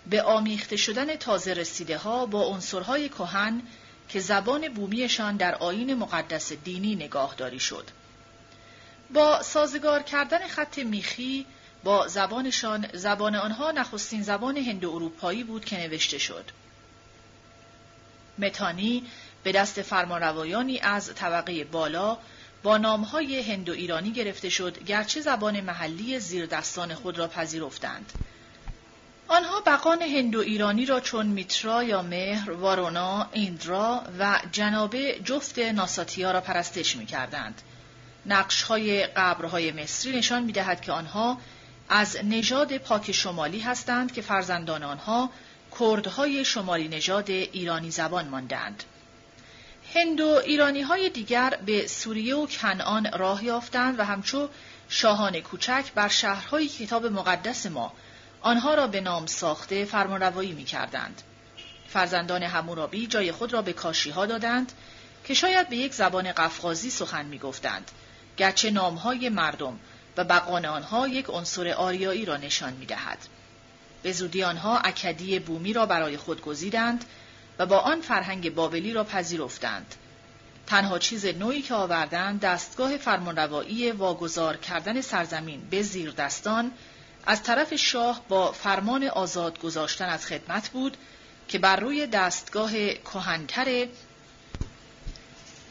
به 0.09 0.21
آمیخته 0.23 0.75
شدن 0.75 1.15
تازه 1.15 1.53
رسیده 1.53 1.97
ها 1.97 2.25
با 2.25 2.43
عنصرهای 2.43 3.09
کهن 3.09 3.61
که 4.09 4.19
زبان 4.19 4.73
بومیشان 4.73 5.37
در 5.37 5.55
آین 5.55 5.93
مقدس 5.93 6.53
دینی 6.53 6.95
نگاهداری 6.95 7.59
شد. 7.59 7.87
با 9.13 9.41
سازگار 9.41 10.03
کردن 10.03 10.47
خط 10.47 10.77
میخی 10.77 11.45
با 11.83 12.07
زبانشان 12.07 12.87
زبان 12.93 13.35
آنها 13.35 13.71
نخستین 13.71 14.23
زبان 14.23 14.57
هند 14.57 14.85
اروپایی 14.85 15.43
بود 15.43 15.65
که 15.65 15.77
نوشته 15.77 16.17
شد. 16.17 16.45
متانی 18.37 19.03
به 19.43 19.51
دست 19.51 19.81
فرمانروایانی 19.81 20.79
از 20.79 21.15
طبقه 21.15 21.63
بالا 21.63 22.17
با 22.63 22.77
نامهای 22.77 23.41
هندو 23.51 23.73
ایرانی 23.73 24.11
گرفته 24.11 24.49
شد 24.49 24.83
گرچه 24.83 25.21
زبان 25.21 25.61
محلی 25.61 26.19
زیر 26.19 26.45
دستان 26.45 26.95
خود 26.95 27.19
را 27.19 27.27
پذیرفتند. 27.27 28.11
آنها 29.27 29.61
بقان 29.61 30.01
هندو 30.01 30.39
ایرانی 30.39 30.85
را 30.85 30.99
چون 30.99 31.25
میترا 31.25 31.83
یا 31.83 32.01
مهر، 32.01 32.51
وارونا، 32.51 33.29
ایندرا 33.31 34.03
و 34.19 34.39
جنابه 34.51 35.19
جفت 35.23 35.59
ناساتیا 35.59 36.31
را 36.31 36.41
پرستش 36.41 36.95
می 36.95 37.05
کردند. 37.05 37.61
نقش 38.25 38.63
های 38.63 39.05
قبرهای 39.05 39.71
مصری 39.71 40.17
نشان 40.17 40.43
می 40.43 40.51
دهد 40.51 40.81
که 40.81 40.91
آنها 40.91 41.37
از 41.89 42.17
نژاد 42.23 42.77
پاک 42.77 43.11
شمالی 43.11 43.59
هستند 43.59 44.11
که 44.11 44.21
فرزندان 44.21 44.83
آنها 44.83 45.29
کردهای 45.79 46.45
شمالی 46.45 46.87
نژاد 46.87 47.29
ایرانی 47.29 47.91
زبان 47.91 48.27
ماندند. 48.27 48.83
هندو 49.95 50.27
ایرانی 50.27 50.81
های 50.81 51.09
دیگر 51.09 51.59
به 51.65 51.87
سوریه 51.87 52.35
و 52.35 52.47
کنعان 52.47 53.11
راه 53.13 53.43
یافتند 53.43 53.99
و 53.99 54.03
همچو 54.03 54.49
شاهان 54.89 55.39
کوچک 55.39 55.91
بر 55.95 56.07
شهرهای 56.07 56.67
کتاب 56.67 57.05
مقدس 57.05 57.65
ما 57.65 57.93
آنها 58.41 58.73
را 58.73 58.87
به 58.87 59.01
نام 59.01 59.25
ساخته 59.25 59.85
فرمانروایی 59.85 60.51
می 60.51 60.63
کردند. 60.63 61.21
فرزندان 61.87 62.43
همورابی 62.43 63.07
جای 63.07 63.31
خود 63.31 63.53
را 63.53 63.61
به 63.61 63.73
کاشی 63.73 64.09
ها 64.09 64.25
دادند 64.25 64.71
که 65.25 65.33
شاید 65.33 65.69
به 65.69 65.75
یک 65.75 65.93
زبان 65.93 66.31
قفقازی 66.31 66.89
سخن 66.89 67.25
می 67.25 67.39
گفتند. 67.39 67.91
گرچه 68.37 68.71
نامهای 68.71 69.29
مردم 69.29 69.79
و 70.17 70.23
بقان 70.23 70.65
آنها 70.65 71.07
یک 71.07 71.25
عنصر 71.29 71.67
آریایی 71.71 72.25
را 72.25 72.37
نشان 72.37 72.73
می 72.73 72.85
دهد. 72.85 73.17
به 74.03 74.11
زودی 74.11 74.43
آنها 74.43 74.77
اکدی 74.77 75.39
بومی 75.39 75.73
را 75.73 75.85
برای 75.85 76.17
خود 76.17 76.41
گزیدند 76.41 77.05
و 77.59 77.65
با 77.65 77.79
آن 77.79 78.01
فرهنگ 78.01 78.55
بابلی 78.55 78.93
را 78.93 79.03
پذیرفتند. 79.03 79.95
تنها 80.67 80.99
چیز 80.99 81.25
نوعی 81.25 81.61
که 81.61 81.73
آوردند 81.73 82.39
دستگاه 82.39 82.97
فرمانروایی 82.97 83.91
واگذار 83.91 84.57
کردن 84.57 85.01
سرزمین 85.01 85.61
به 85.69 85.81
زیر 85.81 86.11
دستان 86.11 86.71
از 87.25 87.43
طرف 87.43 87.75
شاه 87.75 88.21
با 88.29 88.51
فرمان 88.51 89.03
آزاد 89.03 89.59
گذاشتن 89.59 90.09
از 90.09 90.25
خدمت 90.25 90.69
بود 90.69 90.97
که 91.47 91.59
بر 91.59 91.75
روی 91.75 92.07
دستگاه 92.07 92.71
کهنتر 92.93 93.87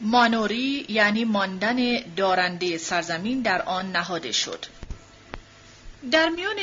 مانوری 0.01 0.87
یعنی 0.89 1.25
ماندن 1.25 2.01
دارنده 2.17 2.79
سرزمین 2.79 3.43
در 3.43 3.63
آن 3.63 3.93
نهاده 3.93 4.33
شد. 4.33 4.65
در 6.13 6.29
میان 6.29 6.57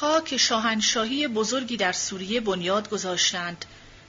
ها 0.00 0.20
که 0.20 0.36
شاهنشاهی 0.36 1.28
بزرگی 1.28 1.76
در 1.76 1.92
سوریه 1.92 2.40
بنیاد 2.40 2.90
گذاشتند 2.90 3.64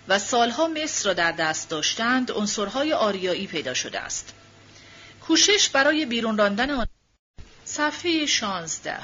و 0.07 0.19
سالها 0.19 0.67
مصر 0.67 1.05
را 1.05 1.13
در 1.13 1.31
دست 1.31 1.69
داشتند 1.69 2.31
عنصرهای 2.31 2.93
آریایی 2.93 3.47
پیدا 3.47 3.73
شده 3.73 3.99
است. 3.99 4.33
کوشش 5.27 5.69
برای 5.69 6.05
بیرون 6.05 6.37
راندن 6.37 6.71
آن 6.71 6.87
صفحه 7.65 8.25
16 8.25 8.97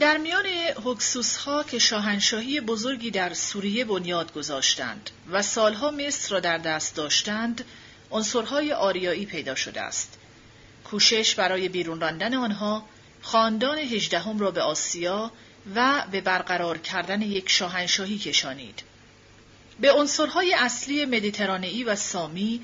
در 0.00 0.16
میان 0.16 0.46
هکسوس 0.86 1.36
ها 1.36 1.62
که 1.62 1.78
شاهنشاهی 1.78 2.60
بزرگی 2.60 3.10
در 3.10 3.34
سوریه 3.34 3.84
بنیاد 3.84 4.32
گذاشتند 4.32 5.10
و 5.30 5.42
سالها 5.42 5.90
مصر 5.90 6.30
را 6.30 6.40
در 6.40 6.58
دست 6.58 6.96
داشتند 6.96 7.64
عنصرهای 8.10 8.72
آریایی 8.72 9.26
پیدا 9.26 9.54
شده 9.54 9.80
است 9.80 10.18
کوشش 10.84 11.34
برای 11.34 11.68
بیرون 11.68 12.00
راندن 12.00 12.34
آنها 12.34 12.84
خاندان 13.22 13.78
هجدهم 13.78 14.38
را 14.38 14.50
به 14.50 14.62
آسیا 14.62 15.32
و 15.74 16.04
به 16.10 16.20
برقرار 16.20 16.78
کردن 16.78 17.22
یک 17.22 17.50
شاهنشاهی 17.50 18.18
کشانید 18.18 18.82
به 19.80 19.92
عنصرهای 19.92 20.54
اصلی 20.54 21.04
مدیترانه‌ای 21.04 21.84
و 21.84 21.96
سامی 21.96 22.60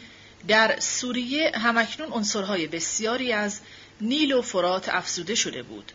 در 0.48 0.76
سوریه 0.80 1.52
همکنون 1.54 2.12
عنصرهای 2.12 2.66
بسیاری 2.66 3.32
از 3.32 3.60
نیل 4.00 4.32
و 4.32 4.42
فرات 4.42 4.88
افزوده 4.88 5.34
شده 5.34 5.62
بود 5.62 5.92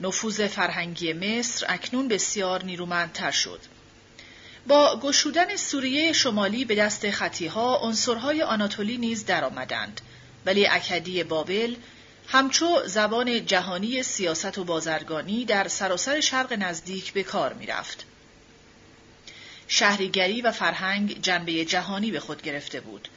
نفوذ 0.00 0.46
فرهنگی 0.46 1.12
مصر 1.12 1.66
اکنون 1.68 2.08
بسیار 2.08 2.64
نیرومندتر 2.64 3.30
شد. 3.30 3.60
با 4.66 5.00
گشودن 5.00 5.56
سوریه 5.56 6.12
شمالی 6.12 6.64
به 6.64 6.74
دست 6.74 7.10
خطیها 7.10 7.76
عنصرهای 7.76 8.42
آناتولی 8.42 8.98
نیز 8.98 9.24
درآمدند 9.24 10.00
ولی 10.46 10.66
اکدی 10.66 11.24
بابل 11.24 11.74
همچو 12.30 12.82
زبان 12.86 13.46
جهانی 13.46 14.02
سیاست 14.02 14.58
و 14.58 14.64
بازرگانی 14.64 15.44
در 15.44 15.68
سراسر 15.68 16.20
شرق 16.20 16.52
نزدیک 16.52 17.12
به 17.12 17.22
کار 17.22 17.52
می‌رفت. 17.52 18.04
شهریگری 19.68 20.42
و 20.42 20.52
فرهنگ 20.52 21.22
جنبه 21.22 21.64
جهانی 21.64 22.10
به 22.10 22.20
خود 22.20 22.42
گرفته 22.42 22.80
بود. 22.80 23.08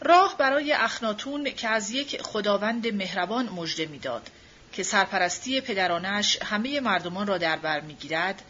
راه 0.00 0.36
برای 0.38 0.72
اخناتون 0.72 1.50
که 1.50 1.68
از 1.68 1.90
یک 1.90 2.22
خداوند 2.22 2.94
مهربان 2.94 3.48
مژده 3.48 3.86
می‌داد 3.86 4.30
که 4.72 4.82
سرپرستی 4.82 5.60
پدرانش 5.60 6.38
همه 6.42 6.80
مردمان 6.80 7.26
را 7.26 7.38
در 7.38 7.56
بر 7.56 7.80
می‌گیرد 7.80 8.42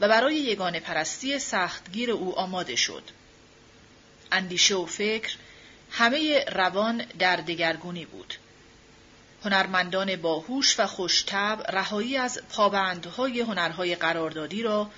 و 0.00 0.08
برای 0.08 0.36
یگان 0.36 0.78
پرستی 0.78 1.38
سختگیر 1.38 2.10
او 2.10 2.38
آماده 2.38 2.76
شد. 2.76 3.02
اندیشه 4.32 4.74
و 4.74 4.86
فکر 4.86 5.36
همه 5.90 6.44
روان 6.44 7.04
در 7.18 7.36
دگرگونی 7.36 8.04
بود. 8.04 8.34
هنرمندان 9.44 10.16
باهوش 10.16 10.80
و 10.80 10.86
خوشتب 10.86 11.62
رهایی 11.68 12.16
از 12.16 12.40
پابندهای 12.48 13.40
هنرهای 13.40 13.94
قراردادی 13.94 14.62
را 14.62 14.90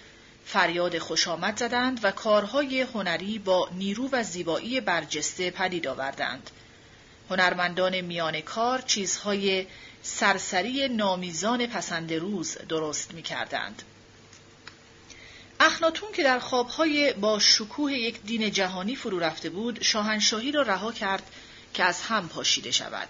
فریاد 0.44 0.98
خوشامد 0.98 1.58
زدند 1.58 2.00
و 2.02 2.10
کارهای 2.10 2.80
هنری 2.80 3.38
با 3.38 3.68
نیرو 3.72 4.08
و 4.12 4.22
زیبایی 4.22 4.80
برجسته 4.80 5.50
پدید 5.50 5.86
آوردند. 5.86 6.50
هنرمندان 7.30 8.00
میان 8.00 8.40
کار 8.40 8.80
چیزهای 8.80 9.66
سرسری 10.02 10.88
نامیزان 10.88 11.66
پسند 11.66 12.12
روز 12.12 12.56
درست 12.68 13.14
می 13.14 13.22
کردند. 13.22 13.82
اخناتون 15.60 16.12
که 16.12 16.22
در 16.22 16.38
خوابهای 16.38 17.12
با 17.12 17.38
شکوه 17.38 17.92
یک 17.92 18.22
دین 18.22 18.50
جهانی 18.50 18.96
فرو 18.96 19.18
رفته 19.18 19.50
بود 19.50 19.82
شاهنشاهی 19.82 20.52
را 20.52 20.62
رها 20.62 20.92
کرد 20.92 21.30
که 21.74 21.84
از 21.84 22.00
هم 22.00 22.28
پاشیده 22.28 22.70
شود. 22.70 23.08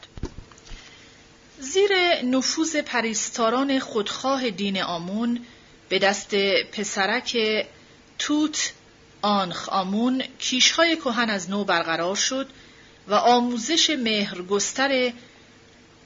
زیر 1.61 2.23
نفوذ 2.25 2.77
پریستاران 2.77 3.79
خودخواه 3.79 4.51
دین 4.51 4.83
آمون 4.83 5.47
به 5.89 5.99
دست 5.99 6.35
پسرک 6.73 7.37
توت 8.19 8.73
آنخ 9.23 9.69
آمون 9.69 10.23
کیشهای 10.39 10.97
کهن 10.97 11.31
از 11.31 11.51
نو 11.51 11.65
برقرار 11.65 12.17
شد 12.17 12.49
و 13.09 13.15
آموزش 13.15 13.91
مهرگستر 13.91 15.13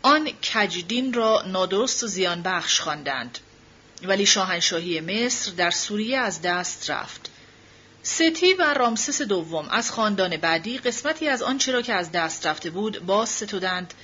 آن 0.03 0.31
کجدین 0.55 1.13
را 1.13 1.43
نادرست 1.47 2.05
و 2.05 2.07
زیان 2.07 2.43
بخش 2.43 2.81
خواندند. 2.81 3.39
ولی 4.03 4.27
شاهنشاهی 4.27 5.01
مصر 5.01 5.53
در 5.53 5.71
سوریه 5.71 6.19
از 6.19 6.43
دست 6.43 6.91
رفت. 6.91 7.31
ستی 8.03 8.55
و 8.55 8.75
رامسس 8.75 9.23
دوم 9.23 9.69
از 9.69 9.91
خاندان 9.91 10.37
بعدی 10.37 10.79
قسمتی 10.79 11.29
از 11.29 11.43
آنچه 11.43 11.73
را 11.73 11.83
که 11.83 11.95
از 11.95 12.13
دست 12.13 12.47
رفته 12.47 12.71
بود 12.71 13.07
باز 13.07 13.29
ستودند. 13.29 13.95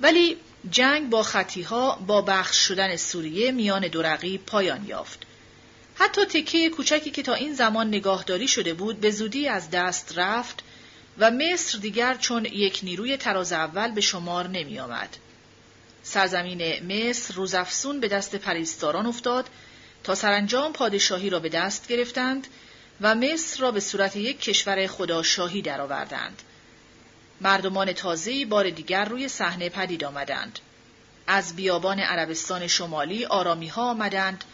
ولی 0.00 0.36
جنگ 0.70 1.10
با 1.10 1.22
خطیها 1.22 1.98
با 2.06 2.22
بخش 2.22 2.56
شدن 2.56 2.96
سوریه 2.96 3.52
میان 3.52 3.88
دو 3.88 4.02
رقیب 4.02 4.46
پایان 4.46 4.86
یافت 4.86 5.22
حتی 5.94 6.24
تکه 6.24 6.70
کوچکی 6.70 7.10
که 7.10 7.22
تا 7.22 7.34
این 7.34 7.54
زمان 7.54 7.88
نگاهداری 7.88 8.48
شده 8.48 8.74
بود 8.74 9.00
به 9.00 9.10
زودی 9.10 9.48
از 9.48 9.70
دست 9.70 10.18
رفت 10.18 10.62
و 11.18 11.30
مصر 11.30 11.78
دیگر 11.78 12.14
چون 12.14 12.44
یک 12.44 12.80
نیروی 12.82 13.16
تراز 13.16 13.52
اول 13.52 13.90
به 13.90 14.00
شمار 14.00 14.48
نمی 14.48 14.78
آمد. 14.78 15.16
سرزمین 16.02 16.82
مصر 16.82 17.34
روزافسون 17.34 18.00
به 18.00 18.08
دست 18.08 18.36
پریستاران 18.36 19.06
افتاد 19.06 19.48
تا 20.04 20.14
سرانجام 20.14 20.72
پادشاهی 20.72 21.30
را 21.30 21.38
به 21.40 21.48
دست 21.48 21.88
گرفتند 21.88 22.46
و 23.00 23.14
مصر 23.14 23.60
را 23.60 23.70
به 23.70 23.80
صورت 23.80 24.16
یک 24.16 24.40
کشور 24.40 24.86
خداشاهی 24.86 25.62
درآوردند. 25.62 26.42
مردمان 27.42 27.92
تازه‌ای 27.92 28.44
بار 28.44 28.70
دیگر 28.70 29.04
روی 29.04 29.28
صحنه 29.28 29.68
پدید 29.68 30.04
آمدند. 30.04 30.58
از 31.26 31.56
بیابان 31.56 32.00
عربستان 32.00 32.66
شمالی 32.66 33.24
آرامی 33.24 33.68
ها 33.68 33.90
آمدند 33.90 34.44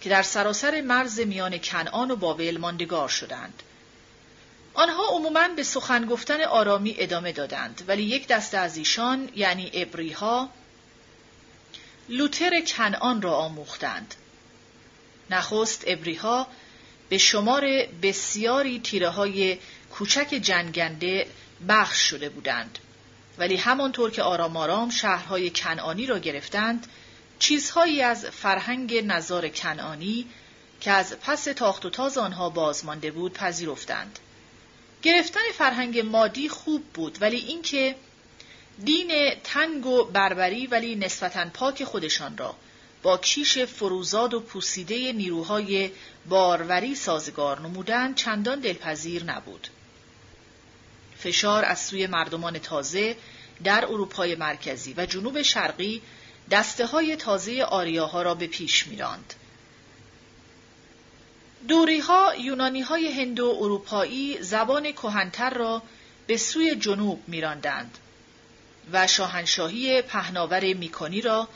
که 0.00 0.10
در 0.10 0.22
سراسر 0.22 0.80
مرز 0.80 1.20
میان 1.20 1.58
کنعان 1.58 2.10
و 2.10 2.16
بابل 2.16 2.56
ماندگار 2.56 3.08
شدند. 3.08 3.62
آنها 4.74 5.06
عموماً 5.08 5.48
به 5.48 5.62
سخن 5.62 6.06
گفتن 6.06 6.40
آرامی 6.40 6.94
ادامه 6.98 7.32
دادند 7.32 7.82
ولی 7.88 8.02
یک 8.02 8.26
دسته 8.26 8.58
از 8.58 8.76
ایشان 8.76 9.28
یعنی 9.36 9.70
ابریها 9.74 10.50
لوتر 12.08 12.60
کنعان 12.60 13.22
را 13.22 13.34
آموختند. 13.34 14.14
نخست 15.30 15.84
ابریها 15.86 16.46
به 17.08 17.18
شمار 17.18 17.66
بسیاری 18.02 18.80
تیره 18.80 19.08
های 19.08 19.58
کوچک 19.90 20.28
جنگنده 20.42 21.26
بخش 21.68 21.98
شده 21.98 22.28
بودند. 22.28 22.78
ولی 23.38 23.56
همانطور 23.56 24.10
که 24.10 24.22
آرام 24.22 24.56
آرام 24.56 24.90
شهرهای 24.90 25.50
کنعانی 25.50 26.06
را 26.06 26.18
گرفتند، 26.18 26.86
چیزهایی 27.38 28.02
از 28.02 28.26
فرهنگ 28.26 28.94
نظار 28.94 29.48
کنعانی 29.48 30.26
که 30.80 30.90
از 30.90 31.16
پس 31.20 31.44
تاخت 31.44 31.84
و 31.84 31.90
تاز 31.90 32.18
آنها 32.18 32.50
بازمانده 32.50 33.10
بود 33.10 33.32
پذیرفتند. 33.32 34.18
گرفتن 35.02 35.40
فرهنگ 35.58 35.98
مادی 35.98 36.48
خوب 36.48 36.84
بود 36.94 37.18
ولی 37.20 37.36
اینکه 37.36 37.96
دین 38.84 39.34
تنگ 39.44 39.86
و 39.86 40.04
بربری 40.04 40.66
ولی 40.66 40.96
نسبتا 40.96 41.46
پاک 41.54 41.84
خودشان 41.84 42.36
را 42.38 42.54
با 43.02 43.18
کیش 43.18 43.58
فروزاد 43.58 44.34
و 44.34 44.40
پوسیده 44.40 45.12
نیروهای 45.12 45.90
باروری 46.28 46.94
سازگار 46.94 47.60
نمودن 47.60 48.14
چندان 48.14 48.60
دلپذیر 48.60 49.24
نبود. 49.24 49.68
فشار 51.26 51.64
از 51.64 51.80
سوی 51.80 52.06
مردمان 52.06 52.58
تازه 52.58 53.16
در 53.64 53.84
اروپای 53.84 54.34
مرکزی 54.34 54.94
و 54.96 55.06
جنوب 55.06 55.42
شرقی 55.42 56.02
دسته 56.50 56.86
های 56.86 57.16
تازه 57.16 57.62
آریاها 57.62 58.22
را 58.22 58.34
به 58.34 58.46
پیش 58.46 58.86
میراند. 58.86 59.34
دوری 61.68 61.98
ها 61.98 62.34
یونانی 62.34 62.80
های 62.80 63.12
هندو 63.20 63.56
اروپایی 63.60 64.42
زبان 64.42 64.92
کهنتر 64.92 65.50
را 65.50 65.82
به 66.26 66.36
سوی 66.36 66.76
جنوب 66.76 67.22
میراندند 67.26 67.98
و 68.92 69.06
شاهنشاهی 69.06 70.02
پهناور 70.02 70.74
می‌کنی 70.74 71.20
را 71.20 71.48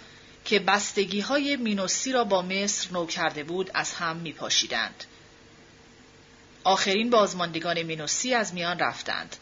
که 0.45 0.59
بستگی 0.59 1.21
های 1.21 1.57
مینوسی 1.57 2.13
را 2.13 2.25
با 2.25 2.43
مصر 2.43 2.93
نو 2.93 3.07
کرده 3.07 3.45
بود 3.45 3.71
از 3.75 3.93
هم 3.93 4.17
می 4.17 4.33
پاشیدند. 4.33 5.05
آخرین 6.65 7.11
بازماندگان 7.11 7.83
مینوسی 7.83 8.35
از 8.35 8.55
میان 8.55 8.79
رفتند. 8.79 9.37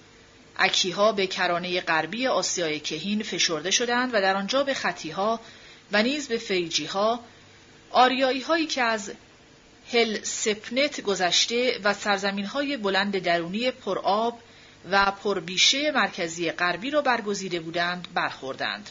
اکیها 0.58 1.12
به 1.12 1.26
کرانه 1.26 1.80
غربی 1.80 2.26
آسیای 2.26 2.80
کهین 2.80 3.22
فشرده 3.22 3.70
شدند 3.70 4.14
و 4.14 4.20
در 4.20 4.36
آنجا 4.36 4.64
به 4.64 4.74
خطیها 4.74 5.40
و 5.92 6.02
نیز 6.02 6.28
به 6.28 6.38
فریجی 6.38 6.86
ها 6.86 7.20
آریایی 7.90 8.40
هایی 8.40 8.66
که 8.66 8.82
از 8.82 9.12
هل 9.92 10.22
سپنت 10.22 11.00
گذشته 11.00 11.80
و 11.84 11.94
سرزمین 11.94 12.44
های 12.44 12.76
بلند 12.76 13.18
درونی 13.18 13.70
پرآب 13.70 14.40
و 14.90 15.10
پربیشه 15.10 15.90
مرکزی 15.90 16.50
غربی 16.50 16.90
را 16.90 17.02
برگزیده 17.02 17.60
بودند 17.60 18.08
برخوردند. 18.14 18.90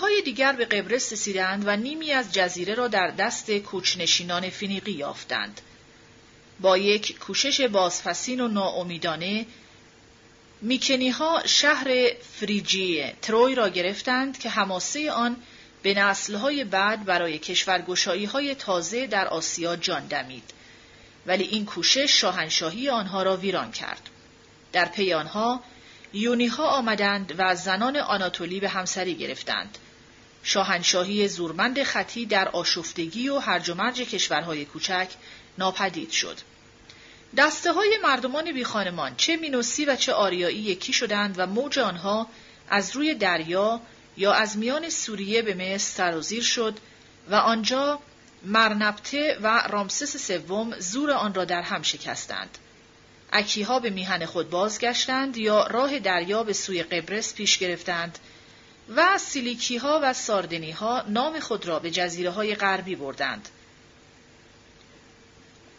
های 0.00 0.22
دیگر 0.22 0.52
به 0.52 0.64
قبرس 0.64 1.12
رسیدند 1.12 1.62
و 1.66 1.76
نیمی 1.76 2.12
از 2.12 2.32
جزیره 2.32 2.74
را 2.74 2.88
در 2.88 3.08
دست 3.08 3.50
کوچنشینان 3.50 4.50
فینیقی 4.50 4.92
یافتند. 4.92 5.60
با 6.62 6.78
یک 6.78 7.18
کوشش 7.18 7.60
بازفسین 7.60 8.40
و 8.40 8.48
ناامیدانه 8.48 9.46
می‌کنی 10.60 11.10
ها 11.10 11.42
شهر 11.46 12.10
فریجی 12.40 13.04
تروی 13.22 13.54
را 13.54 13.68
گرفتند 13.68 14.38
که 14.38 14.50
حماسه 14.50 15.12
آن 15.12 15.36
به 15.82 15.94
نسلهای 15.94 16.64
بعد 16.64 17.04
برای 17.04 17.38
کشورگشایی 17.38 18.24
های 18.24 18.54
تازه 18.54 19.06
در 19.06 19.28
آسیا 19.28 19.76
جان 19.76 20.06
دمید. 20.06 20.50
ولی 21.26 21.44
این 21.44 21.64
کوشش 21.64 22.20
شاهنشاهی 22.20 22.88
آنها 22.88 23.22
را 23.22 23.36
ویران 23.36 23.72
کرد. 23.72 24.10
در 24.72 24.84
پی 24.84 25.12
آنها 25.12 25.62
یونی 26.12 26.46
ها 26.46 26.68
آمدند 26.68 27.34
و 27.38 27.54
زنان 27.54 27.96
آناتولی 27.96 28.60
به 28.60 28.68
همسری 28.68 29.14
گرفتند. 29.14 29.78
شاهنشاهی 30.42 31.28
زورمند 31.28 31.82
خطی 31.82 32.26
در 32.26 32.48
آشفتگی 32.48 33.28
و 33.28 33.38
هرج 33.38 33.70
و 33.70 33.74
مرج 33.74 34.00
کشورهای 34.00 34.64
کوچک 34.64 35.08
ناپدید 35.58 36.10
شد. 36.10 36.38
دسته 37.36 37.72
های 37.72 37.98
مردمان 38.02 38.52
بی 38.52 38.64
خانمان 38.64 39.16
چه 39.16 39.36
مینوسی 39.36 39.84
و 39.84 39.96
چه 39.96 40.12
آریایی 40.12 40.58
یکی 40.58 40.92
شدند 40.92 41.34
و 41.38 41.46
موج 41.46 41.78
آنها 41.78 42.26
از 42.68 42.96
روی 42.96 43.14
دریا 43.14 43.80
یا 44.16 44.32
از 44.32 44.58
میان 44.58 44.88
سوریه 44.88 45.42
به 45.42 45.54
مصر 45.54 45.78
سرازیر 45.78 46.42
شد 46.42 46.78
و 47.30 47.34
آنجا 47.34 48.00
مرنبته 48.44 49.38
و 49.42 49.62
رامسس 49.70 50.16
سوم 50.26 50.78
زور 50.78 51.10
آن 51.10 51.34
را 51.34 51.44
در 51.44 51.62
هم 51.62 51.82
شکستند. 51.82 52.58
اکیها 53.32 53.78
به 53.78 53.90
میهن 53.90 54.26
خود 54.26 54.50
بازگشتند 54.50 55.36
یا 55.36 55.66
راه 55.66 55.98
دریا 55.98 56.42
به 56.42 56.52
سوی 56.52 56.82
قبرس 56.82 57.34
پیش 57.34 57.58
گرفتند 57.58 58.18
و 58.96 59.18
سیلیکی 59.18 59.76
ها 59.76 60.00
و 60.02 60.12
ساردنی 60.12 60.70
ها 60.70 61.04
نام 61.08 61.40
خود 61.40 61.66
را 61.66 61.78
به 61.78 61.90
جزیره 61.90 62.30
های 62.30 62.54
غربی 62.54 62.96
بردند. 62.96 63.48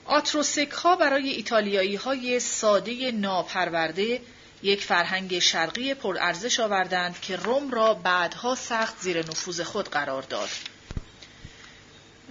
آتروسک 0.06 0.72
ها 0.72 0.96
برای 0.96 1.30
ایتالیایی 1.30 1.96
های 1.96 2.40
ساده 2.40 3.12
ناپرورده 3.12 4.22
یک 4.64 4.84
فرهنگ 4.84 5.40
شرقی 5.40 5.94
پرارزش 5.94 6.60
آوردند 6.60 7.22
که 7.22 7.36
روم 7.36 7.72
را 7.72 7.94
بعدها 7.94 8.56
سخت 8.56 9.02
زیر 9.02 9.20
نفوذ 9.20 9.62
خود 9.62 9.90
قرار 9.90 10.22
داد. 10.22 10.50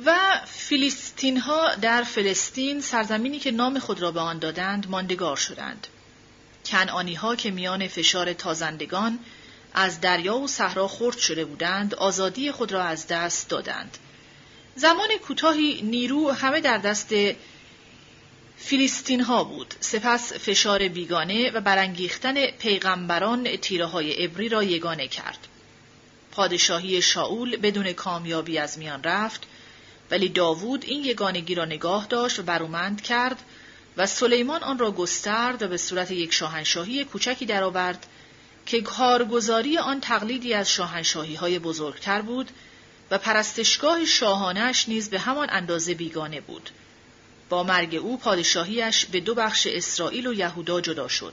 و 0.06 0.40
فیلیستین 0.46 1.36
ها 1.36 1.74
در 1.74 2.02
فلسطین 2.02 2.80
سرزمینی 2.80 3.38
که 3.38 3.50
نام 3.50 3.78
خود 3.78 4.02
را 4.02 4.10
به 4.10 4.20
آن 4.20 4.38
دادند 4.38 4.90
ماندگار 4.90 5.36
شدند. 5.36 5.86
کنعانی 6.64 7.14
ها 7.14 7.36
که 7.36 7.50
میان 7.50 7.88
فشار 7.88 8.32
تازندگان 8.32 9.18
از 9.74 10.00
دریا 10.00 10.38
و 10.38 10.48
صحرا 10.48 10.88
خرد 10.88 11.18
شده 11.18 11.44
بودند 11.44 11.94
آزادی 11.94 12.52
خود 12.52 12.72
را 12.72 12.82
از 12.82 13.06
دست 13.06 13.48
دادند. 13.48 13.98
زمان 14.74 15.08
کوتاهی 15.26 15.82
نیرو 15.82 16.30
همه 16.30 16.60
در 16.60 16.78
دست 16.78 17.14
فیلیستین 18.64 19.20
ها 19.20 19.44
بود. 19.44 19.74
سپس 19.80 20.32
فشار 20.32 20.88
بیگانه 20.88 21.50
و 21.50 21.60
برانگیختن 21.60 22.46
پیغمبران 22.46 23.56
تیره 23.56 23.86
های 23.86 24.24
ابری 24.24 24.48
را 24.48 24.62
یگانه 24.62 25.08
کرد. 25.08 25.48
پادشاهی 26.32 27.02
شاول 27.02 27.56
بدون 27.56 27.92
کامیابی 27.92 28.58
از 28.58 28.78
میان 28.78 29.02
رفت 29.02 29.46
ولی 30.10 30.28
داوود 30.28 30.84
این 30.84 31.04
یگانگی 31.04 31.54
را 31.54 31.64
نگاه 31.64 32.06
داشت 32.06 32.38
و 32.38 32.42
برومند 32.42 33.02
کرد 33.02 33.42
و 33.96 34.06
سلیمان 34.06 34.62
آن 34.62 34.78
را 34.78 34.90
گسترد 34.90 35.62
و 35.62 35.68
به 35.68 35.76
صورت 35.76 36.10
یک 36.10 36.32
شاهنشاهی 36.32 37.04
کوچکی 37.04 37.46
درآورد 37.46 38.06
که 38.66 38.82
کارگزاری 38.82 39.78
آن 39.78 40.00
تقلیدی 40.00 40.54
از 40.54 40.70
شاهنشاهی 40.70 41.34
های 41.34 41.58
بزرگتر 41.58 42.22
بود 42.22 42.50
و 43.10 43.18
پرستشگاه 43.18 44.04
شاهانش 44.04 44.88
نیز 44.88 45.10
به 45.10 45.18
همان 45.18 45.48
اندازه 45.50 45.94
بیگانه 45.94 46.40
بود. 46.40 46.70
با 47.52 47.62
مرگ 47.62 47.94
او 47.94 48.16
پادشاهیش 48.16 49.06
به 49.06 49.20
دو 49.20 49.34
بخش 49.34 49.66
اسرائیل 49.66 50.26
و 50.26 50.32
یهودا 50.32 50.80
جدا 50.80 51.08
شد. 51.08 51.32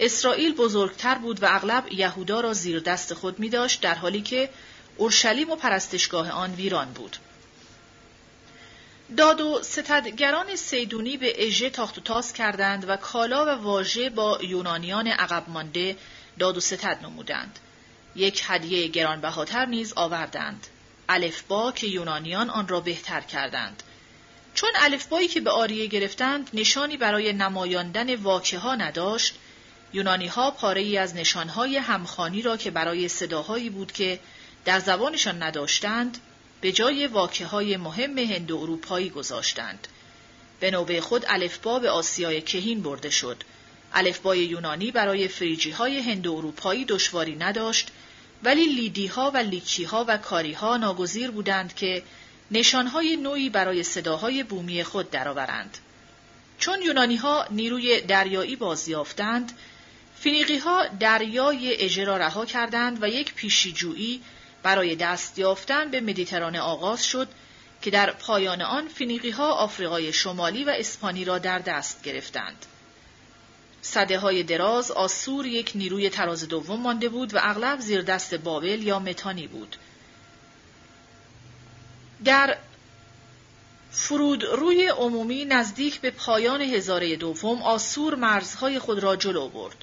اسرائیل 0.00 0.54
بزرگتر 0.54 1.14
بود 1.14 1.42
و 1.42 1.46
اغلب 1.50 1.92
یهودا 1.92 2.40
را 2.40 2.52
زیر 2.52 2.80
دست 2.80 3.14
خود 3.14 3.38
می 3.38 3.48
داشت 3.48 3.80
در 3.80 3.94
حالی 3.94 4.20
که 4.20 4.50
اورشلیم 4.96 5.50
و 5.50 5.56
پرستشگاه 5.56 6.30
آن 6.30 6.54
ویران 6.54 6.92
بود. 6.92 7.16
داد 9.16 9.40
و 9.40 9.62
ستدگران 9.62 10.56
سیدونی 10.56 11.16
به 11.16 11.46
اژه 11.46 11.70
تاخت 11.70 11.98
و 11.98 12.00
تاز 12.00 12.32
کردند 12.32 12.88
و 12.88 12.96
کالا 12.96 13.46
و 13.46 13.48
واژه 13.48 14.10
با 14.10 14.38
یونانیان 14.42 15.06
عقب 15.06 15.44
مانده 15.48 15.96
داد 16.38 16.56
و 16.56 16.60
ستد 16.60 16.98
نمودند. 17.02 17.58
یک 18.16 18.42
هدیه 18.46 18.88
گرانبهاتر 18.88 19.66
نیز 19.66 19.92
آوردند. 19.96 20.66
الفبا 21.08 21.72
که 21.72 21.86
یونانیان 21.86 22.50
آن 22.50 22.68
را 22.68 22.80
بهتر 22.80 23.20
کردند. 23.20 23.82
چون 24.60 24.70
الفبایی 24.76 25.28
که 25.28 25.40
به 25.40 25.50
آریه 25.50 25.86
گرفتند 25.86 26.50
نشانی 26.54 26.96
برای 26.96 27.32
نمایاندن 27.32 28.14
واکه 28.14 28.58
ها 28.58 28.74
نداشت 28.74 29.34
یونانی 29.92 30.26
ها 30.26 30.50
پاره 30.50 30.80
ای 30.80 30.98
از 30.98 31.14
نشانهای 31.14 31.76
همخانی 31.76 32.42
را 32.42 32.56
که 32.56 32.70
برای 32.70 33.08
صداهایی 33.08 33.70
بود 33.70 33.92
که 33.92 34.20
در 34.64 34.80
زبانشان 34.80 35.42
نداشتند 35.42 36.18
به 36.60 36.72
جای 36.72 37.06
واکه 37.06 37.46
های 37.46 37.76
مهم 37.76 38.18
هند 38.18 38.52
اروپایی 38.52 39.10
گذاشتند. 39.10 39.88
به 40.60 40.70
نوبه 40.70 41.00
خود 41.00 41.24
الفبا 41.28 41.78
به 41.78 41.90
آسیای 41.90 42.42
کهین 42.42 42.82
برده 42.82 43.10
شد. 43.10 43.42
الفبای 43.92 44.38
یونانی 44.38 44.90
برای 44.90 45.28
فریجی 45.28 45.70
های 45.70 45.98
هند 45.98 46.28
اروپایی 46.28 46.84
دشواری 46.84 47.36
نداشت 47.36 47.88
ولی 48.42 48.64
لیدی 48.64 49.06
ها 49.06 49.30
و 49.30 49.36
لیکی 49.36 49.84
ها 49.84 50.04
و 50.08 50.16
کاری 50.16 50.52
ها 50.52 50.76
ناگزیر 50.76 51.30
بودند 51.30 51.74
که 51.74 52.02
نشانهای 52.50 53.16
نوعی 53.16 53.50
برای 53.50 53.82
صداهای 53.82 54.42
بومی 54.42 54.84
خود 54.84 55.10
درآورند. 55.10 55.78
چون 56.58 56.82
یونانی 56.82 57.16
ها 57.16 57.46
نیروی 57.50 58.00
دریایی 58.00 58.56
بازیافتند، 58.56 59.52
فینیقی 60.20 60.58
ها 60.58 60.86
دریای 60.86 61.84
اژه 61.84 62.04
را 62.04 62.16
رها 62.16 62.46
کردند 62.46 63.02
و 63.02 63.08
یک 63.08 63.34
پیشیجویی 63.34 64.22
برای 64.62 64.96
دست 64.96 65.38
یافتن 65.38 65.90
به 65.90 66.00
مدیترانه 66.00 66.60
آغاز 66.60 67.06
شد 67.06 67.28
که 67.82 67.90
در 67.90 68.10
پایان 68.10 68.62
آن 68.62 68.88
فینیقی 68.88 69.30
ها 69.30 69.52
آفریقای 69.52 70.12
شمالی 70.12 70.64
و 70.64 70.70
اسپانی 70.78 71.24
را 71.24 71.38
در 71.38 71.58
دست 71.58 72.02
گرفتند. 72.02 72.66
صده 73.82 74.18
های 74.18 74.42
دراز 74.42 74.90
آسور 74.90 75.46
یک 75.46 75.72
نیروی 75.74 76.10
تراز 76.10 76.48
دوم 76.48 76.80
مانده 76.80 77.08
بود 77.08 77.34
و 77.34 77.38
اغلب 77.42 77.80
زیر 77.80 78.02
دست 78.02 78.34
بابل 78.34 78.82
یا 78.82 78.98
متانی 78.98 79.46
بود. 79.46 79.76
در 82.24 82.56
فرود 83.90 84.44
روی 84.44 84.86
عمومی 84.86 85.44
نزدیک 85.44 86.00
به 86.00 86.10
پایان 86.10 86.60
هزاره 86.60 87.16
دوم 87.16 87.62
آسور 87.62 88.14
مرزهای 88.14 88.78
خود 88.78 88.98
را 88.98 89.16
جلو 89.16 89.48
برد. 89.48 89.76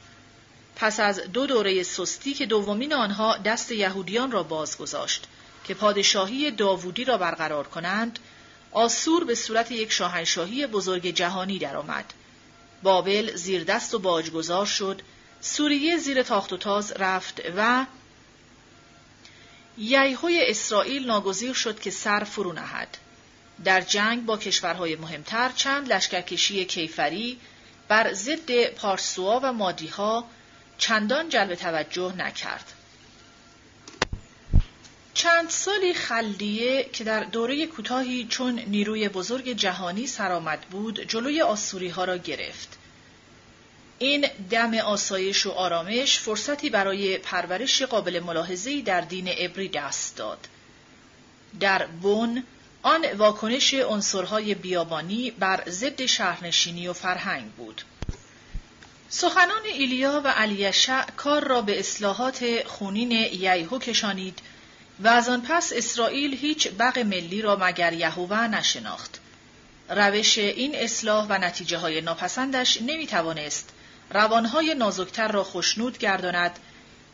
پس 0.76 1.00
از 1.00 1.20
دو 1.20 1.46
دوره 1.46 1.84
سستی 1.84 2.34
که 2.34 2.46
دومین 2.46 2.94
آنها 2.94 3.38
دست 3.38 3.72
یهودیان 3.72 4.32
را 4.32 4.44
بازگذاشت 4.44 5.28
که 5.64 5.74
پادشاهی 5.74 6.52
داوودی 6.52 7.06
را 7.06 7.18
برقرار 7.18 7.68
کنند، 7.68 8.20
آسور 8.72 9.24
به 9.24 9.36
صورت 9.36 9.72
یک 9.72 9.92
شاهنشاهی 9.92 10.68
بزرگ 10.68 11.08
جهانی 11.08 11.60
درآمد. 11.60 12.14
بابل 12.84 13.36
زیر 13.36 13.64
دست 13.64 13.94
و 13.94 14.00
باجگذار 14.00 14.66
شد، 14.66 15.02
سوریه 15.42 15.98
زیر 15.98 16.24
تاخت 16.24 16.54
و 16.54 16.58
تاز 16.58 16.92
رفت 16.92 17.42
و 17.58 17.86
ییهوی 19.78 20.42
اسرائیل 20.48 21.08
ناگزیر 21.08 21.54
شد 21.54 21.80
که 21.80 21.92
سر 21.92 22.24
فرو 22.24 22.54
نهد. 22.54 22.98
در 23.64 23.82
جنگ 23.82 24.26
با 24.26 24.38
کشورهای 24.38 24.96
مهمتر 24.96 25.50
چند 25.56 25.94
لشکرکشی 25.94 26.66
کیفری 26.66 27.40
بر 27.88 28.14
ضد 28.14 28.66
پارسوا 28.66 29.40
و 29.44 29.54
مادیها 29.54 30.28
چندان 30.78 31.30
جلب 31.30 31.56
توجه 31.56 32.14
نکرد. 32.18 32.74
چند 35.14 35.50
سالی 35.50 35.94
خلدیه 35.94 36.84
که 36.94 37.04
در 37.04 37.24
دوره 37.24 37.66
کوتاهی 37.66 38.28
چون 38.30 38.60
نیروی 38.60 39.10
بزرگ 39.10 39.50
جهانی 39.54 40.08
سرآمد 40.08 40.62
بود 40.62 41.00
جلوی 41.00 41.42
آسوری 41.42 41.90
ها 41.90 42.04
را 42.04 42.18
گرفت. 42.18 42.77
این 44.00 44.28
دم 44.50 44.74
آسایش 44.74 45.46
و 45.46 45.52
آرامش 45.52 46.20
فرصتی 46.20 46.70
برای 46.70 47.18
پرورش 47.18 47.82
قابل 47.82 48.20
ملاحظه‌ای 48.20 48.82
در 48.82 49.02
دین 49.02 49.28
عبری 49.28 49.70
دست 49.70 50.16
داد. 50.16 50.48
در 51.60 51.86
بن 51.86 52.44
آن 52.84 53.06
واکنش 53.18 53.74
عنصرهای 53.74 54.56
بیابانی 54.56 55.32
بر 55.32 55.64
ضد 55.70 56.06
شهرنشینی 56.06 56.88
و 56.88 56.94
فرهنگ 56.94 57.52
بود. 57.52 57.82
سخنان 59.10 59.66
ایلیا 59.66 60.22
و 60.26 60.28
علیشع 60.28 61.06
کار 61.06 61.44
را 61.48 61.62
به 61.62 61.80
اصلاحات 61.80 62.46
خونین 62.66 63.12
ییهو 63.12 63.80
کشانید 63.80 64.40
و 65.00 65.08
از 65.08 65.30
آن 65.30 65.42
پس 65.42 65.74
اسرائیل 65.76 66.38
هیچ 66.38 66.68
بق 66.68 67.00
ملی 67.00 67.42
را 67.42 67.56
مگر 67.56 67.94
یهوه 67.94 68.48
نشناخت. 68.48 69.20
روش 69.90 70.38
این 70.38 70.76
اصلاح 70.76 71.28
و 71.30 71.38
نتیجه 71.38 71.78
های 71.78 72.02
ناپسندش 72.02 72.82
نمی 72.82 73.08
توانست 73.08 73.74
روانهای 74.10 74.76
نازکتر 74.76 75.28
را 75.28 75.44
خشنود 75.44 75.98
گرداند 75.98 76.60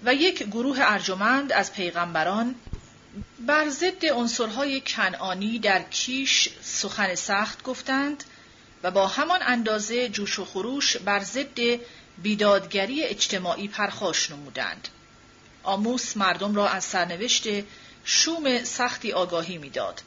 و 0.05 0.13
یک 0.13 0.43
گروه 0.43 0.77
ارجمند 0.81 1.51
از 1.51 1.73
پیغمبران 1.73 2.55
بر 3.39 3.69
ضد 3.69 4.05
عنصرهای 4.05 4.81
کنعانی 4.81 5.59
در 5.59 5.81
کیش 5.81 6.49
سخن 6.61 7.15
سخت 7.15 7.63
گفتند 7.63 8.23
و 8.83 8.91
با 8.91 9.07
همان 9.07 9.39
اندازه 9.41 10.09
جوش 10.09 10.39
و 10.39 10.45
خروش 10.45 10.97
بر 10.97 11.19
ضد 11.19 11.59
بیدادگری 12.17 13.03
اجتماعی 13.03 13.67
پرخاش 13.67 14.31
نمودند. 14.31 14.87
آموس 15.63 16.17
مردم 16.17 16.55
را 16.55 16.69
از 16.69 16.83
سرنوشت 16.83 17.47
شوم 18.05 18.63
سختی 18.63 19.11
آگاهی 19.11 19.57
می‌داد. 19.57 20.01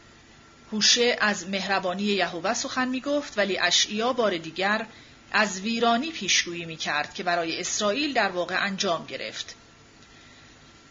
هوشه 0.73 1.17
از 1.21 1.49
مهربانی 1.49 2.03
یهوه 2.03 2.55
سخن 2.55 2.89
می 2.89 3.01
گفت 3.01 3.39
ولی 3.39 3.59
اشعیا 3.59 4.13
بار 4.13 4.39
دیگر 4.39 4.87
از 5.33 5.61
ویرانی 5.61 6.11
پیشگویی 6.11 6.65
می 6.65 6.77
کرد 6.77 7.15
که 7.15 7.23
برای 7.23 7.61
اسرائیل 7.61 8.13
در 8.13 8.31
واقع 8.31 8.65
انجام 8.65 9.07
گرفت. 9.07 9.55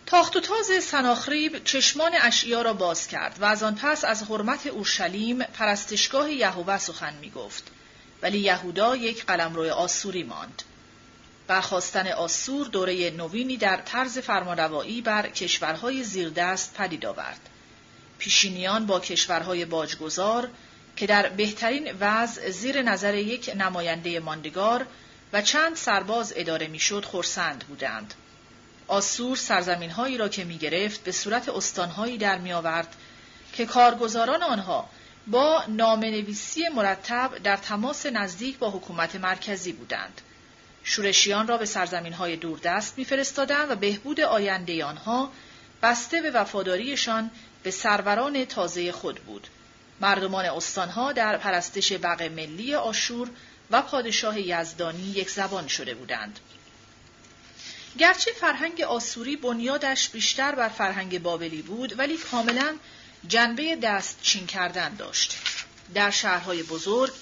تاخت 0.05 0.35
و 0.35 0.39
تاز 0.39 0.83
سناخریب 0.83 1.63
چشمان 1.63 2.11
اشعیا 2.21 2.61
را 2.61 2.73
باز 2.73 3.07
کرد 3.07 3.37
و 3.39 3.45
از 3.45 3.63
آن 3.63 3.75
پس 3.75 4.05
از 4.05 4.23
حرمت 4.23 4.67
اورشلیم 4.67 5.43
پرستشگاه 5.43 6.31
یهوه 6.31 6.77
سخن 6.77 7.13
می 7.13 7.29
گفت. 7.29 7.63
ولی 8.21 8.39
یهودا 8.39 8.95
یک 8.95 9.25
قلمرو 9.25 9.69
آسوری 9.73 10.23
ماند. 10.23 10.63
برخواستن 11.47 12.07
آسور 12.07 12.67
دوره 12.67 13.11
نوینی 13.11 13.57
در 13.57 13.77
طرز 13.77 14.17
فرمانروایی 14.17 15.01
بر 15.01 15.29
کشورهای 15.29 16.03
زیردست 16.03 16.73
پدید 16.73 17.05
آورد. 17.05 17.49
پیشینیان 18.17 18.85
با 18.85 18.99
کشورهای 18.99 19.65
باجگذار 19.65 20.49
که 20.95 21.07
در 21.07 21.29
بهترین 21.29 21.91
وضع 21.99 22.49
زیر 22.49 22.81
نظر 22.81 23.15
یک 23.15 23.51
نماینده 23.57 24.19
ماندگار 24.19 24.85
و 25.33 25.41
چند 25.41 25.75
سرباز 25.75 26.33
اداره 26.35 26.67
می‌شد 26.67 27.05
خرسند 27.05 27.63
بودند. 27.63 28.13
آسور 28.87 29.37
سرزمینهایی 29.37 30.17
را 30.17 30.29
که 30.29 30.43
می 30.43 30.57
گرفت 30.57 31.03
به 31.03 31.11
صورت 31.11 31.49
استانهایی 31.49 32.17
در 32.17 32.37
می 32.37 32.53
آورد 32.53 32.95
که 33.53 33.65
کارگزاران 33.65 34.43
آنها 34.43 34.89
با 35.27 35.63
نامنویسی 35.67 36.67
مرتب 36.69 37.37
در 37.43 37.57
تماس 37.57 38.05
نزدیک 38.05 38.57
با 38.57 38.69
حکومت 38.69 39.15
مرکزی 39.15 39.71
بودند. 39.71 40.21
شورشیان 40.83 41.47
را 41.47 41.57
به 41.57 41.65
سرزمین 41.65 42.13
های 42.13 42.35
دوردست 42.35 42.97
میفرستادند 42.97 43.71
و 43.71 43.75
بهبود 43.75 44.21
آینده 44.21 44.85
آنها 44.85 45.31
بسته 45.83 46.21
به 46.21 46.31
وفاداریشان 46.31 47.31
به 47.63 47.71
سروران 47.71 48.45
تازه 48.45 48.91
خود 48.91 49.15
بود. 49.15 49.47
مردمان 50.01 50.45
استانها 50.45 51.11
در 51.11 51.37
پرستش 51.37 51.91
بق 51.91 52.21
ملی 52.21 52.75
آشور 52.75 53.29
و 53.71 53.81
پادشاه 53.81 54.39
یزدانی 54.39 55.11
یک 55.11 55.29
زبان 55.29 55.67
شده 55.67 55.93
بودند. 55.93 56.39
گرچه 57.97 58.31
فرهنگ 58.31 58.81
آسوری 58.81 59.35
بنیادش 59.35 60.09
بیشتر 60.09 60.55
بر 60.55 60.69
فرهنگ 60.69 61.21
بابلی 61.21 61.61
بود 61.61 61.99
ولی 61.99 62.17
کاملا 62.17 62.75
جنبه 63.27 63.75
دست 63.75 64.19
چین 64.21 64.47
کردن 64.47 64.95
داشت. 64.95 65.37
در 65.93 66.11
شهرهای 66.11 66.63
بزرگ 66.63 67.13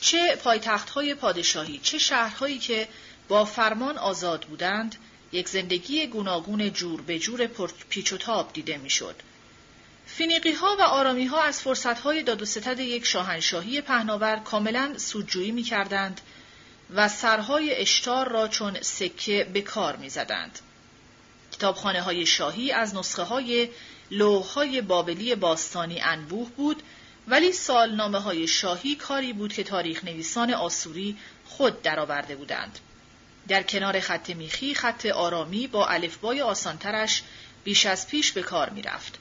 چه 0.00 0.36
پایتختهای 0.36 1.14
پادشاهی 1.14 1.80
چه 1.82 1.98
شهرهایی 1.98 2.58
که 2.58 2.88
با 3.28 3.44
فرمان 3.44 3.98
آزاد 3.98 4.44
بودند 4.44 4.96
یک 5.32 5.48
زندگی 5.48 6.06
گوناگون 6.06 6.72
جور 6.72 7.02
به 7.02 7.18
جور 7.18 7.46
پیچ 7.88 8.12
و 8.12 8.16
تاب 8.16 8.52
دیده 8.52 8.76
می‌شد. 8.76 9.16
فینیقی 10.18 10.52
ها 10.52 10.76
و 10.78 10.82
آرامی 10.82 11.26
ها 11.26 11.42
از 11.42 11.60
فرصت 11.60 12.00
های 12.00 12.22
داد 12.22 12.42
و 12.42 12.44
ستد 12.44 12.80
یک 12.80 13.06
شاهنشاهی 13.06 13.80
پهناور 13.80 14.36
کاملا 14.36 14.94
سودجویی 14.96 15.50
می 15.50 15.62
کردند 15.62 16.20
و 16.94 17.08
سرهای 17.08 17.74
اشتار 17.74 18.28
را 18.28 18.48
چون 18.48 18.82
سکه 18.82 19.50
به 19.52 19.60
کار 19.60 19.96
می 19.96 20.08
زدند. 20.08 20.58
کتابخانه 21.52 22.02
های 22.02 22.26
شاهی 22.26 22.72
از 22.72 22.94
نسخه 22.94 23.22
های 23.22 23.68
لوح 24.10 24.80
بابلی 24.80 25.34
باستانی 25.34 26.00
انبوه 26.00 26.50
بود 26.50 26.82
ولی 27.28 27.52
سالنامه 27.52 28.18
های 28.18 28.48
شاهی 28.48 28.94
کاری 28.94 29.32
بود 29.32 29.52
که 29.52 29.64
تاریخ 29.64 30.04
نویسان 30.04 30.54
آسوری 30.54 31.16
خود 31.46 31.82
درآورده 31.82 32.36
بودند. 32.36 32.78
در 33.48 33.62
کنار 33.62 34.00
خط 34.00 34.30
میخی 34.30 34.74
خط 34.74 35.06
آرامی 35.06 35.66
با 35.66 35.86
الفبای 35.86 36.42
آسانترش 36.42 37.22
بیش 37.64 37.86
از 37.86 38.08
پیش 38.08 38.32
به 38.32 38.42
کار 38.42 38.70
می 38.70 38.82
رفت. 38.82 39.18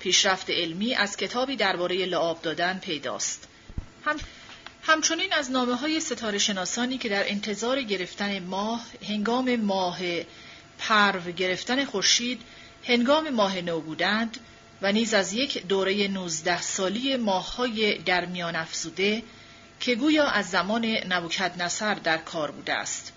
پیشرفت 0.00 0.50
علمی 0.50 0.94
از 0.94 1.16
کتابی 1.16 1.56
درباره 1.56 2.06
لعاب 2.06 2.42
دادن 2.42 2.78
پیداست. 2.78 3.48
هم 4.04 4.16
همچنین 4.82 5.32
از 5.32 5.50
نامه 5.50 5.74
های 5.74 6.00
ستاره 6.00 6.38
شناسانی 6.38 6.98
که 6.98 7.08
در 7.08 7.30
انتظار 7.30 7.82
گرفتن 7.82 8.38
ماه 8.38 8.84
هنگام 9.08 9.56
ماه 9.56 9.98
پرو 10.78 11.32
گرفتن 11.32 11.84
خورشید 11.84 12.40
هنگام 12.84 13.30
ماه 13.30 13.60
نو 13.60 13.80
بودند 13.80 14.36
و 14.82 14.92
نیز 14.92 15.14
از 15.14 15.32
یک 15.32 15.66
دوره 15.66 16.08
19 16.08 16.62
سالی 16.62 17.16
ماههای 17.16 17.98
در 17.98 18.24
میان 18.24 18.56
افزوده 18.56 19.22
که 19.80 19.94
گویا 19.94 20.26
از 20.26 20.50
زمان 20.50 20.84
نبوکد 20.84 21.62
نصر 21.62 21.94
در 21.94 22.18
کار 22.18 22.50
بوده 22.50 22.72
است. 22.72 23.12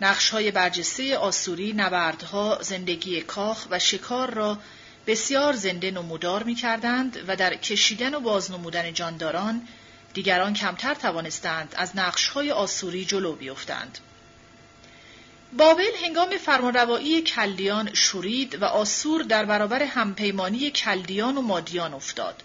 نقش 0.00 0.30
های 0.30 0.50
برجسته 0.50 1.16
آسوری 1.16 1.72
نبردها 1.72 2.58
زندگی 2.62 3.20
کاخ 3.20 3.66
و 3.70 3.78
شکار 3.78 4.34
را 4.34 4.58
بسیار 5.06 5.52
زنده 5.52 5.90
نمودار 5.90 6.42
می 6.42 6.54
کردند 6.54 7.24
و 7.28 7.36
در 7.36 7.54
کشیدن 7.54 8.14
و 8.14 8.20
بازنمودن 8.20 8.92
جانداران 8.92 9.68
دیگران 10.14 10.54
کمتر 10.54 10.94
توانستند 10.94 11.74
از 11.76 11.96
نقش 11.96 12.28
های 12.28 12.50
آسوری 12.50 13.04
جلو 13.04 13.32
بیفتند. 13.32 13.98
بابل 15.52 15.90
هنگام 16.04 16.30
فرمانروایی 16.30 17.22
کلدیان 17.22 17.94
شورید 17.94 18.62
و 18.62 18.64
آسور 18.64 19.22
در 19.22 19.44
برابر 19.44 19.82
همپیمانی 19.82 20.70
کلدیان 20.70 21.36
و 21.36 21.42
مادیان 21.42 21.94
افتاد. 21.94 22.42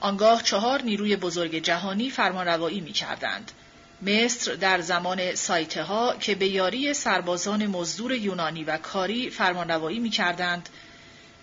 آنگاه 0.00 0.42
چهار 0.42 0.82
نیروی 0.82 1.16
بزرگ 1.16 1.54
جهانی 1.54 2.10
فرمانروایی 2.10 2.80
می 2.80 2.92
کردند. 2.92 3.52
مصر 4.02 4.54
در 4.54 4.80
زمان 4.80 5.34
سایته 5.34 5.82
ها 5.82 6.16
که 6.16 6.34
به 6.34 6.46
یاری 6.46 6.94
سربازان 6.94 7.66
مزدور 7.66 8.12
یونانی 8.12 8.64
و 8.64 8.76
کاری 8.76 9.30
فرمانروایی 9.30 9.98
می 9.98 10.10
کردند 10.10 10.68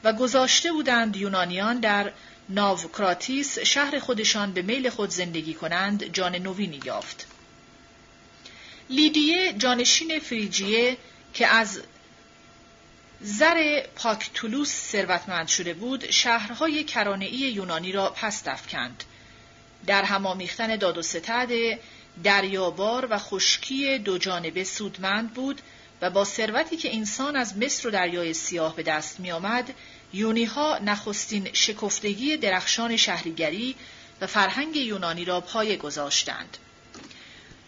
و 0.04 0.14
گذاشته 0.14 0.72
بودند 0.72 1.16
یونانیان 1.16 1.80
در 1.80 2.12
ناوکراتیس 2.50 3.60
شهر 3.60 4.00
خودشان 4.00 4.54
به 4.54 4.62
میل 4.62 4.90
خود 4.90 5.10
زندگی 5.10 5.54
کنند 5.54 6.04
جان 6.04 6.36
نوینی 6.36 6.80
یافت. 6.86 7.28
لیدیه 8.90 9.54
جانشین 9.54 10.20
فریجیه 10.20 10.98
که 11.34 11.48
از 11.48 11.82
زر 13.22 13.82
پاکتولوس 13.96 14.92
ثروتمند 14.92 15.48
شده 15.48 15.74
بود 15.74 16.12
شهرهای 16.12 16.84
کرانهای 16.84 17.30
یونانی 17.30 17.92
را 17.92 18.10
پس 18.10 18.48
افکند 18.48 19.04
در 19.86 20.04
همامیختن 20.04 20.76
داد 20.76 20.98
و 20.98 21.02
ستد 21.02 21.50
دریابار 22.24 23.08
و 23.10 23.18
خشکی 23.18 23.98
دو 23.98 24.18
جانبه 24.18 24.64
سودمند 24.64 25.34
بود 25.34 25.62
و 26.02 26.10
با 26.10 26.26
ثروتی 26.26 26.78
که 26.78 26.96
انسان 26.96 27.36
از 27.36 27.58
مصر 27.58 27.88
و 27.88 27.92
دریای 27.92 28.34
سیاه 28.34 28.76
به 28.76 28.84
دست 28.84 29.20
می 29.20 29.32
آمد 29.32 29.74
یونیها 30.14 30.78
نخستین 30.78 31.50
شکفتگی 31.54 32.38
درخشان 32.38 32.98
شهریگری 32.98 33.76
و 34.22 34.28
فرهنگ 34.28 34.76
یونانی 34.76 35.26
را 35.26 35.42
پایه 35.42 35.78
گذاشتند. 35.78 36.58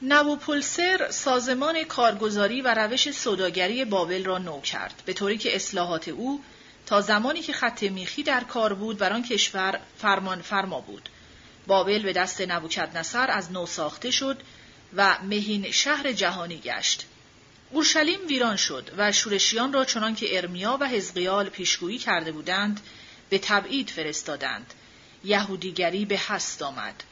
نووپولسر 0.02 1.12
سازمان 1.12 1.84
کارگزاری 1.84 2.62
و 2.62 2.74
روش 2.74 3.12
سوداگری 3.12 3.86
بابل 3.86 4.26
را 4.26 4.38
نو 4.38 4.62
کرد 4.62 5.04
به 5.06 5.14
طوری 5.14 5.38
که 5.38 5.56
اصلاحات 5.56 6.08
او 6.08 6.44
تا 6.86 7.02
زمانی 7.02 7.42
که 7.42 7.54
خط 7.54 7.84
میخی 7.84 8.24
در 8.24 8.44
کار 8.44 8.74
بود 8.74 8.98
بر 8.98 9.14
آن 9.14 9.24
کشور 9.24 9.80
فرمان 9.98 10.42
فرما 10.42 10.82
بود 10.82 11.10
بابل 11.68 12.02
به 12.04 12.14
دست 12.14 12.42
نبوکدنصر 12.42 13.32
از 13.32 13.52
نو 13.52 13.66
ساخته 13.66 14.12
شد 14.12 14.42
و 14.96 15.18
مهین 15.24 15.72
شهر 15.72 16.12
جهانی 16.12 16.58
گشت 16.58 17.06
اورشلیم 17.74 18.20
ویران 18.28 18.56
شد 18.56 18.92
و 18.98 19.12
شورشیان 19.12 19.74
را 19.74 19.86
چنان 19.86 20.16
که 20.16 20.38
ارمیا 20.38 20.78
و 20.82 20.88
حزقیال 20.88 21.50
پیشگویی 21.50 21.98
کرده 21.98 22.32
بودند 22.32 22.80
به 23.30 23.40
تبعید 23.40 23.90
فرستادند. 23.90 24.74
یهودیگری 25.24 26.06
به 26.06 26.20
هست 26.28 26.62
آمد. 26.62 27.04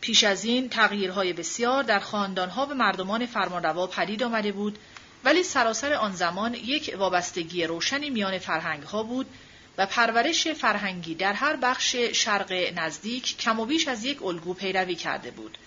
پیش 0.00 0.24
از 0.24 0.44
این 0.44 0.68
تغییرهای 0.68 1.32
بسیار 1.32 1.82
در 1.82 1.98
خاندانها 1.98 2.66
و 2.66 2.74
مردمان 2.74 3.26
فرمانروا 3.26 3.86
پدید 3.86 4.22
آمده 4.22 4.52
بود 4.52 4.78
ولی 5.24 5.42
سراسر 5.42 5.92
آن 5.92 6.12
زمان 6.12 6.54
یک 6.54 6.94
وابستگی 6.98 7.64
روشنی 7.64 8.10
میان 8.10 8.38
فرهنگها 8.38 9.02
بود 9.02 9.26
و 9.78 9.86
پرورش 9.86 10.48
فرهنگی 10.48 11.14
در 11.14 11.32
هر 11.32 11.56
بخش 11.56 11.96
شرق 11.96 12.52
نزدیک 12.76 13.38
کم 13.38 13.60
و 13.60 13.66
بیش 13.66 13.88
از 13.88 14.04
یک 14.04 14.22
الگو 14.22 14.54
پیروی 14.54 14.94
کرده 14.94 15.30
بود. 15.30 15.58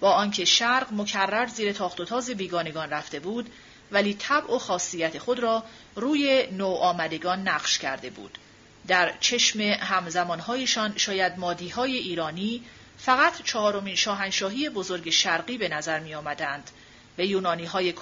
با 0.00 0.12
آنکه 0.12 0.44
شرق 0.44 0.92
مکرر 0.92 1.46
زیر 1.46 1.72
تاخت 1.72 2.00
و 2.00 2.04
تاز 2.04 2.30
بیگانگان 2.30 2.90
رفته 2.90 3.20
بود 3.20 3.50
ولی 3.92 4.14
طبع 4.14 4.54
و 4.54 4.58
خاصیت 4.58 5.18
خود 5.18 5.38
را 5.38 5.64
روی 5.96 6.48
آمدگان 6.74 7.48
نقش 7.48 7.78
کرده 7.78 8.10
بود 8.10 8.38
در 8.86 9.14
چشم 9.20 9.60
همزمانهایشان 9.60 10.92
شاید 10.96 11.38
مادیهای 11.38 11.96
ایرانی 11.96 12.62
فقط 12.98 13.42
چهارمین 13.42 13.94
شاهنشاهی 13.94 14.68
بزرگ 14.68 15.10
شرقی 15.10 15.58
به 15.58 15.68
نظر 15.68 16.00
می 16.00 16.14
آمدند 16.14 16.70
و 17.18 17.24
یونانی 17.24 17.64
های 17.64 17.92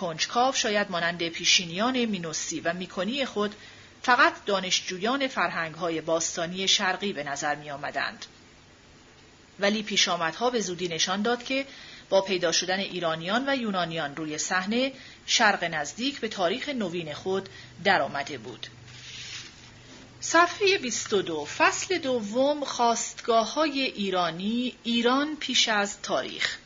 شاید 0.55 0.91
مانند 0.91 1.29
پیشینیان 1.29 2.05
مینوسی 2.05 2.61
و 2.61 2.73
می‌کنی 2.73 3.25
خود 3.25 3.55
فقط 4.03 4.33
دانشجویان 4.47 5.29
فرهنگ 5.29 5.75
های 5.75 6.01
باستانی 6.01 6.69
شرقی 6.69 7.13
به 7.13 7.25
نظر 7.25 7.55
می 7.55 7.71
آمدند. 7.71 8.27
ولی 9.61 9.83
پیشامدها 9.83 10.51
به 10.51 10.61
زودی 10.61 10.89
نشان 10.89 11.23
داد 11.23 11.45
که 11.45 11.67
با 12.09 12.21
پیدا 12.21 12.53
شدن 12.53 12.79
ایرانیان 12.79 13.45
و 13.49 13.57
یونانیان 13.57 14.17
روی 14.17 14.39
صحنه 14.39 14.93
شرق 15.27 15.65
نزدیک 15.65 16.21
به 16.21 16.29
تاریخ 16.29 16.69
نوین 16.69 17.15
خود 17.15 17.49
درآمده 17.85 18.39
بود. 18.39 18.67
صفحه 20.21 20.79
22 20.79 21.45
فصل 21.45 21.99
دوم 21.99 22.65
خواستگاه 22.65 23.55
های 23.55 23.81
ایرانی 23.81 24.75
ایران 24.85 25.37
پیش 25.37 25.69
از 25.69 26.03
تاریخ 26.03 26.59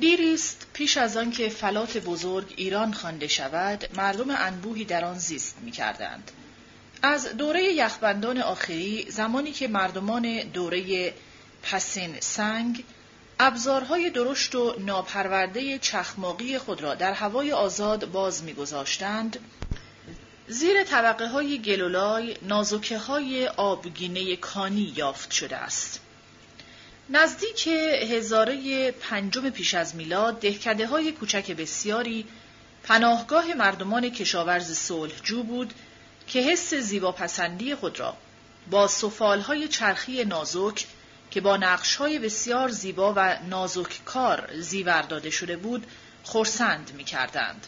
دیریست 0.00 0.66
پیش 0.72 0.96
از 0.96 1.16
آنکه 1.16 1.48
فلات 1.48 1.98
بزرگ 1.98 2.54
ایران 2.56 2.92
خوانده 2.92 3.28
شود 3.28 3.84
مردم 3.96 4.30
انبوهی 4.30 4.84
در 4.84 5.04
آن 5.04 5.18
زیست 5.18 5.56
می 5.62 5.70
کردند. 5.70 6.30
از 7.02 7.36
دوره 7.36 7.64
یخبندان 7.64 8.38
آخری 8.38 9.10
زمانی 9.10 9.52
که 9.52 9.68
مردمان 9.68 10.42
دوره 10.42 11.14
پسین 11.62 12.20
سنگ 12.20 12.84
ابزارهای 13.40 14.10
درشت 14.10 14.54
و 14.54 14.74
ناپرورده 14.78 15.78
چخماقی 15.78 16.58
خود 16.58 16.80
را 16.80 16.94
در 16.94 17.12
هوای 17.12 17.52
آزاد 17.52 18.10
باز 18.10 18.42
میگذاشتند 18.42 19.38
زیر 20.48 20.84
طبقه 20.84 21.28
های 21.28 21.58
گلولای 21.58 22.36
نازوکه 22.42 22.98
های 22.98 23.46
آبگینه 23.46 24.36
کانی 24.36 24.92
یافت 24.96 25.30
شده 25.30 25.56
است. 25.56 26.00
نزدیک 27.10 27.66
هزاره 28.10 28.90
پنجم 28.90 29.50
پیش 29.50 29.74
از 29.74 29.94
میلاد 29.94 30.40
دهکده 30.40 30.86
های 30.86 31.12
کوچک 31.12 31.52
بسیاری 31.52 32.26
پناهگاه 32.82 33.54
مردمان 33.54 34.10
کشاورز 34.10 34.78
صلحجو 34.78 35.42
بود 35.42 35.74
که 36.26 36.40
حس 36.40 36.74
زیباپسندی 36.74 37.74
خود 37.74 38.00
را 38.00 38.16
با 38.70 38.86
های 39.46 39.68
چرخی 39.68 40.24
نازک 40.24 40.86
که 41.30 41.40
با 41.40 41.78
های 41.98 42.18
بسیار 42.18 42.68
زیبا 42.68 43.12
و 43.16 43.38
نازک 43.48 44.04
کار 44.04 44.50
زیور 44.60 45.02
داده 45.02 45.30
شده 45.30 45.56
بود 45.56 45.86
خورسند 46.22 46.92
می 46.96 47.04
کردند. 47.04 47.66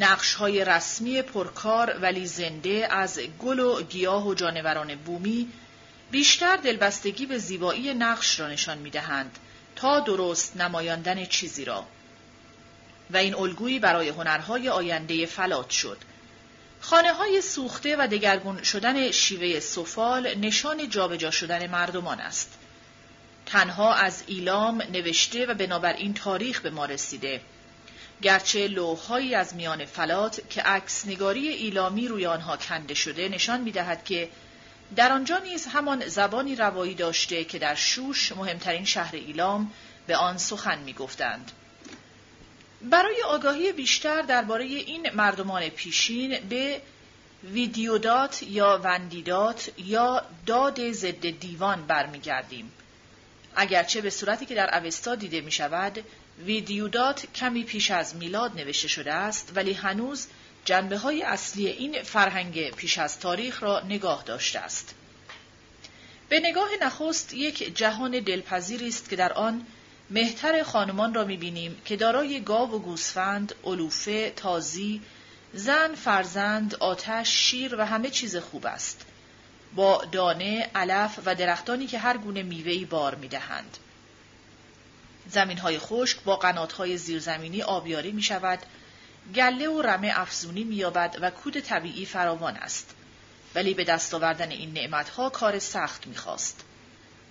نقش 0.00 0.34
های 0.34 0.64
رسمی 0.64 1.22
پرکار 1.22 1.98
ولی 2.00 2.26
زنده 2.26 2.88
از 2.90 3.20
گل 3.38 3.60
و 3.60 3.82
گیاه 3.82 4.26
و 4.26 4.34
جانوران 4.34 4.94
بومی 4.94 5.48
بیشتر 6.10 6.56
دلبستگی 6.56 7.26
به 7.26 7.38
زیبایی 7.38 7.94
نقش 7.94 8.40
را 8.40 8.48
نشان 8.48 8.78
می 8.78 8.90
دهند 8.90 9.38
تا 9.76 10.00
درست 10.00 10.56
نمایاندن 10.56 11.24
چیزی 11.24 11.64
را 11.64 11.86
و 13.10 13.16
این 13.16 13.34
الگویی 13.34 13.78
برای 13.78 14.08
هنرهای 14.08 14.68
آینده 14.68 15.26
فلات 15.26 15.70
شد. 15.70 15.98
خانه 16.90 17.12
های 17.12 17.40
سوخته 17.40 17.96
و 17.96 18.06
دگرگون 18.06 18.62
شدن 18.62 19.10
شیوه 19.10 19.60
سفال 19.60 20.34
نشان 20.34 20.88
جابجا 20.88 21.30
شدن 21.30 21.66
مردمان 21.70 22.20
است. 22.20 22.58
تنها 23.46 23.94
از 23.94 24.24
ایلام 24.26 24.82
نوشته 24.82 25.46
و 25.46 25.54
بنابراین 25.54 26.14
تاریخ 26.14 26.60
به 26.60 26.70
ما 26.70 26.84
رسیده 26.84 27.40
گرچه 28.22 28.68
لوحهایی 28.68 29.34
از 29.34 29.54
میان 29.54 29.84
فلات 29.84 30.50
که 30.50 30.62
عکس 30.62 31.06
نگاری 31.06 31.48
ایلامی 31.48 32.08
روی 32.08 32.26
آنها 32.26 32.56
کنده 32.56 32.94
شده 32.94 33.28
نشان 33.28 33.60
می‌دهد 33.60 34.04
که 34.04 34.28
در 34.96 35.12
آنجا 35.12 35.38
نیز 35.38 35.66
همان 35.66 36.08
زبانی 36.08 36.56
روایی 36.56 36.94
داشته 36.94 37.44
که 37.44 37.58
در 37.58 37.74
شوش 37.74 38.32
مهمترین 38.32 38.84
شهر 38.84 39.16
ایلام 39.16 39.72
به 40.06 40.16
آن 40.16 40.38
سخن 40.38 40.78
می‌گفتند. 40.78 41.52
برای 42.82 43.22
آگاهی 43.22 43.72
بیشتر 43.72 44.22
درباره 44.22 44.64
این 44.64 45.10
مردمان 45.10 45.68
پیشین 45.68 46.38
به 46.48 46.80
ویدیودات 47.44 48.42
یا 48.42 48.80
وندیدات 48.84 49.70
یا 49.78 50.22
داد 50.46 50.92
ضد 50.92 51.30
دیوان 51.30 51.86
برمیگردیم. 51.86 52.72
اگرچه 53.56 54.00
به 54.00 54.10
صورتی 54.10 54.46
که 54.46 54.54
در 54.54 54.78
اوستا 54.78 55.14
دیده 55.14 55.40
می 55.40 55.52
شود 55.52 56.04
ویدیودات 56.44 57.26
کمی 57.34 57.64
پیش 57.64 57.90
از 57.90 58.16
میلاد 58.16 58.56
نوشته 58.56 58.88
شده 58.88 59.12
است 59.12 59.52
ولی 59.54 59.72
هنوز 59.72 60.26
جنبه 60.64 60.98
های 60.98 61.22
اصلی 61.22 61.66
این 61.66 62.02
فرهنگ 62.02 62.70
پیش 62.70 62.98
از 62.98 63.18
تاریخ 63.20 63.62
را 63.62 63.80
نگاه 63.80 64.22
داشته 64.26 64.58
است. 64.58 64.94
به 66.28 66.40
نگاه 66.40 66.68
نخست 66.82 67.34
یک 67.34 67.76
جهان 67.76 68.20
دلپذیری 68.20 68.88
است 68.88 69.10
که 69.10 69.16
در 69.16 69.32
آن 69.32 69.66
مهتر 70.10 70.62
خانمان 70.62 71.14
را 71.14 71.24
می‌بینیم 71.24 71.82
که 71.84 71.96
دارای 71.96 72.40
گاو 72.40 72.70
و 72.74 72.78
گوسفند، 72.78 73.54
علوفه، 73.64 74.30
تازی، 74.30 75.02
زن، 75.52 75.94
فرزند، 75.94 76.74
آتش، 76.74 77.28
شیر 77.28 77.76
و 77.76 77.86
همه 77.86 78.10
چیز 78.10 78.36
خوب 78.36 78.66
است. 78.66 79.06
با 79.74 80.04
دانه، 80.12 80.70
علف 80.74 81.18
و 81.26 81.34
درختانی 81.34 81.86
که 81.86 81.98
هر 81.98 82.16
گونه 82.16 82.42
میوهی 82.42 82.84
بار 82.84 83.14
می‌دهند. 83.14 83.78
زمین 85.28 85.58
های 85.58 85.78
خشک 85.78 86.22
با 86.24 86.36
قنات 86.36 86.72
های 86.72 86.96
زیرزمینی 86.96 87.62
آبیاری 87.62 88.12
می 88.12 88.22
شود، 88.22 88.58
گله 89.34 89.68
و 89.68 89.82
رمه 89.82 90.12
افزونی 90.14 90.64
می 90.64 90.76
یابد 90.76 91.16
و 91.20 91.30
کود 91.30 91.60
طبیعی 91.60 92.06
فراوان 92.06 92.56
است. 92.56 92.94
ولی 93.54 93.74
به 93.74 93.84
دست 93.84 94.14
آوردن 94.14 94.50
این 94.50 94.72
نعمت 94.72 95.08
ها 95.08 95.30
کار 95.30 95.58
سخت 95.58 96.06
می 96.06 96.16
خواست. 96.16 96.64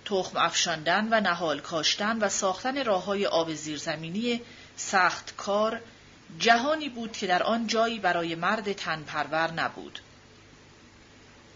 تخم 0.06 0.36
افشاندن 0.36 1.08
و 1.10 1.20
نهال 1.20 1.60
کاشتن 1.60 2.18
و 2.18 2.28
ساختن 2.28 2.84
راه 2.84 3.04
های 3.04 3.26
آب 3.26 3.54
زیرزمینی 3.54 4.40
سخت 4.76 5.36
کار 5.36 5.80
جهانی 6.38 6.88
بود 6.88 7.12
که 7.12 7.26
در 7.26 7.42
آن 7.42 7.66
جایی 7.66 7.98
برای 7.98 8.34
مرد 8.34 8.72
تنپرور 8.72 9.52
نبود. 9.52 10.00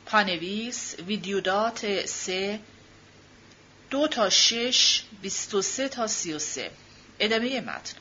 پانویس 0.07 0.95
ویدیودات 1.07 2.07
سه 2.07 2.61
دو 3.91 4.09
تا 4.09 4.31
شش 4.31 5.03
بیست 5.23 5.55
و 5.55 5.63
سه 5.63 5.89
تا 5.89 6.07
سی 6.07 6.33
و 6.33 6.39
سه 6.39 6.71
ادامه 7.19 7.61
متن 7.61 7.95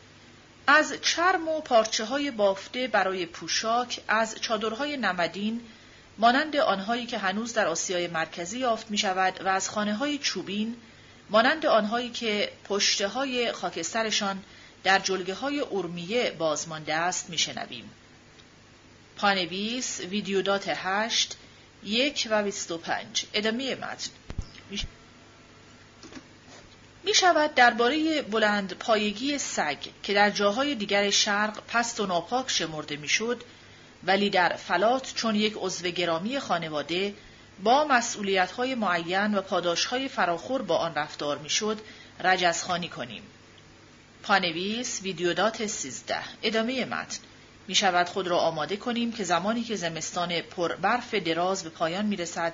از 0.67 0.93
چرم 1.01 1.47
و 1.47 1.61
پارچه 1.61 2.05
های 2.05 2.31
بافته 2.31 2.87
برای 2.87 3.25
پوشاک 3.25 4.01
از 4.07 4.35
چادرهای 4.41 4.97
نمدین 4.97 5.61
مانند 6.19 6.55
آنهایی 6.55 7.05
که 7.05 7.17
هنوز 7.17 7.53
در 7.53 7.67
آسیای 7.67 8.07
مرکزی 8.07 8.59
یافت 8.59 8.91
می 8.91 8.97
شود 8.97 9.41
و 9.45 9.47
از 9.47 9.69
خانه 9.69 9.93
های 9.93 10.17
چوبین 10.17 10.75
مانند 11.29 11.65
آنهایی 11.65 12.09
که 12.09 12.51
پشته 12.63 13.07
های 13.07 13.51
خاکسترشان 13.51 14.43
در 14.83 14.99
جلگه 14.99 15.33
های 15.33 15.59
ارمیه 15.71 16.31
بازمانده 16.31 16.95
است 16.95 17.29
میشنویم. 17.29 17.89
پانویس 19.15 19.99
ویدیودات 19.99 20.65
هشت 20.67 21.37
یک 21.83 22.27
و 22.31 22.43
بیست 22.43 22.71
و 22.71 22.77
پنج 22.77 23.25
ادامه 23.33 23.75
متن 23.75 24.11
می 27.03 27.13
شود 27.13 27.55
درباره 27.55 28.21
بلند 28.21 28.73
پایگی 28.73 29.37
سگ 29.37 29.77
که 30.03 30.13
در 30.13 30.29
جاهای 30.29 30.75
دیگر 30.75 31.09
شرق 31.09 31.61
پست 31.67 31.99
و 31.99 32.05
ناپاک 32.05 32.49
شمرده 32.49 32.95
می‌شد 32.95 33.43
ولی 34.03 34.29
در 34.29 34.55
فلات 34.55 35.13
چون 35.15 35.35
یک 35.35 35.53
عضو 35.57 35.87
گرامی 35.87 36.39
خانواده 36.39 37.13
با 37.63 37.83
مسئولیت 37.83 38.51
های 38.51 38.75
معین 38.75 39.35
و 39.35 39.41
پاداش 39.41 39.85
های 39.85 40.07
فراخور 40.07 40.61
با 40.61 40.77
آن 40.77 40.95
رفتار 40.95 41.37
می‌شد 41.37 41.81
رجزخانی 42.23 42.89
کنیم. 42.89 43.23
پانویس 44.23 45.01
ویدیودات 45.01 45.65
13 45.65 46.15
ادامه 46.43 46.85
متن 46.85 47.19
می 47.67 47.75
شود 47.75 48.07
خود 48.07 48.27
را 48.27 48.37
آماده 48.37 48.77
کنیم 48.77 49.11
که 49.11 49.23
زمانی 49.23 49.63
که 49.63 49.75
زمستان 49.75 50.41
پر 50.41 50.75
برف 50.75 51.13
دراز 51.13 51.63
به 51.63 51.69
پایان 51.69 52.05
می 52.05 52.15
رسد 52.15 52.53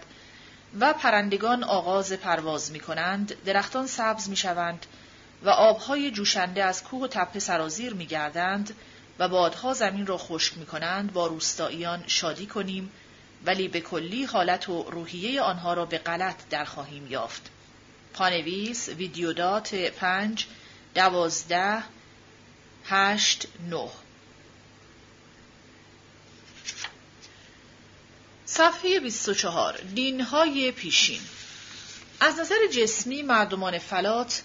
و 0.80 0.94
پرندگان 0.94 1.64
آغاز 1.64 2.14
پرواز 2.14 2.72
می 2.72 2.80
کنند، 2.80 3.36
درختان 3.46 3.88
سبز 3.88 4.30
می 4.30 4.36
شوند 4.36 4.86
و 5.44 5.50
آبهای 5.50 6.12
جوشنده 6.12 6.64
از 6.64 6.84
کوه 6.84 7.02
و 7.02 7.08
تپه 7.08 7.40
سرازیر 7.40 7.94
می 7.94 8.06
گردند 8.06 8.76
و 9.20 9.28
بادها 9.28 9.74
زمین 9.74 10.08
را 10.08 10.18
خشک 10.18 10.58
می 10.58 10.66
کنند 10.66 11.14
با 11.14 11.28
روستاییان 11.28 12.04
شادی 12.08 12.46
کنیم 12.46 12.92
ولی 13.46 13.68
به 13.68 13.82
کلی 13.82 14.24
حالت 14.24 14.70
و 14.70 14.84
روحیه 14.84 15.42
آنها 15.42 15.74
را 15.74 15.86
به 15.86 15.98
غلط 15.98 16.50
در 16.50 16.66
خواهیم 16.66 17.08
یافت. 17.12 17.50
پانویس 18.14 18.90
ویدیودات 18.90 19.76
پنج 19.76 20.46
دوازده 20.96 21.84
هشت 22.86 23.48
نه 23.70 23.90
صفحه 28.46 29.00
24 29.00 29.78
دینهای 29.96 30.72
پیشین 30.72 31.22
از 32.20 32.40
نظر 32.40 32.56
جسمی 32.72 33.22
مردمان 33.22 33.78
فلات 33.78 34.44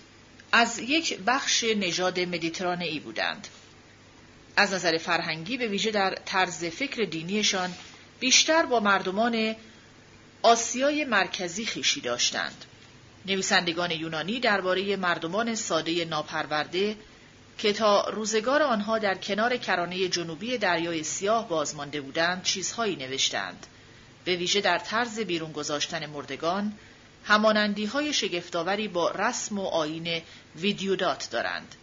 از 0.52 0.78
یک 0.78 1.18
بخش 1.18 1.64
نژاد 1.64 2.20
مدیترانه 2.20 2.84
ای 2.84 3.00
بودند. 3.00 3.48
از 4.56 4.72
نظر 4.72 4.98
فرهنگی 4.98 5.56
به 5.56 5.68
ویژه 5.68 5.90
در 5.90 6.14
طرز 6.24 6.64
فکر 6.64 7.02
دینیشان 7.04 7.74
بیشتر 8.20 8.66
با 8.66 8.80
مردمان 8.80 9.56
آسیای 10.42 11.04
مرکزی 11.04 11.66
خیشی 11.66 12.00
داشتند. 12.00 12.64
نویسندگان 13.26 13.90
یونانی 13.90 14.40
درباره 14.40 14.96
مردمان 14.96 15.54
ساده 15.54 16.04
ناپرورده 16.04 16.96
که 17.58 17.72
تا 17.72 18.08
روزگار 18.08 18.62
آنها 18.62 18.98
در 18.98 19.14
کنار 19.14 19.56
کرانه 19.56 20.08
جنوبی 20.08 20.58
دریای 20.58 21.04
سیاه 21.04 21.48
بازمانده 21.48 22.00
بودند 22.00 22.42
چیزهایی 22.42 22.96
نوشتند. 22.96 23.66
به 24.24 24.36
ویژه 24.36 24.60
در 24.60 24.78
طرز 24.78 25.20
بیرون 25.20 25.52
گذاشتن 25.52 26.06
مردگان 26.06 26.72
همانندی 27.24 27.84
های 27.84 28.12
شگفتاوری 28.12 28.88
با 28.88 29.10
رسم 29.10 29.58
و 29.58 29.66
آین 29.66 30.22
ویدیودات 30.56 31.28
دارند. 31.30 31.74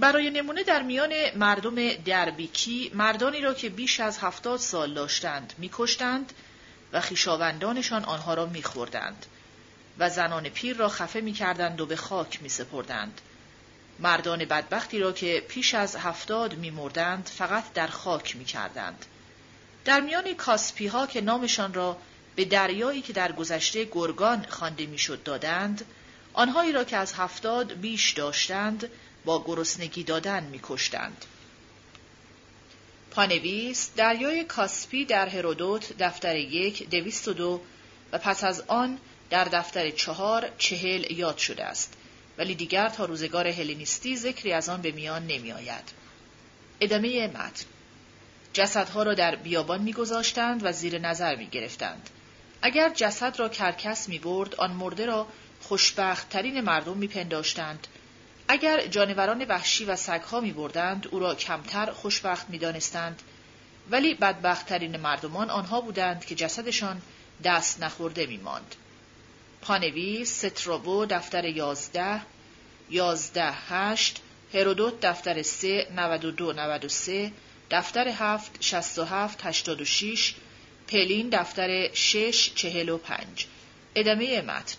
برای 0.00 0.30
نمونه 0.30 0.62
در 0.62 0.82
میان 0.82 1.12
مردم 1.36 1.92
دربیکی 1.92 2.90
مردانی 2.94 3.40
را 3.40 3.54
که 3.54 3.68
بیش 3.68 4.00
از 4.00 4.18
هفتاد 4.18 4.58
سال 4.58 4.94
داشتند 4.94 5.52
میکشتند 5.58 6.32
و 6.92 7.00
خیشاوندانشان 7.00 8.04
آنها 8.04 8.34
را 8.34 8.46
میخوردند 8.46 9.26
و 9.98 10.10
زنان 10.10 10.48
پیر 10.48 10.76
را 10.76 10.88
خفه 10.88 11.20
می‌کردند 11.20 11.80
و 11.80 11.86
به 11.86 11.96
خاک 11.96 12.42
میسپردند. 12.42 13.20
مردان 13.98 14.44
بدبختی 14.44 14.98
را 14.98 15.12
که 15.12 15.44
پیش 15.48 15.74
از 15.74 15.96
هفتاد 15.96 16.54
میمردند 16.54 17.30
فقط 17.34 17.72
در 17.72 17.86
خاک 17.86 18.36
می‌کردند. 18.36 19.06
در 19.84 20.00
میان 20.00 20.34
کاسپی 20.34 20.86
ها 20.86 21.06
که 21.06 21.20
نامشان 21.20 21.74
را 21.74 21.96
به 22.36 22.44
دریایی 22.44 23.02
که 23.02 23.12
در 23.12 23.32
گذشته 23.32 23.88
گرگان 23.92 24.46
خوانده 24.48 24.86
می‌شد 24.86 25.22
دادند 25.22 25.84
آنهایی 26.32 26.72
را 26.72 26.84
که 26.84 26.96
از 26.96 27.14
هفتاد 27.14 27.72
بیش 27.72 28.12
داشتند 28.12 28.90
با 29.24 29.44
گرسنگی 29.44 30.02
دادن 30.02 30.44
میکشتند 30.44 31.24
پانویس 33.10 33.90
دریای 33.96 34.44
کاسپی 34.44 35.04
در 35.04 35.28
هرودوت 35.28 35.92
دفتر 35.98 36.36
یک 36.36 36.90
دویست 36.90 37.28
و 37.28 37.32
دو 37.32 37.60
و 38.12 38.18
پس 38.18 38.44
از 38.44 38.60
آن 38.66 38.98
در 39.30 39.44
دفتر 39.44 39.90
چهار 39.90 40.50
چهل 40.58 41.12
یاد 41.12 41.38
شده 41.38 41.64
است 41.64 41.94
ولی 42.38 42.54
دیگر 42.54 42.88
تا 42.88 43.04
روزگار 43.04 43.46
هلنیستی 43.46 44.16
ذکری 44.16 44.52
از 44.52 44.68
آن 44.68 44.82
به 44.82 44.92
میان 44.92 45.26
نمی 45.26 45.52
آید. 45.52 45.92
ادامه 46.80 47.26
متن 47.26 47.64
جسدها 48.52 49.02
را 49.02 49.14
در 49.14 49.36
بیابان 49.36 49.82
میگذاشتند 49.82 50.60
و 50.64 50.72
زیر 50.72 50.98
نظر 50.98 51.36
می 51.36 51.46
گرفتند. 51.46 52.10
اگر 52.62 52.92
جسد 52.94 53.38
را 53.38 53.48
کرکس 53.48 54.08
می 54.08 54.18
برد، 54.18 54.54
آن 54.54 54.70
مرده 54.70 55.06
را 55.06 55.26
خوشبخت 55.60 56.28
ترین 56.28 56.60
مردم 56.60 56.96
می 56.96 57.06
پنداشتند. 57.06 57.86
اگر 58.48 58.86
جانوران 58.86 59.44
وحشی 59.44 59.84
و 59.84 59.96
سگها 59.96 60.40
می 60.40 60.52
بردند، 60.52 61.08
او 61.10 61.18
را 61.18 61.34
کمتر 61.34 61.92
خوشبخت 61.92 62.50
می 62.50 62.58
دانستند. 62.58 63.22
ولی 63.90 64.14
بدبختترین 64.14 64.96
مردمان 64.96 65.50
آنها 65.50 65.80
بودند 65.80 66.24
که 66.24 66.34
جسدشان 66.34 67.02
دست 67.44 67.82
نخورده 67.82 68.26
می 68.26 68.36
ماند. 68.36 68.74
پانویس 69.62 70.44
سترابو 70.44 71.06
دفتر 71.06 71.44
یازده، 71.44 72.20
یازده 72.90 73.52
هشت، 73.68 74.20
هرودوت 74.54 75.00
دفتر 75.00 75.42
سه، 75.42 75.86
نود 75.96 76.24
و 76.24 76.30
دو، 76.30 76.52
نود 76.52 76.84
و 76.84 76.88
سه، 76.88 77.32
دفتر 77.70 78.08
هفت 78.08 78.56
شست 78.60 78.98
و 78.98 79.04
هفت 79.04 79.46
هشتاد 79.46 79.80
و 79.80 79.84
شیش 79.84 80.34
پلین 80.88 81.28
دفتر 81.28 81.94
شش 81.94 82.54
چهل 82.54 82.88
و 82.88 82.98
پنج 82.98 83.46
ادامه 83.94 84.40
متن 84.40 84.76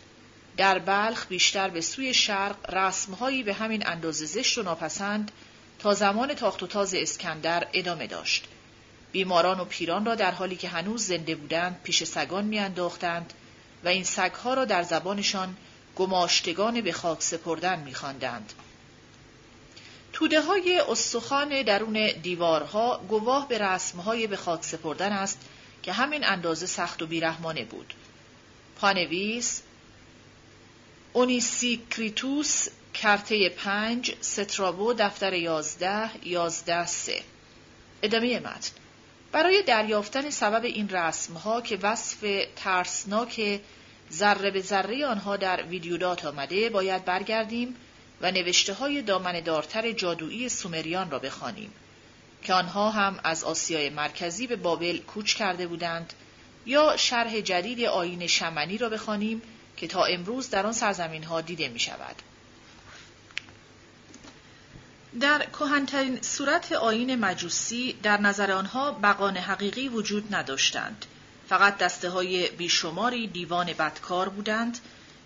در 0.59 0.79
بلخ 0.79 1.27
بیشتر 1.27 1.69
به 1.69 1.81
سوی 1.81 2.13
شرق 2.13 2.75
رسمهایی 2.75 3.43
به 3.43 3.53
همین 3.53 3.87
اندازه 3.87 4.25
زشت 4.25 4.57
و 4.57 4.63
ناپسند 4.63 5.31
تا 5.79 5.93
زمان 5.93 6.33
تاخت 6.33 6.63
و 6.63 6.67
تاز 6.67 6.93
اسکندر 6.93 7.67
ادامه 7.73 8.07
داشت. 8.07 8.45
بیماران 9.11 9.59
و 9.59 9.65
پیران 9.65 10.05
را 10.05 10.15
در 10.15 10.31
حالی 10.31 10.55
که 10.55 10.69
هنوز 10.69 11.05
زنده 11.05 11.35
بودند 11.35 11.79
پیش 11.83 12.03
سگان 12.03 12.45
میانداختند 12.45 13.33
و 13.83 13.87
این 13.87 14.03
سگها 14.03 14.53
را 14.53 14.65
در 14.65 14.83
زبانشان 14.83 15.57
گماشتگان 15.95 16.81
به 16.81 16.91
خاک 16.91 17.21
سپردن 17.21 17.79
میخواندند. 17.79 18.53
توده 20.13 20.41
های 20.41 20.79
استخوان 20.89 21.61
درون 21.61 22.11
دیوارها 22.23 23.01
گواه 23.07 23.47
به 23.47 23.57
رسمهای 23.57 24.27
به 24.27 24.37
خاک 24.37 24.63
سپردن 24.63 25.11
است 25.11 25.41
که 25.83 25.93
همین 25.93 26.25
اندازه 26.25 26.65
سخت 26.65 27.01
و 27.01 27.07
بیرحمانه 27.07 27.63
بود. 27.63 27.93
پانویس 28.75 29.61
اونیسیکریتوس 31.13 32.67
کرته 32.93 33.49
پنج 33.49 34.15
سترابو 34.21 34.93
دفتر 34.93 35.33
یازده 35.33 36.27
یازده 36.27 36.85
سه 36.85 37.21
ادامه 38.03 38.39
متن 38.39 38.71
برای 39.31 39.63
دریافتن 39.63 40.29
سبب 40.29 40.63
این 40.63 40.89
رسمها 40.89 41.61
که 41.61 41.77
وصف 41.81 42.45
ترسناک 42.55 43.61
ذره 44.11 44.51
به 44.51 44.61
ذره 44.61 45.05
آنها 45.05 45.37
در 45.37 45.63
ویدیودات 45.63 46.25
آمده 46.25 46.69
باید 46.69 47.05
برگردیم 47.05 47.75
و 48.21 48.31
نوشته 48.31 48.73
های 48.73 49.01
دامن 49.01 49.39
دارتر 49.39 49.91
جادویی 49.91 50.49
سومریان 50.49 51.11
را 51.11 51.19
بخوانیم 51.19 51.73
که 52.43 52.53
آنها 52.53 52.89
هم 52.89 53.19
از 53.23 53.43
آسیای 53.43 53.89
مرکزی 53.89 54.47
به 54.47 54.55
بابل 54.55 54.97
کوچ 54.97 55.35
کرده 55.35 55.67
بودند 55.67 56.13
یا 56.65 56.97
شرح 56.97 57.41
جدید 57.41 57.83
آین 57.85 58.27
شمنی 58.27 58.77
را 58.77 58.89
بخوانیم 58.89 59.41
که 59.79 59.87
تا 59.87 60.03
امروز 60.03 60.49
در 60.49 60.65
آن 60.65 60.73
سرزمین 60.73 61.23
ها 61.23 61.41
دیده 61.41 61.67
می 61.67 61.79
شود. 61.79 62.15
در 65.19 65.45
کهنترین 65.45 66.21
صورت 66.21 66.71
آین 66.71 67.15
مجوسی 67.15 67.93
در 68.03 68.21
نظر 68.21 68.51
آنها 68.51 68.91
بقان 68.91 69.37
حقیقی 69.37 69.89
وجود 69.89 70.35
نداشتند. 70.35 71.05
فقط 71.49 71.77
دسته 71.77 72.09
های 72.09 72.49
بیشماری 72.49 73.27
دیوان 73.27 73.65
بدکار 73.73 74.29
بودند 74.29 74.79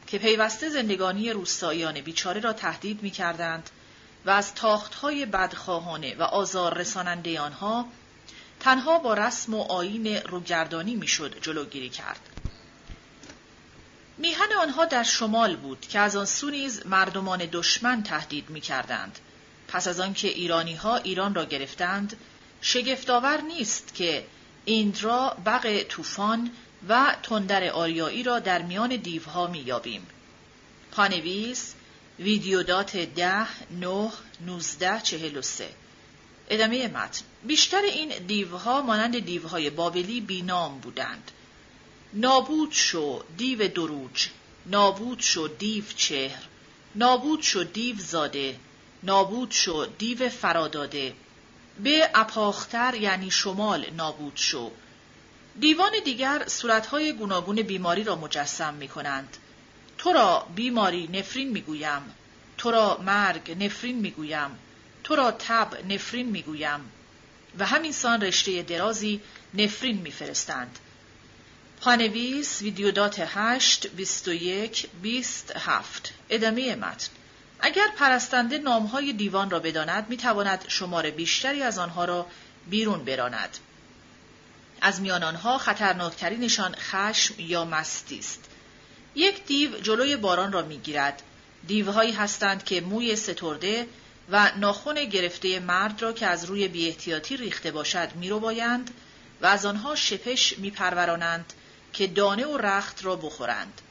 که 0.08 0.18
پیوسته 0.18 0.70
زندگانی 0.70 1.30
روستاییان 1.30 2.02
بیچاره 2.02 2.42
را 2.42 2.54
تهدید 2.54 3.04
می 3.04 3.12
کردند 3.12 3.70
و 4.26 4.30
از 4.30 4.56
تاختهای 4.56 5.26
بدخواهانه 5.26 6.16
و 6.16 6.24
آزار 6.24 6.78
رساننده 6.78 7.40
آنها 7.40 7.86
تنها 8.60 9.00
با 9.00 9.14
رسم 9.14 9.54
و 9.54 9.62
آین 9.62 10.08
روگردانی 10.16 10.96
می‌شد 10.96 11.42
جلوگیری 11.42 11.90
کرد. 11.90 12.33
میهن 14.18 14.54
آنها 14.60 14.86
در 14.86 15.04
شمال 15.04 15.56
بود 15.56 15.82
که 15.82 16.00
از 16.00 16.16
آن 16.16 16.26
سو 16.26 16.50
نیز 16.50 16.86
مردمان 16.86 17.50
دشمن 17.52 18.04
تهدید 18.04 18.50
می‌کردند. 18.50 19.20
پس 19.68 19.88
از 19.88 20.00
آنکه 20.00 20.28
ایرانی 20.28 20.76
ها 20.76 20.96
ایران 20.98 21.36
را 21.36 21.46
گرفتند 21.46 22.18
شگفتآور 22.62 23.42
نیست 23.42 23.96
که 23.96 24.26
ایندرا 24.66 25.38
بغ 25.46 25.84
طوفان 25.84 26.52
و 26.90 27.16
تندر 27.24 27.70
آریایی 27.70 28.24
را 28.24 28.40
در 28.40 28.62
میان 28.62 28.96
دیوها 28.96 29.48
مییابیم. 29.48 30.08
پانویس 30.92 31.74
ویدیودات 32.20 32.98
ده، 32.98 33.48
نه، 33.72 34.12
نوزده، 34.46 35.02
چهل 35.02 35.38
و 35.38 35.42
سه. 35.42 35.70
ادامه 36.50 36.88
متن. 36.88 37.22
بیشتر 37.44 37.82
این 37.82 38.10
دیوها 38.28 38.82
مانند 38.82 39.20
دیوهای 39.20 39.70
بابلی 39.70 40.22
بینام 40.22 40.80
بودند. 40.80 41.32
نابود 42.16 42.72
شو 42.72 43.24
دیو 43.38 43.68
دروج 43.68 44.28
نابود 44.66 45.20
شو 45.20 45.48
دیو 45.48 45.84
چهر 45.96 46.44
نابود 46.96 47.42
شو 47.42 47.64
دیو 47.64 47.96
زاده 48.00 48.60
نابود 49.04 49.52
شو 49.52 49.86
دیو 49.98 50.30
فراداده. 50.30 51.14
به 51.84 52.10
اپاختر 52.16 52.96
یعنی 52.96 53.32
شمال 53.32 53.86
نابود 53.98 54.34
شو. 54.36 54.72
دیوان 55.60 55.92
دیگر 56.06 56.44
صورتهای 56.48 57.14
گوناگون 57.14 57.62
بیماری 57.62 58.04
را 58.04 58.16
مجسم 58.16 58.74
می 58.74 58.88
کنند. 58.88 59.38
تو 59.98 60.14
را 60.14 60.48
بیماری 60.56 61.08
نفرین 61.08 61.50
می‌گویم. 61.50 62.02
تو 62.58 62.72
را 62.72 63.02
مرگ 63.06 63.64
نفرین 63.64 64.00
می‌گویم. 64.00 64.50
تو 65.04 65.16
را 65.16 65.32
تب 65.32 65.92
نفرین 65.92 66.30
می‌گویم. 66.30 66.80
و 67.60 67.66
همین 67.66 67.92
سان 67.92 68.22
رشته 68.22 68.62
درازی 68.62 69.22
نفرین 69.54 69.98
میفرستند. 69.98 70.80
پانویس 71.84 72.62
ویدیودات 72.62 73.24
8 73.36 73.88
21 73.88 74.88
27 75.02 76.14
ادامه 76.30 76.76
متن. 76.76 77.08
اگر 77.60 77.88
پرستنده 77.98 78.58
نامهای 78.58 79.14
دیوان 79.14 79.50
را 79.50 79.60
بداند 79.60 80.06
می‌تواند 80.10 80.66
شمار 80.68 81.10
بیشتری 81.10 81.64
از 81.64 81.78
آنها 81.78 82.06
را 82.06 82.28
بیرون 82.70 83.06
براند. 83.06 83.58
از 84.82 85.02
میان 85.02 85.24
آنها 85.24 85.58
خطرناکترینشان 85.58 86.76
خشم 86.76 87.36
یا 87.38 87.66
مستی 87.66 88.20
است. 88.20 88.40
یک 89.16 89.46
دیو 89.46 89.80
جلوی 89.80 90.16
باران 90.16 90.52
را 90.52 90.62
می‌گیرد. 90.62 91.24
دیوهایی 91.68 92.12
هستند 92.12 92.64
که 92.64 92.82
موی 92.82 93.16
سترده 93.16 93.88
و 94.30 94.52
ناخن 94.58 95.06
گرفته 95.06 95.60
مرد 95.60 96.02
را 96.02 96.14
که 96.14 96.28
از 96.28 96.46
روی 96.46 96.68
بیاحتیاطی 96.68 97.38
ریخته 97.38 97.72
باشد 97.72 98.16
میروبایند 98.16 98.92
و 99.42 99.46
از 99.46 99.66
آنها 99.66 99.96
شپش 99.96 100.60
میپرورانند 100.60 101.54
که 101.94 102.08
دانه 102.08 102.46
و 102.46 102.58
رخت 102.58 103.06
را 103.06 103.16
بخورند. 103.16 103.82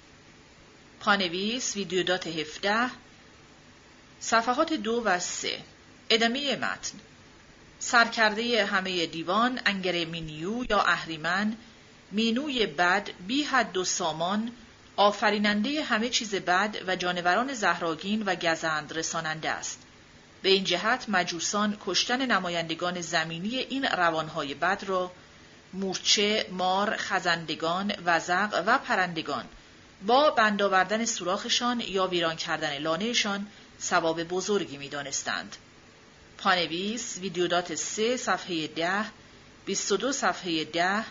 پانویس 1.01 1.77
ویدیودات 1.77 2.27
17 2.27 2.91
صفحات 4.21 4.73
دو 4.73 5.03
و 5.05 5.19
سه 5.19 5.61
ادامه 6.11 6.57
متن 6.57 6.99
سرکرده 7.79 8.65
همه 8.65 9.07
دیوان 9.07 9.61
انگر 9.67 10.05
مینیو 10.05 10.65
یا 10.71 10.81
اهریمن 10.81 11.57
مینوی 12.13 12.67
بد 12.67 13.09
بی 13.27 13.43
حد 13.43 13.77
و 13.77 13.85
سامان 13.85 14.53
آفریننده 14.97 15.83
همه 15.83 16.09
چیز 16.09 16.35
بد 16.35 16.77
و 16.87 16.97
جانوران 16.97 17.55
زهراگین 17.55 18.23
و 18.23 18.35
گزند 18.35 18.93
رساننده 18.93 19.51
است. 19.51 19.83
به 20.43 20.49
این 20.49 20.65
جهت 20.65 21.05
مجوسان 21.09 21.79
کشتن 21.87 22.27
نمایندگان 22.27 23.01
زمینی 23.01 23.57
این 23.57 23.85
روانهای 23.85 24.55
بد 24.55 24.85
را 24.87 25.13
مورچه، 25.73 26.47
مار، 26.51 26.97
خزندگان، 26.97 27.95
وزق 28.05 28.63
و 28.67 28.79
پرندگان. 28.79 29.45
با 30.07 30.31
بندآوردن 30.31 31.05
سوراخشان 31.05 31.81
یا 31.81 32.07
ویران 32.07 32.37
کردن 32.37 32.79
لانهشان 32.79 33.47
ثواب 33.81 34.23
بزرگی 34.23 34.77
می 34.77 34.89
دانستند. 34.89 35.57
پانویس 36.39 37.19
ویدیودات 37.19 37.75
3 37.75 38.17
صفحه 38.17 38.67
10 38.67 39.05
22 39.67 40.13
صفحه 40.13 40.65
10 40.65 41.05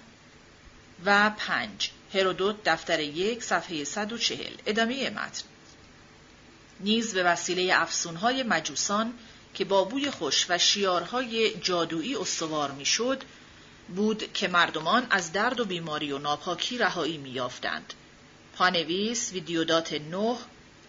و 1.05 1.29
5 1.29 1.91
هرودوت 2.13 2.55
دفتر 2.65 2.99
یک 2.99 3.43
صفحه 3.43 3.83
140 3.83 4.53
ادامه 4.65 5.09
متن. 5.09 5.43
نیز 6.79 7.13
به 7.13 7.23
وسیله 7.23 7.73
افسونهای 7.75 8.43
مجوسان 8.43 9.13
که 9.53 9.65
با 9.65 9.83
بوی 9.83 10.11
خوش 10.11 10.45
و 10.49 10.57
شیارهای 10.57 11.59
جادویی 11.59 12.15
استوار 12.15 12.71
می‌شد 12.71 13.23
بود 13.95 14.33
که 14.33 14.47
مردمان 14.47 15.07
از 15.09 15.31
درد 15.33 15.59
و 15.59 15.65
بیماری 15.65 16.11
و 16.11 16.17
ناپاکی 16.17 16.77
رهایی 16.77 17.17
میافتند 17.17 17.93
پانویس 18.53 19.33
ویدیودات 19.33 19.93
9 19.93 20.35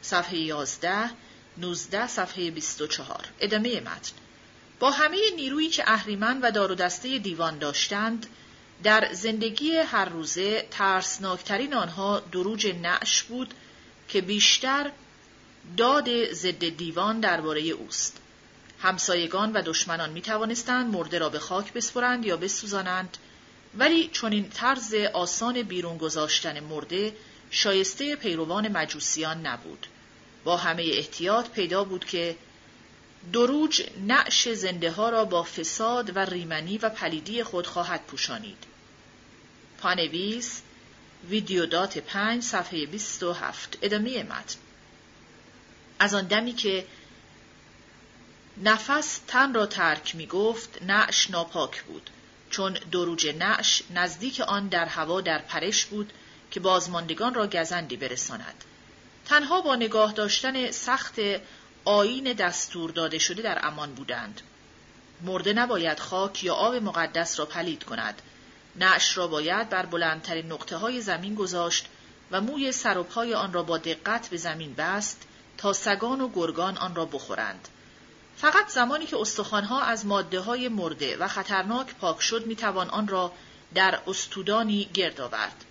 صفحه 0.03 0.39
11 0.39 1.11
19 1.59 2.07
صفحه 2.07 2.51
24 2.51 3.25
ادامه 3.41 3.81
متن. 3.81 4.13
با 4.79 4.91
همه 4.91 5.19
نیرویی 5.37 5.69
که 5.69 5.85
اهریمن 5.87 6.41
و 6.41 6.51
دار 6.51 6.73
و 6.73 6.75
دسته 6.75 7.19
دیوان 7.19 7.59
داشتند 7.59 8.27
در 8.83 9.09
زندگی 9.13 9.77
هر 9.77 10.05
روزه 10.05 10.67
ترسناکترین 10.71 11.75
آنها 11.75 12.21
دروج 12.21 12.67
نعش 12.67 13.23
بود 13.23 13.55
که 14.09 14.21
بیشتر 14.21 14.93
داد 15.77 16.33
ضد 16.33 16.69
دیوان 16.69 17.21
درباره 17.21 17.61
اوست. 17.61 18.22
همسایگان 18.83 19.53
و 19.53 19.63
دشمنان 19.63 20.11
می 20.11 20.23
توانستند 20.23 20.95
مرده 20.95 21.19
را 21.19 21.29
به 21.29 21.39
خاک 21.39 21.73
بسپرند 21.73 22.27
یا 22.27 22.37
بسوزانند 22.37 23.17
ولی 23.79 24.09
چون 24.13 24.33
این 24.33 24.49
طرز 24.49 24.95
آسان 24.95 25.63
بیرون 25.63 25.99
گذاشتن 25.99 26.61
مرده 26.61 27.17
شایسته 27.51 28.17
پیروان 28.17 28.69
مجوسیان 28.69 29.47
نبود. 29.47 29.87
با 30.45 30.57
همه 30.57 30.83
احتیاط 30.83 31.49
پیدا 31.49 31.85
بود 31.85 32.05
که 32.05 32.37
دروج 33.33 33.83
نعش 34.07 34.49
زنده 34.49 34.91
ها 34.91 35.09
را 35.09 35.25
با 35.25 35.43
فساد 35.43 36.17
و 36.17 36.19
ریمنی 36.19 36.79
و 36.79 36.89
پلیدی 36.89 37.45
خود 37.45 37.67
خواهد 37.67 38.01
پوشانید. 38.07 38.65
پانویس 39.79 40.63
ویدیودات 41.31 41.99
پنج 41.99 42.43
صفحه 42.43 42.87
27 42.87 43.79
ادامه 43.83 44.23
متن 44.23 44.59
از 45.99 46.15
آن 46.15 46.27
دمی 46.27 46.53
که 46.53 46.85
نفس 48.57 49.21
تن 49.27 49.55
را 49.55 49.67
ترک 49.67 50.15
می 50.15 50.27
گفت 50.27 50.83
نعش 50.83 51.31
ناپاک 51.31 51.83
بود. 51.83 52.11
چون 52.51 52.79
دروج 52.93 53.27
نعش 53.27 53.83
نزدیک 53.91 54.41
آن 54.41 54.69
در 54.69 54.87
هوا 54.87 55.21
در 55.21 55.39
پرش 55.39 55.85
بود 55.85 56.13
که 56.51 56.61
بازماندگان 56.61 57.35
را 57.35 57.47
گزندی 57.47 57.97
برساند. 57.97 58.65
تنها 59.25 59.61
با 59.61 59.77
نگاه 59.77 60.13
داشتن 60.13 60.71
سخت 60.71 61.15
آین 61.85 62.33
دستور 62.33 62.91
داده 62.91 63.19
شده 63.19 63.43
در 63.43 63.67
امان 63.67 63.95
بودند. 63.95 64.41
مرده 65.23 65.53
نباید 65.53 66.01
خاک 66.01 66.45
یا 66.45 66.55
آب 66.55 66.75
مقدس 66.75 67.39
را 67.39 67.47
پلید 67.47 67.85
کند. 67.85 68.23
نعش 68.77 69.19
را 69.19 69.27
باید 69.27 69.69
بر 69.69 69.87
بلندترین 69.87 70.53
نقطه 70.53 70.77
های 70.77 71.01
زمین 71.01 71.35
گذاشت 71.35 71.87
و 72.31 72.41
موی 72.41 72.73
سر 72.73 72.99
و 72.99 73.03
پای 73.03 73.35
آن 73.35 73.53
را 73.53 73.63
با 73.63 73.79
دقت 73.79 74.29
به 74.29 74.37
زمین 74.37 74.75
بست 74.75 75.23
تا 75.59 75.73
سگان 75.73 76.21
و 76.21 76.29
گرگان 76.35 76.79
آن 76.79 76.95
را 76.95 77.05
بخورند. 77.05 77.69
فقط 78.43 78.69
زمانی 78.69 79.07
که 79.07 79.17
استخوانها 79.21 79.83
از 79.83 80.07
ماده 80.07 80.41
های 80.41 80.69
مرده 80.69 81.17
و 81.17 81.29
خطرناک 81.29 81.95
پاک 81.95 82.21
شد 82.21 82.47
می‌توان 82.47 82.91
آن 82.91 83.09
را 83.09 83.33
در 83.75 84.01
استودانی 84.07 84.89
گرد 84.95 85.21
آورد. 85.21 85.65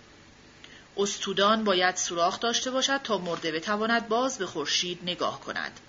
استودان 0.96 1.64
باید 1.64 1.96
سوراخ 1.96 2.40
داشته 2.40 2.70
باشد 2.70 3.00
تا 3.04 3.18
مرده 3.18 3.52
بتواند 3.52 4.08
باز 4.08 4.38
به 4.38 4.46
خورشید 4.46 4.98
نگاه 5.02 5.40
کند. 5.40 5.80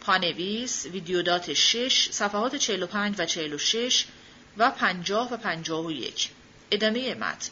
پانویس 0.00 0.86
ویدیودات 0.86 1.52
6 1.52 2.08
صفحات 2.10 2.56
45 2.56 3.16
و 3.18 3.26
46 3.26 4.04
و 4.58 4.70
پنجاه 4.70 5.32
و 5.32 5.36
پنجاه 5.36 5.86
و 5.86 5.90
یک 5.90 6.30
ادامه 6.70 7.14
متن 7.14 7.50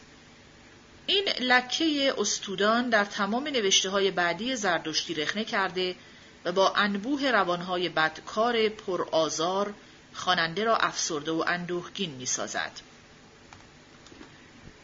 این 1.07 1.29
لکه 1.41 2.15
استودان 2.19 2.89
در 2.89 3.05
تمام 3.05 3.49
نوشته 3.49 3.91
های 3.91 4.11
بعدی 4.11 4.57
زردشتی 4.57 5.15
رخنه 5.15 5.45
کرده 5.45 5.95
و 6.45 6.53
با 6.53 6.73
انبوه 6.77 7.31
روانهای 7.31 7.89
بدکار 7.89 8.69
پرآزار 8.69 9.75
خواننده 10.15 10.65
را 10.65 10.77
افسرده 10.77 11.31
و 11.31 11.45
اندوهگین 11.47 12.11
می 12.11 12.27
سازد. 12.27 12.73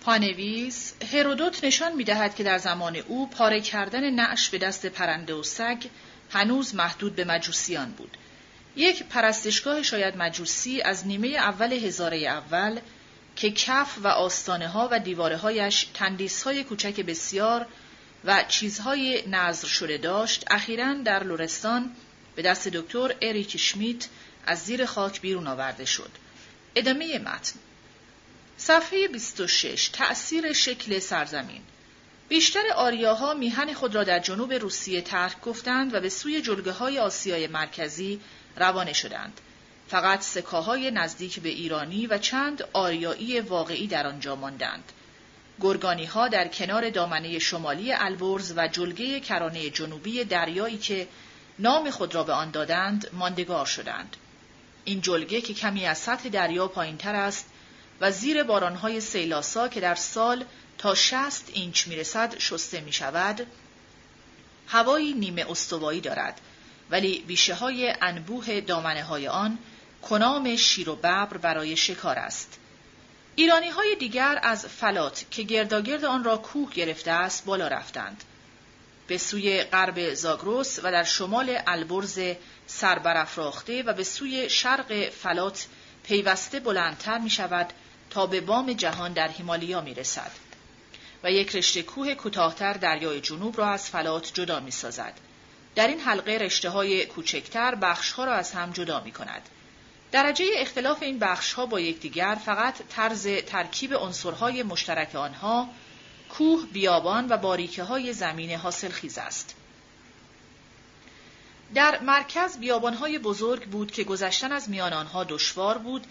پانویس 0.00 0.92
هرودوت 1.12 1.64
نشان 1.64 1.92
می 1.92 2.04
دهد 2.04 2.34
که 2.34 2.44
در 2.44 2.58
زمان 2.58 2.96
او 2.96 3.30
پاره 3.30 3.60
کردن 3.60 4.10
نعش 4.10 4.48
به 4.48 4.58
دست 4.58 4.86
پرنده 4.86 5.34
و 5.34 5.42
سگ 5.42 5.84
هنوز 6.30 6.74
محدود 6.74 7.16
به 7.16 7.24
مجوسیان 7.24 7.90
بود 7.90 8.16
یک 8.76 9.02
پرستشگاه 9.02 9.82
شاید 9.82 10.16
مجوسی 10.16 10.82
از 10.82 11.06
نیمه 11.06 11.28
اول 11.28 11.72
هزاره 11.72 12.18
اول 12.18 12.80
که 13.36 13.50
کف 13.50 13.98
و 14.02 14.08
آستانه 14.08 14.68
ها 14.68 14.88
و 14.92 14.98
دیواره 14.98 15.36
هایش 15.36 15.86
تندیس 15.94 16.42
های 16.42 16.64
کوچک 16.64 17.00
بسیار 17.00 17.66
و 18.24 18.44
چیزهای 18.48 19.24
نظر 19.26 19.68
شده 19.68 19.98
داشت 19.98 20.44
اخیرا 20.50 20.94
در 20.94 21.24
لورستان 21.24 21.90
به 22.36 22.42
دست 22.42 22.68
دکتر 22.68 23.14
اریک 23.22 23.56
شمیت 23.56 24.08
از 24.46 24.58
زیر 24.58 24.86
خاک 24.86 25.20
بیرون 25.20 25.46
آورده 25.46 25.84
شد. 25.84 26.10
ادامه 26.76 27.18
متن 27.18 27.58
صفحه 28.56 29.08
26 29.08 29.88
تأثیر 29.88 30.52
شکل 30.52 30.98
سرزمین 30.98 31.62
بیشتر 32.28 32.62
آریاها 32.74 33.34
میهن 33.34 33.72
خود 33.72 33.94
را 33.94 34.04
در 34.04 34.18
جنوب 34.18 34.52
روسیه 34.52 35.00
ترک 35.00 35.40
گفتند 35.40 35.94
و 35.94 36.00
به 36.00 36.08
سوی 36.08 36.42
جلگه 36.42 36.72
های 36.72 36.98
آسیای 36.98 37.46
مرکزی 37.46 38.20
روانه 38.56 38.92
شدند. 38.92 39.40
فقط 39.88 40.22
سکاهای 40.22 40.90
نزدیک 40.90 41.40
به 41.40 41.48
ایرانی 41.48 42.06
و 42.06 42.18
چند 42.18 42.64
آریایی 42.72 43.40
واقعی 43.40 43.86
در 43.86 44.06
آنجا 44.06 44.36
ماندند. 44.36 44.92
گرگانی 45.60 46.04
ها 46.04 46.28
در 46.28 46.48
کنار 46.48 46.90
دامنه 46.90 47.38
شمالی 47.38 47.92
البرز 47.92 48.52
و 48.56 48.68
جلگه 48.68 49.20
کرانه 49.20 49.70
جنوبی 49.70 50.24
دریایی 50.24 50.78
که 50.78 51.08
نام 51.58 51.90
خود 51.90 52.14
را 52.14 52.24
به 52.24 52.32
آن 52.32 52.50
دادند 52.50 53.10
ماندگار 53.12 53.66
شدند. 53.66 54.16
این 54.84 55.00
جلگه 55.00 55.40
که 55.40 55.54
کمی 55.54 55.86
از 55.86 55.98
سطح 55.98 56.28
دریا 56.28 56.68
پایین 56.68 56.96
تر 56.96 57.14
است 57.14 57.46
و 58.00 58.10
زیر 58.10 58.42
بارانهای 58.42 59.00
سیلاسا 59.00 59.68
که 59.68 59.80
در 59.80 59.94
سال 59.94 60.44
تا 60.78 60.94
شست 60.94 61.50
اینچ 61.52 61.88
می‌رسد 61.88 62.38
شسته 62.38 62.80
می 62.80 62.92
شود، 62.92 63.46
هوایی 64.68 65.12
نیمه 65.12 65.50
استوایی 65.50 66.00
دارد 66.00 66.40
ولی 66.90 67.24
بیشه 67.26 67.54
های 67.54 67.94
انبوه 68.02 68.60
دامنه 68.60 69.02
های 69.02 69.28
آن 69.28 69.58
کنام 70.02 70.56
شیر 70.56 70.90
و 70.90 70.96
ببر 70.96 71.36
برای 71.36 71.76
شکار 71.76 72.18
است. 72.18 72.58
ایرانی 73.36 73.68
های 73.68 73.96
دیگر 73.96 74.40
از 74.42 74.66
فلات 74.66 75.24
که 75.30 75.42
گرداگرد 75.42 76.04
آن 76.04 76.24
را 76.24 76.36
کوه 76.36 76.70
گرفته 76.74 77.10
است 77.10 77.44
بالا 77.44 77.68
رفتند. 77.68 78.24
به 79.06 79.18
سوی 79.18 79.62
غرب 79.62 80.14
زاگروس 80.14 80.78
و 80.82 80.92
در 80.92 81.04
شمال 81.04 81.58
البرز 81.66 82.20
سربرافراخته 82.66 83.82
و 83.82 83.92
به 83.92 84.04
سوی 84.04 84.50
شرق 84.50 85.08
فلات 85.08 85.66
پیوسته 86.02 86.60
بلندتر 86.60 87.18
می 87.18 87.30
شود 87.30 87.72
تا 88.10 88.26
به 88.26 88.40
بام 88.40 88.72
جهان 88.72 89.12
در 89.12 89.28
هیمالیا 89.28 89.80
می 89.80 89.94
رسد 89.94 90.30
و 91.24 91.32
یک 91.32 91.56
رشته 91.56 91.82
کوه 91.82 92.14
کوتاهتر 92.14 92.72
دریای 92.72 93.20
جنوب 93.20 93.58
را 93.58 93.66
از 93.66 93.90
فلات 93.90 94.34
جدا 94.34 94.60
می 94.60 94.70
سازد. 94.70 95.12
در 95.74 95.86
این 95.86 96.00
حلقه 96.00 96.32
رشته 96.32 96.70
های 96.70 97.06
کوچکتر 97.06 97.74
بخش 97.74 98.12
ها 98.12 98.24
را 98.24 98.34
از 98.34 98.52
هم 98.52 98.72
جدا 98.72 99.00
می 99.00 99.12
کند. 99.12 99.42
درجه 100.14 100.44
اختلاف 100.56 101.02
این 101.02 101.18
بخش 101.18 101.52
ها 101.52 101.66
با 101.66 101.80
یکدیگر 101.80 102.38
فقط 102.44 102.74
طرز 102.88 103.26
ترکیب 103.26 103.94
عنصرهای 103.94 104.62
مشترک 104.62 105.14
آنها 105.14 105.68
کوه، 106.28 106.66
بیابان 106.72 107.28
و 107.28 107.36
باریکه 107.36 107.82
های 107.82 108.12
زمین 108.12 108.50
حاصل 108.50 108.88
خیز 108.88 109.18
است. 109.18 109.54
در 111.74 112.00
مرکز 112.00 112.58
بیابانهای 112.58 113.18
بزرگ 113.18 113.64
بود 113.64 113.90
که 113.90 114.04
گذشتن 114.04 114.52
از 114.52 114.70
میان 114.70 114.92
آنها 114.92 115.24
دشوار 115.24 115.78
بود 115.78 116.06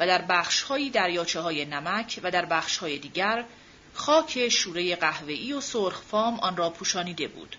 و 0.00 0.06
در 0.06 0.22
بخشهایی 0.22 0.90
دریاچه 0.90 1.40
های 1.40 1.64
نمک 1.64 2.20
و 2.22 2.30
در 2.30 2.44
بخشهای 2.44 2.98
دیگر 2.98 3.44
خاک 3.94 4.48
شوره 4.48 4.96
قهوه‌ای 4.96 5.52
و 5.52 5.60
سرخ 5.60 6.00
فام 6.00 6.40
آن 6.40 6.56
را 6.56 6.70
پوشانیده 6.70 7.28
بود. 7.28 7.56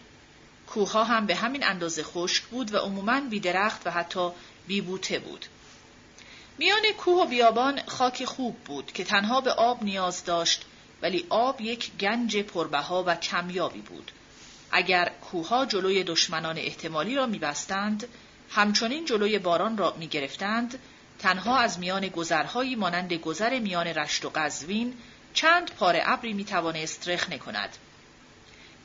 کوهها 0.68 1.04
هم 1.04 1.26
به 1.26 1.36
همین 1.36 1.64
اندازه 1.64 2.04
خشک 2.04 2.44
بود 2.44 2.74
و 2.74 2.78
عموماً 2.78 3.20
بیدرخت 3.20 3.88
و 3.88 3.92
حتی 3.92 4.30
بیبوته 4.68 5.20
بود. 5.20 5.46
میان 6.60 6.82
کوه 6.98 7.24
و 7.24 7.26
بیابان 7.26 7.82
خاک 7.88 8.26
خوب 8.26 8.56
بود 8.56 8.92
که 8.92 9.04
تنها 9.04 9.42
به 9.42 9.52
آب 9.52 9.84
نیاز 9.84 10.26
داشت 10.26 10.66
ولی 11.02 11.26
آب 11.30 11.62
یک 11.62 11.92
گنج 11.92 12.38
پربها 12.38 13.04
و 13.08 13.16
کمیابی 13.16 13.82
بود. 13.82 14.12
اگر 14.72 15.12
کوها 15.32 15.66
جلوی 15.66 16.04
دشمنان 16.04 16.58
احتمالی 16.58 17.16
را 17.16 17.26
میبستند، 17.26 18.08
همچنین 18.50 19.06
جلوی 19.06 19.40
باران 19.40 19.78
را 19.78 19.96
می‌گرفتند، 20.00 20.80
تنها 21.20 21.58
از 21.58 21.80
میان 21.80 22.08
گذرهایی 22.08 22.76
مانند 22.76 23.14
گذر 23.14 23.60
میان 23.60 23.88
رشت 23.88 24.26
و 24.26 24.30
قزوین 24.36 24.94
چند 25.34 25.72
پاره 25.72 26.02
ابری 26.06 26.34
می‌توانست 26.34 27.10
رخنه 27.10 27.38
کند. 27.38 27.78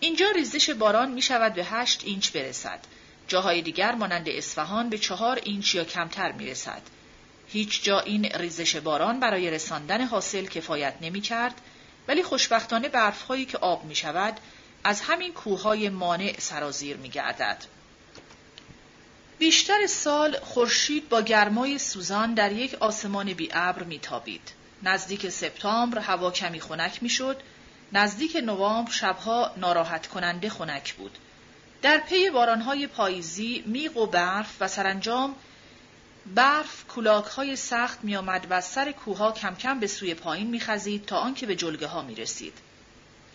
اینجا 0.00 0.30
ریزش 0.30 0.70
باران 0.70 1.10
می 1.10 1.22
شود 1.22 1.54
به 1.54 1.64
هشت 1.64 2.02
اینچ 2.04 2.30
برسد. 2.30 2.80
جاهای 3.28 3.62
دیگر 3.62 3.94
مانند 3.94 4.28
اصفهان 4.28 4.88
به 4.88 4.98
چهار 4.98 5.40
اینچ 5.44 5.74
یا 5.74 5.84
کمتر 5.84 6.32
می 6.32 6.46
رسد. 6.46 6.82
هیچ 7.54 7.82
جا 7.82 8.00
این 8.00 8.24
ریزش 8.24 8.76
باران 8.76 9.20
برای 9.20 9.50
رساندن 9.50 10.00
حاصل 10.00 10.46
کفایت 10.46 10.94
نمی 11.00 11.20
کرد 11.20 11.60
ولی 12.08 12.22
خوشبختانه 12.22 12.88
برفهایی 12.88 13.44
که 13.44 13.58
آب 13.58 13.84
می 13.84 13.94
شود 13.94 14.40
از 14.84 15.00
همین 15.00 15.32
کوههای 15.32 15.88
مانع 15.88 16.34
سرازیر 16.38 16.96
می 16.96 17.08
گردد. 17.08 17.64
بیشتر 19.38 19.86
سال 19.86 20.40
خورشید 20.40 21.08
با 21.08 21.20
گرمای 21.20 21.78
سوزان 21.78 22.34
در 22.34 22.52
یک 22.52 22.74
آسمان 22.74 23.32
بی 23.32 23.48
ابر 23.52 23.82
میتابید. 23.82 24.52
نزدیک 24.82 25.28
سپتامبر 25.28 25.98
هوا 25.98 26.30
کمی 26.30 26.60
خنک 26.60 27.02
می‌شد. 27.02 27.40
نزدیک 27.92 28.36
نوامبر 28.36 28.92
شبها 28.92 29.50
ناراحت 29.56 30.06
کننده 30.06 30.50
خنک 30.50 30.94
بود. 30.94 31.18
در 31.82 31.98
پی 31.98 32.30
بارانهای 32.30 32.86
پاییزی 32.86 33.64
میغ 33.66 33.96
و 33.96 34.06
برف 34.06 34.56
و 34.60 34.68
سرانجام 34.68 35.34
برف 36.26 36.84
کولاک 36.84 37.24
های 37.24 37.56
سخت 37.56 38.04
می 38.04 38.16
آمد 38.16 38.46
و 38.50 38.60
سر 38.60 38.92
کوها 38.92 39.32
کم 39.32 39.54
کم 39.54 39.80
به 39.80 39.86
سوی 39.86 40.14
پایین 40.14 40.46
می 40.46 40.60
خزید 40.60 41.06
تا 41.06 41.16
آنکه 41.16 41.46
به 41.46 41.56
جلگه 41.56 41.86
ها 41.86 42.02
می 42.02 42.14
رسید. 42.14 42.58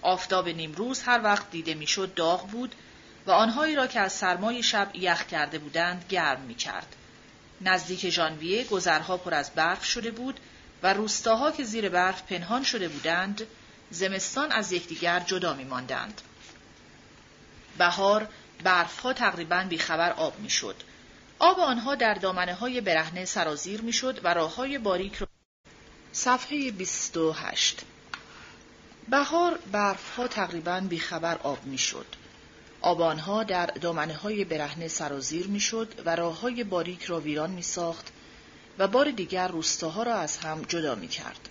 آفتاب 0.01 0.49
نیمروز 0.49 1.01
هر 1.01 1.21
وقت 1.23 1.51
دیده 1.51 1.73
می‌شد 1.73 2.13
داغ 2.13 2.47
بود 2.47 2.75
و 3.25 3.31
آنهایی 3.31 3.75
را 3.75 3.87
که 3.87 3.99
از 3.99 4.13
سرمای 4.13 4.63
شب 4.63 4.91
یخ 4.93 5.25
کرده 5.27 5.59
بودند 5.59 6.05
گرم 6.09 6.41
می 6.41 6.55
کرد. 6.55 6.95
نزدیک 7.61 8.09
ژانویه 8.09 8.63
گذرها 8.63 9.17
پر 9.17 9.33
از 9.33 9.51
برف 9.51 9.85
شده 9.85 10.11
بود 10.11 10.39
و 10.83 10.93
روستاها 10.93 11.51
که 11.51 11.63
زیر 11.63 11.89
برف 11.89 12.23
پنهان 12.23 12.63
شده 12.63 12.87
بودند 12.87 13.47
زمستان 13.91 14.51
از 14.51 14.71
یکدیگر 14.71 15.19
جدا 15.19 15.53
می 15.53 15.63
ماندند. 15.63 16.21
بهار 17.77 18.27
برفها 18.63 19.13
تقریبا 19.13 19.65
بیخبر 19.69 20.11
آب 20.11 20.39
می 20.39 20.49
شد. 20.49 20.75
آب 21.39 21.59
آنها 21.59 21.95
در 21.95 22.13
دامنه 22.13 22.53
های 22.53 22.81
برهنه 22.81 23.25
سرازیر 23.25 23.81
می 23.81 23.93
شد 23.93 24.19
و 24.23 24.33
راه 24.33 24.55
های 24.55 24.77
باریک 24.77 25.15
را 25.15 25.27
صفحه 26.11 26.71
28 26.71 27.81
بهار 29.09 29.59
برفها 29.71 30.27
تقریبا 30.27 30.79
بیخبر 30.79 31.37
آب 31.43 31.65
می 31.65 31.77
شد. 31.77 32.05
آب 32.81 33.01
آنها 33.01 33.43
در 33.43 33.65
دامنه 33.65 34.13
های 34.13 34.45
برهنه 34.45 34.87
سرازیر 34.87 35.47
می 35.47 35.59
شد 35.59 35.93
و 36.05 36.15
راه 36.15 36.39
های 36.39 36.63
باریک 36.63 37.03
را 37.03 37.19
ویران 37.19 37.49
می 37.49 37.61
ساخت 37.61 38.11
و 38.79 38.87
بار 38.87 39.11
دیگر 39.11 39.47
روستاها 39.47 40.03
را 40.03 40.15
از 40.15 40.37
هم 40.37 40.61
جدا 40.61 40.95
می 40.95 41.07
کرد. 41.07 41.49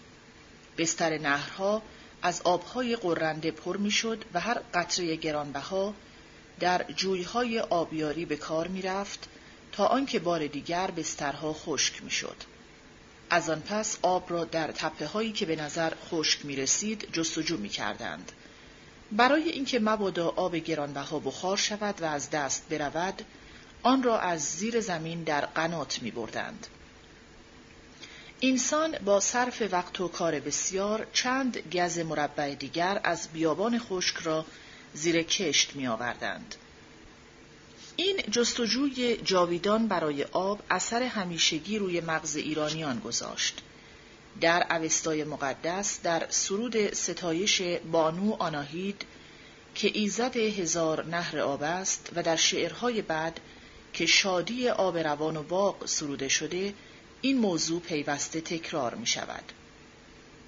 بستر 0.79 1.19
نهرها 1.19 1.83
از 2.23 2.43
آبهای 2.43 2.97
قرنده 2.97 3.51
پر 3.51 3.77
می 3.77 3.91
شد 3.91 4.25
و 4.35 4.41
هر 4.41 4.61
قطره 4.75 5.17
گرانبها 5.17 5.95
در 6.61 6.85
جویهای 6.97 7.61
آبیاری 7.61 8.25
به 8.25 8.37
کار 8.37 8.69
می 8.69 8.83
رفت 8.83 9.29
تا 9.79 9.87
آنکه 9.87 10.19
بار 10.19 10.47
دیگر 10.47 10.91
بسترها 10.91 11.53
خشک 11.53 12.03
می‌شد. 12.03 12.37
از 13.31 13.51
آن 13.51 13.61
پس 13.61 13.99
آب 14.03 14.31
را 14.31 14.45
در 14.45 14.73
تپه 14.73 15.07
هایی 15.07 15.33
که 15.33 15.47
به 15.47 15.57
نظر 15.57 15.93
خشک 16.11 16.45
می 16.45 16.57
رسید 16.57 17.09
جستجو 17.13 17.57
می 17.57 17.69
کردند. 17.69 18.33
برای 19.13 19.49
اینکه 19.49 19.79
مبادا 19.79 20.29
آب 20.29 20.57
گرانبها 20.57 21.19
بخار 21.19 21.57
شود 21.57 22.03
و 22.03 22.05
از 22.05 22.31
دست 22.31 22.69
برود، 22.69 23.23
آن 23.83 24.03
را 24.03 24.21
از 24.21 24.45
زیر 24.45 24.81
زمین 24.81 25.23
در 25.23 25.47
قنات 25.47 26.03
می 26.03 26.11
بردند. 26.11 26.67
انسان 28.43 28.99
با 29.05 29.21
صرف 29.21 29.63
وقت 29.73 30.01
و 30.01 30.09
کار 30.09 30.41
بسیار 30.41 31.07
چند 31.13 31.59
گز 31.59 31.99
مربع 31.99 32.55
دیگر 32.55 33.01
از 33.05 33.29
بیابان 33.33 33.79
خشک 33.79 34.17
را 34.17 34.45
زیر 34.95 35.23
کشت 35.23 35.77
می 35.77 35.87
آوردند. 35.87 36.55
این 38.01 38.21
جستجوی 38.31 39.17
جاویدان 39.17 39.89
برای 39.89 40.25
آب 40.25 40.63
اثر 40.71 41.03
همیشگی 41.03 41.79
روی 41.79 42.01
مغز 42.01 42.37
ایرانیان 42.37 42.99
گذاشت. 42.99 43.63
در 44.41 44.67
اوستای 44.71 45.25
مقدس 45.25 46.03
در 46.03 46.27
سرود 46.31 46.95
ستایش 46.95 47.63
بانو 47.93 48.37
آناهید 48.39 49.05
که 49.75 49.91
ایزد 49.95 50.37
هزار 50.37 51.05
نهر 51.07 51.39
آب 51.39 51.63
است 51.63 52.11
و 52.17 52.23
در 52.23 52.37
شعرهای 52.37 53.03
بعد 53.03 53.41
که 53.93 54.07
شادی 54.07 54.69
آب 54.69 54.99
روان 54.99 55.37
و 55.37 55.43
باغ 55.43 55.87
سروده 55.87 56.29
شده 56.29 56.75
این 57.21 57.39
موضوع 57.39 57.81
پیوسته 57.81 58.41
تکرار 58.41 58.95
می 58.95 59.07
شود. 59.07 59.53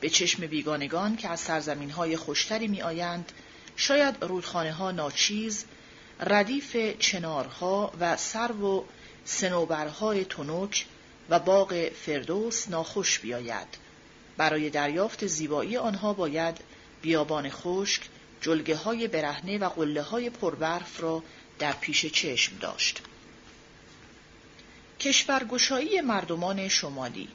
به 0.01 0.11
چشم 0.11 0.47
بیگانگان 0.47 1.17
که 1.17 1.29
از 1.29 1.41
سرزمین 1.41 1.91
های 1.91 2.17
خوشتری 2.17 2.69
می 2.69 2.83
آیند 2.83 3.33
شاید 3.77 4.17
رودخانه 4.25 4.73
ها 4.73 4.91
ناچیز 4.91 5.65
ردیف 6.21 6.77
چنارها 6.99 7.93
و 8.01 8.17
سرو 8.17 8.79
و 8.79 8.85
سنوبرهای 9.25 10.25
تنوک 10.25 10.87
و 11.31 11.39
باغ 11.39 11.89
فردوس 11.89 12.69
ناخوش 12.69 13.19
بیاید. 13.19 13.67
برای 14.37 14.71
دریافت 14.71 15.27
زیبایی 15.27 15.77
آنها 15.77 16.13
باید 16.13 16.57
بیابان 17.03 17.51
خشک، 17.51 18.03
جلگه 18.41 18.77
های 18.77 19.09
برهنه 19.09 19.59
و 19.59 19.69
قله 19.69 20.03
های 20.03 20.31
پربرف 20.31 21.01
را 21.01 21.23
در 21.59 21.73
پیش 21.73 22.07
چشم 22.07 22.57
داشت. 22.61 23.03
کشورگشایی 25.01 26.01
مردمان 26.01 26.69
شمالی 26.69 27.29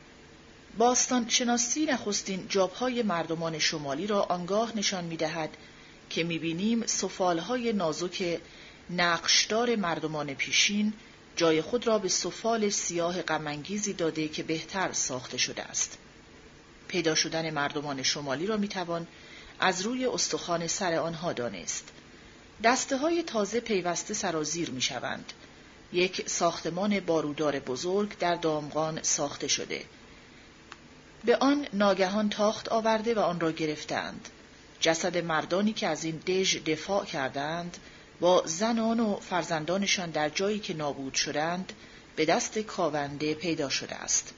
باستان 0.77 1.29
شناسی 1.29 1.85
نخستین 1.85 2.45
جابهای 2.49 3.03
مردمان 3.03 3.59
شمالی 3.59 4.07
را 4.07 4.21
آنگاه 4.21 4.77
نشان 4.77 5.03
می 5.03 5.17
دهد 5.17 5.57
که 6.09 6.23
می‌بینیم 6.23 6.85
های 7.19 7.73
نازک 7.73 8.39
نقشدار 8.89 9.75
مردمان 9.75 10.33
پیشین 10.33 10.93
جای 11.35 11.61
خود 11.61 11.87
را 11.87 11.99
به 11.99 12.09
سفال 12.09 12.69
سیاه 12.69 13.21
غمانگیزی 13.21 13.93
داده 13.93 14.27
که 14.27 14.43
بهتر 14.43 14.91
ساخته 14.91 15.37
شده 15.37 15.63
است. 15.63 15.97
پیدا 16.87 17.15
شدن 17.15 17.49
مردمان 17.49 18.03
شمالی 18.03 18.47
را 18.47 18.57
می‌توان 18.57 19.07
از 19.59 19.81
روی 19.81 20.05
استخوان 20.05 20.67
سر 20.67 20.93
آنها 20.93 21.33
دانست. 21.33 21.91
دسته 22.63 22.97
های 22.97 23.23
تازه 23.23 23.59
پیوسته 23.59 24.13
سرازیر 24.13 24.69
می 24.69 24.81
شوند. 24.81 25.33
یک 25.93 26.29
ساختمان 26.29 26.99
بارودار 26.99 27.59
بزرگ 27.59 28.17
در 28.17 28.35
دامغان 28.35 29.03
ساخته 29.03 29.47
شده. 29.47 29.83
به 31.25 31.35
آن 31.35 31.67
ناگهان 31.73 32.29
تاخت 32.29 32.69
آورده 32.69 33.13
و 33.13 33.19
آن 33.19 33.39
را 33.39 33.51
گرفتند. 33.51 34.29
جسد 34.79 35.17
مردانی 35.17 35.73
که 35.73 35.87
از 35.87 36.03
این 36.03 36.17
دژ 36.17 36.57
دفاع 36.57 37.05
کردند 37.05 37.77
با 38.19 38.43
زنان 38.45 38.99
و 38.99 39.15
فرزندانشان 39.15 40.09
در 40.11 40.29
جایی 40.29 40.59
که 40.59 40.73
نابود 40.73 41.13
شدند 41.13 41.73
به 42.15 42.25
دست 42.25 42.59
کاونده 42.59 43.33
پیدا 43.33 43.69
شده 43.69 43.95
است. 43.95 44.33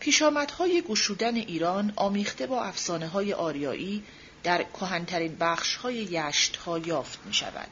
پیشامدهای 0.00 0.82
گشودن 0.88 1.36
ایران 1.36 1.92
آمیخته 1.96 2.46
با 2.46 2.62
افسانه 2.64 3.08
های 3.08 3.32
آریایی 3.32 4.04
در 4.42 4.62
کهنترین 4.62 5.36
بخش 5.40 5.76
های 5.76 5.94
یشت 5.94 6.56
ها 6.56 6.78
یافت 6.78 7.18
می 7.24 7.34
شود. 7.34 7.68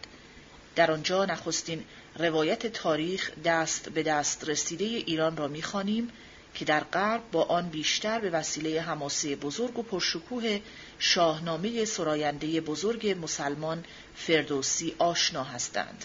در 0.76 0.92
آنجا 0.92 1.24
نخستین 1.24 1.84
روایت 2.18 2.66
تاریخ 2.66 3.30
دست 3.44 3.88
به 3.88 4.02
دست 4.02 4.48
رسیده 4.48 4.84
ایران 4.84 5.36
را 5.36 5.48
می‌خوانیم 5.48 6.10
که 6.54 6.64
در 6.64 6.80
غرب 6.80 7.30
با 7.32 7.42
آن 7.42 7.68
بیشتر 7.68 8.20
به 8.20 8.30
وسیله 8.30 8.80
حماسه 8.80 9.36
بزرگ 9.36 9.78
و 9.78 9.82
پرشکوه 9.82 10.60
شاهنامه 11.00 11.84
سراینده 11.84 12.60
بزرگ 12.60 13.16
مسلمان 13.22 13.84
فردوسی 14.16 14.94
آشنا 14.98 15.44
هستند. 15.44 16.04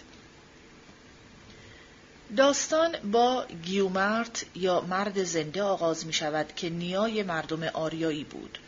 داستان 2.38 3.12
با 3.12 3.46
گیومرت 3.64 4.46
یا 4.56 4.82
مرد 4.82 5.24
زنده 5.24 5.64
آغاز 5.64 6.06
می 6.06 6.14
شود 6.14 6.56
که 6.56 6.70
نیای 6.70 7.24
مردم 7.24 7.64
آریایی 7.64 8.24
بود. 8.24 8.60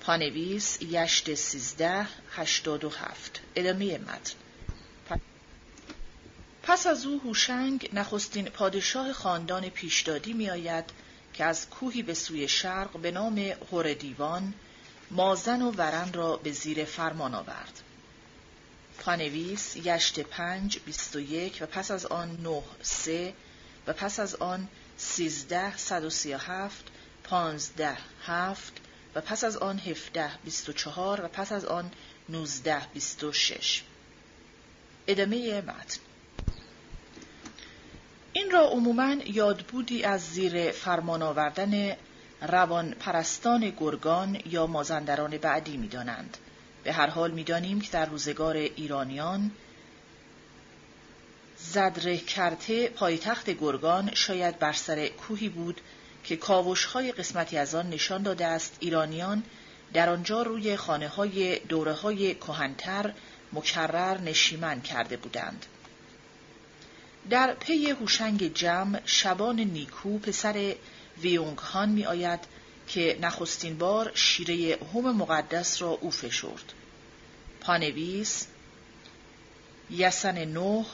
پانویس 0.00 0.82
یشت 0.82 1.34
سیزده 1.34 2.06
هشتاد 2.30 2.84
و 2.84 2.88
هفت 2.88 3.40
ادامه 3.56 3.98
متن 3.98 4.36
پس 6.62 6.86
از 6.86 7.06
او 7.06 7.20
هوشنگ 7.24 7.90
نخستین 7.92 8.44
پادشاه 8.44 9.12
خاندان 9.12 9.68
پیشدادی 9.68 10.32
میآید 10.32 10.84
که 11.34 11.44
از 11.44 11.70
کوهی 11.70 12.02
به 12.02 12.14
سوی 12.14 12.48
شرق 12.48 12.98
به 12.98 13.10
نام 13.10 13.38
هور 13.38 13.92
دیوان 13.92 14.54
مازن 15.10 15.62
و 15.62 15.70
ورن 15.70 16.12
را 16.12 16.36
به 16.36 16.52
زیر 16.52 16.84
فرمان 16.84 17.34
آورد. 17.34 17.82
پانویس 18.98 19.76
یشت 19.76 20.20
پنج 20.20 20.78
بیست 20.86 21.16
و 21.16 21.20
یک 21.20 21.58
و 21.60 21.66
پس 21.66 21.90
از 21.90 22.06
آن 22.06 22.38
نه 22.42 22.62
سه 22.82 23.34
و 23.86 23.92
پس 23.92 24.20
از 24.20 24.34
آن 24.34 24.68
سیزده 24.96 25.76
صد 25.76 26.04
و 26.04 26.10
سی 26.10 26.34
و 26.34 26.38
هفت 26.38 26.84
پانزده 27.24 27.96
هفت 28.26 28.72
و 29.14 29.20
پس 29.20 29.44
از 29.44 29.56
آن 29.56 29.78
هفده 29.78 30.30
بیست 30.44 30.68
و 30.68 30.72
چهار 30.72 31.24
و 31.24 31.28
پس 31.28 31.52
از 31.52 31.64
آن 31.64 31.90
نوزده 32.28 32.80
بیست 32.94 33.24
و 33.24 33.32
شش 33.32 33.82
ادامه 35.06 35.60
متن 35.60 36.00
این 38.32 38.50
را 38.50 38.68
عموماً 38.68 39.16
یادبودی 39.24 40.04
از 40.04 40.20
زیر 40.20 40.70
فرمان 40.70 41.22
آوردن 41.22 41.96
روان 42.42 42.90
پرستان 42.90 43.72
گرگان 43.80 44.38
یا 44.46 44.66
مازندران 44.66 45.38
بعدی 45.38 45.76
می 45.76 45.88
دانند. 45.88 46.36
به 46.84 46.92
هر 46.92 47.06
حال 47.06 47.30
می 47.30 47.44
دانیم 47.44 47.80
که 47.80 47.90
در 47.90 48.06
روزگار 48.06 48.56
ایرانیان 48.56 49.50
زدره 51.58 52.18
کرته 52.18 52.88
پایتخت 52.88 53.50
گرگان 53.50 54.14
شاید 54.14 54.58
بر 54.58 54.72
سر 54.72 55.08
کوهی 55.08 55.48
بود 55.48 55.80
که 56.24 56.36
کاوش 56.36 56.84
های 56.84 57.12
قسمتی 57.12 57.58
از 57.58 57.74
آن 57.74 57.90
نشان 57.90 58.22
داده 58.22 58.46
است 58.46 58.76
ایرانیان 58.80 59.42
در 59.92 60.10
آنجا 60.10 60.42
روی 60.42 60.76
خانه 60.76 61.08
های 61.08 61.58
دوره 61.58 61.92
های 61.92 62.34
کهنتر 62.34 63.12
مکرر 63.52 64.18
نشیمن 64.18 64.80
کرده 64.80 65.16
بودند. 65.16 65.66
در 67.30 67.54
پی 67.54 67.90
هوشنگ 67.90 68.54
جمع 68.54 69.00
شبان 69.04 69.60
نیکو 69.60 70.18
پسر 70.18 70.74
ویونگ 71.22 71.58
هان 71.58 71.88
می 71.88 72.06
آید 72.06 72.40
که 72.88 73.18
نخستین 73.20 73.78
بار 73.78 74.12
شیره 74.14 74.78
هوم 74.92 75.16
مقدس 75.16 75.82
را 75.82 75.88
او 75.88 76.10
فشرد. 76.10 76.72
پانویس 77.60 78.46
یسن 79.90 80.44
نه 80.44 80.84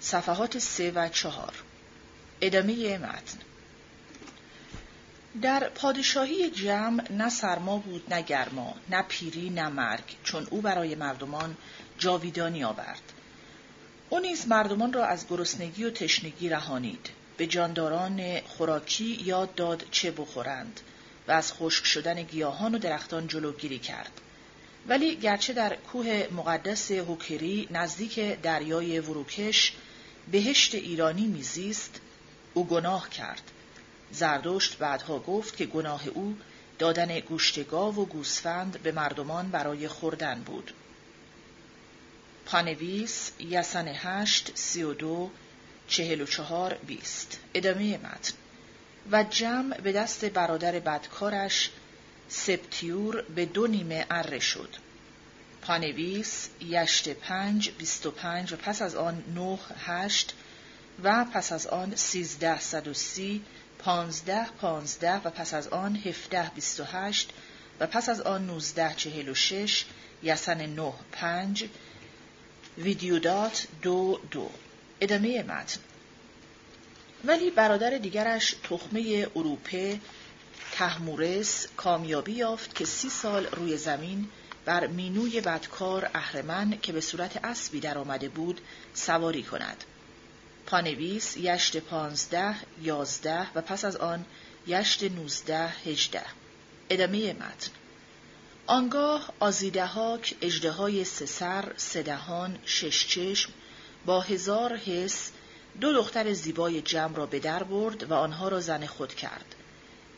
صفحات 0.00 0.58
سه 0.58 0.90
و 0.90 1.08
چهار. 1.08 1.54
ادامه 2.40 2.98
متن. 2.98 3.38
در 5.42 5.68
پادشاهی 5.68 6.50
جمع 6.50 7.12
نه 7.12 7.28
سرما 7.28 7.78
بود 7.78 8.14
نه 8.14 8.22
گرما 8.22 8.74
نه 8.90 9.02
پیری 9.02 9.50
نه 9.50 9.68
مرگ 9.68 10.04
چون 10.24 10.46
او 10.50 10.60
برای 10.60 10.94
مردمان 10.94 11.56
جاویدانی 11.98 12.64
آورد. 12.64 13.12
او 14.10 14.18
نیز 14.18 14.48
مردمان 14.48 14.92
را 14.92 15.06
از 15.06 15.28
گرسنگی 15.28 15.84
و 15.84 15.90
تشنگی 15.90 16.48
رهانید. 16.48 17.10
به 17.38 17.46
جانداران 17.46 18.40
خوراکی 18.40 19.22
یاد 19.24 19.54
داد 19.54 19.84
چه 19.90 20.10
بخورند 20.10 20.80
و 21.28 21.32
از 21.32 21.52
خشک 21.52 21.84
شدن 21.84 22.22
گیاهان 22.22 22.74
و 22.74 22.78
درختان 22.78 23.26
جلوگیری 23.26 23.78
کرد. 23.78 24.20
ولی 24.88 25.16
گرچه 25.16 25.52
در 25.52 25.76
کوه 25.76 26.28
مقدس 26.32 26.90
هوکری 26.90 27.68
نزدیک 27.70 28.20
دریای 28.20 29.00
وروکش 29.00 29.72
بهشت 30.30 30.74
ایرانی 30.74 31.26
میزیست 31.26 32.00
او 32.54 32.66
گناه 32.66 33.10
کرد. 33.10 33.42
زردشت 34.12 34.78
بعدها 34.78 35.18
گفت 35.18 35.56
که 35.56 35.66
گناه 35.66 36.08
او 36.08 36.36
دادن 36.78 37.20
گوشت 37.20 37.68
گاو 37.68 37.94
و 37.94 38.04
گوسفند 38.04 38.82
به 38.82 38.92
مردمان 38.92 39.50
برای 39.50 39.88
خوردن 39.88 40.42
بود. 40.42 40.72
پانویس 42.46 43.30
یسن 43.40 43.88
هشت 43.88 44.50
سی 44.54 44.82
و 44.82 44.94
دو 44.94 45.30
چهل 45.88 46.20
و 46.20 46.26
چهار 46.26 46.74
بیست. 46.74 47.38
ادامه 47.54 47.98
متن. 47.98 48.34
و 49.12 49.24
جمع 49.24 49.80
به 49.80 49.92
دست 49.92 50.24
برادر 50.24 50.78
بدکارش 50.78 51.70
سپتیور 52.28 53.22
به 53.22 53.46
دو 53.46 53.66
نیمه 53.66 54.06
اره 54.10 54.38
شد. 54.38 54.76
پانویس 55.62 56.48
یشت 56.60 57.08
پنج 57.08 57.70
بیست 57.70 58.06
و 58.06 58.10
پنج 58.10 58.52
و 58.52 58.56
پس 58.56 58.82
از 58.82 58.94
آن 58.94 59.22
نه 59.34 59.58
هشت 59.86 60.34
و 61.02 61.24
پس 61.24 61.52
از 61.52 61.66
آن 61.66 61.96
سیزده 61.96 62.60
صد 62.60 62.88
و 62.88 62.94
سی 62.94 63.42
پانزده 63.78 64.46
پانزده 64.60 65.14
و 65.14 65.30
پس 65.30 65.54
از 65.54 65.68
آن 65.68 65.96
هفده 65.96 66.50
بیست 66.54 66.80
و 66.80 66.84
هشت 66.84 67.30
و 67.80 67.86
پس 67.86 68.08
از 68.08 68.20
آن 68.20 68.46
نوزده 68.46 68.94
چهل 68.94 69.28
و 69.28 69.34
شش 69.34 69.84
یسن 70.22 70.66
نه 70.66 70.92
پنج 71.12 71.64
ویدیودات 72.78 73.66
دو 73.82 74.20
دو. 74.30 74.50
ادامه 75.00 75.42
متن 75.42 75.80
ولی 77.24 77.50
برادر 77.50 77.98
دیگرش 77.98 78.54
تخمه 78.70 79.26
اروپه 79.36 80.00
تحمورس 80.72 81.66
کامیابی 81.76 82.32
یافت 82.32 82.74
که 82.74 82.84
سی 82.84 83.10
سال 83.10 83.46
روی 83.46 83.76
زمین 83.76 84.28
بر 84.64 84.86
مینوی 84.86 85.40
بدکار 85.40 86.10
اهرمن 86.14 86.78
که 86.82 86.92
به 86.92 87.00
صورت 87.00 87.44
اسبی 87.44 87.80
در 87.80 87.98
آمده 87.98 88.28
بود 88.28 88.60
سواری 88.94 89.42
کند. 89.42 89.84
پانویس 90.66 91.36
یشت 91.36 91.76
پانزده، 91.76 92.54
یازده 92.82 93.52
و 93.54 93.60
پس 93.60 93.84
از 93.84 93.96
آن 93.96 94.24
یشت 94.66 95.02
نوزده، 95.02 95.68
هجده. 95.68 96.24
ادامه 96.90 97.32
متن 97.32 97.70
آنگاه 98.66 99.32
آزیدهاک 99.40 100.34
اجده 100.40 100.70
های 100.70 101.04
سه 101.04 101.26
سر، 101.26 101.72
سه 101.76 102.02
دهان، 102.02 102.58
شش 102.64 103.06
چشم 103.06 103.52
با 104.08 104.20
هزار 104.20 104.76
حس 104.76 105.30
دو 105.80 105.92
دختر 105.92 106.32
زیبای 106.32 106.82
جمع 106.82 107.16
را 107.16 107.26
به 107.26 107.38
در 107.38 107.62
برد 107.62 108.10
و 108.10 108.14
آنها 108.14 108.48
را 108.48 108.60
زن 108.60 108.86
خود 108.86 109.14
کرد. 109.14 109.54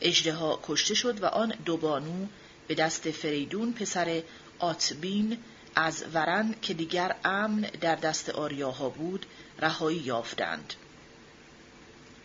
اجده 0.01 0.37
کشته 0.63 0.95
شد 0.95 1.23
و 1.23 1.27
آن 1.27 1.55
دو 1.65 1.77
بانو 1.77 2.27
به 2.69 2.75
دست 2.75 3.11
فریدون 3.11 3.73
پسر 3.73 4.23
آتبین 4.59 5.39
از 5.75 6.05
ورن 6.15 6.55
که 6.63 6.75
دیگر 6.75 7.17
امن 7.25 7.61
در 7.61 7.95
دست 7.97 8.31
آریاها 8.31 8.89
بود 8.89 9.27
رهایی 9.59 9.99
یافتند. 9.99 10.75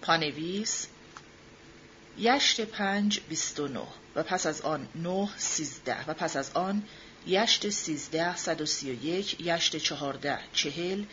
پانویس 0.01 0.87
یشت 2.17 2.61
پنج 2.61 3.19
بیست 3.29 3.59
و 3.59 3.67
نه 3.67 3.87
و 4.15 4.23
پس 4.23 4.45
از 4.45 4.61
آن 4.61 4.87
نه 4.95 5.29
سیزده 5.37 6.05
و 6.05 6.13
پس 6.13 6.35
از 6.35 6.51
آن 6.53 6.83
یشت 7.27 7.69
سیزده 7.69 8.35
صد 8.35 8.61
و 8.61 8.65
سی 8.65 8.91
و 8.91 9.05
یک 9.05 9.41
یشت 9.41 9.75
چهارده 9.75 10.39
چهل 10.53 11.03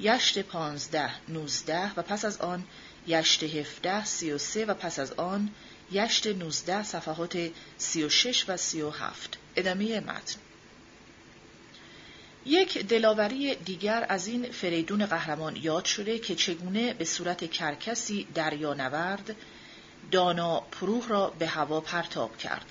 یشت 0.00 0.38
پانزده 0.38 1.10
نوزده 1.28 1.92
و 1.94 2.02
پس 2.02 2.24
از 2.24 2.40
آن 2.40 2.64
یشت 3.06 3.42
هفده 3.42 4.04
سی 4.04 4.32
و 4.32 4.38
سه 4.38 4.64
و 4.64 4.74
پس 4.74 4.98
از 4.98 5.12
آن 5.12 5.50
یشت 5.92 6.26
نوزده 6.26 6.82
صفحات 6.82 7.50
سی 7.78 8.04
و 8.04 8.08
شش 8.08 8.48
و 8.48 8.56
سی 8.56 8.82
و 8.82 8.90
هفت. 8.90 9.38
ادامه 9.56 10.00
متن. 10.00 10.40
یک 12.46 12.78
دلاوری 12.78 13.54
دیگر 13.54 14.06
از 14.08 14.26
این 14.26 14.52
فریدون 14.52 15.06
قهرمان 15.06 15.56
یاد 15.56 15.84
شده 15.84 16.18
که 16.18 16.34
چگونه 16.34 16.94
به 16.94 17.04
صورت 17.04 17.50
کرکسی 17.50 18.28
دریا 18.34 18.74
نورد 18.74 19.36
دانا 20.10 20.60
پروح 20.60 21.08
را 21.08 21.30
به 21.38 21.46
هوا 21.46 21.80
پرتاب 21.80 22.38
کرد. 22.38 22.64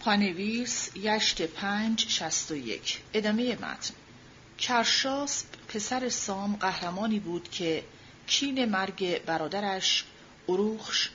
پانویس 0.00 0.90
یشت 0.96 1.42
پنج 1.42 2.08
شست 2.08 2.50
و 2.50 2.56
یک. 2.56 3.00
ادامه 3.14 3.54
متن. 3.54 3.94
کرشاسب 4.62 5.46
پسر 5.68 6.08
سام 6.08 6.56
قهرمانی 6.56 7.18
بود 7.18 7.50
که 7.50 7.84
کین 8.26 8.64
مرگ 8.64 9.24
برادرش 9.24 10.04
اروخش 10.48 11.10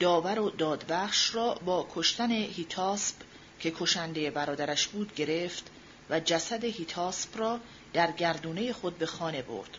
داور 0.00 0.38
و 0.38 0.50
دادبخش 0.50 1.34
را 1.34 1.54
با 1.54 1.88
کشتن 1.94 2.30
هیتاسب 2.30 3.14
که 3.60 3.70
کشنده 3.70 4.30
برادرش 4.30 4.86
بود 4.86 5.14
گرفت 5.14 5.70
و 6.10 6.20
جسد 6.20 6.64
هیتاسپ 6.64 7.38
را 7.38 7.60
در 7.92 8.12
گردونه 8.12 8.72
خود 8.72 8.98
به 8.98 9.06
خانه 9.06 9.42
برد. 9.42 9.78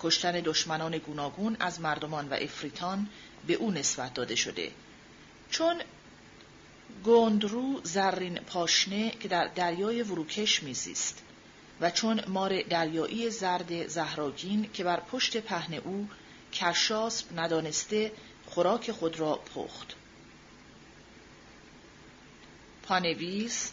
کشتن 0.00 0.32
دشمنان 0.32 0.98
گوناگون 0.98 1.56
از 1.60 1.80
مردمان 1.80 2.28
و 2.28 2.34
افریتان 2.34 3.08
به 3.46 3.54
او 3.54 3.70
نسبت 3.70 4.14
داده 4.14 4.34
شده. 4.34 4.70
چون 5.50 5.82
گندرو 7.04 7.80
زرین 7.84 8.34
پاشنه 8.34 9.10
که 9.10 9.28
در 9.28 9.46
دریای 9.46 10.02
وروکش 10.02 10.62
میزیست 10.62 11.22
و 11.80 11.90
چون 11.90 12.24
مار 12.28 12.62
دریایی 12.62 13.30
زرد 13.30 13.88
زهراگین 13.88 14.70
که 14.72 14.84
بر 14.84 15.00
پشت 15.00 15.36
پهن 15.36 15.74
او 15.74 16.08
کرشاسب 16.52 17.40
ندانسته 17.40 18.12
خوراک 18.46 18.92
خود 18.92 19.20
را 19.20 19.36
پخت. 19.36 19.94
پانویس 22.82 23.72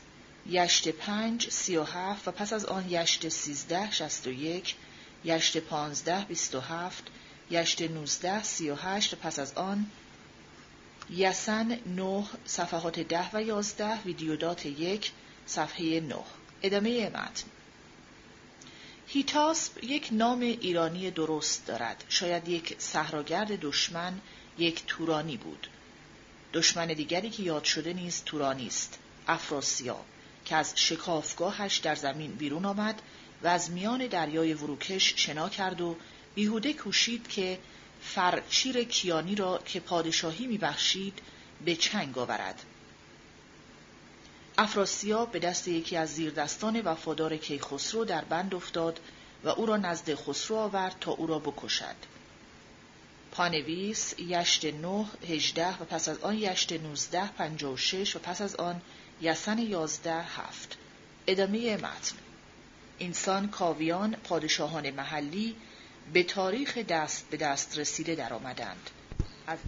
یشت 0.49 0.90
پنج 0.90 1.49
سی 1.49 1.77
و 1.77 1.84
هفت 1.84 2.27
و 2.27 2.32
پس 2.32 2.53
از 2.53 2.65
آن 2.65 2.90
یشت 2.90 3.30
سیزده 3.30 3.91
شست 3.91 4.27
و 4.27 4.32
یک 4.32 4.76
یشت 5.23 5.57
پانزده 5.57 6.26
بیست 6.26 6.56
و 6.56 6.60
هفت 6.60 7.03
یشت 7.49 7.82
نوزده 7.82 8.44
سی 8.44 8.69
و 8.69 8.76
هشت 8.76 9.14
و 9.14 9.18
پس 9.18 9.40
از 9.40 9.53
آن 9.53 9.86
یسن 11.10 11.80
نه 11.86 12.23
صفحات 12.45 12.99
ده 12.99 13.30
و 13.34 13.44
یازده 13.44 14.02
ویدیودات 14.02 14.65
یک 14.65 15.11
صفحه 15.45 15.99
نه 15.99 16.23
ادامه 16.61 17.10
متن 17.10 17.44
هیتاسب 19.07 19.84
یک 19.84 20.10
نام 20.11 20.40
ایرانی 20.40 21.11
درست 21.11 21.65
دارد 21.65 22.03
شاید 22.10 22.48
یک 22.48 22.76
صحراگرد 22.77 23.60
دشمن 23.60 24.22
یک 24.57 24.84
تورانی 24.88 25.38
بود 25.38 25.68
دشمن 26.53 26.88
دیگری 26.88 27.30
که 27.30 27.44
یاد 27.44 27.64
شده 27.64 27.94
نیز 27.94 28.23
تورانی 28.26 28.68
است 28.68 28.99
افراسیاب 29.27 30.06
که 30.45 30.56
از 30.56 30.73
شکافگاهش 30.76 31.77
در 31.77 31.95
زمین 31.95 32.32
بیرون 32.32 32.65
آمد 32.65 33.02
و 33.44 33.48
از 33.48 33.72
میان 33.72 34.07
دریای 34.07 34.53
وروکش 34.53 35.14
شنا 35.15 35.49
کرد 35.49 35.82
و 35.82 35.95
بیهوده 36.36 36.73
کوشید 36.73 37.27
که 37.27 37.60
فرچیر 38.02 38.84
کیانی 38.84 39.36
را 39.36 39.61
که 39.65 39.80
پادشاهی 39.80 40.48
میبخشید 40.48 41.19
به 41.65 41.76
چنگ 41.76 42.18
آورد. 42.18 42.64
افراسیاب 44.57 45.32
به 45.32 45.40
دست 45.40 45.68
یکی 45.68 45.98
از 45.98 46.10
زیردستان 46.10 46.82
وفادار 46.82 47.38
کیخسرو 47.38 48.06
در 48.06 48.23
بند 48.23 48.56
افتاد 48.56 48.99
و 49.44 49.49
او 49.49 49.65
را 49.65 49.77
نزد 49.77 50.15
خسرو 50.15 50.57
آورد 50.57 50.95
تا 51.02 51.11
او 51.11 51.27
را 51.27 51.40
بکشد. 51.40 51.95
پانویس 53.32 54.14
یشت 54.19 54.65
نه 54.65 55.06
هجده 55.30 55.69
و 55.69 55.86
پس 55.86 56.10
از 56.10 56.19
آن 56.19 56.38
یشت 56.38 56.73
نوزده 56.73 57.27
پنجاه 57.27 57.73
و 57.73 57.77
شش 57.77 58.15
و 58.15 58.19
پس 58.19 58.41
از 58.41 58.56
آن 58.56 58.82
یسن 59.22 59.57
یازده 59.57 60.22
هفت 60.22 60.77
ادامه 61.27 61.77
متن 61.77 62.15
اینسان 62.98 63.49
کاویان 63.49 64.15
پادشاهان 64.15 64.91
محلی 64.91 65.56
به 66.14 66.23
تاریخ 66.23 66.77
دست 66.77 67.30
به 67.30 67.38
دست 67.38 67.80
رسیده 67.80 68.15
درآمدند. 68.15 68.90
از 69.48 69.60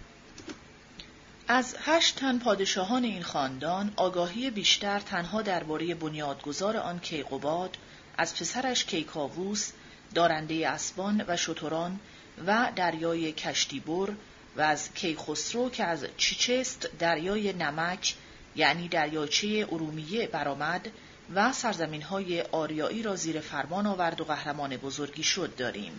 از 1.50 1.76
هشت 1.84 2.16
تن 2.16 2.38
پادشاهان 2.38 3.04
این 3.04 3.22
خاندان 3.22 3.92
آگاهی 3.96 4.50
بیشتر 4.50 5.00
تنها 5.00 5.42
درباره 5.42 5.94
بنیادگذار 5.94 6.76
آن 6.76 6.98
کیقوباد 6.98 7.76
از 8.18 8.34
پسرش 8.36 8.84
کیکاووس 8.84 9.72
دارنده 10.14 10.68
اسبان 10.68 11.24
و 11.28 11.36
شتران 11.36 12.00
و 12.46 12.72
دریای 12.76 13.32
کشتیبر 13.32 14.12
و 14.56 14.60
از 14.60 14.94
کیخسرو 14.94 15.70
که 15.70 15.84
از 15.84 16.06
چیچست 16.16 16.88
دریای 16.98 17.52
نمک 17.52 18.14
یعنی 18.56 18.88
دریاچه 18.88 19.66
ارومیه 19.72 20.26
برآمد 20.26 20.90
و 21.34 21.52
سرزمین 21.52 22.02
های 22.02 22.42
آریایی 22.42 23.02
را 23.02 23.16
زیر 23.16 23.40
فرمان 23.40 23.86
آورد 23.86 24.20
و 24.20 24.24
قهرمان 24.24 24.76
بزرگی 24.76 25.22
شد 25.22 25.56
داریم. 25.56 25.92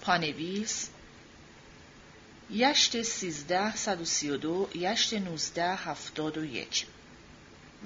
پانویس 0.00 0.88
یشت 2.50 3.02
سیزده 3.02 3.76
صد 3.76 4.00
و 4.00 4.04
سی 4.04 4.30
و 4.30 4.36
دو 4.36 4.68
یشت 4.74 5.14
نوزده 5.14 5.74
هفتاد 5.74 6.38
و 6.38 6.44
یک 6.44 6.86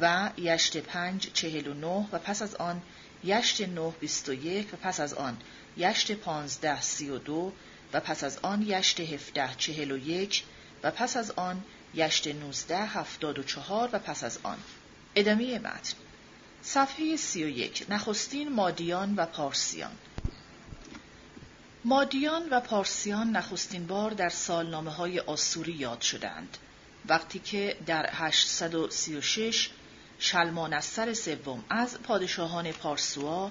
و 0.00 0.30
یشت 0.36 0.76
پنج 0.76 1.32
چهل 1.32 1.66
و 1.66 1.74
نه 1.74 2.08
و 2.12 2.18
پس 2.18 2.42
از 2.42 2.54
آن 2.54 2.82
یشت 3.24 3.60
نه 3.60 3.92
بیست 4.00 4.28
و 4.28 4.32
یک 4.32 4.74
و 4.74 4.76
پس 4.76 5.00
از 5.00 5.14
آن 5.14 5.36
یشت 5.76 6.12
پانزده 6.12 6.80
سی 6.80 7.10
و 7.10 7.18
دو 7.18 7.52
و 7.92 8.00
پس 8.00 8.24
از 8.24 8.38
آن 8.42 8.62
یشت 8.62 9.00
چهل 9.58 9.90
و 9.90 9.96
یک 9.96 10.44
و 10.82 10.90
پس 10.90 11.16
از 11.16 11.30
آن 11.30 11.64
یشت 11.94 12.28
نوزده 12.28 12.86
هفتاد 12.86 13.38
و 13.38 13.42
چهار 13.42 13.88
و 13.92 13.98
پس 13.98 14.24
از 14.24 14.38
آن. 14.42 14.58
ادامه 15.14 15.58
متن. 15.58 15.94
صفحه 16.62 17.16
سی 17.16 17.44
و 17.44 17.48
یک. 17.48 17.86
نخستین 17.88 18.52
مادیان 18.52 19.14
و 19.16 19.26
پارسیان. 19.26 19.92
مادیان 21.84 22.48
و 22.50 22.60
پارسیان 22.60 23.30
نخستین 23.30 23.86
بار 23.86 24.10
در 24.10 24.28
سالنامه 24.28 24.90
های 24.90 25.18
آسوری 25.20 25.72
یاد 25.72 26.00
شدند 26.00 26.58
وقتی 27.08 27.38
که 27.38 27.76
در 27.86 28.10
836 28.12 29.70
شلمان 30.18 30.72
از 30.72 30.84
سر 30.84 31.14
سوم 31.14 31.64
از 31.70 32.02
پادشاهان 32.02 32.72
پارسوا 32.72 33.50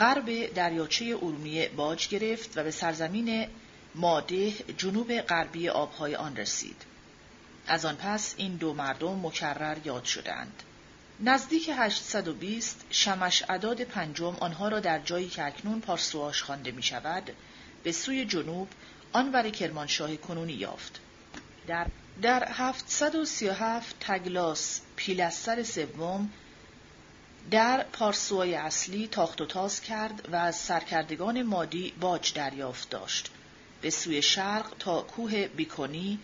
غرب 0.00 0.54
دریاچه 0.54 1.04
ارومیه 1.04 1.68
باج 1.68 2.08
گرفت 2.08 2.58
و 2.58 2.62
به 2.62 2.70
سرزمین 2.70 3.46
ماده 3.94 4.52
جنوب 4.52 5.20
غربی 5.20 5.68
آبهای 5.68 6.16
آن 6.16 6.36
رسید. 6.36 6.82
از 7.66 7.84
آن 7.84 7.96
پس 7.96 8.34
این 8.36 8.56
دو 8.56 8.74
مردم 8.74 9.26
مکرر 9.26 9.76
یاد 9.84 10.04
شدند. 10.04 10.62
نزدیک 11.22 11.70
820 11.74 12.84
شمش 12.90 13.42
عداد 13.42 13.80
پنجم 13.80 14.36
آنها 14.40 14.68
را 14.68 14.80
در 14.80 14.98
جایی 14.98 15.28
که 15.28 15.44
اکنون 15.46 15.80
پارسواش 15.80 16.42
خوانده 16.42 16.70
می 16.70 16.82
شود 16.82 17.30
به 17.82 17.92
سوی 17.92 18.24
جنوب 18.24 18.68
آنور 19.12 19.50
کرمانشاه 19.50 20.16
کنونی 20.16 20.52
یافت. 20.52 21.00
در 21.66 21.86
در 22.22 22.48
737 22.52 23.96
تگلاس 24.00 24.80
پیلستر 24.96 25.62
سوم 25.62 26.30
در 27.50 27.82
پارسوای 27.82 28.54
اصلی 28.54 29.08
تاخت 29.08 29.40
و 29.40 29.46
تاز 29.46 29.80
کرد 29.80 30.28
و 30.32 30.36
از 30.36 30.56
سرکردگان 30.56 31.42
مادی 31.42 31.92
باج 32.00 32.34
دریافت 32.34 32.90
داشت. 32.90 33.30
به 33.80 33.90
سوی 33.90 34.22
شرق 34.22 34.74
تا 34.78 35.02
کوه 35.02 35.48
بیکونی 35.48 36.18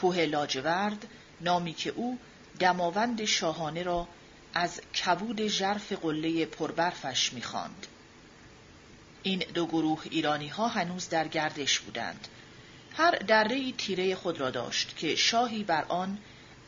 کوه 0.00 0.18
لاجورد 0.18 1.06
نامی 1.40 1.72
که 1.72 1.90
او 1.90 2.18
دماوند 2.58 3.24
شاهانه 3.24 3.82
را 3.82 4.08
از 4.54 4.80
کبود 4.80 5.46
ژرف 5.46 5.92
قله 5.92 6.46
پربرفش 6.46 7.32
می‌خواند. 7.32 7.86
این 9.22 9.44
دو 9.54 9.66
گروه 9.66 10.02
ایرانی 10.10 10.48
ها 10.48 10.68
هنوز 10.68 11.08
در 11.08 11.28
گردش 11.28 11.78
بودند. 11.80 12.28
هر 12.96 13.10
دره 13.10 13.72
تیره 13.72 14.14
خود 14.14 14.40
را 14.40 14.50
داشت 14.50 14.96
که 14.96 15.16
شاهی 15.16 15.64
بر 15.64 15.84
آن 15.88 16.18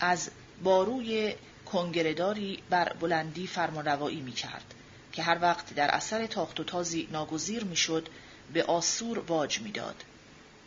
از 0.00 0.30
باروی 0.62 1.34
کنگرداری 1.66 2.62
بر 2.70 2.92
بلندی 2.92 3.46
فرمانروایی 3.46 4.20
می 4.20 4.32
کرد 4.32 4.74
که 5.12 5.22
هر 5.22 5.38
وقت 5.42 5.74
در 5.74 5.88
اثر 5.88 6.26
تاخت 6.26 6.60
و 6.60 6.64
تازی 6.64 7.08
ناگزیر 7.12 7.64
می 7.64 7.76
شد 7.76 8.08
به 8.52 8.64
آسور 8.64 9.20
باج 9.20 9.60
می‌داد. 9.60 10.04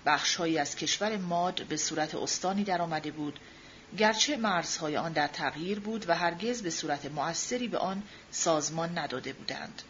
بخشهایی 0.06 0.58
از 0.58 0.76
کشور 0.76 1.18
ماد 1.18 1.64
به 1.64 1.78
صورت 1.78 2.16
استانی 2.16 2.64
درآمده 2.64 3.12
بود 3.12 3.40
گرچه 3.98 4.38
مرزهای 4.38 4.98
آن 4.98 5.14
در 5.14 5.28
تغییر 5.28 5.80
بود 5.80 6.10
و 6.10 6.16
هرگز 6.16 6.62
به 6.62 6.70
صورت 6.70 7.06
مؤثری 7.06 7.68
به 7.68 7.78
آن 7.78 8.04
سازمان 8.32 8.98
نداده 8.98 9.34
بودند 9.34 9.82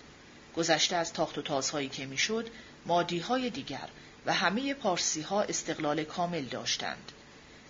گذشته 0.55 0.95
از 0.95 1.13
تاخت 1.13 1.37
و 1.37 1.41
تازهایی 1.41 1.89
که 1.89 2.05
می‌شد 2.05 2.49
مادیهای 2.85 3.49
دیگر 3.49 3.89
و 4.25 4.33
همه 4.33 4.73
پارسی 4.73 5.21
ها 5.21 5.41
استقلال 5.41 6.03
کامل 6.03 6.45
داشتند 6.45 7.11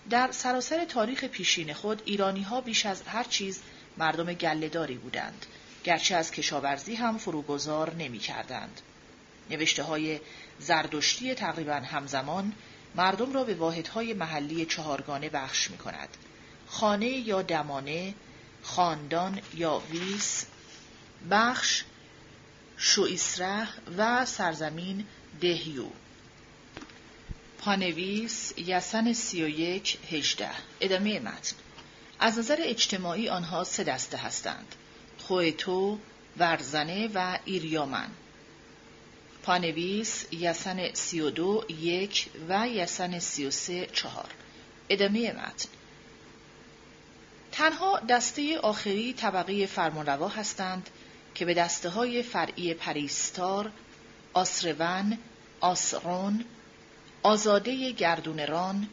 در 0.10 0.32
سراسر 0.32 0.86
تاریخ 0.86 1.24
پیشین 1.24 1.74
خود 1.74 2.02
ایرانی 2.06 2.42
ها 2.42 2.62
بیش 2.62 2.86
از 2.86 3.02
هر 3.02 3.24
چیز 3.24 3.60
مردم 3.98 4.34
گلهداری 4.34 4.96
بودند 4.96 5.46
گرچه 5.84 6.16
از 6.16 6.32
کشاورزی 6.32 6.96
هم 6.96 7.18
فروگذار 7.18 7.96
نمی 7.96 8.20
کردند. 8.20 8.82
نوشته 9.50 9.84
های 9.84 10.20
زردشتی 10.60 11.34
تقریبا 11.34 11.74
همزمان 11.74 12.54
مردم 12.96 13.34
را 13.34 13.44
به 13.44 13.54
واحدهای 13.54 14.14
محلی 14.14 14.66
چهارگانه 14.66 15.30
بخش 15.30 15.72
می 15.72 15.78
کند. 15.78 16.10
خانه 16.68 17.08
یا 17.08 17.42
دمانه، 17.42 18.14
خاندان 18.64 19.42
یا 19.56 19.82
ویس، 19.92 20.46
بخش 21.32 21.84
شویسره 22.78 23.68
و 23.98 24.26
سرزمین 24.26 25.06
دهیو. 25.42 25.86
پانویس 27.58 28.54
یسن 28.58 29.14
سی 29.14 29.44
و 29.44 29.48
یک 29.48 29.98
هجده. 30.12 30.50
ادامه 30.82 31.20
متن. 31.20 31.56
از 32.20 32.40
نظر 32.40 32.58
اجتماعی 32.60 33.30
آنها 33.30 33.64
سه 33.64 33.84
دسته 33.84 34.18
هستند. 34.18 34.76
خویتو، 35.18 36.00
ورزنه 36.38 37.10
و 37.14 37.40
ایریامن. 37.46 38.10
پانویس 39.48 40.26
یسن 40.32 40.94
سی 40.94 41.22
و 41.22 41.30
دو 41.30 41.64
یک 41.70 42.30
و 42.50 42.68
یسن 42.68 43.20
سی 43.20 43.46
و 43.46 43.52
سه 43.52 43.86
چهار. 43.86 44.30
ادامه 44.90 45.32
متن. 45.32 45.70
تنها 47.52 48.00
دسته 48.00 48.60
آخری 48.60 49.14
طبقه 49.14 49.66
فرمانروا 49.66 50.28
هستند 50.28 50.90
که 51.36 51.46
به 51.46 51.54
دسته 51.54 51.90
های 51.90 52.24
فرعی 52.24 52.74
پریستار، 52.74 53.72
آسرون، 54.34 55.18
آسرون، 55.60 56.46
آزاده 57.24 57.92
گردونران، 57.92 58.90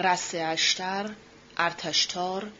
رس 0.00 0.34
اشتر، 0.34 1.10
ارتشتار، 1.56 2.50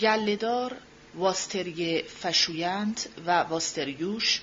گلهدار، 0.00 0.76
واستری 1.14 2.02
فشویند 2.02 3.00
و 3.26 3.40
واستریوش 3.42 4.40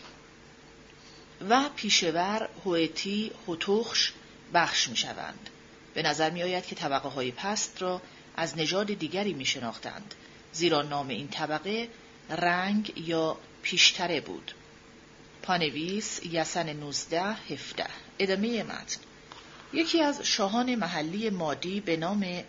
و 1.49 1.69
پیشور 1.75 2.49
هویتی 2.65 3.31
هوتوخش 3.47 4.11
بخش 4.53 4.87
می 4.89 4.97
شوند. 4.97 5.49
به 5.93 6.01
نظر 6.01 6.29
می 6.29 6.43
آید 6.43 6.65
که 6.65 6.75
طبقه 6.75 7.09
های 7.09 7.31
پست 7.31 7.81
را 7.81 8.01
از 8.37 8.57
نژاد 8.57 8.93
دیگری 8.93 9.33
می 9.33 9.45
شناختند 9.45 10.15
زیرا 10.53 10.81
نام 10.81 11.07
این 11.07 11.27
طبقه 11.27 11.89
رنگ 12.29 12.93
یا 13.07 13.37
پیشتره 13.61 14.21
بود. 14.21 14.51
پانویس 15.41 16.19
یسن 16.23 16.73
19 16.73 17.23
17 17.23 17.85
ادامه 18.19 18.63
متن 18.63 18.99
یکی 19.73 20.01
از 20.01 20.21
شاهان 20.21 20.75
محلی 20.75 21.29
مادی 21.29 21.81
به 21.81 21.97
نام 21.97 22.43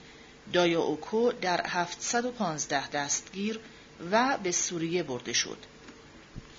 دایاوکو 0.52 1.32
در 1.32 1.66
715 1.66 2.88
دستگیر 2.88 3.60
و 4.10 4.38
به 4.42 4.52
سوریه 4.52 5.02
برده 5.02 5.32
شد. 5.32 5.58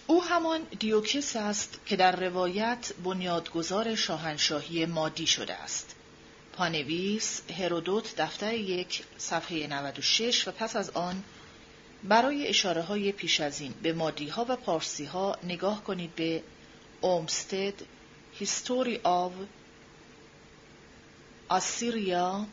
او 0.09 0.23
همان 0.23 0.61
دیوکس 0.79 1.35
است 1.35 1.79
که 1.85 1.95
در 1.95 2.15
روایت 2.15 2.91
بنیادگذار 3.03 3.95
شاهنشاهی 3.95 4.85
مادی 4.85 5.27
شده 5.27 5.53
است. 5.53 5.95
پانویس 6.53 7.41
هرودوت 7.59 8.15
دفتر 8.15 8.53
یک 8.53 9.03
صفحه 9.17 9.67
96 9.67 10.47
و 10.47 10.51
پس 10.51 10.75
از 10.75 10.89
آن 10.89 11.23
برای 12.03 12.47
اشاره 12.47 12.81
های 12.81 13.11
پیش 13.11 13.39
از 13.39 13.61
این 13.61 13.73
به 13.83 13.93
مادی 13.93 14.27
ها 14.27 14.45
و 14.49 14.55
پارسی 14.55 15.05
ها 15.05 15.37
نگاه 15.43 15.83
کنید 15.83 16.15
به 16.15 16.43
اومستد 17.01 17.73
History 18.39 18.99
of 19.05 19.31
Assyria 21.49 22.45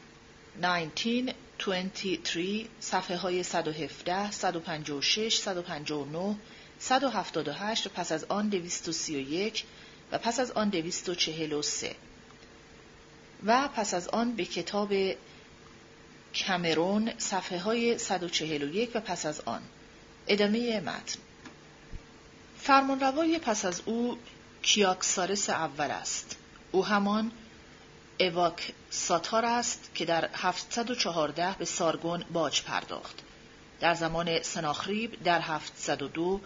1923 0.63 2.67
صفحه 2.81 3.17
های 3.17 3.43
117 3.43 4.31
156 4.31 5.37
159 5.37 6.37
178 6.79 7.87
و 7.87 7.91
پس 7.91 8.13
از 8.13 8.25
آن 8.25 8.49
231 8.49 9.65
و 10.13 10.19
پس 10.19 10.41
از 10.41 10.51
آن 10.51 10.69
243 10.69 11.97
و 13.45 13.69
پس 13.77 13.95
از 13.95 14.09
آن 14.09 14.33
به 14.33 14.45
کتاب 14.45 14.93
کمرون 16.35 17.13
صفحه 17.19 17.59
های 17.59 17.99
141 17.99 18.91
و 18.95 19.01
پس 19.01 19.27
از 19.27 19.41
آن. 19.41 19.63
ادامه 20.27 20.81
متن. 20.81 21.19
فرمانروای 22.59 23.39
پس 23.39 23.65
از 23.65 23.83
او 23.85 24.19
کیاکسارس 24.63 25.51
اول 25.51 25.91
است. 25.91 26.37
او 26.73 26.87
همان 26.87 27.33
اواک 28.21 28.73
ساتار 28.91 29.45
است 29.45 29.91
که 29.95 30.05
در 30.05 30.31
714 30.35 31.55
به 31.59 31.65
سارگون 31.65 32.25
باج 32.33 32.63
پرداخت. 32.63 33.19
در 33.81 33.95
زمان 33.95 34.43
سناخریب 34.43 35.23
در 35.23 35.41
702 35.41 36.41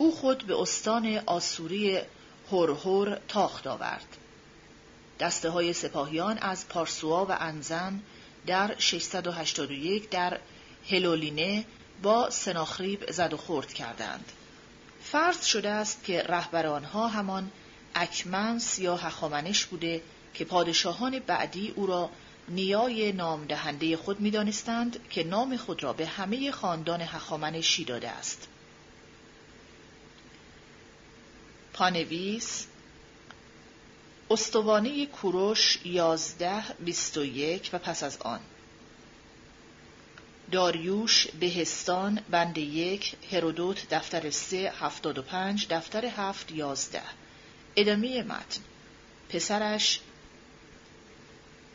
او 0.00 0.16
خود 0.16 0.46
به 0.46 0.60
استان 0.60 1.20
آسوری 1.26 1.98
هورهور 2.50 3.20
تاخت 3.28 3.66
آورد 3.66 4.16
دسته 5.20 5.50
های 5.50 5.72
سپاهیان 5.72 6.38
از 6.38 6.68
پارسوا 6.68 7.26
و 7.26 7.32
انزن 7.40 8.00
در 8.46 8.74
681 8.78 10.10
در 10.10 10.38
هلولینه 10.90 11.64
با 12.02 12.30
سناخریب 12.30 13.10
زد 13.10 13.32
و 13.32 13.36
خورد 13.36 13.72
کردند. 13.72 14.32
فرض 15.02 15.44
شده 15.44 15.70
است 15.70 16.04
که 16.04 16.22
رهبر 16.22 16.66
آنها 16.66 17.08
همان 17.08 17.50
اکمنس 17.94 18.78
یا 18.78 18.96
هخامنش 18.96 19.64
بوده 19.64 20.02
که 20.34 20.44
پادشاهان 20.44 21.18
بعدی 21.18 21.72
او 21.76 21.86
را 21.86 22.10
نیای 22.48 23.12
نام 23.12 23.44
دهنده 23.44 23.96
خود 23.96 24.20
می 24.20 24.30
دانستند 24.30 25.08
که 25.10 25.24
نام 25.24 25.56
خود 25.56 25.82
را 25.82 25.92
به 25.92 26.06
همه 26.06 26.50
خاندان 26.50 27.00
هخامنشی 27.00 27.84
داده 27.84 28.10
است. 28.10 28.48
پانویس 31.80 32.66
استوانه 34.30 35.06
کوروش 35.06 35.78
یازده 35.84 36.62
بیست 36.84 37.16
و 37.16 37.24
یک 37.24 37.70
و 37.72 37.78
پس 37.78 38.02
از 38.02 38.18
آن. 38.18 38.40
داریوش 40.52 41.26
بهستان 41.26 42.20
بند 42.30 42.58
یک 42.58 43.16
هرودوت 43.32 43.94
دفتر 43.94 44.30
سه 44.30 44.72
هفتاد 44.80 45.18
و 45.18 45.22
پنج 45.22 45.66
دفتر 45.68 46.04
هفت 46.06 46.52
یازده. 46.52 47.02
ادامه 47.76 48.22
متن. 48.22 48.60
پسرش 49.28 50.00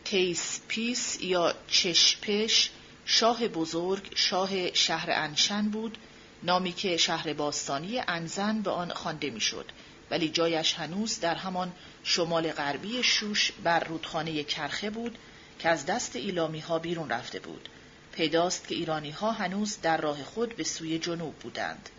تیسپیس 0.03 1.21
یا 1.21 1.55
چشپش 1.67 2.69
شاه 3.05 3.47
بزرگ 3.47 4.11
شاه 4.15 4.73
شهر 4.73 5.11
انشن 5.11 5.69
بود. 5.69 5.97
نامی 6.43 6.71
که 6.71 6.97
شهر 6.97 7.33
باستانی 7.33 8.01
انزن 8.07 8.61
به 8.61 8.71
آن 8.71 8.93
خوانده 8.93 9.29
می‌شد. 9.29 9.65
ولی 10.11 10.29
جایش 10.29 10.73
هنوز 10.73 11.19
در 11.19 11.35
همان 11.35 11.71
شمال 12.03 12.51
غربی 12.51 13.03
شوش 13.03 13.51
بر 13.51 13.79
رودخانه 13.79 14.43
کرخه 14.43 14.89
بود 14.89 15.17
که 15.59 15.69
از 15.69 15.85
دست 15.85 16.15
ایلامی 16.15 16.59
ها 16.59 16.79
بیرون 16.79 17.09
رفته 17.09 17.39
بود. 17.39 17.69
پیداست 18.11 18.67
که 18.67 18.75
ایرانی 18.75 19.11
ها 19.11 19.31
هنوز 19.31 19.81
در 19.81 19.97
راه 19.97 20.23
خود 20.23 20.55
به 20.55 20.63
سوی 20.63 20.99
جنوب 20.99 21.35
بودند. 21.35 21.89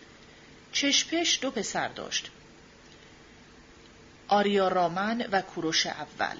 چشپش 0.71 1.39
دو 1.41 1.51
پسر 1.51 1.87
داشت. 1.87 2.31
آریارامن 4.27 5.27
و 5.31 5.41
کوروش 5.41 5.85
اول. 5.85 6.37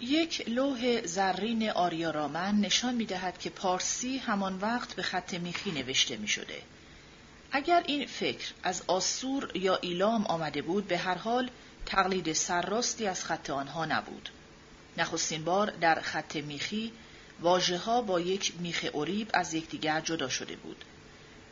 یک 0.00 0.48
لوح 0.48 1.06
زرین 1.06 1.70
آریارامن 1.70 2.60
نشان 2.60 2.94
می 2.94 3.04
دهد 3.04 3.38
که 3.38 3.50
پارسی 3.50 4.18
همان 4.18 4.58
وقت 4.58 4.94
به 4.94 5.02
خط 5.02 5.34
میخی 5.34 5.70
نوشته 5.70 6.16
می 6.16 6.28
شده. 6.28 6.62
اگر 7.52 7.82
این 7.86 8.06
فکر 8.06 8.52
از 8.62 8.82
آسور 8.86 9.56
یا 9.56 9.76
ایلام 9.76 10.26
آمده 10.26 10.62
بود 10.62 10.88
به 10.88 10.98
هر 10.98 11.14
حال 11.14 11.50
تقلید 11.86 12.32
سرراستی 12.32 13.06
از 13.06 13.24
خط 13.24 13.50
آنها 13.50 13.84
نبود. 13.84 14.28
نخستین 14.96 15.44
بار 15.44 15.70
در 15.70 16.00
خط 16.00 16.36
میخی 16.36 16.92
واژه 17.40 17.78
ها 17.78 18.02
با 18.02 18.20
یک 18.20 18.52
میخ 18.58 18.86
اوریب 18.92 19.30
از 19.34 19.54
یکدیگر 19.54 20.00
جدا 20.00 20.28
شده 20.28 20.56
بود. 20.56 20.84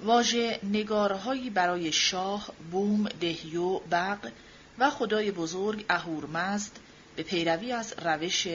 واژه 0.00 0.60
نگارهایی 0.62 1.50
برای 1.50 1.92
شاه، 1.92 2.50
بوم، 2.70 3.08
دهیو، 3.08 3.78
بق 3.78 4.30
و 4.78 4.90
خدای 4.90 5.30
بزرگ 5.30 5.84
اهورمزد 5.88 6.72
به 7.16 7.22
پیروی 7.22 7.72
از 7.72 7.94
روش 8.04 8.46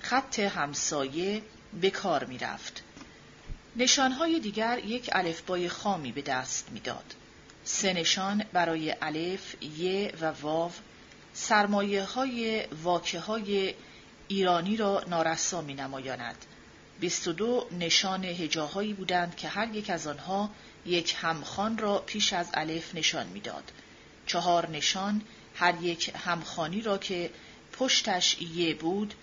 خط 0.00 0.38
همسایه 0.38 1.42
به 1.80 1.90
کار 1.90 2.24
می 2.24 2.38
رفت. 2.38 2.82
نشانهای 3.76 4.40
دیگر 4.40 4.80
یک 4.84 5.10
الفبای 5.12 5.68
خامی 5.68 6.12
به 6.12 6.22
دست 6.22 6.68
می‌داد. 6.70 7.14
سه 7.64 7.92
نشان 7.92 8.44
برای 8.52 8.94
الف، 9.02 9.54
ی 9.62 10.08
و 10.20 10.24
واو 10.24 10.72
سرمایه 11.32 12.04
های 12.04 12.66
واکه 12.82 13.20
های 13.20 13.74
ایرانی 14.28 14.76
را 14.76 15.04
نارسا 15.08 15.60
می 15.60 15.74
نمایاند. 15.74 16.36
22 17.00 17.66
نشان 17.78 18.24
هجاهایی 18.24 18.92
بودند 18.92 19.36
که 19.36 19.48
هر 19.48 19.74
یک 19.74 19.90
از 19.90 20.06
آنها 20.06 20.50
یک 20.86 21.16
همخان 21.20 21.78
را 21.78 21.98
پیش 21.98 22.32
از 22.32 22.50
الف 22.54 22.94
نشان 22.94 23.26
می‌داد. 23.26 23.72
چهار 24.26 24.70
نشان 24.70 25.22
هر 25.54 25.82
یک 25.82 26.12
همخانی 26.24 26.80
را 26.80 26.98
که 26.98 27.30
پشتش 27.72 28.42
یه 28.42 28.74
بود 28.74 29.14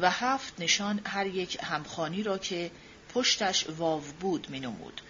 و 0.00 0.10
هفت 0.10 0.54
نشان 0.58 1.00
هر 1.06 1.26
یک 1.26 1.58
همخانی 1.62 2.22
را 2.22 2.38
که 2.38 2.70
پشتش 3.16 3.66
واو 3.68 4.02
بود 4.20 4.50
می 4.50 4.60
نمود. 4.60 5.00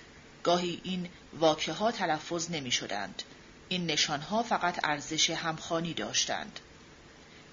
گاهی 0.42 0.80
این 0.84 1.08
واکه 1.40 1.72
ها 1.72 1.92
تلفظ 1.92 2.50
نمی 2.50 2.70
شدند. 2.70 3.22
این 3.68 3.86
نشان 3.86 4.20
ها 4.20 4.42
فقط 4.42 4.80
ارزش 4.84 5.30
همخانی 5.30 5.94
داشتند. 5.94 6.60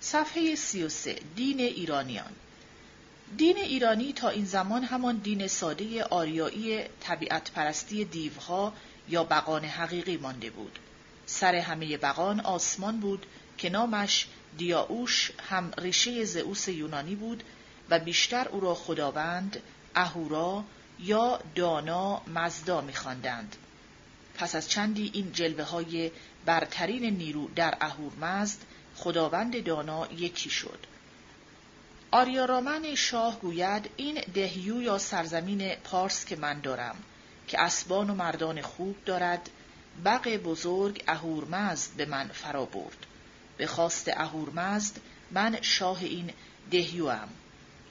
صفحه 0.01 0.55
33 0.55 1.19
دین 1.35 1.59
ایرانیان 1.59 2.31
دین 3.37 3.57
ایرانی 3.57 4.13
تا 4.13 4.29
این 4.29 4.45
زمان 4.45 4.83
همان 4.83 5.17
دین 5.17 5.47
ساده 5.47 6.03
آریایی 6.03 6.83
طبیعت 6.99 7.51
پرستی 7.51 8.05
دیوها 8.05 8.73
یا 9.09 9.23
بقان 9.23 9.65
حقیقی 9.65 10.17
مانده 10.17 10.49
بود 10.49 10.79
سر 11.25 11.55
همه 11.55 11.97
بقان 11.97 12.39
آسمان 12.39 12.99
بود 12.99 13.25
که 13.57 13.69
نامش 13.69 14.27
دیاوش 14.57 15.31
هم 15.49 15.71
ریشه 15.77 16.25
زئوس 16.25 16.67
یونانی 16.67 17.15
بود 17.15 17.43
و 17.89 17.99
بیشتر 17.99 18.47
او 18.47 18.59
را 18.59 18.75
خداوند 18.75 19.61
اهورا 19.95 20.63
یا 20.99 21.39
دانا 21.55 22.21
مزدا 22.27 22.81
میخواندند. 22.81 23.55
پس 24.35 24.55
از 24.55 24.69
چندی 24.69 25.11
این 25.13 25.31
جلوه 25.31 25.63
های 25.63 26.11
برترین 26.45 27.05
نیرو 27.05 27.49
در 27.55 27.77
اهورمزد 27.81 28.57
خداوند 28.95 29.63
دانا 29.63 30.07
یکی 30.07 30.49
شد. 30.49 30.79
آریارامن 32.11 32.95
شاه 32.95 33.39
گوید 33.39 33.89
این 33.97 34.21
دهیو 34.33 34.81
یا 34.81 34.97
سرزمین 34.97 35.75
پارس 35.75 36.25
که 36.25 36.35
من 36.35 36.59
دارم 36.59 36.95
که 37.47 37.61
اسبان 37.61 38.09
و 38.09 38.15
مردان 38.15 38.61
خوب 38.61 38.95
دارد 39.05 39.49
بق 40.05 40.37
بزرگ 40.37 41.03
اهورمزد 41.07 41.91
به 41.97 42.05
من 42.05 42.27
فرا 42.27 42.65
برد. 42.65 43.05
به 43.57 43.67
خواست 43.67 44.09
اهورمزد 44.09 44.97
من 45.31 45.61
شاه 45.61 46.03
این 46.03 46.29
دهیو 46.71 47.09
هم. 47.09 47.29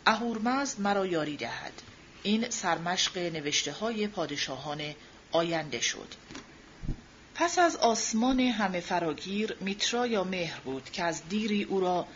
اهورمزد 0.07 0.81
مرا 0.81 1.07
یاری 1.07 1.37
دهد. 1.37 1.73
این 2.23 2.51
سرمشق 2.51 3.19
نوشته 3.19 3.73
های 3.73 4.07
پادشاهان 4.07 4.83
آینده 5.33 5.81
شد 5.81 6.15
پس 7.35 7.59
از 7.59 7.77
آسمان 7.77 8.41
همه 8.41 8.81
فراگیر 8.81 9.57
میترا 9.61 10.07
یا 10.07 10.25
مهر 10.25 10.61
بود 10.61 10.91
که 10.91 11.05
از 11.05 11.29
دیری 11.29 11.63
او 11.63 11.81
را 11.81 12.07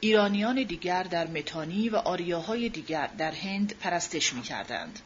ایرانیان 0.00 0.62
دیگر 0.62 1.02
در 1.02 1.26
متانی 1.26 1.88
و 1.88 1.96
آریاهای 1.96 2.68
دیگر 2.68 3.06
در 3.06 3.32
هند 3.32 3.74
پرستش 3.80 4.32
می 4.32 4.42
کردند. 4.42 4.98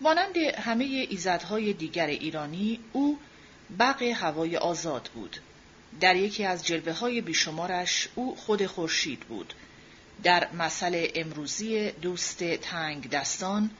مانند 0.00 0.36
همه 0.36 0.84
ایزدهای 0.84 1.72
دیگر 1.72 2.06
ایرانی 2.06 2.80
او 2.92 3.18
بق 3.78 4.02
هوای 4.02 4.56
آزاد 4.56 5.10
بود. 5.14 5.36
در 6.00 6.16
یکی 6.16 6.44
از 6.44 6.66
جلوه 6.66 6.92
های 6.92 7.20
بیشمارش 7.20 8.08
او 8.14 8.36
خود 8.36 8.66
خورشید 8.66 9.20
بود. 9.20 9.54
در 10.22 10.52
مثل 10.52 11.06
امروزی 11.14 11.90
دوست 11.90 12.44
تنگ 12.44 13.10
دستان 13.10 13.70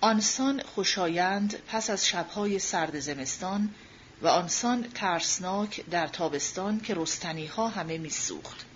آنسان 0.00 0.62
خوشایند 0.62 1.62
پس 1.68 1.90
از 1.90 2.06
شبهای 2.06 2.58
سرد 2.58 3.00
زمستان 3.00 3.74
و 4.22 4.28
آنسان 4.28 4.82
ترسناک 4.94 5.84
در 5.90 6.06
تابستان 6.06 6.80
که 6.80 6.94
رستنی 6.94 7.46
ها 7.46 7.68
همه 7.68 7.98
میسوخت. 7.98 8.66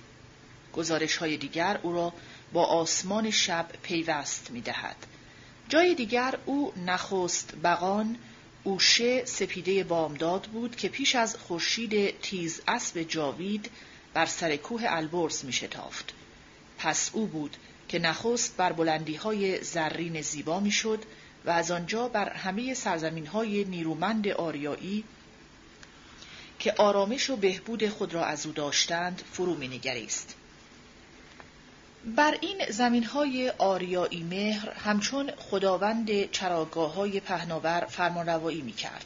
گزارش 0.72 1.16
های 1.16 1.36
دیگر 1.36 1.80
او 1.82 1.92
را 1.92 2.12
با 2.52 2.64
آسمان 2.64 3.30
شب 3.30 3.66
پیوست 3.82 4.50
می 4.50 4.60
دهد. 4.60 4.96
جای 5.68 5.94
دیگر 5.94 6.38
او 6.46 6.72
نخست 6.86 7.54
بغان 7.64 8.16
اوشه 8.64 9.24
سپیده 9.24 9.84
بامداد 9.84 10.42
بود 10.42 10.76
که 10.76 10.88
پیش 10.88 11.14
از 11.14 11.36
خورشید 11.36 12.20
تیز 12.20 12.60
اسب 12.68 13.02
جاوید 13.02 13.70
بر 14.14 14.26
سر 14.26 14.56
کوه 14.56 14.82
البرز 14.86 15.44
می 15.44 15.52
شتافت. 15.52 16.12
پس 16.78 17.10
او 17.12 17.26
بود 17.26 17.56
که 17.90 17.98
نخست 17.98 18.56
بر 18.56 18.72
بلندی 18.72 19.14
های 19.14 19.64
زرین 19.64 20.22
زیبا 20.22 20.60
می 20.60 20.70
شد 20.70 21.04
و 21.44 21.50
از 21.50 21.70
آنجا 21.70 22.08
بر 22.08 22.28
همه 22.28 22.74
سرزمین 22.74 23.26
های 23.26 23.64
نیرومند 23.64 24.28
آریایی 24.28 25.04
که 26.58 26.72
آرامش 26.72 27.30
و 27.30 27.36
بهبود 27.36 27.88
خود 27.88 28.14
را 28.14 28.24
از 28.24 28.46
او 28.46 28.52
داشتند 28.52 29.22
فرو 29.32 29.54
می 29.54 29.68
نگریست. 29.68 30.34
بر 32.04 32.38
این 32.40 32.62
زمین 32.68 33.04
های 33.04 33.50
آریایی 33.50 34.22
مهر 34.22 34.70
همچون 34.70 35.30
خداوند 35.36 36.30
چراگاه 36.30 36.94
های 36.94 37.20
پهناور 37.20 37.86
فرمانروایی 37.88 38.62
می 38.62 38.72
کرد. 38.72 39.04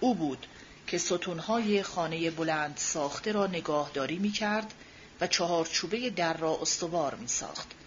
او 0.00 0.14
بود 0.14 0.46
که 0.86 0.98
ستونهای 0.98 1.82
خانه 1.82 2.30
بلند 2.30 2.76
ساخته 2.76 3.32
را 3.32 3.46
نگاهداری 3.46 4.18
می 4.18 4.30
کرد 4.30 4.74
و 5.20 5.26
چهارچوبه 5.26 6.10
در 6.10 6.36
را 6.36 6.58
استوار 6.62 7.14
می 7.14 7.28
ساخت. 7.28 7.81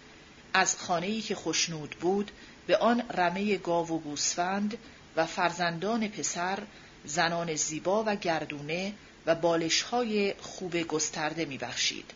از 0.58 0.76
خانه‌ای 0.78 1.22
که 1.22 1.36
خوشنود 1.36 1.96
بود 2.02 2.32
به 2.68 2.78
آن 2.78 3.04
رمه 3.14 3.58
گاو 3.58 3.88
و 3.88 4.00
گوسفند 4.00 4.78
و 5.16 5.26
فرزندان 5.26 6.08
پسر 6.08 6.60
زنان 7.06 7.56
زیبا 7.56 8.04
و 8.08 8.16
گردونه 8.16 8.94
و 9.26 9.36
بالشهای 9.36 10.34
خوب 10.42 10.78
گسترده 10.78 11.46
می 11.46 11.58
بخشید. 11.58 12.12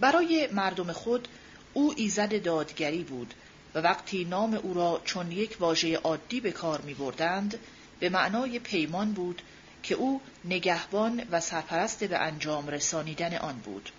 برای 0.00 0.48
مردم 0.52 0.92
خود 0.92 1.28
او 1.72 1.94
ایزد 1.96 2.42
دادگری 2.42 3.02
بود 3.02 3.34
و 3.74 3.78
وقتی 3.78 4.24
نام 4.24 4.54
او 4.54 4.74
را 4.74 5.00
چون 5.04 5.32
یک 5.32 5.56
واژه 5.60 5.96
عادی 5.96 6.40
به 6.40 6.52
کار 6.52 6.80
می 6.80 6.94
بردند 6.94 7.58
به 8.00 8.08
معنای 8.08 8.58
پیمان 8.58 9.12
بود 9.12 9.42
که 9.82 9.94
او 9.94 10.20
نگهبان 10.44 11.24
و 11.30 11.40
سرپرست 11.40 12.04
به 12.04 12.18
انجام 12.18 12.68
رسانیدن 12.68 13.36
آن 13.36 13.58
بود. 13.58 13.90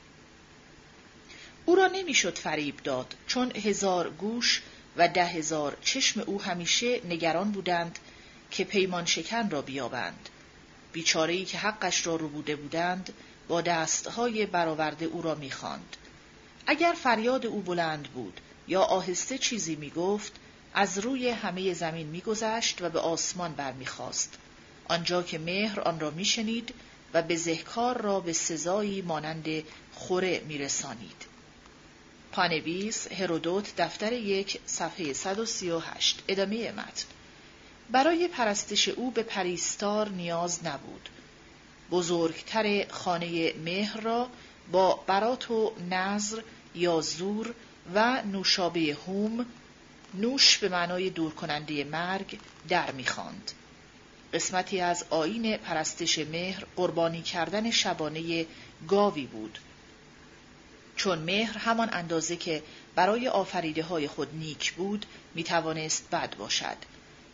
او 1.69 1.75
را 1.75 1.87
نمی‌شد 1.87 2.37
فریب 2.37 2.77
داد 2.83 3.15
چون 3.27 3.51
هزار 3.55 4.09
گوش 4.09 4.61
و 4.97 5.07
ده 5.07 5.25
هزار 5.25 5.77
چشم 5.81 6.19
او 6.19 6.41
همیشه 6.41 7.01
نگران 7.05 7.51
بودند 7.51 7.99
که 8.51 8.63
پیمان 8.63 9.05
شکن 9.05 9.49
را 9.49 9.61
بیابند. 9.61 10.29
بیچارهی 10.93 11.45
که 11.45 11.57
حقش 11.57 12.07
را 12.07 12.15
رو 12.15 12.29
بوده 12.29 12.55
بودند 12.55 13.13
با 13.47 13.61
دستهای 13.61 14.45
برآورده 14.45 15.05
او 15.05 15.21
را 15.21 15.35
می‌خواند. 15.35 15.97
اگر 16.67 16.95
فریاد 17.03 17.45
او 17.45 17.61
بلند 17.61 18.07
بود 18.07 18.39
یا 18.67 18.81
آهسته 18.81 19.37
چیزی 19.37 19.75
می‌گفت 19.75 20.31
از 20.73 20.99
روی 20.99 21.29
همه 21.29 21.73
زمین 21.73 22.07
میگذشت 22.07 22.81
و 22.81 22.89
به 22.89 22.99
آسمان 22.99 23.53
برمیخواست 23.53 24.37
آنجا 24.87 25.23
که 25.23 25.39
مهر 25.39 25.79
آن 25.79 25.99
را 25.99 26.09
میشنید 26.09 26.73
و 27.13 27.21
به 27.21 27.35
زهکار 27.35 28.01
را 28.01 28.19
به 28.19 28.33
سزایی 28.33 29.01
مانند 29.01 29.45
خوره 29.93 30.41
میرسانید 30.47 31.28
پانویس 32.31 33.11
هرودوت 33.11 33.75
دفتر 33.77 34.13
یک 34.13 34.59
صفحه 34.65 35.13
138 35.13 36.23
ادامه 36.27 36.71
متن 36.71 37.05
برای 37.91 38.27
پرستش 38.27 38.87
او 38.87 39.11
به 39.11 39.23
پریستار 39.23 40.09
نیاز 40.09 40.65
نبود 40.65 41.09
بزرگتر 41.91 42.85
خانه 42.89 43.53
مهر 43.53 44.01
را 44.01 44.29
با 44.71 45.03
برات 45.07 45.51
و 45.51 45.73
نظر 45.89 46.41
یا 46.75 47.01
زور 47.01 47.53
و 47.95 48.21
نوشابه 48.21 48.97
هوم 49.07 49.45
نوش 50.13 50.57
به 50.57 50.69
معنای 50.69 51.09
دور 51.09 51.33
کننده 51.33 51.83
مرگ 51.83 52.39
در 52.69 52.91
می‌خواند. 52.91 53.51
قسمتی 54.33 54.81
از 54.81 55.05
آین 55.09 55.57
پرستش 55.57 56.19
مهر 56.19 56.65
قربانی 56.75 57.21
کردن 57.21 57.71
شبانه 57.71 58.45
گاوی 58.87 59.25
بود. 59.25 59.59
چون 60.99 61.19
مهر 61.19 61.57
همان 61.57 61.89
اندازه 61.91 62.35
که 62.35 62.63
برای 62.95 63.27
آفریده 63.27 63.83
های 63.83 64.07
خود 64.07 64.27
نیک 64.33 64.73
بود 64.73 65.05
می 65.35 65.43
توانست 65.43 66.09
بد 66.11 66.35
باشد. 66.35 66.77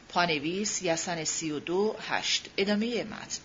پانویس 0.10 0.82
یسن 0.82 1.24
سی 1.24 1.52
و 1.52 1.60
دو 1.60 1.96
هشت 2.10 2.50
ادامه 2.58 3.04
متن 3.04 3.40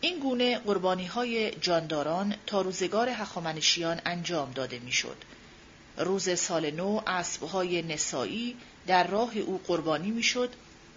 این 0.00 0.18
گونه 0.18 0.58
قربانی 0.58 1.06
های 1.06 1.50
جانداران 1.50 2.34
تا 2.46 2.60
روزگار 2.60 3.08
هخامنشیان 3.08 4.00
انجام 4.04 4.50
داده 4.50 4.78
می‌شد. 4.78 5.16
روز 5.96 6.38
سال 6.38 6.70
نو 6.70 7.00
اسبهای 7.06 7.82
نسایی 7.82 8.56
در 8.86 9.06
راه 9.06 9.36
او 9.36 9.60
قربانی 9.66 10.10
می‌شد 10.10 10.50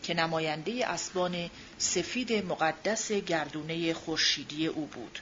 که 0.04 0.14
نماینده 0.14 0.88
اسبان 0.88 1.50
سفید 1.78 2.34
مقدس 2.34 3.12
گردونه 3.12 3.94
خورشیدی 3.94 4.68
او 4.68 4.86
بود. 4.86 5.20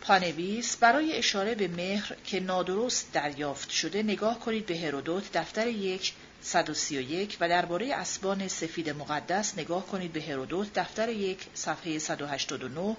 پانویس 0.00 0.76
برای 0.76 1.12
اشاره 1.12 1.54
به 1.54 1.68
مهر 1.68 2.16
که 2.24 2.40
نادرست 2.40 3.12
دریافت 3.12 3.70
شده 3.70 4.02
نگاه 4.02 4.40
کنید 4.40 4.66
به 4.66 4.78
هرودوت 4.78 5.32
دفتر 5.32 5.66
یک 5.66 6.12
131 6.40 7.36
و 7.40 7.48
درباره 7.48 7.94
اسبان 7.94 8.48
سفید 8.48 8.90
مقدس 8.90 9.58
نگاه 9.58 9.86
کنید 9.86 10.12
به 10.12 10.22
هرودوت 10.22 10.72
دفتر 10.74 11.08
یک 11.08 11.46
صفحه 11.54 11.98
189 11.98 12.96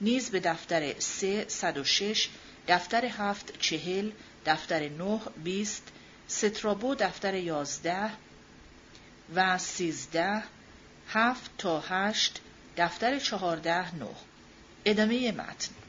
نیز 0.00 0.30
به 0.30 0.40
دفتر 0.40 0.94
3 0.98 1.44
106 1.48 2.28
دفتر 2.68 3.04
7 3.04 3.58
چهل 3.60 4.10
دفتر 4.46 4.88
9 4.88 5.20
20 5.44 5.82
سترابو 6.28 6.94
دفتر 6.94 7.34
11 7.34 8.10
و 9.34 9.58
13 9.58 10.42
7 11.08 11.50
تا 11.58 11.80
8 11.80 12.40
دفتر 12.76 13.18
14 13.18 13.94
9 13.94 14.06
ادامه 14.84 15.32
متن. 15.32 15.83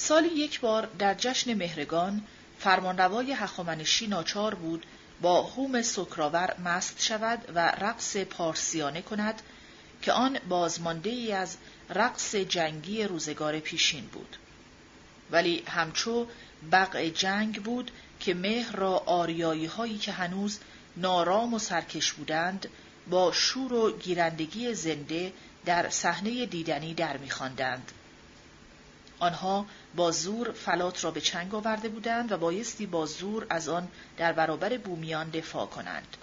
سالی 0.00 0.28
یک 0.28 0.60
بار 0.60 0.86
در 0.98 1.14
جشن 1.14 1.54
مهرگان 1.54 2.22
فرمانروای 2.58 3.32
هخامنشی 3.32 4.06
ناچار 4.06 4.54
بود 4.54 4.86
با 5.20 5.42
هوم 5.42 5.82
سکراور 5.82 6.54
مست 6.64 7.02
شود 7.02 7.38
و 7.54 7.68
رقص 7.68 8.16
پارسیانه 8.16 9.02
کند 9.02 9.42
که 10.02 10.12
آن 10.12 10.38
بازمانده 10.48 11.10
ای 11.10 11.32
از 11.32 11.56
رقص 11.90 12.34
جنگی 12.34 13.04
روزگار 13.04 13.58
پیشین 13.58 14.06
بود. 14.06 14.36
ولی 15.30 15.62
همچو 15.66 16.26
بقع 16.72 17.08
جنگ 17.08 17.62
بود 17.62 17.90
که 18.20 18.34
مهر 18.34 18.76
را 18.76 18.98
آریایی 18.98 19.66
هایی 19.66 19.98
که 19.98 20.12
هنوز 20.12 20.58
نارام 20.96 21.54
و 21.54 21.58
سرکش 21.58 22.12
بودند 22.12 22.68
با 23.10 23.32
شور 23.32 23.72
و 23.72 23.98
گیرندگی 23.98 24.74
زنده 24.74 25.32
در 25.64 25.90
صحنه 25.90 26.46
دیدنی 26.46 26.94
در 26.94 27.16
میخواندند. 27.16 27.92
آنها 29.20 29.66
با 29.96 30.10
زور 30.10 30.52
فلات 30.52 31.04
را 31.04 31.10
به 31.10 31.20
چنگ 31.20 31.54
آورده 31.54 31.88
بودند 31.88 32.32
و 32.32 32.36
بایستی 32.36 32.86
با 32.86 33.06
زور 33.06 33.46
از 33.50 33.68
آن 33.68 33.88
در 34.16 34.32
برابر 34.32 34.76
بومیان 34.76 35.30
دفاع 35.30 35.66
کنند. 35.66 36.16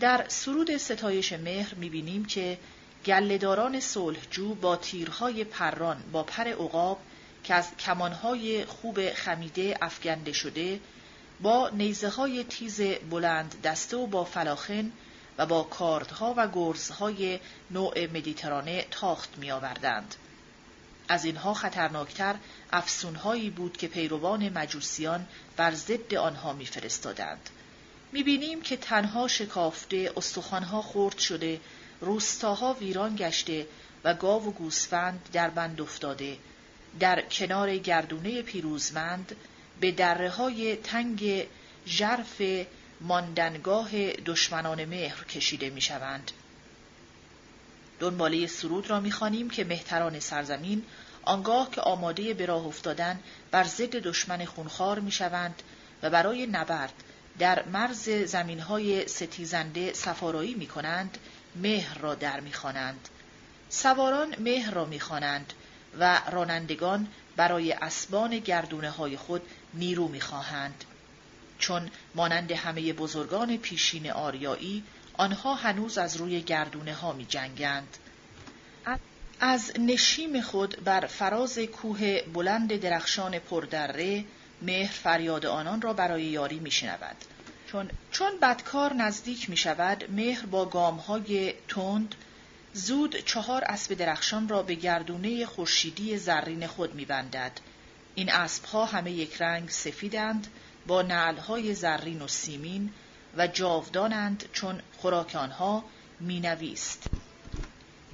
در 0.00 0.24
سرود 0.28 0.76
ستایش 0.76 1.32
مهر 1.32 1.74
می‌بینیم 1.74 2.24
که 2.24 2.58
گلهداران 3.06 3.80
صلحجو 3.80 4.54
با 4.54 4.76
تیرهای 4.76 5.44
پران 5.44 6.02
با 6.12 6.22
پر 6.22 6.48
عقاب 6.48 6.98
که 7.44 7.54
از 7.54 7.76
کمانهای 7.76 8.64
خوب 8.64 9.12
خمیده 9.12 9.78
افگنده 9.82 10.32
شده 10.32 10.80
با 11.40 11.68
نیزه 11.68 12.08
های 12.08 12.44
تیز 12.44 12.80
بلند 13.10 13.54
دسته 13.62 13.96
و 13.96 14.06
با 14.06 14.24
فلاخن 14.24 14.92
و 15.38 15.46
با 15.46 15.62
کاردها 15.62 16.34
و 16.36 16.48
گرزهای 16.52 17.40
نوع 17.70 18.06
مدیترانه 18.06 18.86
تاخت 18.90 19.38
می 19.38 19.50
آوردند. 19.50 20.14
از 21.08 21.24
اینها 21.24 21.54
خطرناکتر 21.54 22.34
افسونهایی 22.72 23.50
بود 23.50 23.76
که 23.76 23.88
پیروان 23.88 24.48
مجوسیان 24.48 25.26
بر 25.56 25.74
ضد 25.74 26.14
آنها 26.14 26.52
میفرستادند. 26.52 27.50
می‌بینیم 28.12 28.62
که 28.62 28.76
تنها 28.76 29.28
شکافته، 29.28 30.12
استخوانها 30.16 30.82
خرد 30.82 31.18
شده، 31.18 31.60
روستاها 32.00 32.74
ویران 32.74 33.16
گشته 33.16 33.66
و 34.04 34.14
گاو 34.14 34.48
و 34.48 34.50
گوسفند 34.50 35.28
در 35.32 35.50
بند 35.50 35.80
افتاده، 35.80 36.36
در 37.00 37.22
کنار 37.22 37.76
گردونه 37.76 38.42
پیروزمند 38.42 39.36
به 39.80 39.90
دره 39.90 40.30
های 40.30 40.76
تنگ 40.76 41.46
ژرف 41.86 42.42
ماندنگاه 43.00 44.12
دشمنان 44.12 44.84
مهر 44.84 45.24
کشیده 45.24 45.70
می 45.70 45.80
شوند. 45.80 46.30
دنباله 48.04 48.46
سرود 48.46 48.90
را 48.90 49.00
می‌خوانیم 49.00 49.50
که 49.50 49.64
مهتران 49.64 50.20
سرزمین 50.20 50.84
آنگاه 51.22 51.70
که 51.70 51.80
آماده 51.80 52.34
به 52.34 52.46
راه 52.46 52.66
افتادن 52.66 53.20
بر 53.50 53.64
ضد 53.64 53.96
دشمن 53.96 54.44
خونخوار 54.44 54.98
می‌شوند 54.98 55.62
و 56.02 56.10
برای 56.10 56.46
نبرد 56.46 56.92
در 57.38 57.64
مرز 57.72 58.08
زمینهای 58.08 59.08
ستیزنده 59.08 59.92
سفارایی 59.92 60.54
می 60.54 60.66
کنند 60.66 61.18
مهر 61.56 61.98
را 61.98 62.14
در 62.14 62.40
می‌خوانند. 62.40 63.08
سواران 63.68 64.34
مهر 64.38 64.70
را 64.70 64.84
می‌خوانند 64.84 65.52
و 65.98 66.20
رانندگان 66.30 67.08
برای 67.36 67.72
اسبان 67.72 68.38
گردونه 68.38 68.90
های 68.90 69.16
خود 69.16 69.42
نیرو 69.74 70.08
می‌خواهند. 70.08 70.84
چون 71.58 71.90
مانند 72.14 72.52
همه 72.52 72.92
بزرگان 72.92 73.56
پیشین 73.56 74.10
آریایی 74.10 74.84
آنها 75.16 75.54
هنوز 75.54 75.98
از 75.98 76.16
روی 76.16 76.40
گردونه 76.40 76.94
ها 76.94 77.12
می 77.12 77.24
جنگند. 77.24 77.96
از 79.40 79.72
نشیم 79.78 80.40
خود 80.40 80.84
بر 80.84 81.06
فراز 81.06 81.58
کوه 81.58 82.22
بلند 82.22 82.76
درخشان 82.76 83.38
پردره 83.38 84.24
مهر 84.62 84.92
فریاد 84.92 85.46
آنان 85.46 85.82
را 85.82 85.92
برای 85.92 86.22
یاری 86.22 86.58
می 86.58 86.70
شنود. 86.70 87.16
چون, 87.66 87.90
چون 88.10 88.32
بدکار 88.42 88.92
نزدیک 88.94 89.50
می 89.50 89.56
شود 89.56 90.04
مهر 90.10 90.46
با 90.46 90.64
گام 90.64 90.96
های 90.96 91.54
تند 91.68 92.14
زود 92.72 93.16
چهار 93.16 93.64
اسب 93.64 93.94
درخشان 93.94 94.48
را 94.48 94.62
به 94.62 94.74
گردونه 94.74 95.46
خورشیدی 95.46 96.18
زرین 96.18 96.66
خود 96.66 96.94
می 96.94 97.04
بندد. 97.04 97.52
این 98.14 98.32
اسبها 98.32 98.84
همه 98.84 99.12
یک 99.12 99.42
رنگ 99.42 99.68
سفیدند 99.68 100.46
با 100.86 101.02
نعلهای 101.02 101.74
زرین 101.74 102.22
و 102.22 102.28
سیمین 102.28 102.90
و 103.36 103.46
جاودانند 103.46 104.48
چون 104.52 104.80
خوراک 104.98 105.36
آنها 105.36 105.84
مینویست. 106.20 107.06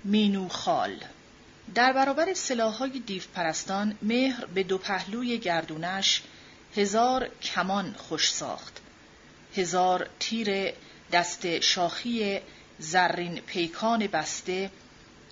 مینوخال. 0.04 1.04
در 1.74 1.92
برابر 1.92 2.34
سلاحهای 2.34 2.98
دیو 2.98 3.22
پرستان 3.34 3.98
مهر 4.02 4.44
به 4.44 4.62
دو 4.62 4.78
پهلوی 4.78 5.38
گردونش 5.38 6.22
هزار 6.76 7.28
کمان 7.42 7.94
خوش 7.98 8.32
ساخت. 8.32 8.80
هزار 9.56 10.08
تیر 10.18 10.72
دست 11.12 11.60
شاخی 11.60 12.40
زرین 12.78 13.40
پیکان 13.40 14.06
بسته 14.06 14.70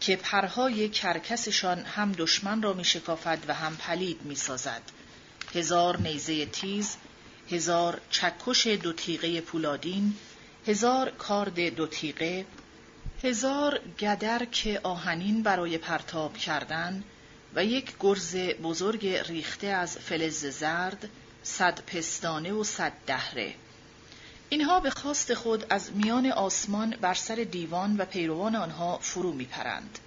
که 0.01 0.17
پرهای 0.17 0.89
کرکسشان 0.89 1.79
هم 1.79 2.13
دشمن 2.13 2.63
را 2.63 2.73
می 2.73 2.85
شکافد 2.85 3.39
و 3.49 3.55
هم 3.55 3.77
پلید 3.77 4.23
می 4.23 4.35
سازد. 4.35 4.83
هزار 5.55 6.01
نیزه 6.01 6.47
تیز 6.47 6.97
هزار 7.51 8.01
چکش 8.11 8.67
دو 8.67 8.93
تیغه 8.93 9.41
پولادین 9.41 10.17
هزار 10.67 11.11
کارد 11.11 11.61
دو 11.61 11.87
تیغه 11.87 12.47
هزار 13.23 13.81
گدرک 13.99 14.81
آهنین 14.83 15.43
برای 15.43 15.79
پرتاب 15.79 16.37
کردن 16.37 17.05
و 17.55 17.65
یک 17.65 17.93
گرز 18.01 18.37
بزرگ 18.37 19.07
ریخته 19.07 19.67
از 19.67 19.99
فلز 19.99 20.47
زرد 20.47 21.09
صد 21.43 21.81
پستانه 21.81 22.53
و 22.53 22.65
صد 22.65 22.93
دهره. 23.07 23.55
اینها 24.49 24.81
به 24.81 24.91
خواست 24.91 25.35
خود 25.35 25.67
از 25.71 25.91
میان 25.95 26.27
آسمان 26.27 26.91
بر 27.01 27.15
سر 27.15 27.35
دیوان 27.35 27.97
و 27.97 28.05
پیروان 28.05 28.57
آنها 28.57 28.99
فرو 28.99 29.33
میپرند. 29.33 29.99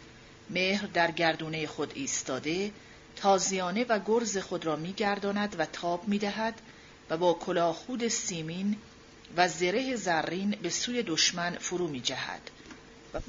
مهر 0.50 0.86
در 0.94 1.12
گردونه 1.12 1.68
خود 1.68 1.92
ایستاده 1.96 2.72
تازیانه 3.16 3.86
و 3.90 4.00
گرز 4.06 4.38
خود 4.38 4.66
را 4.66 4.76
میگرداند 4.76 5.56
و 5.60 5.66
تاب 5.66 6.08
می‌دهد 6.08 6.62
و 7.12 7.18
با 7.18 7.34
کلاهخود 7.34 8.08
سیمین 8.08 8.78
و 9.38 9.48
زره 9.48 9.96
زرین 9.96 10.52
به 10.52 10.70
سوی 10.70 11.04
دشمن 11.04 11.58
فرو 11.58 11.88
می 11.88 12.02
جهد 12.02 12.52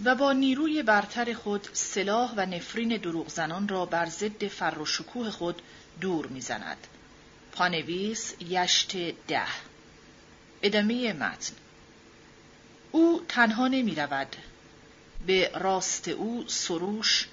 و 0.05 0.15
با 0.15 0.33
نیروی 0.33 0.83
برتر 0.83 1.33
خود 1.33 1.69
سلاح 1.73 2.35
و 2.37 2.47
نفرین 2.47 2.97
دروغ 2.97 3.29
زنان 3.29 3.69
را 3.69 3.87
بر 3.87 4.07
ضد 4.07 4.47
فر 4.47 4.79
و 4.79 4.87
شکوه 4.87 5.31
خود 5.31 5.63
دور 6.01 6.27
می‌زند. 6.27 6.87
پانویس 7.53 8.35
یشت 8.41 8.97
ده 9.29 9.47
ادامه 10.63 11.13
متن 11.13 11.55
او 12.93 13.23
تنها 13.29 13.69
نمی 13.69 13.95
رود. 13.95 14.37
به 15.27 15.51
راست 15.55 16.09
او 16.09 16.45
سروش 16.47 17.29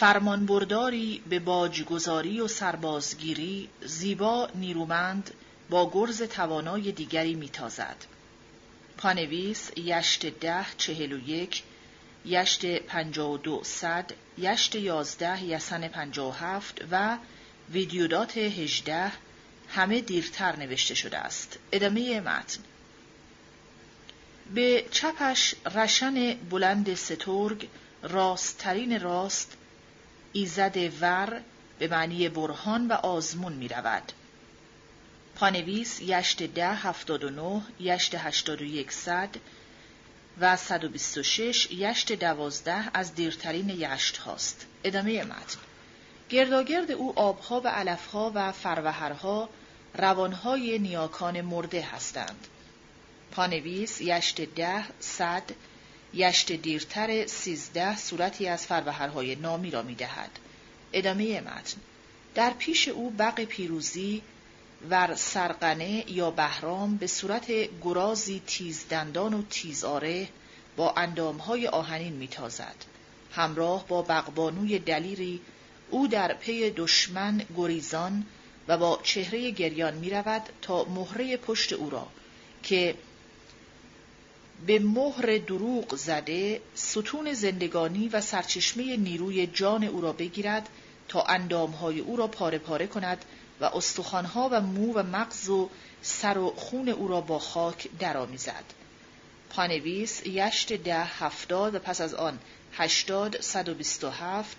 فرمانبرداری 0.00 1.22
به 1.28 1.38
باجگذاری 1.38 2.40
و 2.40 2.48
سربازگیری 2.48 3.68
زیبا 3.84 4.48
نیرومند 4.54 5.30
با 5.70 5.90
گرز 5.90 6.22
توانای 6.22 6.92
دیگری 6.92 7.34
میتازد. 7.34 7.96
پانویس 8.96 9.70
یشت 9.76 10.26
ده 10.26 10.66
چهل 10.78 11.12
و 11.12 11.28
یک 11.28 11.62
یشت 12.24 12.66
پنجا 12.66 13.30
و 13.30 13.38
دو 13.38 13.60
صد 13.64 14.12
یشت 14.38 14.74
یازده 14.74 15.44
یسن 15.44 15.88
پنجا 15.88 16.28
و 16.28 16.34
هفت 16.34 16.80
و 16.90 17.18
ویدیودات 17.72 18.36
هجده 18.36 19.12
همه 19.68 20.00
دیرتر 20.00 20.56
نوشته 20.56 20.94
شده 20.94 21.18
است. 21.18 21.58
ادامه 21.72 22.20
متن 22.20 22.60
به 24.54 24.84
چپش 24.90 25.54
رشن 25.74 26.34
بلند 26.34 26.94
سترگ 26.94 27.68
راستترین 28.02 29.00
راست 29.00 29.56
ایزد 30.32 31.02
ور 31.02 31.40
به 31.78 31.88
معنی 31.88 32.28
برهان 32.28 32.88
و 32.88 32.92
آزمون 32.92 33.52
می 33.52 33.68
رود. 33.68 34.12
پانویس 35.34 36.00
یشت 36.00 36.42
ده 36.42 36.74
هفتاد 36.74 37.24
و 37.24 37.30
نه، 37.30 37.62
یشت 37.80 38.14
هشتاد 38.14 38.62
و 38.62 38.64
یک 38.64 38.92
صد 38.92 39.36
و 40.40 40.56
صد 40.56 40.84
و 40.84 40.88
بیست 40.88 41.18
و 41.18 41.22
شش 41.22 41.70
یشت 41.70 42.12
دوازده 42.12 42.90
از 42.94 43.14
دیرترین 43.14 43.68
یشت 43.68 44.16
هاست. 44.16 44.66
ادامه 44.84 45.24
متن 45.24 45.58
گرداگرد 46.28 46.90
او 46.90 47.18
آبها 47.18 47.60
و 47.60 47.68
علفها 47.68 48.32
و 48.34 48.52
فروهرها 48.52 49.48
روانهای 49.94 50.78
نیاکان 50.78 51.40
مرده 51.40 51.82
هستند. 51.82 52.46
پانویس 53.30 54.00
یشت 54.00 54.40
ده 54.40 54.84
صد 55.00 55.42
یشت 56.14 56.52
دیرتر 56.52 57.26
سیزده 57.26 57.96
صورتی 57.96 58.48
از 58.48 58.66
فروهرهای 58.66 59.36
نامی 59.36 59.70
را 59.70 59.82
می 59.82 59.94
دهد. 59.94 60.30
ادامه 60.92 61.40
متن 61.40 61.76
در 62.34 62.50
پیش 62.50 62.88
او 62.88 63.10
بق 63.10 63.44
پیروزی 63.44 64.22
ور 64.90 65.14
سرقنه 65.14 66.04
یا 66.10 66.30
بهرام 66.30 66.96
به 66.96 67.06
صورت 67.06 67.52
گرازی 67.82 68.42
تیزدندان 68.46 69.34
و 69.34 69.42
تیزاره 69.50 70.28
با 70.76 70.94
اندامهای 70.96 71.66
آهنین 71.68 72.12
میتازد. 72.12 72.76
همراه 73.32 73.86
با 73.88 74.02
بقبانوی 74.02 74.78
دلیری 74.78 75.40
او 75.90 76.08
در 76.08 76.34
پی 76.34 76.70
دشمن 76.70 77.42
گریزان 77.56 78.26
و 78.68 78.78
با 78.78 79.00
چهره 79.02 79.50
گریان 79.50 79.94
می 79.94 80.10
رود 80.10 80.42
تا 80.62 80.84
مهره 80.84 81.36
پشت 81.36 81.72
او 81.72 81.90
را 81.90 82.06
که 82.62 82.94
به 84.66 84.78
مهر 84.78 85.38
دروغ 85.38 85.96
زده 85.96 86.60
ستون 86.74 87.32
زندگانی 87.32 88.08
و 88.08 88.20
سرچشمه 88.20 88.96
نیروی 88.96 89.46
جان 89.46 89.84
او 89.84 90.00
را 90.00 90.12
بگیرد 90.12 90.68
تا 91.08 91.22
اندامهای 91.22 92.00
او 92.00 92.16
را 92.16 92.26
پاره 92.26 92.58
پاره 92.58 92.86
کند 92.86 93.24
و 93.60 93.64
استخوانها 93.64 94.48
و 94.52 94.60
مو 94.60 94.92
و 94.94 95.02
مغز 95.02 95.48
و 95.48 95.70
سر 96.02 96.38
و 96.38 96.50
خون 96.56 96.88
او 96.88 97.08
را 97.08 97.20
با 97.20 97.38
خاک 97.38 97.88
درآمیزد. 97.98 98.64
پانویس 99.50 100.26
یشت 100.26 100.72
ده 100.72 101.04
هفتاد 101.04 101.74
و 101.74 101.78
پس 101.78 102.00
از 102.00 102.14
آن 102.14 102.38
هشتاد 102.72 103.40
صد 103.40 103.68
و 103.68 103.74
بیست 103.74 104.04
و 104.04 104.10
هفت 104.10 104.56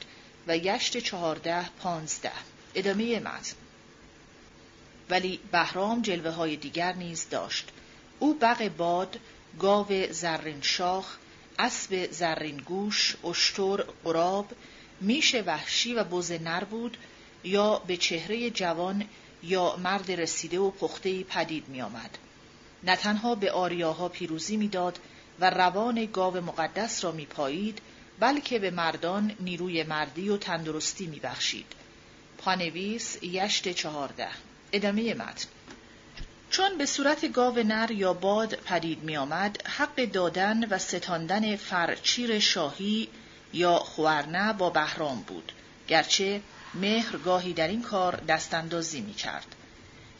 و 0.47 0.57
یشت 0.57 0.97
چهارده 0.97 1.69
پانزده. 1.69 2.31
ادامه 2.75 3.19
متن 3.19 3.55
ولی 5.09 5.39
بهرام 5.51 6.01
جلوه 6.01 6.31
های 6.31 6.55
دیگر 6.55 6.93
نیز 6.93 7.29
داشت. 7.29 7.69
او 8.19 8.33
بغ 8.33 8.69
باد 8.77 9.19
گاو 9.59 9.87
زرین 10.11 10.61
شاخ 10.61 11.17
اسب 11.59 12.11
زرین 12.11 12.57
گوش 12.57 13.15
اشتر 13.25 13.83
قراب 14.03 14.51
میش 15.01 15.35
وحشی 15.35 15.93
و 15.93 16.03
بز 16.03 16.31
نر 16.31 16.63
بود 16.63 16.97
یا 17.43 17.79
به 17.87 17.97
چهره 17.97 18.49
جوان 18.49 19.05
یا 19.43 19.75
مرد 19.75 20.11
رسیده 20.11 20.59
و 20.59 20.71
پخته 20.71 21.23
پدید 21.23 21.67
می 21.67 21.81
آمد. 21.81 22.17
نه 22.83 22.95
تنها 22.95 23.35
به 23.35 23.51
آریاها 23.51 24.09
پیروزی 24.09 24.57
می‌داد 24.57 24.99
و 25.39 25.49
روان 25.49 26.05
گاو 26.05 26.37
مقدس 26.37 27.03
را 27.03 27.11
میپایید 27.11 27.81
بلکه 28.19 28.59
به 28.59 28.71
مردان 28.71 29.35
نیروی 29.39 29.83
مردی 29.83 30.29
و 30.29 30.37
تندرستی 30.37 31.07
میبخشید. 31.07 31.65
پانویس 32.37 33.17
یشت 33.23 33.71
چهارده 33.71 34.27
ادامه 34.73 35.13
متن 35.13 35.47
چون 36.51 36.77
به 36.77 36.85
صورت 36.85 37.31
گاو 37.31 37.59
نر 37.59 37.91
یا 37.91 38.13
باد 38.13 38.55
پدید 38.55 39.03
می 39.03 39.17
آمد، 39.17 39.67
حق 39.67 40.05
دادن 40.05 40.63
و 40.63 40.77
ستاندن 40.77 41.55
فرچیر 41.55 42.39
شاهی 42.39 43.09
یا 43.53 43.75
خوارنه 43.75 44.53
با 44.53 44.69
بهرام 44.69 45.21
بود 45.21 45.51
گرچه 45.87 46.41
مهر 46.73 47.17
گاهی 47.17 47.53
در 47.53 47.67
این 47.67 47.81
کار 47.81 48.15
دستاندازی 48.15 49.01
می 49.01 49.13
کرد. 49.13 49.55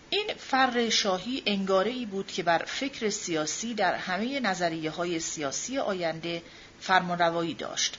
این 0.09 0.31
فر 0.39 0.89
شاهی 0.89 1.43
انگاره 1.45 1.91
ای 1.91 2.05
بود 2.05 2.27
که 2.27 2.43
بر 2.43 2.65
فکر 2.67 3.09
سیاسی 3.09 3.73
در 3.73 3.95
همه 3.95 4.39
نظریه 4.39 4.91
های 4.91 5.19
سیاسی 5.19 5.77
آینده 5.77 6.41
فرمانروایی 6.79 7.53
داشت. 7.53 7.97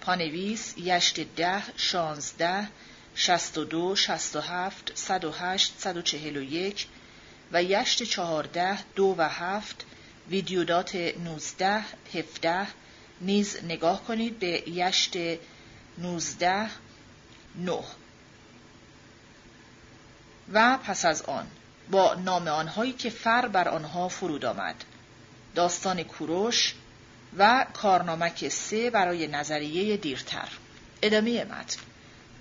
پانویس 0.00 0.74
یشت 0.76 1.20
ده، 1.20 1.62
شانزده، 1.76 2.68
شست 3.14 3.58
و 3.58 3.64
دو، 3.64 3.96
شست 3.96 4.36
و 4.36 4.40
هفت، 4.40 4.92
صد 4.94 5.24
و 5.24 5.32
هشت، 5.32 5.74
صد 5.78 5.96
و 5.96 6.02
چهل 6.02 6.36
و 6.36 6.42
یک 6.42 6.86
و 7.52 7.62
یشت 7.62 8.02
چهارده، 8.02 8.78
دو 8.94 9.14
و 9.18 9.28
هفت، 9.28 9.86
ویدیودات 10.28 10.94
نوزده، 10.96 11.84
هفده، 12.14 12.66
نیز 13.20 13.64
نگاه 13.64 14.04
کنید 14.04 14.38
به 14.38 14.68
یشت 14.68 15.16
نوزده، 15.98 16.66
نه. 17.56 17.84
و 20.52 20.78
پس 20.84 21.04
از 21.04 21.22
آن 21.22 21.46
با 21.90 22.14
نام 22.14 22.48
آنهایی 22.48 22.92
که 22.92 23.10
فر 23.10 23.48
بر 23.48 23.68
آنها 23.68 24.08
فرود 24.08 24.44
آمد. 24.44 24.84
داستان 25.54 26.02
کوروش 26.02 26.74
و 27.38 27.66
کارنامک 27.72 28.48
سه 28.48 28.90
برای 28.90 29.26
نظریه 29.26 29.96
دیرتر. 29.96 30.48
ادامه 31.02 31.44
متن. 31.44 31.80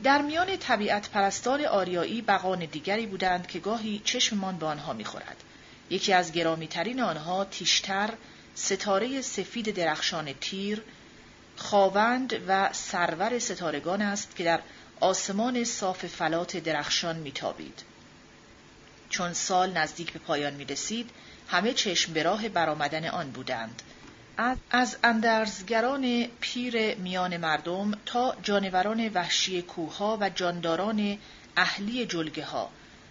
در 0.03 0.21
میان 0.21 0.57
طبیعت 0.57 1.09
پرستان 1.09 1.65
آریایی 1.65 2.21
بقان 2.21 2.59
دیگری 2.59 3.05
بودند 3.05 3.47
که 3.47 3.59
گاهی 3.59 4.01
چشممان 4.05 4.57
به 4.57 4.65
آنها 4.65 4.93
می‌خورد. 4.93 5.43
یکی 5.89 6.13
از 6.13 6.31
گرامیترین 6.31 7.01
آنها 7.01 7.45
تیشتر 7.45 8.09
ستاره 8.55 9.21
سفید 9.21 9.75
درخشان 9.75 10.33
تیر 10.33 10.81
خاوند 11.55 12.33
و 12.47 12.69
سرور 12.73 13.39
ستارگان 13.39 14.01
است 14.01 14.35
که 14.35 14.43
در 14.43 14.59
آسمان 14.99 15.63
صاف 15.63 16.05
فلات 16.05 16.57
درخشان 16.57 17.15
میتابید. 17.15 17.83
چون 19.09 19.33
سال 19.33 19.71
نزدیک 19.71 20.13
به 20.13 20.19
پایان 20.19 20.53
می 20.53 20.65
رسید 20.65 21.09
همه 21.47 21.73
چشم 21.73 22.13
به 22.13 22.23
راه 22.23 22.49
برآمدن 22.49 23.05
آن 23.07 23.31
بودند. 23.31 23.81
از 24.71 24.97
اندرزگران 25.03 26.27
پیر 26.39 26.95
میان 26.95 27.37
مردم 27.37 27.91
تا 28.05 28.35
جانوران 28.43 29.09
وحشی 29.13 29.61
کوها 29.61 30.17
و 30.21 30.29
جانداران 30.29 31.17
اهلی 31.57 32.05
جلگه 32.05 32.45
ها 32.45 32.69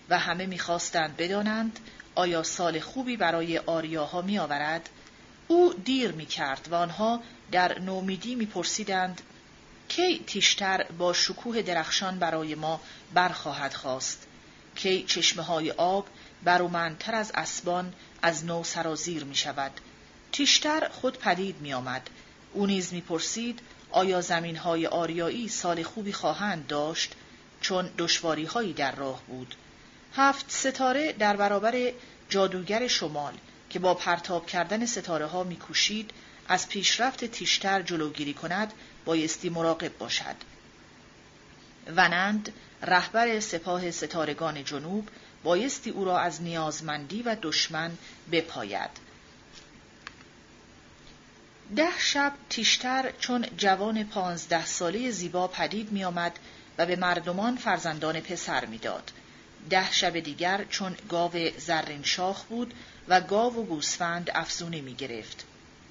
و 0.09 0.19
همه 0.19 0.47
می‌خواستند 0.47 1.17
بدانند 1.17 1.79
آیا 2.15 2.43
سال 2.43 2.81
خوبی 2.81 3.17
برای 3.17 3.59
آریاها 3.59 4.23
می 4.23 4.39
آورد؟ 4.39 4.89
او 5.49 5.75
دیر 5.85 6.13
می 6.13 6.27
کرد 6.27 6.69
و 6.71 6.75
آنها 6.75 7.21
در 7.53 7.79
نومیدی 7.79 8.35
می 8.35 8.47
پرسیدند 8.47 9.21
کی 9.89 10.25
تیشتر 10.27 10.87
با 10.99 11.13
شکوه 11.13 11.63
درخشان 11.63 12.19
برای 12.19 12.55
ما 12.55 12.81
برخواهد 13.15 13.75
خواست 13.75 14.27
کی 14.75 15.03
چشمه 15.03 15.43
های 15.43 15.71
آب 15.71 16.07
برومندتر 16.45 17.15
از 17.15 17.33
اسبان 17.35 17.93
از 18.23 18.45
نو 18.45 18.65
سرازیر 18.65 19.25
می 19.25 19.35
شود. 19.35 19.73
تیشتر 20.33 20.89
خود 20.89 21.19
پدید 21.19 21.57
می 21.61 21.73
آمد. 21.73 22.11
او 22.53 22.67
نیز 22.67 22.93
می 22.93 23.01
پرسید 23.01 23.61
آیا 23.91 24.21
زمین 24.21 24.57
های 24.57 24.87
آریایی 24.87 25.49
سال 25.49 25.83
خوبی 25.83 26.13
خواهند 26.13 26.67
داشت 26.67 27.13
چون 27.61 27.91
دشواری 27.99 28.45
هایی 28.45 28.73
در 28.73 28.95
راه 28.95 29.23
بود. 29.27 29.55
هفت 30.17 30.47
ستاره 30.49 31.13
در 31.13 31.37
برابر 31.37 31.93
جادوگر 32.29 32.87
شمال 32.89 33.35
که 33.71 33.79
با 33.79 33.95
پرتاب 33.95 34.47
کردن 34.47 34.87
ستاره 34.87 35.27
ها 35.27 35.45
می 35.45 35.57
کوشید 35.57 36.11
از 36.49 36.69
پیشرفت 36.69 37.25
تیشتر 37.25 37.83
جلوگیری 37.83 38.35
کند 38.35 38.73
بایستی 39.05 39.49
مراقب 39.49 39.99
باشد. 39.99 40.37
ونند 41.97 42.53
رهبر 42.83 43.41
سپاه 43.41 43.91
ستارگان 43.91 44.65
جنوب 44.65 45.09
بایستی 45.43 45.91
او 45.91 46.05
را 46.05 46.19
از 46.19 46.43
نیازمندی 46.43 47.23
و 47.23 47.37
دشمن 47.43 47.99
بپاید. 48.33 48.91
ده 51.77 51.99
شب 51.99 52.33
تیشتر 52.49 53.13
چون 53.21 53.47
جوان 53.57 54.05
پانزده 54.05 54.67
ساله 54.67 55.11
زیبا 55.11 55.49
پدید 55.49 55.93
می 55.93 56.05
آمد 56.05 56.39
و 56.79 56.87
به 56.87 56.97
مردمان 56.97 57.57
فرزندان 57.57 58.21
پسر 58.21 58.65
می‌داد. 58.65 59.13
ده 59.71 59.93
شب 59.93 60.21
دیگر 60.21 60.65
چون 60.71 60.97
گاو 61.09 61.33
زرین 61.59 62.03
شاخ 62.03 62.45
بود 62.45 62.75
و 63.09 63.21
گاو 63.21 63.57
و 63.57 63.65
گوسفند 63.65 64.31
افزونه 64.35 64.81
می 64.81 64.95
گرفت. 64.95 65.45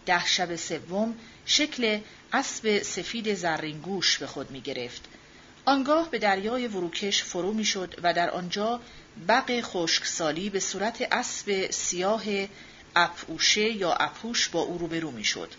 ده 0.06 0.26
شب 0.26 0.56
سوم 0.56 1.16
شکل 1.46 2.00
اسب 2.34 2.82
سفید 2.84 3.34
زرین 3.34 3.82
گوش 3.82 4.18
به 4.18 4.28
خود 4.28 4.52
می 4.52 4.62
گرفت. 4.62 5.02
آنگاه 5.66 6.10
به 6.12 6.20
دریای 6.20 6.68
وروکش 6.68 7.24
فرو 7.24 7.54
می‌شد 7.54 7.96
و 8.04 8.14
در 8.14 8.30
آنجا 8.30 8.80
بق 9.28 9.62
خشکسالی 9.62 10.50
به 10.50 10.60
صورت 10.60 11.08
اسب 11.12 11.72
سیاه 11.72 12.24
اپوشه 12.96 13.70
یا 13.72 13.94
اپوش 13.94 14.50
با 14.50 14.60
او 14.60 14.78
روبرو 14.78 15.12
می‌شد. 15.12 15.50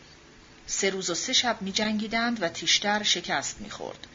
سه 0.71 0.91
روز 0.91 1.11
و 1.11 1.15
سه 1.15 1.33
شب 1.33 1.63
می 1.63 1.73
جنگیدند 1.73 2.43
و 2.43 2.49
تیشتر 2.49 3.03
شکست 3.03 3.61
می‌خورد. 3.61 4.07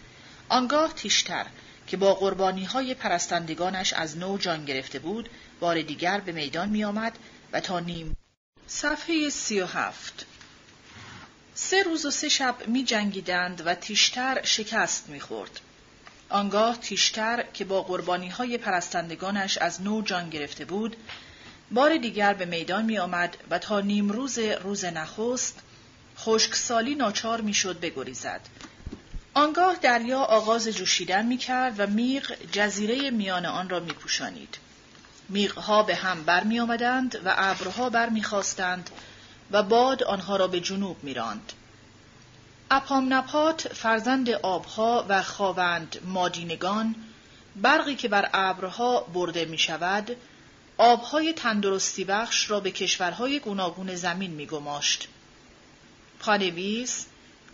آنگاه 0.50 0.94
تیشتر 0.94 1.46
که 1.88 1.98
با 1.98 2.14
قربانی 2.14 2.66
های 2.66 2.94
پرستندگانش 2.94 3.94
از 3.94 4.18
نو 4.18 4.38
جان 4.38 4.66
گرفته 4.66 5.00
بود 5.00 5.30
بار 5.60 5.82
دیگر 5.82 6.20
به 6.20 6.32
میدان 6.32 6.70
می 6.70 6.84
آمد 6.84 7.18
و 7.54 7.60
تا 7.60 7.80
نیم 7.80 8.18
صفحه 8.68 9.30
سی 9.30 9.60
و 9.60 9.66
هفت 9.66 10.26
سه 11.56 11.84
روز 11.84 12.06
و 12.06 12.12
سه 12.12 12.30
شب 12.30 12.56
می 12.68 12.84
جنگیدند 12.84 13.62
و 13.66 13.76
تیشتر 13.76 14.42
شکست 14.44 15.10
می 15.10 15.20
خورد. 15.20 15.60
آنگاه 16.30 16.78
تیشتر 16.78 17.46
که 17.54 17.66
با 17.66 17.82
قربانی 17.82 18.30
های 18.30 18.58
پرستندگانش 18.58 19.58
از 19.58 19.82
نو 19.82 20.02
جان 20.02 20.30
گرفته 20.30 20.66
بود 20.66 20.96
بار 21.72 21.98
دیگر 21.98 22.34
به 22.34 22.46
میدان 22.46 22.86
می 22.86 22.98
آمد 22.98 23.38
و 23.50 23.60
تا 23.60 23.80
نیم 23.80 24.10
روز 24.10 24.40
روز 24.40 24.86
نخست 24.86 25.60
خشکسالی 26.18 26.96
ناچار 26.96 27.42
می 27.42 27.54
شد 27.54 27.80
بگریزد. 27.80 28.42
آنگاه 29.34 29.76
دریا 29.76 30.20
آغاز 30.20 30.68
جوشیدن 30.68 31.26
می 31.26 31.38
کرد 31.38 31.80
و 31.80 31.88
میغ 31.88 32.34
جزیره 32.52 33.10
میان 33.10 33.46
آن 33.46 33.70
را 33.70 33.80
می 33.80 33.94
پوشانید. 33.94 34.58
میغها 35.30 35.84
به 35.84 35.96
هم 35.96 36.24
بر 36.24 36.44
می 36.44 36.60
و 36.60 36.78
ابرها 37.26 37.90
بر 37.90 38.10
می 38.10 38.24
و 39.52 39.64
باد 39.64 40.04
آنها 40.04 40.36
را 40.36 40.48
به 40.48 40.60
جنوب 40.60 41.04
می 41.04 41.14
راند. 41.14 41.54
اپام 42.72 43.14
نپات 43.14 43.74
فرزند 43.74 44.30
آبها 44.30 45.06
و 45.10 45.24
خواوند 45.24 45.98
مادینگان 46.06 46.96
برقی 47.56 47.96
که 47.96 48.08
بر 48.08 48.30
ابرها 48.34 49.02
برده 49.02 49.46
می 49.46 49.58
شود 49.58 50.16
آبهای 50.78 51.34
تندرستی 51.34 52.04
بخش 52.04 52.50
را 52.50 52.60
به 52.60 52.72
کشورهای 52.72 53.40
گوناگون 53.40 53.96
زمین 53.96 54.32
می 54.32 54.46
گماشت. 54.46 55.08
پانویس 56.26 57.06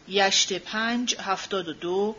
یشت 0.08 0.53
پنج 0.53 1.16
هفتاد 1.16 1.67
و 1.67 1.74
دو 1.74 2.16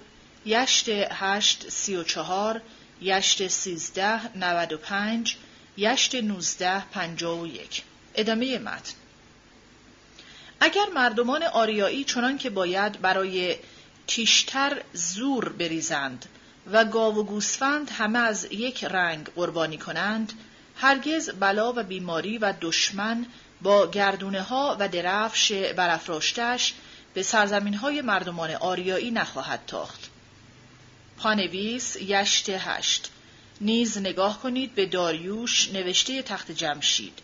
یشت 0.46 0.88
هشت 0.88 1.68
سی 1.68 1.96
و 1.96 2.04
چهار 2.04 2.60
یشت 3.00 3.48
سیزده 3.48 4.36
نود 4.36 4.72
و 4.72 4.76
پنج 4.76 5.36
یشت 5.76 6.14
نوزده 6.14 6.84
پنجاه 6.84 7.40
و 7.40 7.46
یک. 7.46 7.82
ادامه 8.14 8.58
متن. 8.58 8.94
اگر 10.60 10.86
مردمان 10.94 11.42
آریایی 11.42 12.04
چنان 12.04 12.38
که 12.38 12.50
باید 12.50 13.00
برای 13.00 13.56
تیشتر 14.06 14.82
زور 14.92 15.48
بریزند 15.48 16.26
و 16.72 16.84
گاو 16.84 17.14
و 17.14 17.22
گوسفند 17.22 17.90
همه 17.90 18.18
از 18.18 18.44
یک 18.44 18.84
رنگ 18.84 19.28
قربانی 19.34 19.78
کنند 19.78 20.32
هرگز 20.76 21.30
بلا 21.30 21.72
و 21.72 21.82
بیماری 21.82 22.38
و 22.38 22.54
دشمن 22.60 23.26
با 23.62 23.86
گردونه 23.86 24.42
ها 24.42 24.76
و 24.80 24.88
درفش 24.88 25.52
برافراشتش 25.52 26.74
به 27.14 27.22
سرزمین 27.22 27.74
های 27.74 28.00
مردمان 28.00 28.50
آریایی 28.50 29.10
نخواهد 29.10 29.60
تاخت. 29.66 30.10
پانویس 31.18 31.96
یشت 31.96 32.48
هشت 32.48 33.10
نیز 33.60 33.98
نگاه 33.98 34.42
کنید 34.42 34.74
به 34.74 34.86
داریوش 34.86 35.68
نوشته 35.72 36.22
تخت 36.22 36.50
جمشید. 36.50 37.18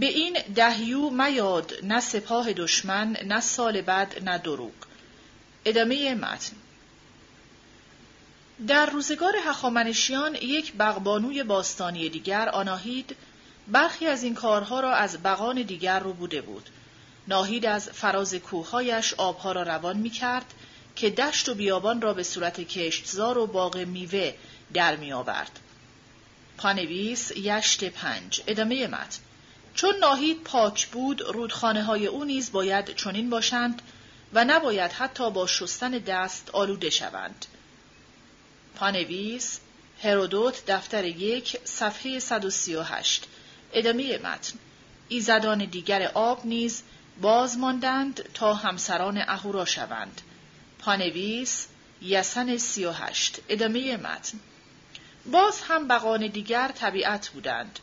به 0.00 0.06
این 0.06 0.38
دهیو 0.54 1.10
میاد 1.10 1.72
نه 1.82 2.00
سپاه 2.00 2.52
دشمن 2.52 3.16
نه 3.26 3.40
سال 3.40 3.80
بعد 3.80 4.22
نه 4.24 4.38
دروغ. 4.38 4.72
ادامه 5.64 6.14
متن 6.14 6.56
در 8.66 8.86
روزگار 8.86 9.34
هخامنشیان 9.44 10.34
یک 10.34 10.72
بغبانوی 10.72 11.42
باستانی 11.42 12.08
دیگر 12.08 12.48
آناهید 12.48 13.16
برخی 13.68 14.06
از 14.06 14.22
این 14.22 14.34
کارها 14.34 14.80
را 14.80 14.94
از 14.94 15.22
بغان 15.22 15.62
دیگر 15.62 15.98
رو 15.98 16.12
بوده 16.12 16.40
بود. 16.40 16.70
ناهید 17.28 17.66
از 17.66 17.88
فراز 17.88 18.34
کوههایش 18.34 19.14
آبها 19.14 19.52
را 19.52 19.62
روان 19.62 19.96
می 19.96 20.10
کرد 20.10 20.54
که 20.96 21.10
دشت 21.10 21.48
و 21.48 21.54
بیابان 21.54 22.00
را 22.00 22.14
به 22.14 22.22
صورت 22.22 22.60
کشتزار 22.60 23.38
و 23.38 23.46
باغ 23.46 23.76
میوه 23.76 24.34
در 24.74 24.96
می 24.96 25.12
آورد. 25.12 25.58
پانویس 26.58 27.30
یشت 27.36 27.84
پنج 27.84 28.42
ادامه 28.46 28.86
متن 28.86 29.18
چون 29.74 29.96
ناهید 29.96 30.42
پاک 30.42 30.86
بود 30.86 31.20
رودخانه 31.20 31.82
های 31.82 32.06
او 32.06 32.24
نیز 32.24 32.52
باید 32.52 32.94
چنین 32.94 33.30
باشند 33.30 33.82
و 34.32 34.44
نباید 34.44 34.92
حتی 34.92 35.30
با 35.30 35.46
شستن 35.46 35.90
دست 35.90 36.50
آلوده 36.52 36.90
شوند. 36.90 37.46
پانویس 38.74 39.60
هرودوت 40.02 40.66
دفتر 40.66 41.04
یک 41.04 41.56
صفحه 41.64 42.18
138 42.18 43.24
ادامه 43.72 44.18
متن. 44.18 44.58
ایزدان 45.08 45.64
دیگر 45.64 46.10
آب 46.14 46.46
نیز 46.46 46.82
باز 47.20 47.58
ماندند 47.58 48.28
تا 48.34 48.54
همسران 48.54 49.18
اهورا 49.18 49.64
شوند. 49.64 50.20
پانویس 50.78 51.66
یسن 52.02 52.56
38 52.56 53.40
ادامه 53.48 53.96
متن. 53.96 54.40
باز 55.26 55.60
هم 55.60 55.88
بقان 55.88 56.26
دیگر 56.26 56.68
طبیعت 56.68 57.28
بودند. 57.28 57.78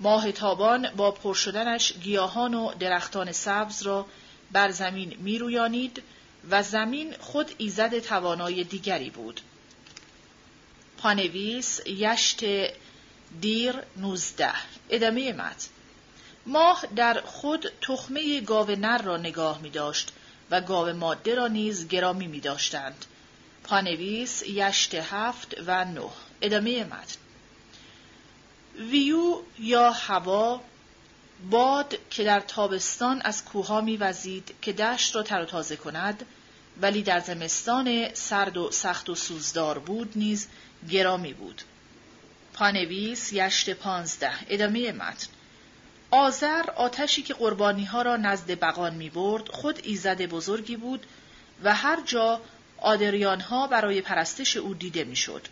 ماه 0.00 0.32
تابان 0.32 0.90
با 0.96 1.10
پر 1.10 1.34
شدنش 1.34 1.92
گیاهان 1.92 2.54
و 2.54 2.74
درختان 2.74 3.32
سبز 3.32 3.82
را 3.82 4.06
بر 4.52 4.70
زمین 4.70 5.16
میرویانید 5.18 6.02
و 6.50 6.62
زمین 6.62 7.14
خود 7.20 7.50
ایزد 7.58 7.98
توانای 7.98 8.64
دیگری 8.64 9.10
بود. 9.10 9.40
پانویس 10.98 11.80
یشت 11.86 12.44
دیر 13.40 13.74
نوزده. 13.96 14.52
ادامه 14.90 15.32
متن. 15.32 15.68
ماه 16.46 16.84
در 16.96 17.20
خود 17.20 17.66
تخمه 17.80 18.40
گاو 18.40 18.70
نر 18.70 19.02
را 19.02 19.16
نگاه 19.16 19.60
می 19.62 19.70
داشت 19.70 20.12
و 20.50 20.60
گاو 20.60 20.92
ماده 20.92 21.34
را 21.34 21.48
نیز 21.48 21.88
گرامی 21.88 22.26
می 22.26 22.40
داشتند. 22.40 23.04
پانویس 23.64 24.42
یشت 24.42 24.94
هفت 24.94 25.54
و 25.66 25.84
نه. 25.84 26.10
ادامه 26.40 26.84
متن. 26.84 27.16
ویو 28.78 29.42
یا 29.58 29.90
هوا 29.90 30.60
باد 31.50 31.94
که 32.10 32.24
در 32.24 32.40
تابستان 32.40 33.20
از 33.24 33.44
کوها 33.44 33.80
میوزید 33.80 34.54
که 34.62 34.72
دشت 34.72 35.16
را 35.16 35.22
تر 35.22 35.42
و 35.42 35.44
تازه 35.44 35.76
کند 35.76 36.26
ولی 36.82 37.02
در 37.02 37.20
زمستان 37.20 38.14
سرد 38.14 38.56
و 38.56 38.70
سخت 38.70 39.10
و 39.10 39.14
سوزدار 39.14 39.78
بود 39.78 40.12
نیز 40.16 40.48
گرامی 40.90 41.32
بود. 41.32 41.62
پانویس 42.56 43.32
یشت 43.32 43.70
پانزده 43.70 44.32
ادامه 44.48 44.92
متن 44.92 45.26
آذر 46.10 46.70
آتشی 46.70 47.22
که 47.22 47.34
قربانی 47.34 47.84
ها 47.84 48.02
را 48.02 48.16
نزد 48.16 48.60
بقان 48.60 48.94
می 48.94 49.10
برد 49.10 49.48
خود 49.48 49.80
ایزد 49.82 50.22
بزرگی 50.22 50.76
بود 50.76 51.06
و 51.64 51.74
هر 51.74 52.02
جا 52.04 52.40
آدریان 52.78 53.40
ها 53.40 53.66
برای 53.66 54.00
پرستش 54.00 54.56
او 54.56 54.74
دیده 54.74 55.04
می 55.04 55.16
شد. 55.16 55.48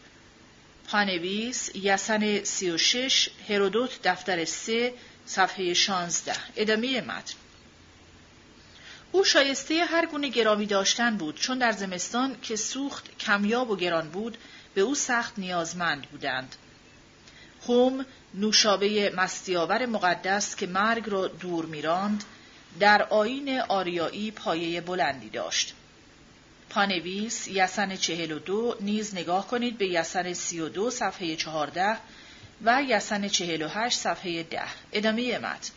پانویس 0.89 1.70
یسن 1.74 2.44
سی 2.44 2.70
و 2.70 2.78
شش 2.78 3.28
هرودوت 3.49 4.02
دفتر 4.05 4.44
سه 4.44 4.94
صفحه 5.26 5.74
شانزده 5.74 6.36
ادامه 6.57 7.00
متن 7.00 7.34
او 9.12 9.24
شایسته 9.24 9.84
هر 9.84 10.07
گونه 10.07 10.28
گرامی 10.28 10.66
داشتن 10.66 11.16
بود 11.16 11.41
چون 11.41 11.58
در 11.58 11.73
زمستان 11.73 12.36
که 12.42 12.57
سوخت 12.57 13.18
کمیاب 13.18 13.70
و 13.70 13.76
گران 13.76 14.10
بود 14.10 14.39
به 14.74 14.81
او 14.81 14.94
سخت 14.94 15.39
نیازمند 15.39 16.02
بودند. 16.02 16.57
هوم 17.68 18.06
نوشابه 18.34 19.12
مستیاور 19.16 19.86
مقدس 19.86 20.56
که 20.56 20.66
مرگ 20.66 21.10
را 21.10 21.28
دور 21.28 21.66
میراند 21.66 22.24
در 22.80 23.02
آین 23.02 23.60
آریایی 23.60 24.30
پایه 24.30 24.80
بلندی 24.80 25.28
داشت. 25.28 25.74
پانویس 26.70 27.48
یسن 27.48 27.96
چهل 27.96 28.32
و 28.32 28.38
دو 28.38 28.76
نیز 28.80 29.14
نگاه 29.14 29.48
کنید 29.48 29.78
به 29.78 29.86
یسن 29.86 30.32
سی 30.32 30.60
و 30.60 30.68
دو 30.68 30.90
صفحه 30.90 31.36
چهارده 31.36 31.96
و 32.64 32.82
یسن 32.82 33.28
چهل 33.28 33.62
و 33.62 33.68
هشت 33.68 33.98
صفحه 33.98 34.42
ده 34.42 34.62
ادامه 34.92 35.38
متن 35.38 35.72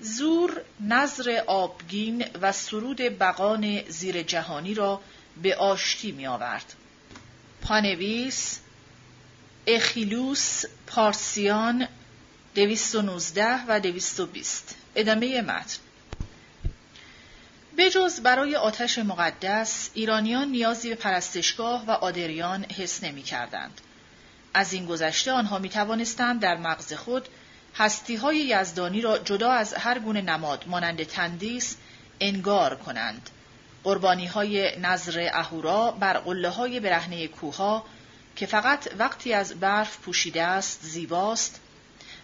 زور 0.00 0.62
نظر 0.80 1.42
آبگین 1.46 2.24
و 2.40 2.52
سرود 2.52 3.00
بقان 3.00 3.82
زیر 3.88 4.22
جهانی 4.22 4.74
را 4.74 5.00
به 5.42 5.56
آشتی 5.56 6.12
می 6.12 6.26
آورد. 6.26 6.74
پانویس 7.62 8.60
اخیلوس 9.66 10.64
پارسیان 10.86 11.88
دویست 12.54 12.94
و 12.94 13.02
نوزده 13.02 13.64
و 13.68 13.80
دویست 13.80 14.20
و 14.20 14.26
بیست 14.26 14.74
ادامه 14.94 15.42
متن 15.42 15.78
بجز 17.78 18.20
برای 18.20 18.56
آتش 18.56 18.98
مقدس 18.98 19.90
ایرانیان 19.94 20.48
نیازی 20.48 20.88
به 20.88 20.94
پرستشگاه 20.94 21.84
و 21.86 21.90
آدریان 21.90 22.64
حس 22.64 23.04
نمی 23.04 23.22
کردند. 23.22 23.80
از 24.54 24.72
این 24.72 24.86
گذشته 24.86 25.32
آنها 25.32 25.58
می 25.58 25.68
توانستند 25.68 26.40
در 26.40 26.56
مغز 26.56 26.92
خود 26.92 27.28
هستی 27.74 28.16
های 28.16 28.36
یزدانی 28.36 29.00
را 29.00 29.18
جدا 29.18 29.50
از 29.52 29.74
هر 29.74 29.98
گونه 29.98 30.20
نماد 30.20 30.64
مانند 30.66 31.02
تندیس 31.02 31.76
انگار 32.20 32.76
کنند. 32.76 33.30
قربانی 33.84 34.26
های 34.26 34.78
نظر 34.78 35.28
اهورا 35.32 35.90
بر 35.90 36.18
قله 36.18 36.48
های 36.48 36.80
برهنه 36.80 37.28
کوها 37.28 37.84
که 38.36 38.46
فقط 38.46 38.88
وقتی 38.98 39.32
از 39.32 39.60
برف 39.60 39.98
پوشیده 39.98 40.42
است 40.42 40.80
زیباست 40.82 41.60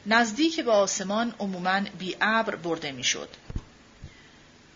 نزدیک 0.07 0.61
به 0.61 0.71
آسمان 0.71 1.35
عموماً 1.39 1.81
بی 1.99 2.17
ابر 2.21 2.55
برده 2.57 2.93
می‌شد. 2.93 3.29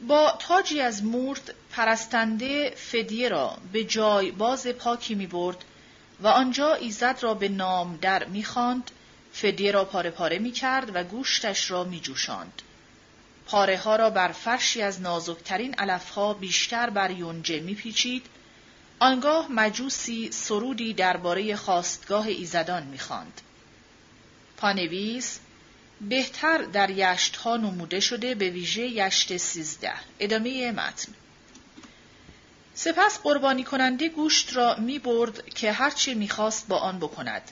با 0.09 0.39
تاجی 0.39 0.81
از 0.81 1.05
مورد 1.05 1.55
پرستنده 1.71 2.71
فدیه 2.71 3.29
را 3.29 3.59
به 3.73 3.85
جای 3.85 4.31
باز 4.31 4.67
پاکی 4.67 5.15
می 5.15 5.27
برد 5.27 5.65
و 6.21 6.27
آنجا 6.27 6.75
ایزد 6.75 7.19
را 7.21 7.35
به 7.35 7.49
نام 7.49 7.99
در 8.03 8.25
می 8.25 8.45
خاند، 8.45 8.91
فدیه 9.33 9.71
را 9.73 9.85
پاره 9.85 10.11
پاره 10.11 10.39
می 10.39 10.53
کرد 10.53 10.97
و 10.97 11.05
گوشتش 11.05 11.71
را 11.71 11.85
می 11.85 12.01
جوشاند. 12.01 12.63
پاره 13.47 13.79
ها 13.79 13.97
را 13.97 14.11
بر 14.11 14.29
فرشی 14.29 14.83
از 14.83 15.01
نازکترین 15.01 15.75
علفها 15.75 16.35
بیشتر 16.35 16.91
بر 16.91 17.11
یونجه 17.11 17.61
می 17.61 17.75
پیچید 17.75 18.27
آنگاه 18.99 19.53
مجوسی 19.53 20.31
سرودی 20.33 20.95
درباره 20.95 21.57
خواستگاه 21.57 22.27
ایزدان 22.27 22.83
می‌خواند. 22.83 23.41
پانویس 24.57 25.39
بهتر 26.01 26.59
در 26.59 26.91
یشت 26.91 27.37
ها 27.37 27.57
نموده 27.57 28.01
شده 28.01 28.35
به 28.35 28.51
ویژه 28.51 28.83
یشت 28.83 29.37
سیزده. 29.37 29.93
ادامه 30.21 30.73
متن. 30.73 31.13
سپس 32.75 33.19
قربانی 33.19 33.65
کننده 33.65 34.09
گوشت 34.09 34.57
را 34.57 34.77
می 34.79 34.99
برد 34.99 35.49
که 35.49 35.73
هرچه 35.73 36.15
می‌خواست 36.15 36.69
با 36.69 36.79
آن 36.79 36.99
بکند. 36.99 37.43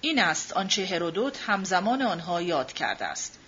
این 0.00 0.18
است 0.18 0.52
آنچه 0.52 0.86
هرودوت 0.86 1.38
همزمان 1.46 2.02
آنها 2.02 2.42
یاد 2.42 2.72
کرده 2.72 3.04
است. 3.04 3.38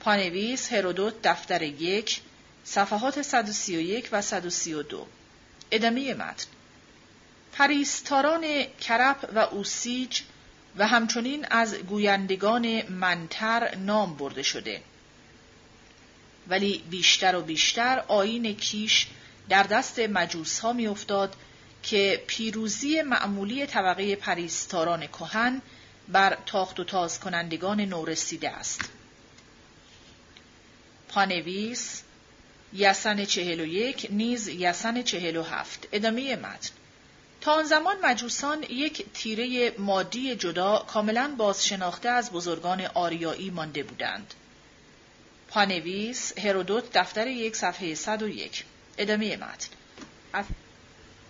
پانویس 0.00 0.72
هرودوت 0.72 1.14
دفتر 1.22 1.62
یک 1.62 2.20
صفحات 2.64 3.22
131 3.22 4.08
و 4.12 4.22
132 4.22 5.06
ادامه 5.70 6.14
متن. 6.14 6.46
پریستاران 7.58 8.64
کرپ 8.80 9.30
و 9.34 9.38
اوسیج 9.38 10.20
و 10.76 10.86
همچنین 10.86 11.46
از 11.50 11.74
گویندگان 11.74 12.82
منتر 12.88 13.74
نام 13.74 14.16
برده 14.16 14.42
شده. 14.42 14.82
ولی 16.48 16.84
بیشتر 16.90 17.36
و 17.36 17.42
بیشتر 17.42 18.04
آین 18.08 18.56
کیش 18.56 19.06
در 19.48 19.62
دست 19.62 19.98
مجوس 19.98 20.58
ها 20.58 20.72
می 20.72 20.86
افتاد 20.86 21.36
که 21.82 22.24
پیروزی 22.26 23.02
معمولی 23.02 23.66
طبقه 23.66 24.16
پریستاران 24.16 25.06
کهن 25.06 25.62
بر 26.08 26.38
تاخت 26.46 26.80
و 26.80 26.84
تاز 26.84 27.20
کنندگان 27.20 27.80
نورسیده 27.80 28.50
است. 28.50 28.80
پانویس 31.08 32.02
یسن 32.72 33.24
چهل 33.24 33.60
و 33.60 33.66
یک 33.66 34.06
نیز 34.10 34.48
یسن 34.48 35.02
چهل 35.02 35.36
و 35.36 35.42
هفت. 35.42 35.88
ادامه 35.92 36.36
متن. 36.36 36.77
تا 37.40 37.52
آن 37.52 37.64
زمان 37.64 37.96
مجوسان 38.02 38.62
یک 38.62 39.06
تیره 39.14 39.74
مادی 39.78 40.36
جدا 40.36 40.78
کاملا 40.78 41.34
بازشناخته 41.38 42.08
از 42.08 42.30
بزرگان 42.30 42.80
آریایی 42.94 43.50
مانده 43.50 43.82
بودند. 43.82 44.34
پانویس 45.48 46.38
هرودوت 46.38 46.84
دفتر 46.92 47.26
یک 47.26 47.56
صفحه 47.56 47.94
101 47.94 48.64
ادامه 48.98 49.36
متن 49.36 49.68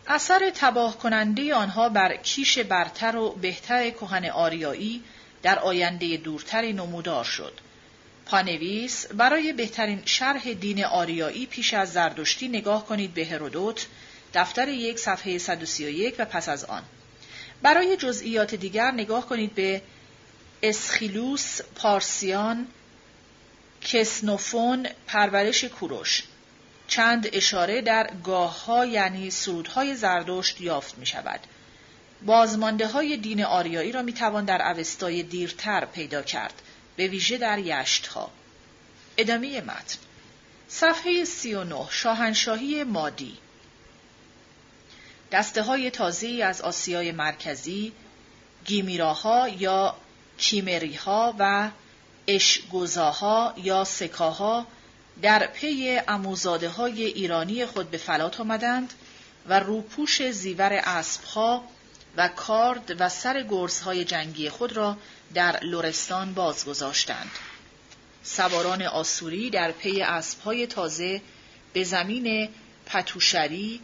اثر 0.07 0.53
تباه 0.55 0.99
کننده 0.99 1.55
آنها 1.55 1.89
بر 1.89 2.17
کیش 2.17 2.59
برتر 2.59 3.17
و 3.17 3.31
بهتر 3.31 3.91
کهن 3.91 4.25
آریایی 4.25 5.03
در 5.43 5.59
آینده 5.59 6.17
دورتری 6.17 6.73
نمودار 6.73 7.25
شد. 7.25 7.61
پانویس 8.27 9.07
برای 9.07 9.53
بهترین 9.53 10.03
شرح 10.05 10.53
دین 10.53 10.85
آریایی 10.85 11.47
پیش 11.47 11.75
از 11.75 11.93
زردشتی 11.93 12.49
نگاه 12.49 12.87
کنید 12.87 13.15
به 13.15 13.25
هرودوت 13.27 13.87
دفتر 14.39 14.69
یک 14.69 14.99
صفحه 14.99 15.39
131 15.39 16.15
و 16.19 16.25
پس 16.25 16.49
از 16.49 16.65
آن. 16.65 16.83
برای 17.63 17.97
جزئیات 17.97 18.55
دیگر 18.55 18.91
نگاه 18.91 19.27
کنید 19.27 19.55
به 19.55 19.83
اسخیلوس 20.63 21.61
پارسیان 21.75 22.67
کسنوفون 23.81 24.89
پرورش 25.07 25.65
کوروش 25.65 26.23
چند 26.89 27.29
اشاره 27.33 27.81
در 27.81 28.11
گاه 28.25 28.65
ها 28.65 28.87
یعنی 28.87 29.31
سرودهای 29.31 29.97
زردشت 29.97 30.61
یافت 30.61 30.99
می 30.99 31.07
شود. 31.07 31.41
بازمانده 32.23 32.87
های 32.87 33.17
دین 33.17 33.45
آریایی 33.45 33.93
را 33.93 34.03
می 34.03 34.13
توان 34.13 34.45
در 34.45 34.71
اوستای 34.71 35.23
دیرتر 35.23 35.85
پیدا 35.85 36.23
کرد 36.23 36.63
به 36.97 37.07
ویژه 37.07 37.39
در 37.39 37.59
یشت 37.59 38.07
ها. 38.07 38.31
ادامه 39.17 39.61
متن 39.61 39.99
صفحه 40.69 41.25
39 41.25 41.87
شاهنشاهی 41.91 42.85
مادی 42.85 43.39
دسته 45.33 45.63
های 45.63 45.91
تازه 45.91 46.29
از 46.45 46.61
آسیای 46.61 47.13
مرکزی 47.13 47.93
گیمیراها 48.65 49.49
یا 49.49 49.97
کیمریها 50.39 51.35
و 51.39 51.71
اشگوزاها 52.27 53.55
یا 53.57 53.85
سکاها 53.85 54.67
در 55.23 55.47
پی 55.47 56.01
اموزاده 56.09 56.69
های 56.69 57.05
ایرانی 57.05 57.67
خود 57.67 57.91
به 57.91 57.99
فلات 57.99 58.41
آمدند 58.41 58.93
و 59.49 59.61
روپوش 59.61 60.31
زیور 60.31 60.73
اسبها 60.73 61.65
و 62.17 62.29
کارد 62.29 62.97
و 63.01 63.09
سر 63.09 63.43
گرزهای 63.43 64.05
جنگی 64.05 64.51
خود 64.51 64.73
را 64.73 64.97
در 65.35 65.65
لورستان 65.65 66.35
بازگذاشتند. 66.35 67.31
سواران 68.23 68.83
آسوری 68.83 69.51
در 69.51 69.73
پی 69.73 70.03
اسبهای 70.03 70.67
تازه 70.67 71.21
به 71.73 71.85
زمین 71.85 72.49
پتوشری 72.87 73.81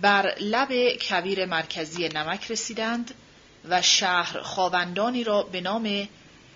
بر 0.00 0.34
لب 0.40 0.98
کویر 1.00 1.46
مرکزی 1.46 2.08
نمک 2.08 2.50
رسیدند 2.50 3.14
و 3.68 3.82
شهر 3.82 4.40
خواوندانی 4.40 5.24
را 5.24 5.42
به 5.42 5.60
نام 5.60 6.08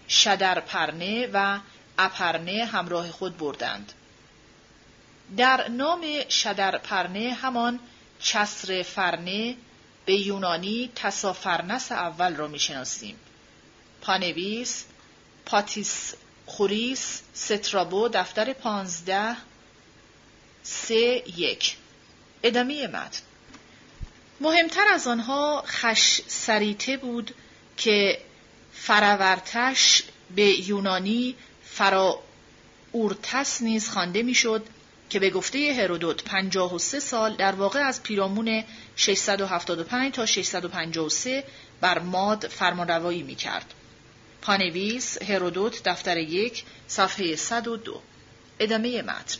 شدرپرنه 0.08 1.28
و 1.32 1.58
اپرنه 1.98 2.64
همراه 2.64 3.10
خود 3.10 3.38
بردند. 3.38 3.92
در 5.36 5.68
نام 5.68 6.28
شدرپرنه 6.28 7.32
همان 7.32 7.80
چسر 8.20 8.82
فرنه 8.82 9.56
به 10.06 10.14
یونانی 10.14 10.90
تسافرنس 10.94 11.92
اول 11.92 12.36
را 12.36 12.46
می‌شناسیم. 12.46 13.16
پانویس، 14.00 14.84
پاتیس 15.46 16.14
خوریس، 16.46 17.22
سترابو، 17.34 18.08
دفتر 18.08 18.52
پانزده، 18.52 19.36
سه 20.62 21.22
یک. 21.36 21.76
ادامه 22.42 22.86
متن 22.86 23.20
مهمتر 24.40 24.84
از 24.92 25.06
آنها 25.06 25.64
خش 25.66 26.20
سریته 26.26 26.96
بود 26.96 27.34
که 27.76 28.18
فراورتش 28.72 30.02
به 30.36 30.68
یونانی 30.68 31.34
فرا 31.64 32.22
اورتس 32.92 33.62
نیز 33.62 33.88
خوانده 33.90 34.22
می‌شد 34.22 34.66
که 35.10 35.18
به 35.18 35.30
گفته 35.30 35.74
هرودوت 35.78 36.24
53 36.24 37.00
سال 37.00 37.36
در 37.36 37.52
واقع 37.52 37.80
از 37.80 38.02
پیرامون 38.02 38.64
675 38.96 40.14
تا 40.14 40.26
653 40.26 41.44
بر 41.80 41.98
ماد 41.98 42.46
فرمانروایی 42.46 43.22
می 43.22 43.34
کرد. 43.34 43.74
پانویس 44.42 45.22
هرودوت 45.22 45.82
دفتر 45.88 46.16
یک 46.16 46.64
صفحه 46.88 47.36
102 47.36 48.02
ادامه 48.60 49.02
متن 49.02 49.38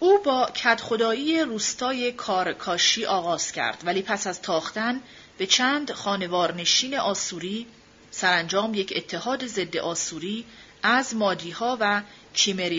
او 0.00 0.18
با 0.22 0.46
کدخدایی 0.46 1.40
روستای 1.40 2.12
کارکاشی 2.12 3.04
آغاز 3.04 3.52
کرد 3.52 3.82
ولی 3.84 4.02
پس 4.02 4.26
از 4.26 4.42
تاختن 4.42 5.00
به 5.38 5.46
چند 5.46 5.92
خانوارنشین 5.92 6.98
آسوری 6.98 7.66
سرانجام 8.10 8.74
یک 8.74 8.92
اتحاد 8.96 9.46
ضد 9.46 9.76
آسوری 9.76 10.44
از 10.82 11.14
مادیها 11.14 11.78
و 11.80 12.02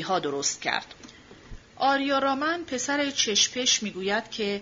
ها 0.03 0.19
درست 0.19 0.61
کرد. 0.61 0.85
آریارامن 1.75 2.63
پسر 2.63 3.11
چشپش 3.11 3.83
می‌گوید 3.83 4.29
که 4.31 4.61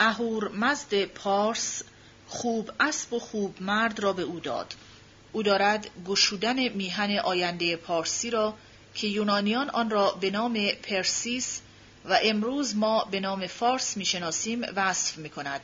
اهور 0.00 0.48
مزد 0.48 1.04
پارس 1.04 1.82
خوب 2.28 2.70
اسب 2.80 3.12
و 3.12 3.18
خوب 3.18 3.62
مرد 3.62 4.00
را 4.00 4.12
به 4.12 4.22
او 4.22 4.40
داد. 4.40 4.74
او 5.32 5.42
دارد 5.42 5.90
گشودن 6.06 6.68
میهن 6.68 7.18
آینده 7.18 7.76
پارسی 7.76 8.30
را 8.30 8.54
که 8.94 9.06
یونانیان 9.06 9.70
آن 9.70 9.90
را 9.90 10.10
به 10.10 10.30
نام 10.30 10.68
پرسیس 10.82 11.60
و 12.04 12.18
امروز 12.22 12.76
ما 12.76 13.04
به 13.04 13.20
نام 13.20 13.46
فارس 13.46 13.96
می‌شناسیم 13.96 14.62
وصف 14.76 15.18
می 15.18 15.30
کند. 15.30 15.60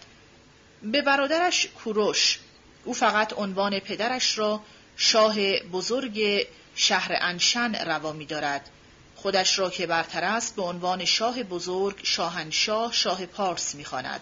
به 0.82 1.02
برادرش 1.02 1.66
کوروش 1.66 2.38
او 2.84 2.94
فقط 2.94 3.32
عنوان 3.32 3.78
پدرش 3.78 4.38
را 4.38 4.60
شاه 4.96 5.58
بزرگ 5.58 6.46
شهر 6.74 7.12
انشن 7.20 7.74
روا 7.74 8.12
می 8.12 8.26
دارد. 8.26 8.70
خودش 9.16 9.58
را 9.58 9.70
که 9.70 9.86
برتر 9.86 10.24
است 10.24 10.56
به 10.56 10.62
عنوان 10.62 11.04
شاه 11.04 11.42
بزرگ 11.42 12.00
شاهنشاه 12.02 12.92
شاه 12.92 13.26
پارس 13.26 13.74
می‌خواند 13.74 14.20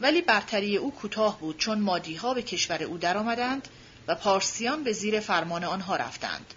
ولی 0.00 0.22
برتری 0.22 0.76
او 0.76 0.94
کوتاه 0.94 1.40
بود 1.40 1.58
چون 1.58 1.78
مادیها 1.78 2.34
به 2.34 2.42
کشور 2.42 2.82
او 2.82 2.98
درآمدند 2.98 3.68
و 4.06 4.14
پارسیان 4.14 4.84
به 4.84 4.92
زیر 4.92 5.20
فرمان 5.20 5.64
آنها 5.64 5.96
رفتند 5.96 6.54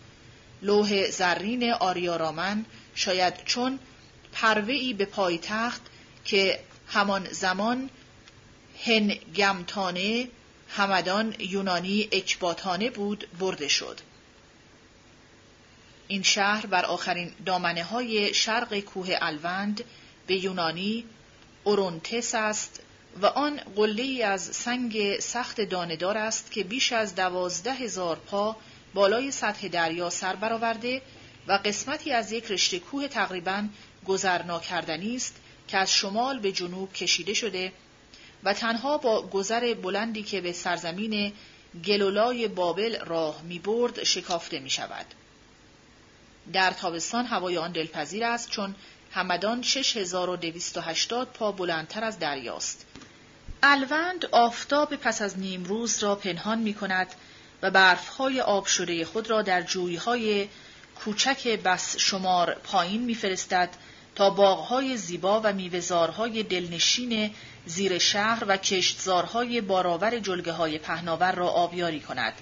لوح 0.61 1.09
زرین 1.09 1.73
آریارامن 1.73 2.65
شاید 2.95 3.33
چون 3.45 3.79
پروهی 4.35 4.93
به 4.93 5.05
پایتخت 5.05 5.81
که 6.25 6.59
همان 6.87 7.27
زمان 7.31 7.89
هنگمتانه 8.85 10.27
همدان 10.69 11.35
یونانی 11.39 12.09
اکباتانه 12.11 12.89
بود 12.89 13.27
برده 13.39 13.67
شد. 13.67 13.99
این 16.07 16.23
شهر 16.23 16.65
بر 16.65 16.85
آخرین 16.85 17.31
دامنه 17.45 17.83
های 17.83 18.33
شرق 18.33 18.79
کوه 18.79 19.07
الوند 19.21 19.83
به 20.27 20.35
یونانی 20.35 21.05
اورونتس 21.63 22.35
است 22.35 22.81
و 23.21 23.25
آن 23.25 23.61
قله 23.75 24.25
از 24.25 24.41
سنگ 24.41 25.19
سخت 25.19 25.61
داندار 25.61 26.17
است 26.17 26.51
که 26.51 26.63
بیش 26.63 26.93
از 26.93 27.15
دوازده 27.15 27.73
هزار 27.73 28.15
پا 28.15 28.55
بالای 28.93 29.31
سطح 29.31 29.67
دریا 29.67 30.09
سر 30.09 30.35
برآورده 30.35 31.01
و 31.47 31.59
قسمتی 31.65 32.11
از 32.11 32.31
یک 32.31 32.51
رشته 32.51 32.79
کوه 32.79 33.07
تقریبا 33.07 33.67
گذر 34.07 34.43
ناکردنی 34.43 35.15
است 35.15 35.35
که 35.67 35.77
از 35.77 35.91
شمال 35.93 36.39
به 36.39 36.51
جنوب 36.51 36.93
کشیده 36.93 37.33
شده 37.33 37.73
و 38.43 38.53
تنها 38.53 38.97
با 38.97 39.21
گذر 39.21 39.73
بلندی 39.73 40.23
که 40.23 40.41
به 40.41 40.53
سرزمین 40.53 41.33
گلولای 41.85 42.47
بابل 42.47 42.99
راه 42.99 43.41
می 43.41 43.59
برد 43.59 44.03
شکافته 44.03 44.59
می 44.59 44.69
شود. 44.69 45.05
در 46.53 46.71
تابستان 46.71 47.25
هوای 47.25 47.57
آن 47.57 47.71
دلپذیر 47.71 48.23
است 48.23 48.49
چون 48.49 48.75
همدان 49.11 49.61
6280 49.61 51.27
پا 51.27 51.51
بلندتر 51.51 52.03
از 52.03 52.19
دریاست. 52.19 52.85
الوند 53.63 54.25
آفتاب 54.25 54.95
پس 54.95 55.21
از 55.21 55.39
نیمروز 55.39 56.03
را 56.03 56.15
پنهان 56.15 56.59
می 56.59 56.73
کند 56.73 57.07
و 57.61 57.71
برفهای 57.71 58.41
آب 58.41 58.65
شده 58.65 59.05
خود 59.05 59.29
را 59.29 59.41
در 59.41 59.61
جویهای 59.61 60.47
کوچک 60.95 61.47
بس 61.47 61.97
شمار 61.97 62.53
پایین 62.53 63.01
میفرستد 63.01 63.69
تا 64.15 64.29
باغهای 64.29 64.97
زیبا 64.97 65.41
و 65.43 65.53
میوهزارهای 65.53 66.43
دلنشین 66.43 67.31
زیر 67.65 67.97
شهر 67.97 68.43
و 68.47 68.57
کشتزارهای 68.57 69.61
بارآور 69.61 70.19
جلگه 70.19 70.51
های 70.51 70.77
پهناور 70.77 71.31
را 71.31 71.47
آبیاری 71.47 71.99
کند. 71.99 72.33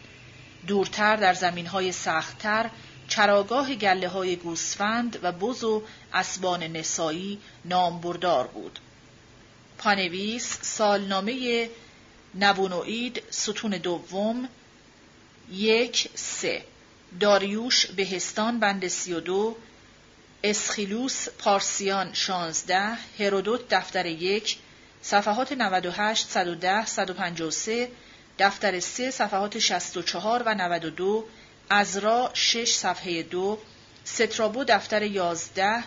دورتر 0.68 1.16
در 1.16 1.34
زمینهای 1.34 1.92
سختتر 1.92 2.69
چراگاه 3.08 3.76
گله 3.76 4.08
های 4.08 4.35
گوسفند 4.35 5.19
و 5.24 5.32
بز 5.32 5.64
و 5.64 5.84
اسبان 6.14 6.64
نسایی 6.64 7.40
نامبردار 7.66 8.48
بود. 8.48 8.80
پانویس 9.77 10.60
سالنامه 10.61 11.69
نبونوئید 12.40 13.24
ستون 13.30 13.72
دوم 13.72 14.50
یک 15.52 16.10
سه 16.16 16.64
داریوش 17.19 17.85
بهستان 17.85 18.60
بند 18.60 18.88
سی 18.88 19.14
و 19.14 19.19
دو 19.19 19.56
اسخیلوس 20.43 21.30
پارسیان 21.30 22.13
شانزده 22.13 22.97
هرودوت 23.19 23.69
دفتر 23.69 24.05
یک 24.05 24.57
صفحات 25.01 25.51
98 25.51 26.30
110 26.30 26.85
153 26.85 27.89
دفتر 28.39 28.80
3 28.80 29.11
صفحات 29.11 29.59
64 29.59 30.43
و 30.43 30.53
92 30.53 31.25
ازرا 31.69 32.31
6 32.33 32.73
صفحه 32.73 33.23
2 33.23 33.59
سترابو 34.03 34.63
دفتر 34.63 35.03
11 35.03 35.83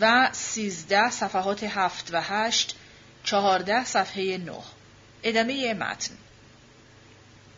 و 0.00 0.28
13 0.32 1.10
صفحات 1.10 1.64
7 1.64 2.10
و 2.12 2.20
8 2.20 2.74
14 3.24 3.84
صفحه 3.84 4.38
9 4.38 4.52
ادامه 5.22 5.74
متن. 5.74 6.14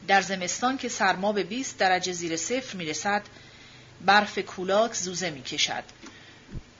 در 0.08 0.20
زمستان 0.20 0.78
که 0.78 0.88
سرما 0.88 1.32
به 1.32 1.42
20 1.42 1.78
درجه 1.78 2.12
زیر 2.12 2.36
صفر 2.36 2.76
می‌رسد 2.76 3.22
برف 4.04 4.38
کولاک 4.38 4.94
زوزه 4.94 5.30
می‌کشد 5.30 5.84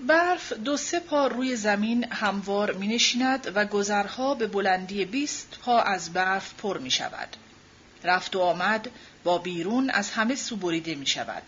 برف 0.01 0.53
دو 0.53 0.77
سه 0.77 1.01
پا 1.01 1.27
روی 1.27 1.57
زمین 1.57 2.13
هموار 2.13 2.73
می 2.73 2.89
نشیند 2.89 3.53
و 3.55 3.65
گذرها 3.65 4.35
به 4.35 4.47
بلندی 4.47 5.05
20 5.05 5.59
پا 5.63 5.81
از 5.81 6.13
برف 6.13 6.55
پر 6.55 6.79
می 6.79 6.91
شود. 6.91 7.37
رفت 8.05 8.37
و 8.37 8.41
آمد 8.41 8.91
با 9.25 9.39
بیرون 9.39 9.91
از 9.91 10.11
همه 10.11 10.35
سو 10.35 10.57
بریده 10.57 10.95
می 10.95 11.07
شود. 11.07 11.43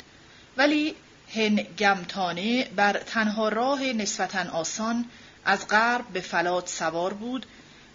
ولی 0.57 0.95
هنگمتانه 1.35 2.65
بر 2.65 2.93
تنها 2.93 3.49
راه 3.49 3.85
نسبتا 3.85 4.51
آسان 4.51 5.05
از 5.45 5.69
غرب 5.69 6.09
به 6.09 6.21
فلات 6.21 6.69
سوار 6.69 7.13
بود 7.13 7.47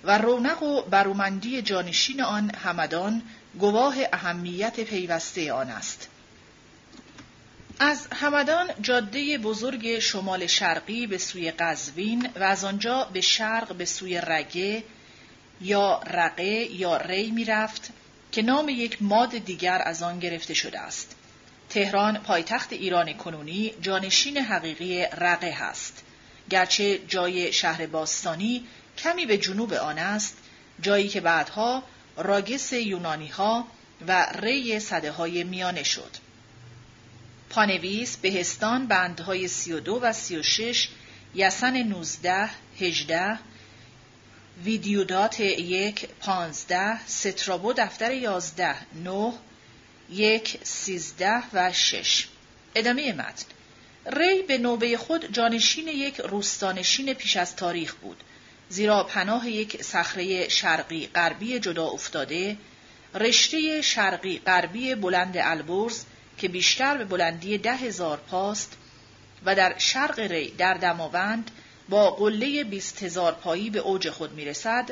و 0.04 0.18
رونق 0.18 0.64
و 0.64 0.82
برومندی 0.82 1.62
جانشین 1.62 2.22
آن 2.22 2.56
همدان 2.56 3.22
گواه 3.60 3.96
اهمیت 4.14 4.80
پیوسته 4.80 5.54
آن 5.54 5.70
است. 5.70 6.10
از 7.80 8.08
همدان 8.14 8.70
جاده 8.82 9.38
بزرگ 9.38 10.00
شمال 10.00 10.48
شرقی 10.48 11.08
به 11.08 11.18
سوی 11.18 11.52
قزوین 11.52 12.30
و 12.36 12.44
از 12.44 12.64
آنجا 12.64 13.04
به 13.14 13.22
شرق 13.22 13.76
به 13.76 13.86
سوی 13.86 14.22
رگه 14.22 14.84
یا 15.62 16.02
رقه 16.08 16.72
یا 16.72 16.98
ری 16.98 17.32
می 17.32 17.46
رفت 17.46 17.90
که 18.32 18.42
نام 18.42 18.70
یک 18.70 18.98
ماد 19.02 19.38
دیگر 19.38 19.82
از 19.86 20.04
آن 20.04 20.20
گرفته 20.20 20.54
شده 20.54 20.80
است. 20.80 21.16
تهران 21.70 22.18
پایتخت 22.18 22.74
ایران 22.74 23.14
کنونی 23.14 23.74
جانشین 23.82 24.38
حقیقی 24.38 25.06
رقه 25.06 25.52
هست. 25.52 26.04
گرچه 26.50 27.00
جای 27.08 27.54
شهر 27.54 27.86
باستانی 27.86 28.68
کمی 28.98 29.26
به 29.26 29.38
جنوب 29.38 29.74
آن 29.74 29.98
است، 29.98 30.38
جایی 30.82 31.08
که 31.08 31.22
بعدها 31.22 31.84
راگس 32.18 32.74
یونانی 32.74 33.28
ها 33.28 33.68
و 34.08 34.28
ری 34.42 34.80
صده 34.80 35.12
های 35.12 35.44
میانه 35.44 35.84
شد. 35.84 36.23
پانویس 37.54 38.18
بهستان 38.18 38.88
بندهای 38.88 39.48
سی 39.48 39.74
و 39.74 39.80
دو 39.80 40.00
و 40.02 40.14
سی 40.14 40.38
و 40.38 40.44
شش 40.44 40.90
یسن 41.36 41.84
نوزده 41.84 42.50
هجده 42.80 43.40
ویدیودات 44.64 45.40
یک 45.40 46.08
پانزده 46.20 47.08
سترابو 47.08 47.74
دفتر 47.74 48.12
یازده 48.14 48.76
نه 49.04 49.34
یک 50.10 50.60
سیزده 50.64 51.44
و 51.54 51.74
شش. 51.74 52.28
ادامه 52.76 53.14
متن. 53.14 53.46
ری 54.06 54.42
به 54.42 54.58
نوبه 54.58 54.98
خود 54.98 55.34
جانشین 55.34 55.88
یک 55.88 56.16
روستانشین 56.20 57.14
پیش 57.14 57.38
از 57.38 57.56
تاریخ 57.56 57.96
بود. 57.96 58.24
زیرا 58.70 59.04
پناه 59.04 59.50
یک 59.50 59.82
صخره 59.82 60.50
شرقی 60.50 61.08
غربی 61.08 61.60
جدا 61.60 61.86
افتاده 61.86 62.58
رشته 63.16 63.82
شرقی 63.82 64.42
غربی 64.46 64.96
بلند 64.96 65.38
البرز 65.38 66.06
که 66.38 66.48
بیشتر 66.48 66.98
به 66.98 67.06
بلندی 67.06 67.58
ده 67.58 67.76
هزار 67.76 68.18
پاست 68.18 68.78
و 69.46 69.56
در 69.56 69.76
شرق 69.78 70.20
ری 70.20 70.52
در 70.52 70.74
دماوند 70.74 71.52
با 71.90 72.12
قله 72.12 72.64
بیست 72.64 73.04
هزار 73.04 73.32
پایی 73.34 73.70
به 73.70 73.80
اوج 73.80 74.10
خود 74.10 74.34
می 74.34 74.46
رسد، 74.46 74.90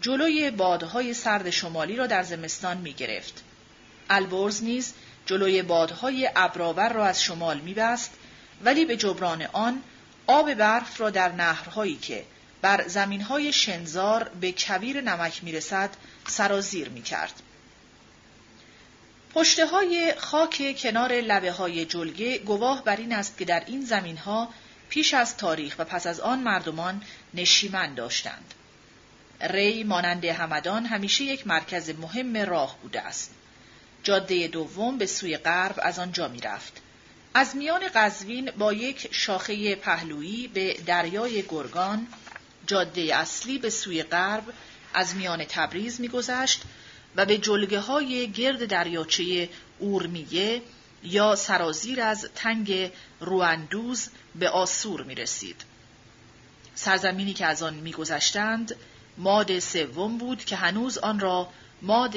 جلوی 0.00 0.50
بادهای 0.50 1.14
سرد 1.14 1.50
شمالی 1.50 1.96
را 1.96 2.06
در 2.06 2.22
زمستان 2.22 2.76
می 2.76 2.92
گرفت. 2.92 3.44
البرز 4.10 4.62
نیز 4.62 4.94
جلوی 5.26 5.62
بادهای 5.62 6.30
ابرآور 6.36 6.92
را 6.92 7.06
از 7.06 7.22
شمال 7.22 7.60
می 7.60 7.74
بست 7.74 8.10
ولی 8.64 8.84
به 8.84 8.96
جبران 8.96 9.42
آن 9.52 9.82
آب 10.26 10.54
برف 10.54 11.00
را 11.00 11.10
در 11.10 11.32
نهرهایی 11.32 11.96
که 11.96 12.24
بر 12.62 12.88
زمینهای 12.88 13.52
شنزار 13.52 14.30
به 14.40 14.54
کویر 14.58 15.00
نمک 15.00 15.44
می 15.44 15.52
رسد 15.52 15.90
سرازیر 16.28 16.88
می 16.88 17.02
کرد. 17.02 17.32
پشته 19.34 19.66
های 19.66 20.14
خاک 20.16 20.76
کنار 20.78 21.12
لبه 21.12 21.52
های 21.52 21.84
جلگه 21.84 22.38
گواه 22.38 22.84
بر 22.84 22.96
این 22.96 23.12
است 23.12 23.38
که 23.38 23.44
در 23.44 23.62
این 23.66 23.84
زمین 23.84 24.16
ها 24.16 24.48
پیش 24.88 25.14
از 25.14 25.36
تاریخ 25.36 25.74
و 25.78 25.84
پس 25.84 26.06
از 26.06 26.20
آن 26.20 26.38
مردمان 26.38 27.02
نشیمن 27.34 27.94
داشتند. 27.94 28.54
ری 29.40 29.84
مانند 29.84 30.24
همدان 30.24 30.86
همیشه 30.86 31.24
یک 31.24 31.46
مرکز 31.46 31.90
مهم 31.90 32.36
راه 32.36 32.78
بوده 32.82 33.00
است. 33.00 33.34
جاده 34.02 34.48
دوم 34.48 34.98
به 34.98 35.06
سوی 35.06 35.36
غرب 35.36 35.80
از 35.82 35.98
آنجا 35.98 36.28
می 36.28 36.40
رفت. 36.40 36.80
از 37.34 37.56
میان 37.56 37.82
قزوین 37.94 38.50
با 38.50 38.72
یک 38.72 39.08
شاخه 39.10 39.74
پهلویی 39.74 40.48
به 40.48 40.74
دریای 40.86 41.42
گرگان 41.42 42.06
جاده 42.66 43.16
اصلی 43.16 43.58
به 43.58 43.70
سوی 43.70 44.02
غرب 44.02 44.44
از 44.94 45.14
میان 45.14 45.44
تبریز 45.44 46.00
میگذشت 46.00 46.62
و 47.16 47.26
به 47.26 47.38
جلگه 47.38 47.80
های 47.80 48.30
گرد 48.30 48.66
دریاچه 48.66 49.48
اورمیه 49.78 50.62
یا 51.02 51.36
سرازیر 51.36 52.00
از 52.00 52.28
تنگ 52.34 52.90
رواندوز 53.20 54.08
به 54.34 54.48
آسور 54.48 55.02
می 55.02 55.14
رسید. 55.14 55.64
سرزمینی 56.74 57.32
که 57.32 57.46
از 57.46 57.62
آن 57.62 57.74
میگذشتند 57.74 58.76
ماد 59.18 59.58
سوم 59.58 60.18
بود 60.18 60.44
که 60.44 60.56
هنوز 60.56 60.98
آن 60.98 61.20
را 61.20 61.48
ماد 61.82 62.14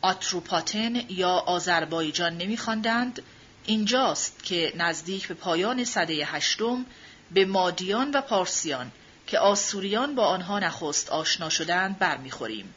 آتروپاتن 0.00 1.10
یا 1.10 1.30
آذربایجان 1.30 2.36
نمیخواندند 2.36 3.22
اینجاست 3.64 4.44
که 4.44 4.72
نزدیک 4.76 5.28
به 5.28 5.34
پایان 5.34 5.84
سده 5.84 6.24
هشتم 6.24 6.86
به 7.30 7.44
مادیان 7.44 8.10
و 8.10 8.20
پارسیان 8.20 8.92
که 9.26 9.38
آسوریان 9.38 10.14
با 10.14 10.26
آنها 10.26 10.58
نخست 10.58 11.10
آشنا 11.10 11.48
شدند 11.48 11.98
برمیخوریم. 11.98 12.74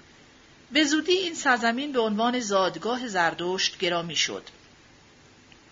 به 0.75 0.85
زودی 0.85 1.11
این 1.11 1.33
سرزمین 1.33 1.91
به 1.91 1.99
عنوان 1.99 2.39
زادگاه 2.39 3.07
زردشت 3.07 3.77
گرامی 3.77 4.15
شد. 4.15 4.43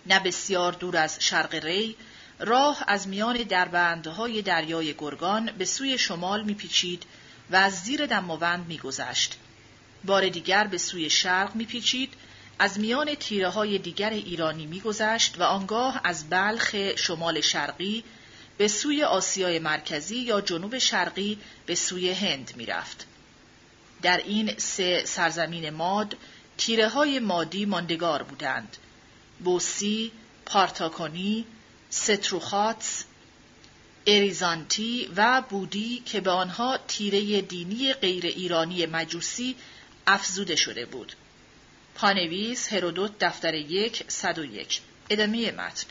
نه 0.06 0.20
بسیار 0.20 0.72
دور 0.72 0.98
از 0.98 1.18
شرق 1.20 1.56
ری، 1.56 1.96
راه 2.40 2.84
از 2.88 3.08
میان 3.08 3.38
دربندهای 3.38 4.42
دریای 4.42 4.94
گرگان 4.94 5.52
به 5.58 5.66
سوی 5.66 5.98
شمال 5.98 6.44
میپیچید 6.44 7.04
و 7.52 7.56
از 7.56 7.74
زیر 7.74 8.06
دماوند 8.06 8.68
میگذشت. 8.68 9.38
بار 10.04 10.30
دیگر 10.30 10.68
به 10.68 10.78
سوی 10.78 11.10
شرق 11.10 11.56
میپیچید، 11.56 12.14
از 12.60 12.80
میان 12.80 13.16
تیره 13.16 13.50
های 13.50 13.78
دیگر 13.78 14.10
ایرانی 14.10 14.66
میگذشت 14.66 15.40
و 15.40 15.44
آنگاه 15.44 16.02
از 16.04 16.30
بلخ 16.30 16.76
شمال 16.96 17.42
شرقی 17.42 18.04
به 18.58 18.68
سوی 18.68 19.04
آسیای 19.04 19.60
مرکزی 19.60 20.18
یا 20.18 20.42
جنوب 20.42 20.78
شرقی 20.78 21.38
به 21.66 21.76
سوی 21.76 22.12
هند 22.12 22.54
می‌رفت. 22.56 23.08
در 24.04 24.18
این 24.18 24.58
سه 24.58 25.06
سرزمین 25.06 25.70
ماد 25.70 26.18
تیره 26.58 26.88
های 26.88 27.20
مادی 27.20 27.66
ماندگار 27.66 28.24
بودند. 28.24 28.78
بوسی، 29.44 30.12
پارتاکونی، 30.46 31.46
ستروخاتس، 31.90 33.04
اریزانتی 34.08 35.10
و 35.16 35.42
بودی 35.50 36.04
که 36.06 36.22
به 36.22 36.32
آنها 36.32 36.80
تیره 36.88 37.42
دینی 37.42 37.94
غیر 37.94 38.26
ایرانی 38.26 38.86
مجوسی 38.86 39.56
افزوده 40.08 40.56
شده 40.56 40.86
بود. 40.86 41.14
پانویس 41.96 42.74
هرودوت 42.74 43.12
دفتر 43.20 43.54
یک 43.54 44.04
صد 44.08 44.38
و 44.38 44.46
یک 44.46 44.82
ادامه 45.10 45.52
متن 45.52 45.86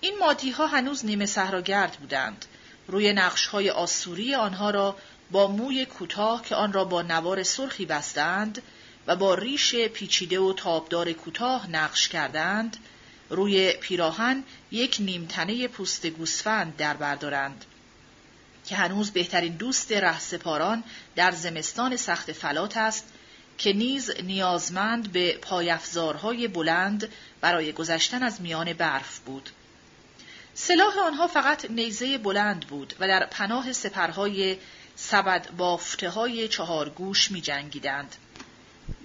این 0.00 0.18
مادی 0.18 0.50
ها 0.50 0.66
هنوز 0.66 1.04
نیمه 1.04 1.26
صحراگرد 1.26 1.92
بودند. 1.92 2.44
روی 2.88 3.12
نقش 3.12 3.46
های 3.46 3.70
آسوری 3.70 4.34
آنها 4.34 4.70
را 4.70 4.96
با 5.34 5.46
موی 5.46 5.86
کوتاه 5.86 6.42
که 6.42 6.54
آن 6.54 6.72
را 6.72 6.84
با 6.84 7.02
نوار 7.02 7.42
سرخی 7.42 7.86
بستند 7.86 8.62
و 9.06 9.16
با 9.16 9.34
ریش 9.34 9.74
پیچیده 9.74 10.40
و 10.40 10.52
تابدار 10.52 11.12
کوتاه 11.12 11.70
نقش 11.70 12.08
کردند 12.08 12.76
روی 13.30 13.72
پیراهن 13.72 14.44
یک 14.70 14.96
نیمتنه 15.00 15.68
پوست 15.68 16.06
گوسفند 16.06 16.76
در 16.76 16.94
بردارند 16.94 17.64
که 18.66 18.76
هنوز 18.76 19.10
بهترین 19.10 19.56
دوست 19.56 19.92
رهسپاران 19.92 20.84
در 21.16 21.30
زمستان 21.30 21.96
سخت 21.96 22.32
فلات 22.32 22.76
است 22.76 23.12
که 23.58 23.72
نیز 23.72 24.10
نیازمند 24.22 25.12
به 25.12 25.38
پایفزارهای 25.42 26.48
بلند 26.48 27.08
برای 27.40 27.72
گذشتن 27.72 28.22
از 28.22 28.40
میان 28.40 28.72
برف 28.72 29.18
بود. 29.18 29.50
سلاح 30.54 30.98
آنها 30.98 31.26
فقط 31.26 31.70
نیزه 31.70 32.18
بلند 32.18 32.66
بود 32.66 32.94
و 33.00 33.08
در 33.08 33.26
پناه 33.26 33.72
سپرهای 33.72 34.56
سبد 34.96 35.50
بافته 35.56 36.08
های 36.08 36.48
چهار 36.48 36.88
گوش 36.88 37.30
می 37.30 37.40
جنگیدند. 37.40 38.16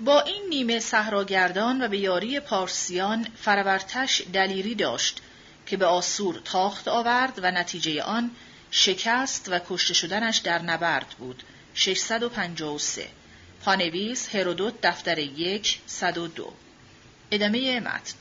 با 0.06 0.22
این 0.22 0.44
نیمه 0.50 0.80
صحراگردان 0.80 1.82
و 1.82 1.88
به 1.88 1.98
یاری 1.98 2.40
پارسیان 2.40 3.28
فرورتش 3.42 4.22
دلیری 4.34 4.76
داشت 4.76 5.22
که 5.66 5.78
به 5.78 5.86
آسور 5.86 6.42
تاخت 6.46 6.88
آورد 6.88 7.40
و 7.44 7.52
نتیجه 7.52 8.04
آن 8.04 8.32
شکست 8.72 9.50
و 9.50 9.60
کشته 9.70 9.94
شدنش 9.94 10.38
در 10.38 10.62
نبرد 10.62 11.16
بود. 11.20 11.44
653 11.74 13.08
پانویس 13.66 14.36
هرودوت 14.36 14.74
دفتر 14.84 15.18
یک 15.18 15.80
102 15.88 16.54
ادامه 17.32 17.80
متن. 17.80 18.14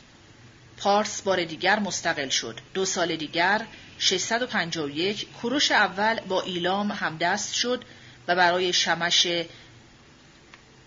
پارس 0.76 1.22
بار 1.22 1.44
دیگر 1.44 1.78
مستقل 1.78 2.28
شد. 2.28 2.60
دو 2.74 2.84
سال 2.84 3.16
دیگر 3.16 3.66
651 3.98 5.28
کوروش 5.28 5.72
اول 5.72 6.20
با 6.20 6.42
ایلام 6.42 6.92
همدست 6.92 7.54
شد 7.54 7.84
و 8.28 8.36
برای 8.36 8.72
شمش 8.72 9.26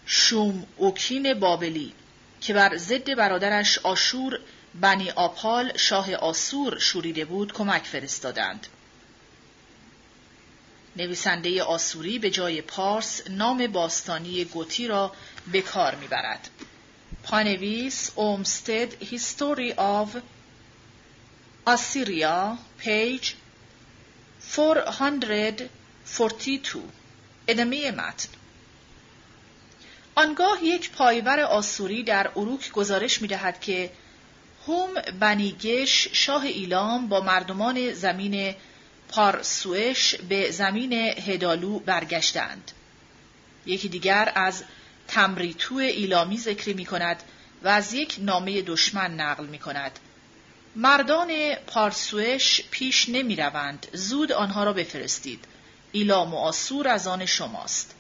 شوم 0.05 0.67
اوکین 0.77 1.33
بابلی 1.33 1.93
که 2.41 2.53
بر 2.53 2.77
ضد 2.77 3.15
برادرش 3.15 3.77
آشور 3.77 4.39
بنی 4.81 5.09
آپال 5.09 5.77
شاه 5.77 6.15
آسور 6.15 6.79
شوریده 6.79 7.25
بود 7.25 7.53
کمک 7.53 7.83
فرستادند. 7.83 8.67
نویسنده 10.95 11.63
آسوری 11.63 12.19
به 12.19 12.29
جای 12.29 12.61
پارس 12.61 13.21
نام 13.29 13.67
باستانی 13.67 14.45
گوتی 14.45 14.87
را 14.87 15.11
به 15.51 15.61
کار 15.61 15.95
می‌برد. 15.95 16.49
پانویس 17.23 18.11
اومستد 18.15 19.03
History 19.03 19.73
of 19.73 20.17
Assyria 21.65 22.57
page 22.77 23.33
442 24.55 26.81
ادامه 27.47 27.91
متن 27.91 28.29
آنگاه 30.15 30.63
یک 30.63 30.91
پایور 30.91 31.39
آسوری 31.39 32.03
در 32.03 32.31
اروک 32.35 32.71
گزارش 32.71 33.21
می 33.21 33.27
دهد 33.27 33.59
که 33.59 33.91
هوم 34.67 34.93
بنیگش 35.19 36.07
شاه 36.11 36.43
ایلام 36.43 37.07
با 37.07 37.21
مردمان 37.21 37.93
زمین 37.93 38.55
پارسوش 39.09 40.15
به 40.15 40.51
زمین 40.51 40.93
هدالو 40.93 41.79
برگشتند. 41.79 42.71
یکی 43.65 43.89
دیگر 43.89 44.31
از 44.35 44.63
تمریتو 45.07 45.75
ایلامی 45.75 46.37
ذکر 46.37 46.73
می 46.73 46.85
کند 46.85 47.23
و 47.63 47.67
از 47.67 47.93
یک 47.93 48.15
نامه 48.19 48.61
دشمن 48.61 49.13
نقل 49.13 49.45
می 49.45 49.59
کند. 49.59 49.99
مردان 50.75 51.55
پارسوش 51.67 52.61
پیش 52.71 53.09
نمی 53.09 53.35
روند. 53.35 53.87
زود 53.93 54.31
آنها 54.31 54.63
را 54.63 54.73
بفرستید. 54.73 55.45
ایلام 55.91 56.33
و 56.33 56.37
آسور 56.37 56.87
از 56.87 57.07
آن 57.07 57.25
شماست. 57.25 57.95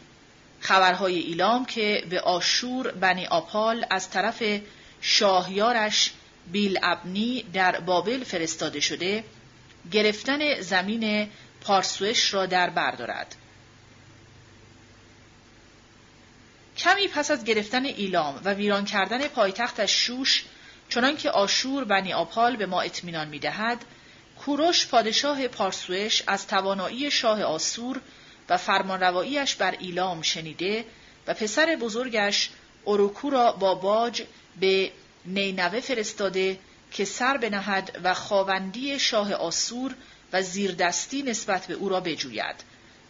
خبرهای 0.59 1.19
ایلام 1.19 1.65
که 1.65 2.05
به 2.09 2.21
آشور 2.21 2.91
بنی 2.91 3.25
آپال 3.25 3.85
از 3.89 4.09
طرف 4.09 4.43
شاهیارش 5.01 6.11
بیل 6.51 6.79
ابنی 6.83 7.43
در 7.53 7.79
بابل 7.79 8.23
فرستاده 8.23 8.79
شده 8.79 9.23
گرفتن 9.91 10.61
زمین 10.61 11.29
پارسوش 11.61 12.33
را 12.33 12.45
در 12.45 12.69
بردارد. 12.69 13.35
کمی 16.77 17.07
پس 17.07 17.31
از 17.31 17.43
گرفتن 17.43 17.85
ایلام 17.85 18.41
و 18.43 18.53
ویران 18.53 18.85
کردن 18.85 19.27
پایتختش 19.27 19.91
شوش 19.91 20.45
چنان 20.91 21.17
که 21.17 21.31
آشور 21.31 21.83
بنی 21.83 22.13
آپال 22.13 22.55
به 22.55 22.65
ما 22.65 22.81
اطمینان 22.81 23.27
می‌دهد 23.27 23.85
کوروش 24.39 24.87
پادشاه 24.87 25.47
پارسوش 25.47 26.23
از 26.27 26.47
توانایی 26.47 27.11
شاه 27.11 27.43
آسور 27.43 28.01
و 28.49 28.57
فرمانرواییش 28.57 29.55
بر 29.55 29.75
ایلام 29.79 30.21
شنیده 30.21 30.85
و 31.27 31.33
پسر 31.33 31.77
بزرگش 31.81 32.49
اروکو 32.87 33.29
را 33.29 33.51
با 33.51 33.75
باج 33.75 34.23
به 34.59 34.91
نینوه 35.25 35.79
فرستاده 35.79 36.59
که 36.91 37.05
سر 37.05 37.37
بنهد 37.37 37.99
و 38.03 38.13
خواوندی 38.13 38.99
شاه 38.99 39.33
آسور 39.33 39.95
و 40.33 40.41
زیردستی 40.41 41.23
نسبت 41.23 41.67
به 41.67 41.73
او 41.73 41.89
را 41.89 41.99
بجوید. 41.99 42.55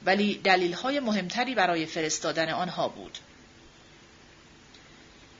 ولی 0.06 0.36
دلیلهای 0.44 1.00
مهمتری 1.00 1.56
برای 1.56 1.86
فرستادن 1.86 2.50
آنها 2.50 2.88
بود. 2.88 3.18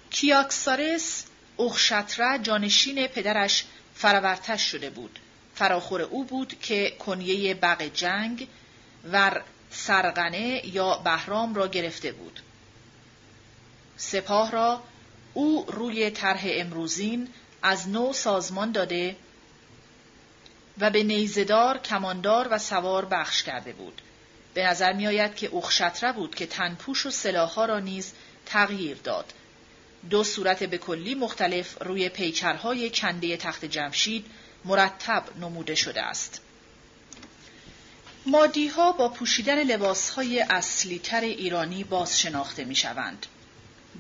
کیاکسارس 0.10 1.24
اخشتره 1.62 2.40
جانشین 2.40 3.08
پدرش 3.08 3.66
فرورتش 3.96 4.72
شده 4.72 4.90
بود 4.90 5.20
فراخور 5.56 6.02
او 6.02 6.24
بود 6.24 6.60
که 6.60 6.94
کنیه 7.00 7.54
بق 7.54 7.82
جنگ 7.82 8.48
ور 9.12 9.44
سرغنه 9.72 10.62
یا 10.66 10.98
بهرام 10.98 11.56
را 11.56 11.68
گرفته 11.68 12.12
بود 12.12 12.40
سپاه 13.98 14.52
را 14.52 14.84
او 15.34 15.66
روی 15.68 16.10
طرح 16.10 16.42
امروزین 16.46 17.28
از 17.62 17.90
نو 17.90 18.14
سازمان 18.14 18.72
داده 18.72 19.16
و 20.80 20.90
به 20.90 21.04
نیزدار، 21.04 21.78
کماندار 21.78 22.48
و 22.52 22.58
سوار 22.58 23.06
بخش 23.06 23.44
کرده 23.44 23.74
بود. 23.74 24.02
به 24.54 24.68
نظر 24.68 24.94
می 24.94 25.08
آید 25.08 25.36
که 25.36 25.56
اخشتره 25.56 26.14
بود 26.14 26.36
که 26.36 26.46
تنپوش 26.46 27.06
و 27.06 27.10
سلاحها 27.10 27.66
را 27.66 27.80
نیز 27.80 28.14
تغییر 28.46 28.98
داد. 28.98 29.34
دو 30.10 30.24
صورت 30.24 30.64
به 30.64 30.78
کلی 30.78 31.16
مختلف 31.16 31.78
روی 31.82 32.10
پیکرهای 32.10 32.90
کنده 32.90 33.38
تخت 33.38 33.66
جمشید 33.66 34.26
مرتب 34.66 35.24
نموده 35.42 35.76
شده 35.76 36.02
است. 36.02 36.42
مادی 38.26 38.68
ها 38.68 38.92
با 38.92 39.10
پوشیدن 39.10 39.64
لباس 39.64 40.10
های 40.10 40.42
اصلی 40.42 41.00
تر 41.00 41.22
ایرانی 41.22 41.84
باز 41.84 42.20
شناخته 42.20 42.64
می 42.64 42.76
شوند. 42.76 43.26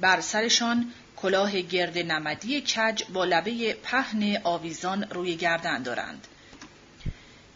بر 0.02 0.22
سرشان 0.22 0.94
کلاه 1.16 1.62
گرد 1.62 1.98
نمدی 1.98 2.62
کج 2.62 3.04
با 3.14 3.26
لبه 3.26 3.74
پهن 3.74 4.38
آویزان 4.44 5.04
روی 5.04 5.36
گردن 5.36 5.84
دارند. 5.84 6.28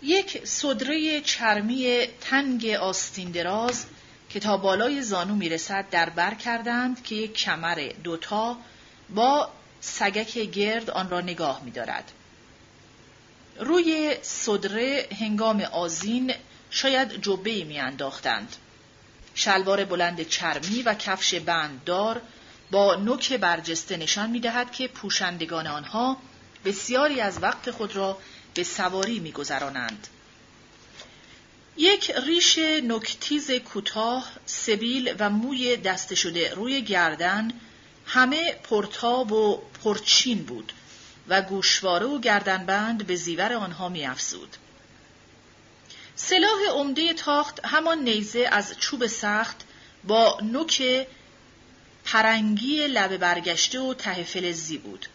یک 0.04 0.48
صدره 0.48 1.22
چرمی 1.22 2.08
تنگ 2.22 2.66
آستین 2.66 3.32
دراز 3.32 3.86
که 4.36 4.42
تا 4.42 4.58
بالای 4.58 5.02
زانو 5.02 5.36
می‌رسد 5.36 5.86
در 5.92 6.10
بر 6.10 6.34
کردند 6.34 7.04
که 7.04 7.16
یک 7.16 7.34
کمر 7.34 7.92
دوتا 8.04 8.58
با 9.10 9.50
سگک 9.82 10.38
گرد 10.38 10.90
آن 10.90 11.10
را 11.10 11.22
نگاه 11.22 11.62
می‌دارد. 11.64 12.12
روی 13.60 14.18
صدره 14.22 15.08
هنگام 15.20 15.62
آزین 15.62 16.34
شاید 16.70 17.22
جبه 17.22 17.64
میانداختند. 17.64 18.56
شلوار 19.36 19.86
بلند 19.86 20.28
چرمی 20.28 20.82
و 20.82 20.94
کفش 20.94 21.36
بنددار 21.36 22.22
با 22.72 22.96
نوک 22.96 23.34
برجسته 23.34 23.98
نشان 23.98 24.30
می 24.30 24.40
دهد 24.40 24.72
که 24.72 24.88
پوشندگان 24.88 25.68
آنها 25.68 26.18
بسیاری 26.66 27.22
از 27.22 27.44
وقت 27.44 27.72
خود 27.72 27.96
را 27.96 28.18
به 28.54 28.64
سواری 28.64 29.20
می 29.20 29.32
گذرانند. 29.32 30.08
یک 31.78 32.12
ریش 32.12 32.58
نکتیز 32.84 33.52
کوتاه، 33.52 34.32
سبیل 34.46 35.16
و 35.20 35.30
موی 35.30 35.78
دسته 35.78 36.16
شده 36.16 36.54
روی 36.54 36.82
گردن 36.82 37.52
همه 38.06 38.52
پرتاب 38.52 39.32
و 39.32 39.62
پرچین 39.84 40.44
بود 40.44 40.74
و 41.28 41.42
گوشواره 41.42 42.06
و 42.06 42.20
گردنبند 42.20 43.08
به 43.08 43.16
زیور 43.16 43.54
آنها 43.54 43.90
می 43.90 44.06
افزود. 44.06 44.58
سلاح 46.16 46.60
عمده 46.72 47.14
تاخت 47.14 47.66
همان 47.66 48.00
نیزه 48.00 48.48
از 48.52 48.74
چوب 48.80 49.08
سخت 49.08 49.64
با 50.04 50.40
نوک 50.42 51.08
پرنگی 52.06 52.88
لب 52.88 53.18
برگشته 53.18 53.80
و 53.80 53.94
ته 53.94 54.24
فلزی 54.24 54.78
بود 54.78 55.06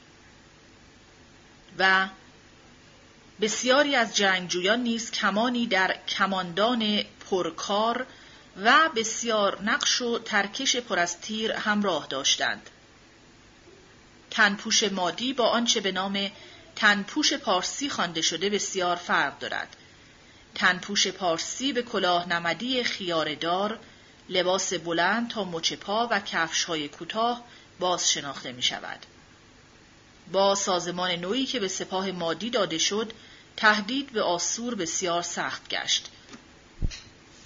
و 1.79 2.09
بسیاری 3.41 3.97
از 3.97 4.17
جنگجویان 4.17 4.81
نیز 4.81 5.11
کمانی 5.11 5.67
در 5.67 5.97
کماندان 6.09 7.03
پرکار 7.31 8.07
و 8.63 8.89
بسیار 8.97 9.63
نقش 9.63 10.01
و 10.03 10.19
ترکش 10.19 10.77
پر 10.77 10.99
از 10.99 11.21
تیر 11.21 11.53
همراه 11.53 12.07
داشتند. 12.07 12.71
تنپوش 14.31 14.83
مادی 14.83 15.33
با 15.33 15.49
آنچه 15.49 15.81
به 15.81 15.93
نام 15.93 16.31
تنپوش 16.77 17.33
پارسی 17.33 17.89
خوانده 17.89 18.23
شده 18.23 18.51
بسیار 18.51 18.97
فرق 18.97 19.39
دارد. 19.39 19.77
تنپوش 20.55 21.07
پارسی 21.07 21.73
به 21.73 21.83
کلاه 21.83 22.29
نمدی 22.29 22.85
خیاردار 22.85 23.79
لباس 24.29 24.75
بلند 24.75 25.31
تا 25.31 25.45
مچ 25.45 25.73
پا 25.73 26.09
و 26.11 26.21
کفش 26.21 26.65
های 26.65 26.89
کوتاه 26.89 27.45
باز 27.79 28.13
شناخته 28.13 28.53
می 28.53 28.63
شود. 28.63 29.07
با 30.33 30.55
سازمان 30.55 31.11
نوعی 31.11 31.47
که 31.47 31.61
به 31.61 31.69
سپاه 31.69 32.11
مادی 32.11 32.51
داده 32.51 32.79
شد، 32.79 33.13
تهدید 33.61 34.13
به 34.13 34.23
آسور 34.23 34.75
بسیار 34.75 35.23
سخت 35.23 35.69
گشت. 35.69 36.11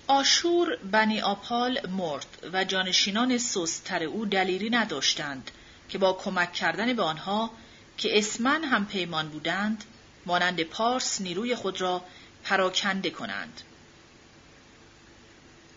آشور 0.07 0.77
بنی 0.77 1.21
آپال 1.21 1.91
مرد 1.91 2.51
و 2.53 2.65
جانشینان 2.65 3.39
سستر 3.39 4.03
او 4.03 4.27
دلیری 4.27 4.71
نداشتند 4.71 5.51
که 5.89 5.99
با 5.99 6.13
کمک 6.13 6.53
کردن 6.53 6.93
به 6.93 7.03
آنها 7.03 7.51
که 7.99 8.19
اسمن 8.19 8.65
هم 8.65 8.87
پیمان 8.87 9.29
بودند 9.29 9.85
مانند 10.27 10.63
پارس 10.63 11.21
نیروی 11.21 11.55
خود 11.55 11.81
را 11.81 12.05
پراکنده 12.45 13.11
کنند. 13.11 13.61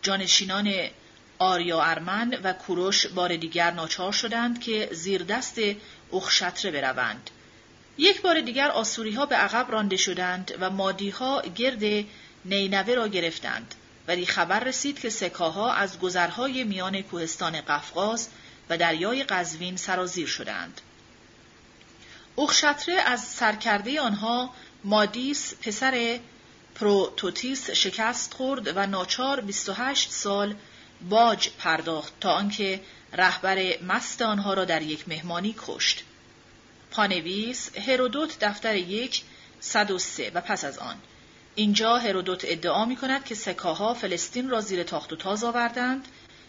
جانشینان 0.01 0.73
آریا 1.39 1.83
ارمن 1.83 2.39
و 2.43 2.53
کوروش 2.53 3.07
بار 3.07 3.35
دیگر 3.35 3.71
ناچار 3.71 4.11
شدند 4.11 4.61
که 4.61 4.89
زیر 4.91 5.23
دست 5.23 5.59
اخشتره 6.13 6.71
بروند. 6.71 7.29
یک 7.97 8.21
بار 8.21 8.41
دیگر 8.41 8.69
آسوری 8.69 9.13
ها 9.13 9.25
به 9.25 9.35
عقب 9.35 9.71
رانده 9.71 9.97
شدند 9.97 10.53
و 10.59 10.69
مادی 10.69 11.09
ها 11.09 11.41
گرد 11.41 12.05
نینوه 12.45 12.93
را 12.93 13.07
گرفتند. 13.07 13.75
ولی 14.07 14.25
خبر 14.25 14.59
رسید 14.59 14.99
که 14.99 15.09
سکاها 15.09 15.73
از 15.73 15.99
گذرهای 15.99 16.63
میان 16.63 17.01
کوهستان 17.01 17.61
قفقاز 17.61 18.29
و 18.69 18.77
دریای 18.77 19.23
قزوین 19.23 19.77
سرازیر 19.77 20.27
شدند. 20.27 20.81
اخشتره 22.37 22.95
از 22.95 23.23
سرکرده 23.23 24.01
آنها 24.01 24.53
مادیس 24.83 25.53
پسر 25.61 26.19
پروتوتیس 26.75 27.69
شکست 27.69 28.33
خورد 28.33 28.77
و 28.77 28.85
ناچار 28.85 29.41
28 29.41 30.11
سال 30.11 30.55
باج 31.09 31.49
پرداخت 31.49 32.19
تا 32.19 32.31
آنکه 32.31 32.81
رهبر 33.13 33.81
مست 33.81 34.21
آنها 34.21 34.53
را 34.53 34.65
در 34.65 34.81
یک 34.81 35.07
مهمانی 35.07 35.55
کشت. 35.57 36.03
پانویس 36.91 37.77
هرودوت 37.77 38.39
دفتر 38.39 38.75
یک 38.75 39.23
103 39.59 40.31
و 40.33 40.41
پس 40.41 40.65
از 40.65 40.77
آن 40.77 40.95
اینجا 41.55 41.97
هرودوت 41.97 42.41
ادعا 42.47 42.85
می 42.85 42.95
کند 42.95 43.25
که 43.25 43.35
سکاها 43.35 43.93
فلسطین 43.93 44.49
را 44.49 44.61
زیر 44.61 44.83
تاخت 44.83 45.13
و 45.13 45.15
تاز 45.15 45.43
آوردند 45.43 46.07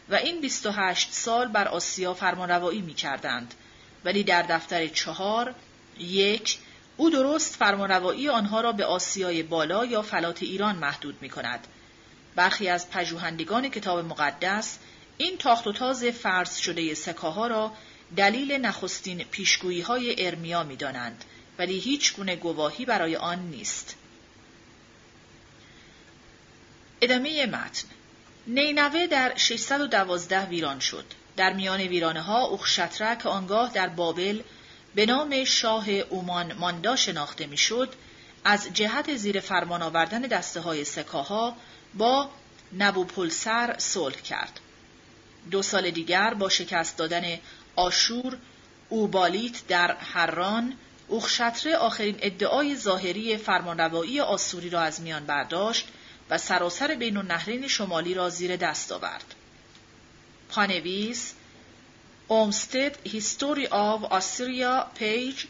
و 0.09 0.15
این 0.15 0.41
28 0.41 1.13
سال 1.13 1.49
بر 1.49 1.69
آسیا 1.69 2.15
فرمانروایی 2.15 2.81
می 2.81 2.95
کردند 2.95 3.55
ولی 4.05 4.25
در 4.25 4.43
دفتر 4.43 4.87
چهار 4.87 5.55
یک 5.99 6.59
او 6.97 7.11
درست 7.11 7.57
فرمانروایی 7.57 8.29
آنها 8.29 8.61
را 8.61 8.73
به 8.73 8.85
آسیای 8.85 9.43
بالا 9.43 9.85
یا 9.85 10.03
فلات 10.03 10.43
ایران 10.43 10.77
محدود 10.77 11.17
می 11.21 11.29
کند. 11.29 11.67
برخی 12.35 12.69
از 12.69 12.91
پژوهندگان 12.91 13.69
کتاب 13.69 14.05
مقدس 14.05 14.79
این 15.17 15.37
تاخت 15.39 15.67
و 15.67 15.73
تاز 15.73 16.05
فرض 16.05 16.57
شده 16.57 16.95
سکاها 16.95 17.47
را 17.47 17.73
دلیل 18.17 18.53
نخستین 18.53 19.25
پیشگویی 19.25 19.81
های 19.81 20.27
ارمیا 20.27 20.63
می 20.63 20.77
دانند 20.77 21.25
ولی 21.59 21.79
هیچ 21.79 22.15
گونه 22.15 22.37
گواهی 22.37 22.85
برای 22.85 23.17
آن 23.17 23.39
نیست. 23.39 23.95
ادامه 27.01 27.47
متن 27.47 27.89
نینوه 28.47 29.07
در 29.07 29.33
612 29.37 30.45
ویران 30.45 30.81
شد. 30.81 31.05
در 31.37 31.53
میان 31.53 31.81
ویرانه 31.81 32.21
ها 32.21 32.47
اخشتره 32.47 33.17
که 33.17 33.29
آنگاه 33.29 33.73
در 33.73 33.89
بابل 33.89 34.43
به 34.95 35.07
نام 35.07 35.45
شاه 35.45 35.91
اومان 35.91 36.53
ماندا 36.53 36.97
شناخته 36.97 37.47
می‌شد 37.47 37.95
از 38.45 38.69
جهت 38.75 39.17
زیر 39.17 39.41
فرمان 39.41 39.83
آوردن 39.83 40.23
دسته 40.23 40.61
های 40.61 40.85
سکاها 40.85 41.57
با 41.95 42.31
نبوپلسر 42.79 43.75
صلح 43.79 44.17
کرد. 44.21 44.61
دو 45.51 45.63
سال 45.63 45.91
دیگر 45.91 46.35
با 46.35 46.49
شکست 46.49 46.97
دادن 46.97 47.39
آشور 47.79 48.39
اوبالیت 48.89 49.67
در 49.67 49.95
حران 49.95 50.77
اوخشتره 51.09 51.77
آخرین 51.77 52.19
ادعای 52.21 52.77
ظاهری 52.77 53.37
فرمانروایی 53.37 54.21
آسوری 54.21 54.71
را 54.71 54.81
از 54.81 55.01
میان 55.01 55.27
برداشت 55.27 55.89
و 56.31 56.39
سراسر 56.39 56.95
بین 56.95 57.17
النهرین 57.17 57.69
شمالی 57.69 58.15
را 58.15 58.31
زیر 58.31 58.57
دست 58.57 58.93
آورد. 58.93 59.35
پانویس 60.49 61.33
اومستد 62.29 63.09
History 63.09 63.67
of 63.67 64.05
Assyria 64.05 64.87
page 64.95 65.45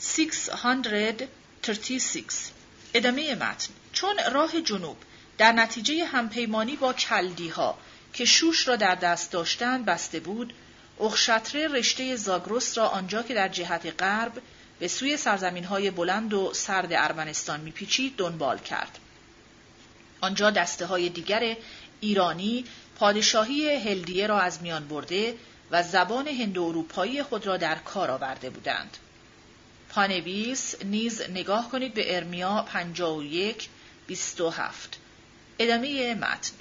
636 0.00 2.24
ادامه 2.94 3.34
متن 3.34 3.72
چون 3.92 4.16
راه 4.32 4.60
جنوب 4.60 4.96
در 5.38 5.52
نتیجه 5.52 6.04
همپیمانی 6.04 6.76
با 6.76 6.92
کلدی 6.92 7.48
ها 7.48 7.78
که 8.12 8.24
شوش 8.24 8.68
را 8.68 8.76
در 8.76 8.94
دست 8.94 9.32
داشتند 9.32 9.84
بسته 9.84 10.20
بود 10.20 10.54
اخشتره 11.00 11.68
رشته 11.68 12.16
زاگرس 12.16 12.78
را 12.78 12.88
آنجا 12.88 13.22
که 13.22 13.34
در 13.34 13.48
جهت 13.48 14.02
غرب 14.02 14.32
به 14.78 14.88
سوی 14.88 15.16
سرزمین 15.16 15.64
های 15.64 15.90
بلند 15.90 16.34
و 16.34 16.54
سرد 16.54 16.92
ارمنستان 16.92 17.60
میپیچید 17.60 18.16
دنبال 18.16 18.58
کرد. 18.58 18.98
آنجا 20.20 20.50
دسته 20.50 20.86
های 20.86 21.08
دیگر 21.08 21.56
ایرانی 22.00 22.64
پادشاهی 22.98 23.70
هلدیه 23.70 24.26
را 24.26 24.40
از 24.40 24.62
میان 24.62 24.88
برده 24.88 25.34
و 25.70 25.82
زبان 25.82 26.28
هندو 26.28 26.62
اروپایی 26.64 27.22
خود 27.22 27.46
را 27.46 27.56
در 27.56 27.74
کار 27.74 28.10
آورده 28.10 28.50
بودند. 28.50 28.96
پانویس 29.88 30.74
نیز 30.84 31.22
نگاه 31.30 31.70
کنید 31.70 31.94
به 31.94 32.16
ارمیا 32.16 32.66
51 32.72 33.68
27 34.06 34.98
ادامه 35.58 36.14
متن 36.14 36.52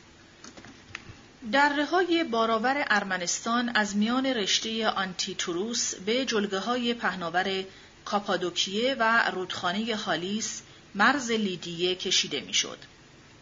در 1.52 1.82
های 1.82 2.24
باراور 2.24 2.86
ارمنستان 2.90 3.72
از 3.76 3.96
میان 3.96 4.26
رشته 4.26 4.88
آنتیتوروس 4.88 5.96
به 5.96 6.26
جلگه 6.26 6.60
های 6.60 6.94
پهناور 6.94 7.64
کاپادوکیه 8.06 8.96
و 9.00 9.30
رودخانه 9.32 9.96
خالیس 9.96 10.62
مرز 10.96 11.32
لیدیه 11.32 11.96
کشیده 11.96 12.42
می‌شد. 12.42 12.78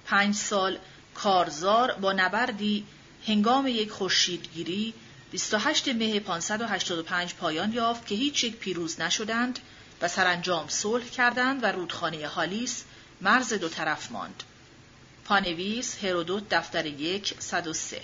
پنج 0.05 0.35
سال 0.35 0.77
کارزار 1.15 1.91
با 1.91 2.13
نبردی 2.13 2.85
هنگام 3.27 3.67
یک 3.67 3.91
خورشیدگیری 3.91 4.93
28 5.31 5.87
مه 5.87 6.19
585 6.19 7.33
پایان 7.33 7.73
یافت 7.73 8.07
که 8.07 8.15
هیچ 8.15 8.43
یک 8.43 8.55
پیروز 8.55 9.01
نشدند 9.01 9.59
و 10.01 10.07
سرانجام 10.07 10.67
صلح 10.67 11.05
کردند 11.05 11.63
و 11.63 11.65
رودخانه 11.65 12.27
هالیس 12.27 12.83
مرز 13.21 13.53
دو 13.53 13.69
طرف 13.69 14.11
ماند. 14.11 14.43
پانویس 15.31 16.03
هرودوت 16.03 16.49
دفتر 16.49 16.85
یک 16.85 17.33
103 17.39 18.01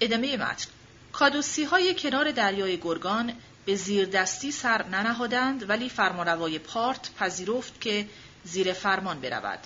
ادامه 0.00 0.36
متن 0.36 0.66
کادوسی 1.12 1.64
های 1.64 1.94
کنار 1.94 2.30
دریای 2.30 2.76
گرگان 2.76 3.32
به 3.64 3.76
زیر 3.76 4.04
دستی 4.04 4.52
سر 4.52 4.86
ننهادند 4.86 5.68
ولی 5.68 5.88
فرمانروای 5.88 6.58
پارت 6.58 7.10
پذیرفت 7.18 7.80
که 7.80 8.08
زیر 8.44 8.72
فرمان 8.72 9.20
برود. 9.20 9.58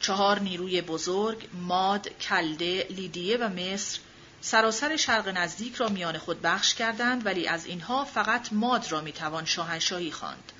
چهار 0.00 0.40
نیروی 0.40 0.82
بزرگ 0.82 1.48
ماد، 1.52 2.18
کلده، 2.18 2.86
لیدیه 2.90 3.36
و 3.36 3.48
مصر 3.48 3.98
سراسر 4.40 4.96
شرق 4.96 5.28
نزدیک 5.28 5.74
را 5.74 5.88
میان 5.88 6.18
خود 6.18 6.42
بخش 6.42 6.74
کردند 6.74 7.26
ولی 7.26 7.48
از 7.48 7.66
اینها 7.66 8.04
فقط 8.04 8.52
ماد 8.52 8.92
را 8.92 9.00
می‌توان 9.00 9.44
شاهنشاهی 9.44 10.12
خواند. 10.12 10.52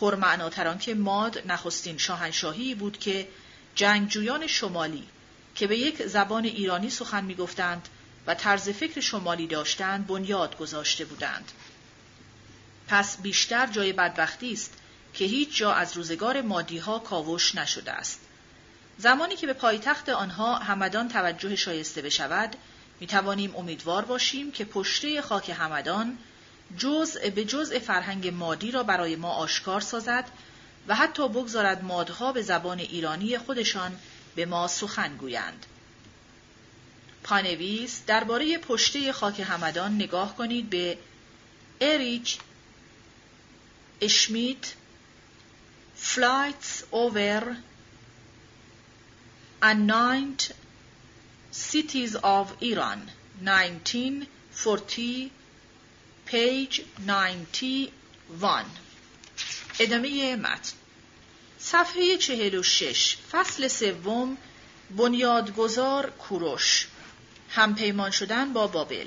پرمعناتر 0.00 0.74
که 0.74 0.94
ماد 0.94 1.42
نخستین 1.46 1.98
شاهنشاهی 1.98 2.74
بود 2.74 2.98
که 2.98 3.28
جنگجویان 3.74 4.46
شمالی 4.46 5.08
که 5.54 5.66
به 5.66 5.78
یک 5.78 6.06
زبان 6.06 6.44
ایرانی 6.44 6.90
سخن 6.90 7.24
می‌گفتند 7.24 7.88
و 8.26 8.34
طرز 8.34 8.68
فکر 8.68 9.00
شمالی 9.00 9.46
داشتند 9.46 10.06
بنیاد 10.06 10.58
گذاشته 10.58 11.04
بودند. 11.04 11.52
پس 12.88 13.22
بیشتر 13.22 13.66
جای 13.66 13.92
بدبختی 13.92 14.52
است 14.52 14.72
که 15.14 15.24
هیچ 15.24 15.56
جا 15.56 15.72
از 15.72 15.96
روزگار 15.96 16.40
مادی 16.40 16.78
ها 16.78 16.98
کاوش 16.98 17.54
نشده 17.54 17.92
است. 17.92 18.20
زمانی 18.98 19.36
که 19.36 19.46
به 19.46 19.52
پایتخت 19.52 20.08
آنها 20.08 20.54
همدان 20.58 21.08
توجه 21.08 21.56
شایسته 21.56 22.02
بشود، 22.02 22.56
می 23.00 23.06
توانیم 23.06 23.56
امیدوار 23.56 24.04
باشیم 24.04 24.52
که 24.52 24.64
پشته 24.64 25.22
خاک 25.22 25.50
همدان 25.50 26.18
جزء 26.78 27.30
به 27.30 27.44
جزء 27.44 27.78
فرهنگ 27.78 28.28
مادی 28.28 28.70
را 28.70 28.82
برای 28.82 29.16
ما 29.16 29.30
آشکار 29.30 29.80
سازد 29.80 30.24
و 30.88 30.94
حتی 30.94 31.28
بگذارد 31.28 31.84
مادها 31.84 32.32
به 32.32 32.42
زبان 32.42 32.78
ایرانی 32.78 33.38
خودشان 33.38 33.98
به 34.34 34.46
ما 34.46 34.68
سخن 34.68 35.16
گویند. 35.16 35.66
پانویس 37.22 38.02
درباره 38.06 38.58
پشته 38.58 39.12
خاک 39.12 39.40
همدان 39.40 39.94
نگاه 39.94 40.36
کنید 40.36 40.70
به 40.70 40.98
اریچ 41.80 42.38
اشمیت 44.00 44.74
Flights 46.00 46.84
over 46.92 47.58
Unnamed 49.62 50.52
Cities 51.52 52.14
of 52.16 52.46
Iran 52.62 53.10
1940 53.42 55.30
page 56.26 56.80
91 57.06 57.92
ادامه 59.82 60.36
متن 60.36 60.72
صفحه 61.58 62.16
46 62.16 63.16
فصل 63.30 63.68
سوم 63.68 64.36
بنیادگذار 64.96 66.10
کوروش 66.10 66.88
همپیمان 67.50 68.10
شدن 68.10 68.52
با 68.52 68.66
بابل 68.66 69.06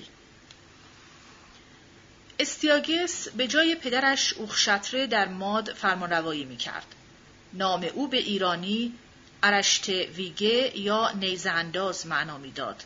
استیاگس 2.40 3.28
به 3.28 3.48
جای 3.48 3.76
پدرش 3.76 4.34
اوخشتره 4.34 5.08
در 5.08 5.28
ماد 5.28 5.74
فرمانروایی 5.74 6.46
می 6.46 6.58
کرد. 6.58 6.86
نام 7.54 7.88
او 7.94 8.08
به 8.08 8.18
ایرانی 8.18 8.94
ارشت 9.44 9.90
ویگه 9.90 10.80
یا 10.80 11.12
نیزانداز 11.12 12.08
معنا 12.08 12.38
می‌داد. 12.38 12.84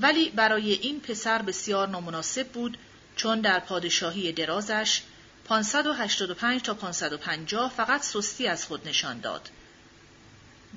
ولی 0.00 0.30
برای 0.30 0.72
این 0.72 1.00
پسر 1.00 1.42
بسیار 1.42 1.88
نامناسب 1.88 2.48
بود 2.48 2.78
چون 3.16 3.40
در 3.40 3.58
پادشاهی 3.58 4.32
درازش 4.32 5.02
585 5.44 6.62
تا 6.62 6.74
550 6.74 7.72
فقط 7.76 8.02
سستی 8.02 8.46
از 8.46 8.66
خود 8.66 8.88
نشان 8.88 9.20
داد. 9.20 9.50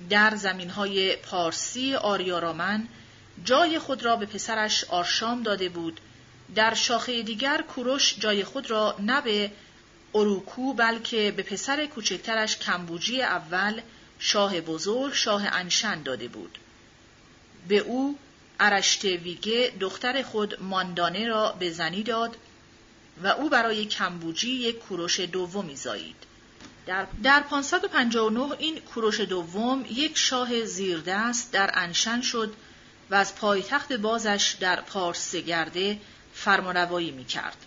در 0.09 0.35
زمین 0.35 0.69
های 0.69 1.15
پارسی 1.15 1.95
آریارامن 1.95 2.87
جای 3.43 3.79
خود 3.79 4.05
را 4.05 4.15
به 4.15 4.25
پسرش 4.25 4.83
آرشام 4.83 5.43
داده 5.43 5.69
بود 5.69 5.99
در 6.55 6.73
شاخه 6.73 7.21
دیگر 7.21 7.61
کوروش 7.61 8.19
جای 8.19 8.43
خود 8.43 8.71
را 8.71 8.95
نه 8.99 9.21
به 9.21 9.51
اروکو 10.15 10.73
بلکه 10.73 11.33
به 11.37 11.43
پسر 11.43 11.85
کوچکترش 11.85 12.57
کمبوجی 12.57 13.21
اول 13.21 13.81
شاه 14.19 14.61
بزرگ 14.61 15.13
شاه 15.13 15.43
انشن 15.51 16.03
داده 16.03 16.27
بود. 16.27 16.57
به 17.67 17.77
او 17.77 18.19
ارشتویگه 18.59 19.73
دختر 19.79 20.23
خود 20.23 20.61
ماندانه 20.61 21.27
را 21.27 21.51
به 21.51 21.71
زنی 21.71 22.03
داد 22.03 22.37
و 23.23 23.27
او 23.27 23.49
برای 23.49 23.85
کمبوجی 23.85 24.51
یک 24.51 24.79
کوروش 24.79 25.19
دومی 25.19 25.75
زایید. 25.75 26.15
در, 26.85 27.07
در 27.23 27.41
559 27.41 28.55
این 28.59 28.79
کوروش 28.79 29.19
دوم 29.19 29.85
یک 29.89 30.17
شاه 30.17 30.65
زیردست 30.65 31.51
در 31.51 31.71
انشن 31.73 32.21
شد 32.21 32.53
و 33.09 33.15
از 33.15 33.35
پایتخت 33.35 33.93
بازش 33.93 34.55
در 34.59 34.81
پارس 34.81 35.35
گرده 35.35 35.99
فرمانروایی 36.33 37.11
می 37.11 37.25
کرد. 37.25 37.57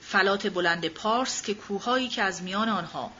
فلات 0.00 0.46
بلند 0.46 0.88
پارس 0.88 1.42
که 1.42 1.54
کوههایی 1.54 2.08
که 2.08 2.22
از 2.22 2.42
میان 2.42 2.68
آنها 2.68 3.12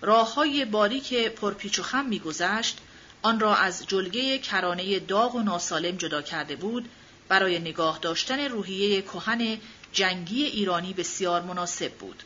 راههای 0.00 0.64
باریک 0.64 1.14
پرپیچ 1.14 1.78
و 1.78 1.82
خم 1.82 2.04
میگذشت 2.04 2.78
آن 3.22 3.40
را 3.40 3.56
از 3.56 3.86
جلگه 3.86 4.38
کرانه 4.38 4.98
داغ 4.98 5.34
و 5.34 5.40
ناسالم 5.40 5.96
جدا 5.96 6.22
کرده 6.22 6.56
بود 6.56 6.88
برای 7.28 7.58
نگاه 7.58 7.98
داشتن 8.02 8.40
روحیه 8.40 9.02
کهن 9.02 9.58
جنگی 9.94 10.44
ایرانی 10.44 10.92
بسیار 10.92 11.42
مناسب 11.42 11.92
بود. 11.92 12.22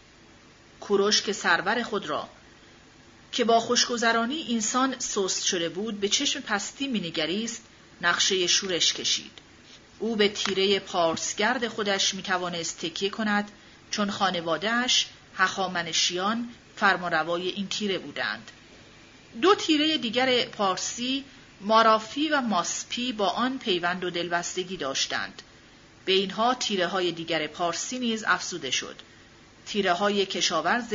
کوروش 0.80 1.22
که 1.22 1.32
سرور 1.32 1.82
خود 1.82 2.06
را 2.06 2.28
که 3.32 3.44
با 3.44 3.60
خوشگذرانی 3.60 4.46
انسان 4.50 4.98
سست 4.98 5.44
شده 5.44 5.68
بود 5.68 6.00
به 6.00 6.08
چشم 6.08 6.40
پستی 6.40 6.88
مینگریست 6.88 7.62
نقشه 8.00 8.46
شورش 8.46 8.92
کشید. 8.92 9.30
او 9.98 10.16
به 10.16 10.28
تیره 10.28 10.78
پارسگرد 10.78 11.68
خودش 11.68 12.14
می‌توانست 12.14 12.78
تکیه 12.78 13.10
کند 13.10 13.50
چون 13.90 14.10
خانوادهش 14.10 15.06
هخامنشیان 15.36 16.48
فرمانروای 16.76 17.48
این 17.48 17.68
تیره 17.68 17.98
بودند. 17.98 18.50
دو 19.42 19.54
تیره 19.54 19.98
دیگر 19.98 20.44
پارسی 20.44 21.24
مارافی 21.60 22.28
و 22.28 22.40
ماسپی 22.40 23.12
با 23.12 23.28
آن 23.28 23.58
پیوند 23.58 24.04
و 24.04 24.10
دلبستگی 24.10 24.76
داشتند. 24.76 25.42
به 26.08 26.14
اینها 26.14 26.54
تیره 26.54 26.86
های 26.86 27.12
دیگر 27.12 27.46
پارسی 27.46 27.98
نیز 27.98 28.24
افزوده 28.26 28.70
شد. 28.70 28.96
تیره 29.66 29.92
های 29.92 30.26
کشاورز 30.26 30.94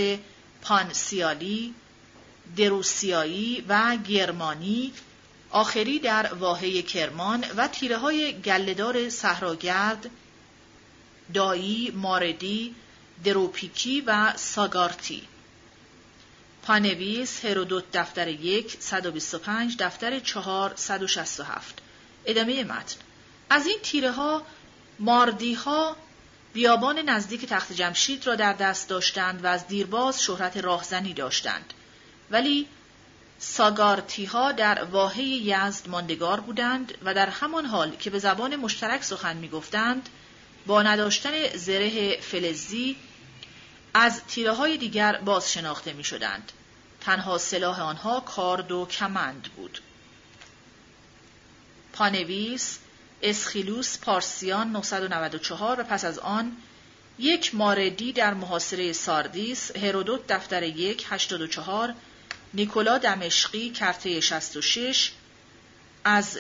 پانسیالی 0.62 1.74
دروسیایی 2.58 3.66
و 3.68 3.98
گرمانی 4.08 4.94
آخری 5.50 6.00
در 6.00 6.34
واحه 6.34 6.82
کرمان 6.82 7.46
و 7.58 7.68
تیره 7.68 7.98
های 7.98 8.42
گلهدار 8.42 9.10
صحراگرد 9.10 10.10
دایی، 11.34 11.92
ماردی، 11.96 12.76
دروپیکی 13.24 14.02
و 14.02 14.34
ساگارتی. 14.36 15.22
پانویس 16.64 17.46
هرودوت 17.46 17.84
دفتر 17.94 18.28
یک 18.28 18.78
125 18.80 19.78
دفتر 19.78 20.20
چهار 20.20 20.74
167 20.76 21.78
ادامه 22.26 22.64
متن. 22.64 22.98
از 23.50 23.68
این 23.68 23.78
تیره 23.84 24.12
ها 24.12 24.46
ماردی 25.04 25.54
ها 25.54 25.96
بیابان 26.54 27.00
نزدیک 27.00 27.46
تخت 27.46 27.74
جمشید 27.74 28.28
را 28.28 28.36
در 28.36 28.54
دست 28.54 28.90
داشتند 28.90 29.44
و 29.44 29.48
از 29.48 29.68
دیرباز 29.68 30.24
شهرت 30.24 30.58
راهزنی 30.58 31.14
داشتند 31.14 31.74
ولی 32.32 32.68
ساگارتی 33.40 34.26
ها 34.26 34.52
در 34.52 34.84
واحه 34.84 35.24
یزد 35.24 35.90
ماندگار 35.90 36.40
بودند 36.40 36.94
و 37.04 37.14
در 37.14 37.30
همان 37.30 37.66
حال 37.66 37.96
که 37.96 38.10
به 38.10 38.20
زبان 38.20 38.56
مشترک 38.56 39.04
سخن 39.04 39.38
می 39.38 39.50
گفتند 39.50 40.10
با 40.66 40.84
نداشتن 40.84 41.48
زره 41.56 42.22
فلزی 42.22 42.96
از 43.94 44.22
تیره 44.28 44.52
های 44.52 44.78
دیگر 44.78 45.18
باز 45.18 45.52
شناخته 45.52 45.94
می 45.94 46.04
شدند. 46.04 46.52
تنها 47.02 47.38
سلاح 47.38 47.82
آنها 47.82 48.20
کارد 48.20 48.72
و 48.72 48.86
کمند 48.86 49.44
بود. 49.56 49.82
پانویس 51.94 52.80
اسخیلوس 53.24 53.98
پارسیان 53.98 54.72
994 54.72 55.80
و 55.80 55.84
پس 55.84 56.06
از 56.06 56.20
آن 56.20 56.58
یک 57.20 57.56
ماردی 57.56 58.14
در 58.14 58.34
محاصره 58.34 58.94
ساردیس 58.94 59.76
هرودوت 59.76 60.28
دفتر 60.28 60.64
یک 60.64 61.06
84 61.10 61.94
نیکولا 62.54 62.98
دمشقی 62.98 63.70
کرته 63.70 64.20
66 64.20 65.12
از 66.04 66.40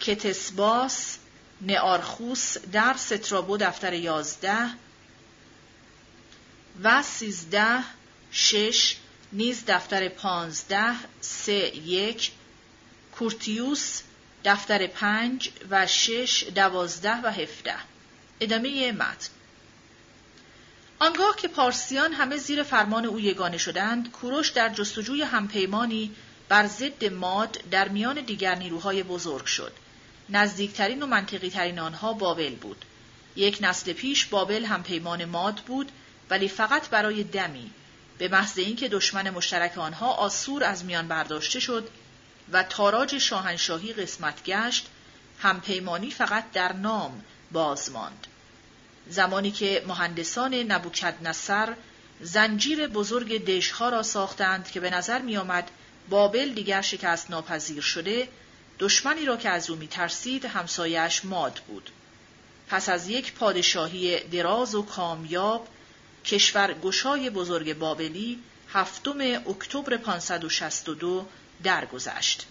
کتسباس 0.00 1.18
نئارخوس 1.60 2.56
در 2.72 2.94
سترابو 2.98 3.56
دفتر 3.56 3.92
11 3.92 4.54
و 6.82 7.02
13 7.02 7.84
6 8.30 8.96
نیز 9.32 9.64
دفتر 9.66 10.08
15 10.08 10.94
3 11.20 11.52
1 11.52 12.30
کورتیوس 13.18 14.02
دفتر 14.44 14.86
5 14.86 15.50
و 15.70 15.86
6 15.86 16.44
12 16.54 17.14
و 17.14 17.30
17 17.30 17.74
ادامه 18.40 18.92
متن. 18.92 19.28
آنگاه 20.98 21.36
که 21.36 21.48
پارسیان 21.48 22.12
همه 22.12 22.36
زیر 22.36 22.62
فرمان 22.62 23.06
او 23.06 23.20
یگانه 23.20 23.58
شدند 23.58 24.10
کوروش 24.10 24.48
در 24.48 24.68
جستجوی 24.68 25.22
همپیمانی 25.22 26.14
بر 26.48 26.66
ضد 26.66 27.04
ماد 27.04 27.60
در 27.70 27.88
میان 27.88 28.20
دیگر 28.20 28.54
نیروهای 28.54 29.02
بزرگ 29.02 29.44
شد. 29.44 29.72
نزدیکترین 30.28 31.02
و 31.02 31.06
منطقی 31.06 31.50
ترین 31.50 31.78
آنها 31.78 32.12
بابل 32.12 32.54
بود. 32.54 32.84
یک 33.36 33.58
نسل 33.60 33.92
پیش 33.92 34.26
بابل 34.26 34.64
همپیمان 34.64 35.24
ماد 35.24 35.56
بود 35.66 35.92
ولی 36.30 36.48
فقط 36.48 36.88
برای 36.88 37.24
دمی. 37.24 37.70
به 38.18 38.28
محض 38.28 38.58
اینکه 38.58 38.88
دشمن 38.88 39.30
مشترک 39.30 39.78
آنها 39.78 40.12
آسور 40.12 40.64
از 40.64 40.84
میان 40.84 41.08
برداشته 41.08 41.60
شد 41.60 41.88
و 42.52 42.62
تاراج 42.62 43.18
شاهنشاهی 43.18 43.92
قسمت 43.92 44.44
گشت 44.44 44.86
همپیمانی 45.38 46.10
فقط 46.10 46.52
در 46.52 46.72
نام 46.72 47.24
باز 47.52 47.90
ماند. 47.90 48.26
زمانی 49.08 49.50
که 49.50 49.84
مهندسان 49.86 50.54
نبوکد 50.54 51.14
نصر 51.22 51.74
زنجیر 52.20 52.86
بزرگ 52.86 53.44
دژها 53.44 53.88
را 53.88 54.02
ساختند 54.02 54.70
که 54.70 54.80
به 54.80 54.90
نظر 54.90 55.22
می 55.22 55.36
آمد 55.36 55.70
بابل 56.08 56.48
دیگر 56.52 56.82
شکست 56.82 57.30
ناپذیر 57.30 57.82
شده 57.82 58.28
دشمنی 58.78 59.24
را 59.24 59.36
که 59.36 59.50
از 59.50 59.70
او 59.70 59.76
می 59.76 59.88
ترسید 59.88 60.44
همسایش 60.44 61.24
ماد 61.24 61.60
بود. 61.68 61.90
پس 62.68 62.88
از 62.88 63.08
یک 63.08 63.32
پادشاهی 63.32 64.20
دراز 64.20 64.74
و 64.74 64.82
کامیاب 64.82 65.68
کشور 66.24 66.74
گشای 66.74 67.30
بزرگ 67.30 67.78
بابلی 67.78 68.38
هفتم 68.72 69.20
اکتبر 69.20 69.96
562 69.96 71.26
درگذشت. 71.62 72.46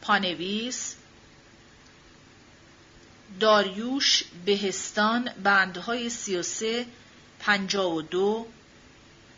پانویس 0.00 0.94
داریوش 3.40 4.24
بهستان 4.44 5.30
بندهای 5.42 6.10
سی 6.10 6.36
و 6.36 6.42
سه 6.42 6.86
پنجا 7.40 7.90
و 7.90 8.02
دو 8.02 8.46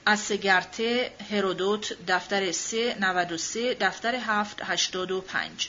اسگرته 0.07 1.13
هرودوت 1.31 1.97
دفتر 2.09 2.53
سه 2.53 2.97
نود 3.01 3.33
و 3.33 3.39
سه 3.39 3.75
دفتر 3.75 4.15
هفت 4.15 4.63
هشتاد 4.63 5.11
و 5.11 5.21
پنج 5.21 5.69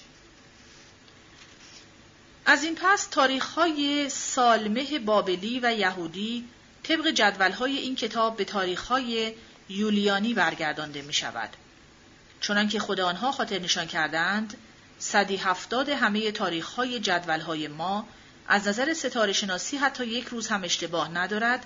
از 2.45 2.63
این 2.63 2.75
پس 2.75 3.07
تاریخهای 3.11 4.09
سالمه 4.09 4.99
بابلی 4.99 5.59
و 5.63 5.73
یهودی 5.73 6.47
طبق 6.83 7.07
جدولهای 7.07 7.77
این 7.77 7.95
کتاب 7.95 8.37
به 8.37 8.45
تاریخهای 8.45 9.33
یولیانی 9.69 10.33
برگردانده 10.33 11.01
می 11.01 11.14
شود. 11.14 11.50
چنانکه 12.42 12.80
خود 12.80 13.00
آنها 13.00 13.32
خاطر 13.32 13.59
نشان 13.59 13.88
کردند 13.88 14.58
صدی 15.00 15.38
هفتاد 15.38 15.90
همه 15.90 16.32
تاریخهای 16.32 17.00
جدولهای 17.00 17.67
ما 17.67 18.08
از 18.48 18.67
نظر 18.67 18.93
ستاره 18.93 19.33
شناسی 19.33 19.77
حتی 19.77 20.06
یک 20.06 20.25
روز 20.25 20.48
هم 20.48 20.64
اشتباه 20.64 21.11
ندارد 21.11 21.66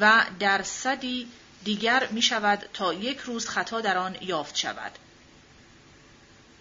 و 0.00 0.26
در 0.40 0.62
صدی 0.62 1.28
دیگر 1.64 2.08
می 2.10 2.22
شود 2.22 2.68
تا 2.72 2.94
یک 2.94 3.18
روز 3.18 3.48
خطا 3.48 3.80
در 3.80 3.98
آن 3.98 4.16
یافت 4.20 4.56
شود. 4.56 4.92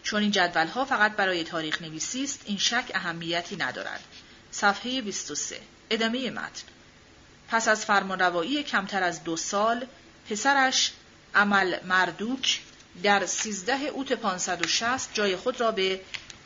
چون 0.03 0.21
این 0.21 0.31
جدول 0.31 0.67
ها 0.67 0.85
فقط 0.85 1.11
برای 1.11 1.43
تاریخ 1.43 1.81
نویسی 1.81 2.23
است 2.23 2.41
این 2.45 2.57
شک 2.57 2.91
اهمیتی 2.93 3.55
ندارد 3.55 4.03
صفحه 4.51 5.01
23 5.01 5.61
ادامه 5.89 6.29
متن 6.29 6.63
پس 7.47 7.67
از 7.67 7.85
فرمانروایی 7.85 8.63
کمتر 8.63 9.03
از 9.03 9.23
دو 9.23 9.37
سال 9.37 9.85
پسرش 10.29 10.91
عمل 11.35 11.83
مردوک 11.83 12.61
در 13.03 13.25
13 13.25 13.73
اوت 13.73 14.13
560 14.13 15.09
جای 15.13 15.35
خود 15.35 15.61
را 15.61 15.71
به 15.71 16.01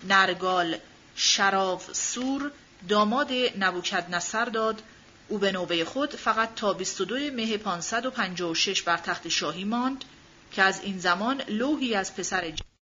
نرگال 0.07 0.77
شراف 1.15 1.93
سور 1.93 2.51
داماد 2.89 3.31
نبوکد 3.59 4.15
نصر 4.15 4.45
داد. 4.45 4.81
او 5.27 5.37
به 5.37 5.51
نوبه 5.51 5.85
خود 5.85 6.15
فقط 6.15 6.55
تا 6.55 6.73
22 6.73 7.15
مه 7.15 7.57
556 7.57 8.81
بر 8.81 8.97
تخت 8.97 9.27
شاهی 9.27 9.63
ماند 9.63 10.03
که 10.51 10.61
از 10.61 10.81
این 10.81 10.99
زمان 10.99 11.41
لوحی 11.41 11.95
از 11.95 12.15
پسر 12.15 12.41